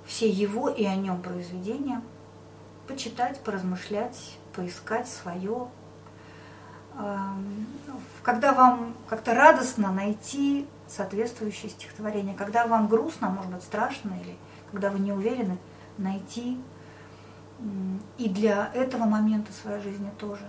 все 0.06 0.28
его 0.28 0.68
и 0.68 0.84
о 0.84 0.94
нем 0.94 1.20
произведения. 1.20 2.00
Почитать, 2.86 3.40
поразмышлять, 3.40 4.38
поискать 4.54 5.08
свое. 5.08 5.68
Когда 8.22 8.52
вам 8.52 8.94
как-то 9.08 9.34
радостно 9.34 9.90
найти 9.90 10.68
соответствующее 10.86 11.70
стихотворение, 11.70 12.34
когда 12.34 12.66
вам 12.66 12.88
грустно, 12.88 13.30
может 13.30 13.52
быть, 13.52 13.62
страшно, 13.62 14.12
или 14.22 14.36
когда 14.70 14.90
вы 14.90 14.98
не 14.98 15.12
уверены, 15.12 15.58
найти 15.98 16.58
и 18.18 18.28
для 18.28 18.70
этого 18.74 19.04
момента 19.04 19.52
своей 19.52 19.82
жизни 19.82 20.10
тоже. 20.18 20.44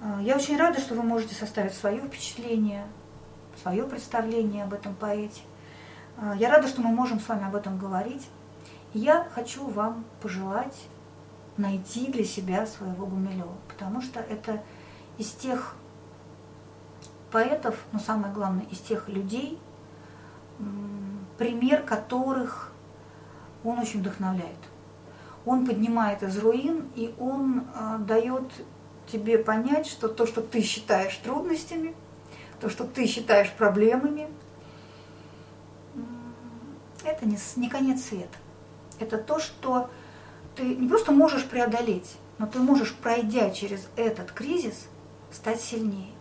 А, 0.00 0.20
я 0.20 0.36
очень 0.36 0.56
рада, 0.56 0.80
что 0.80 0.94
вы 0.94 1.02
можете 1.02 1.34
составить 1.34 1.74
свое 1.74 2.00
впечатление, 2.00 2.86
свое 3.62 3.84
представление 3.84 4.64
об 4.64 4.74
этом 4.74 4.94
поэте. 4.94 5.42
А, 6.18 6.34
я 6.34 6.50
рада, 6.50 6.68
что 6.68 6.82
мы 6.82 6.88
можем 6.90 7.20
с 7.20 7.28
вами 7.28 7.46
об 7.46 7.54
этом 7.54 7.78
говорить. 7.78 8.28
Я 8.92 9.26
хочу 9.34 9.66
вам 9.66 10.04
пожелать 10.20 10.86
найти 11.56 12.10
для 12.10 12.24
себя 12.24 12.66
своего 12.66 13.06
Гумилева, 13.06 13.54
потому 13.68 14.00
что 14.02 14.20
это 14.20 14.62
из 15.18 15.30
тех 15.30 15.74
поэтов, 17.30 17.76
но 17.92 17.98
самое 17.98 18.32
главное, 18.32 18.66
из 18.70 18.78
тех 18.78 19.08
людей, 19.08 19.58
пример 21.38 21.82
которых 21.82 22.72
он 23.62 23.78
очень 23.78 24.00
вдохновляет 24.00 24.58
он 25.46 25.66
поднимает 25.66 26.22
из 26.22 26.38
руин, 26.38 26.88
и 26.94 27.14
он 27.18 27.64
э, 27.74 27.98
дает 28.00 28.44
тебе 29.06 29.38
понять, 29.38 29.86
что 29.86 30.08
то, 30.08 30.26
что 30.26 30.40
ты 30.40 30.62
считаешь 30.62 31.16
трудностями, 31.18 31.94
то, 32.60 32.70
что 32.70 32.84
ты 32.84 33.06
считаешь 33.06 33.50
проблемами, 33.52 34.28
это 37.04 37.26
не, 37.26 37.36
не 37.56 37.68
конец 37.68 38.04
света. 38.04 38.38
Это 38.98 39.18
то, 39.18 39.38
что 39.38 39.90
ты 40.56 40.62
не 40.62 40.88
просто 40.88 41.12
можешь 41.12 41.44
преодолеть, 41.44 42.16
но 42.38 42.46
ты 42.46 42.58
можешь, 42.58 42.94
пройдя 42.94 43.50
через 43.50 43.88
этот 43.96 44.32
кризис, 44.32 44.86
стать 45.30 45.60
сильнее. 45.60 46.12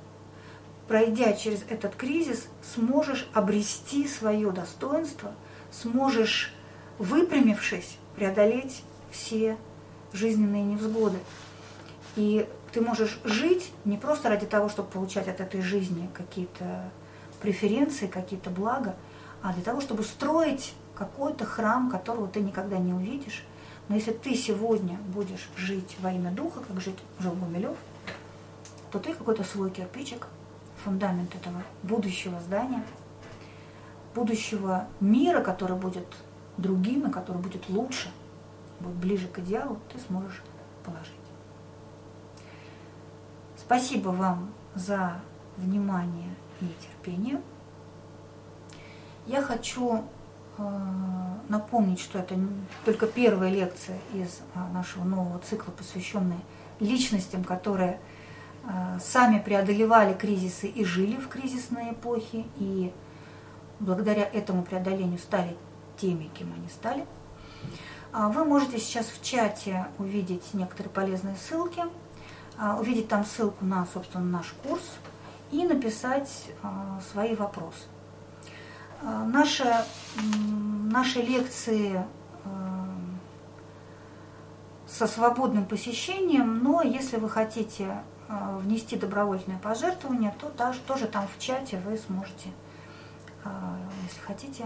Пройдя 0.87 1.33
через 1.33 1.63
этот 1.69 1.95
кризис, 1.95 2.47
сможешь 2.75 3.27
обрести 3.33 4.07
свое 4.07 4.51
достоинство, 4.51 5.33
сможешь, 5.71 6.53
выпрямившись, 6.99 7.97
преодолеть 8.15 8.83
все 9.11 9.57
жизненные 10.11 10.63
невзгоды. 10.63 11.17
И 12.15 12.47
ты 12.71 12.81
можешь 12.81 13.19
жить 13.23 13.71
не 13.85 13.97
просто 13.97 14.29
ради 14.29 14.45
того, 14.45 14.69
чтобы 14.69 14.89
получать 14.89 15.27
от 15.27 15.39
этой 15.39 15.61
жизни 15.61 16.09
какие-то 16.13 16.91
преференции, 17.41 18.07
какие-то 18.07 18.49
блага, 18.49 18.95
а 19.41 19.53
для 19.53 19.63
того, 19.63 19.81
чтобы 19.81 20.03
строить 20.03 20.73
какой-то 20.95 21.45
храм, 21.45 21.89
которого 21.89 22.27
ты 22.27 22.39
никогда 22.39 22.77
не 22.77 22.93
увидишь. 22.93 23.43
Но 23.89 23.95
если 23.95 24.11
ты 24.11 24.35
сегодня 24.35 24.97
будешь 25.13 25.49
жить 25.55 25.97
во 26.01 26.11
имя 26.11 26.31
Духа, 26.31 26.61
как 26.61 26.79
жить 26.79 26.97
жил 27.19 27.33
Гумилев, 27.33 27.77
то 28.91 28.99
ты 28.99 29.13
какой-то 29.13 29.43
свой 29.43 29.71
кирпичик, 29.71 30.27
фундамент 30.83 31.35
этого 31.35 31.63
будущего 31.83 32.39
здания, 32.39 32.83
будущего 34.15 34.87
мира, 34.99 35.41
который 35.41 35.77
будет 35.77 36.07
другим 36.57 37.09
и 37.09 37.11
который 37.11 37.41
будет 37.41 37.69
лучше– 37.69 38.09
будет 38.83 38.95
ближе 38.95 39.27
к 39.27 39.39
идеалу, 39.39 39.79
ты 39.91 39.99
сможешь 39.99 40.41
положить. 40.83 41.13
Спасибо 43.57 44.09
вам 44.09 44.53
за 44.75 45.19
внимание 45.57 46.35
и 46.61 46.67
терпение. 46.79 47.41
Я 49.25 49.41
хочу 49.41 50.03
напомнить, 51.49 51.99
что 51.99 52.19
это 52.19 52.35
только 52.85 53.07
первая 53.07 53.49
лекция 53.49 53.97
из 54.13 54.41
э, 54.55 54.73
нашего 54.73 55.03
нового 55.03 55.39
цикла, 55.39 55.71
посвященная 55.71 56.39
личностям, 56.79 57.43
которые 57.43 57.99
э, 58.63 58.99
сами 58.99 59.39
преодолевали 59.39 60.13
кризисы 60.13 60.67
и 60.67 60.85
жили 60.85 61.15
в 61.15 61.27
кризисной 61.27 61.91
эпохе, 61.91 62.45
и 62.57 62.91
благодаря 63.79 64.23
этому 64.23 64.63
преодолению 64.63 65.19
стали 65.19 65.55
теми, 65.97 66.29
кем 66.33 66.51
они 66.53 66.69
стали. 66.69 67.05
А, 68.11 68.29
вы 68.29 68.45
можете 68.45 68.77
сейчас 68.77 69.07
в 69.07 69.23
чате 69.23 69.87
увидеть 69.97 70.53
некоторые 70.53 70.91
полезные 70.91 71.35
ссылки, 71.35 71.83
а, 72.57 72.77
увидеть 72.79 73.07
там 73.07 73.25
ссылку 73.25 73.65
на, 73.65 73.87
собственно, 73.91 74.23
наш 74.23 74.53
курс 74.63 74.83
и 75.51 75.65
написать 75.65 76.51
а, 76.61 76.99
свои 77.11 77.35
вопросы. 77.35 77.85
Наши, 79.03 79.65
наши 80.89 81.21
лекции 81.21 82.05
со 84.87 85.07
свободным 85.07 85.65
посещением, 85.65 86.63
но 86.63 86.81
если 86.81 87.17
вы 87.17 87.29
хотите 87.29 88.01
внести 88.29 88.95
добровольное 88.97 89.59
пожертвование, 89.59 90.33
то 90.39 90.49
даже, 90.51 90.79
тоже 90.81 91.07
там 91.07 91.27
в 91.27 91.37
чате 91.37 91.77
вы 91.85 91.97
сможете, 91.97 92.49
если 94.03 94.19
хотите, 94.21 94.65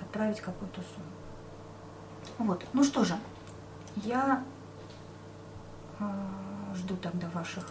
отправить 0.00 0.40
какую-то 0.40 0.82
сумму. 0.82 1.06
Вот, 2.38 2.66
ну 2.72 2.84
что 2.84 3.04
же, 3.04 3.16
я 3.96 4.42
э, 5.98 6.04
жду 6.74 6.96
тогда 6.96 7.28
ваших 7.30 7.64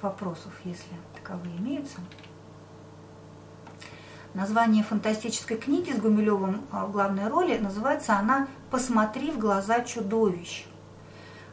вопросов, 0.00 0.52
если 0.64 0.94
таковые 1.14 1.56
имеются. 1.56 1.98
Название 4.34 4.84
фантастической 4.84 5.56
книги 5.56 5.92
с 5.92 5.96
Гумилевым 5.98 6.62
а, 6.70 6.86
в 6.86 6.92
главной 6.92 7.28
роли 7.28 7.58
называется 7.58 8.16
она 8.16 8.46
«Посмотри 8.70 9.30
в 9.30 9.38
глаза 9.38 9.80
чудовищ». 9.80 10.66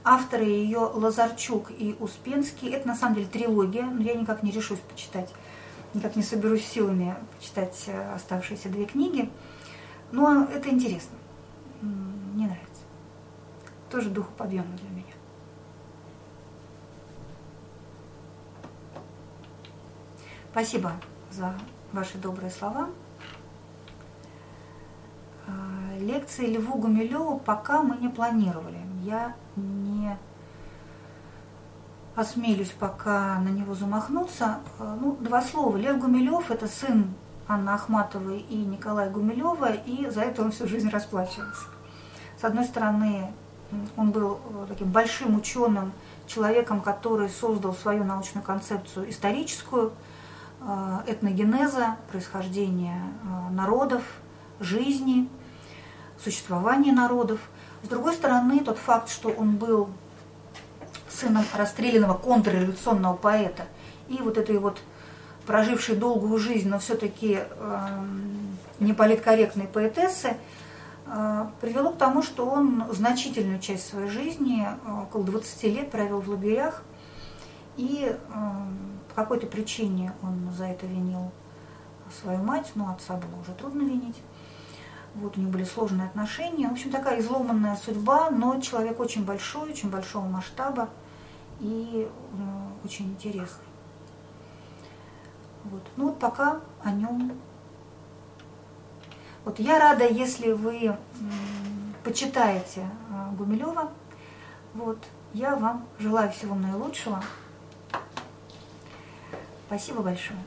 Авторы 0.03 0.43
ее 0.43 0.79
Лазарчук 0.79 1.71
и 1.71 1.95
Успенский. 1.99 2.69
Это 2.69 2.87
на 2.87 2.95
самом 2.95 3.15
деле 3.15 3.27
трилогия, 3.27 3.85
но 3.85 4.01
я 4.03 4.13
никак 4.13 4.43
не 4.43 4.51
решусь 4.51 4.79
почитать, 4.79 5.33
никак 5.93 6.15
не 6.15 6.21
соберусь 6.21 6.65
силами 6.65 7.15
почитать 7.37 7.85
э, 7.87 8.13
оставшиеся 8.13 8.69
две 8.69 8.85
книги. 8.85 9.31
Но 10.11 10.45
это 10.53 10.69
интересно 10.69 11.17
мне 12.35 12.47
нравится. 12.47 12.83
Тоже 13.89 14.09
духоподъемно 14.09 14.77
для 14.77 14.89
меня. 14.89 15.13
Спасибо 20.51 20.93
за 21.31 21.53
ваши 21.95 22.17
добрые 22.17 22.51
слова. 22.51 22.89
А, 25.47 25.97
лекции 25.97 26.53
Льву 26.53 26.77
Гумилеву 26.77 27.39
пока 27.39 27.81
мы 27.81 27.95
не 27.97 28.09
планировали. 28.09 28.79
Я 29.01 29.33
не 29.55 30.17
осмелюсь 32.15 32.73
пока 32.77 33.39
на 33.39 33.49
него 33.49 33.73
замахнуться. 33.73 34.59
А, 34.77 34.97
ну, 34.99 35.15
два 35.21 35.41
слова. 35.41 35.77
Лев 35.77 35.97
Гумилев– 35.99 36.51
это 36.51 36.67
сын 36.67 37.13
Анны 37.47 37.69
Ахматовой 37.69 38.39
и 38.39 38.57
Николая 38.57 39.09
Гумилева, 39.09 39.71
и 39.71 40.09
за 40.09 40.21
это 40.21 40.41
он 40.41 40.51
всю 40.51 40.67
жизнь 40.67 40.89
расплачивался. 40.89 41.63
С 42.39 42.43
одной 42.43 42.65
стороны, 42.65 43.31
он 43.95 44.11
был 44.11 44.39
э, 44.49 44.65
таким 44.67 44.91
большим 44.91 45.37
ученым, 45.37 45.93
человеком, 46.27 46.81
который 46.81 47.29
создал 47.29 47.73
свою 47.73 48.03
научную 48.03 48.43
концепцию 48.43 49.09
историческую, 49.09 49.93
этногенеза, 51.07 51.97
происхождения 52.11 53.01
э, 53.23 53.53
народов, 53.53 54.03
жизни, 54.59 55.29
существования 56.23 56.91
народов. 56.91 57.39
С 57.83 57.87
другой 57.87 58.13
стороны, 58.13 58.61
тот 58.61 58.77
факт, 58.77 59.09
что 59.09 59.29
он 59.29 59.57
был 59.57 59.89
сыном 61.09 61.45
расстрелянного 61.55 62.15
контрреволюционного 62.15 63.15
поэта 63.15 63.65
и 64.07 64.17
вот 64.17 64.37
этой 64.37 64.57
вот 64.57 64.81
прожившей 65.45 65.95
долгую 65.95 66.37
жизнь, 66.39 66.67
но 66.67 66.79
все-таки 66.79 67.39
э, 67.39 68.05
неполиткорректной 68.79 69.67
поэтессы, 69.67 70.35
э, 71.05 71.45
привело 71.61 71.91
к 71.91 71.97
тому, 71.97 72.23
что 72.23 72.47
он 72.47 72.85
значительную 72.91 73.59
часть 73.59 73.87
своей 73.87 74.09
жизни, 74.09 74.67
э, 74.67 75.01
около 75.03 75.23
20 75.23 75.63
лет, 75.63 75.91
провел 75.91 76.21
в 76.21 76.29
лагерях. 76.29 76.81
И 77.77 78.11
э, 78.11 78.17
по 79.15 79.21
какой-то 79.21 79.47
причине 79.47 80.13
он 80.21 80.51
за 80.51 80.65
это 80.65 80.85
винил 80.85 81.31
свою 82.21 82.39
мать, 82.39 82.71
но 82.75 82.91
отца 82.91 83.15
было 83.15 83.39
уже 83.41 83.53
трудно 83.53 83.81
винить. 83.81 84.21
Вот 85.15 85.37
у 85.37 85.39
них 85.39 85.49
были 85.49 85.63
сложные 85.63 86.07
отношения. 86.07 86.67
В 86.67 86.73
общем, 86.73 86.91
такая 86.91 87.21
изломанная 87.21 87.77
судьба, 87.77 88.29
но 88.29 88.59
человек 88.59 88.99
очень 88.99 89.23
большой, 89.23 89.71
очень 89.71 89.89
большого 89.89 90.25
масштаба 90.25 90.89
и 91.61 92.09
э, 92.09 92.85
очень 92.85 93.05
интересный. 93.11 93.65
Вот. 95.63 95.81
Ну 95.95 96.07
вот 96.07 96.19
пока 96.19 96.59
о 96.83 96.91
нем. 96.91 97.31
Вот 99.45 99.59
я 99.59 99.79
рада, 99.79 100.05
если 100.05 100.51
вы 100.51 100.97
почитаете 102.03 102.81
э, 103.09 103.35
Гумилева. 103.37 103.89
Вот. 104.73 104.99
Я 105.31 105.55
вам 105.55 105.85
желаю 105.99 106.29
всего 106.33 106.55
наилучшего. 106.55 107.23
Спасибо 109.67 110.01
большое. 110.01 110.39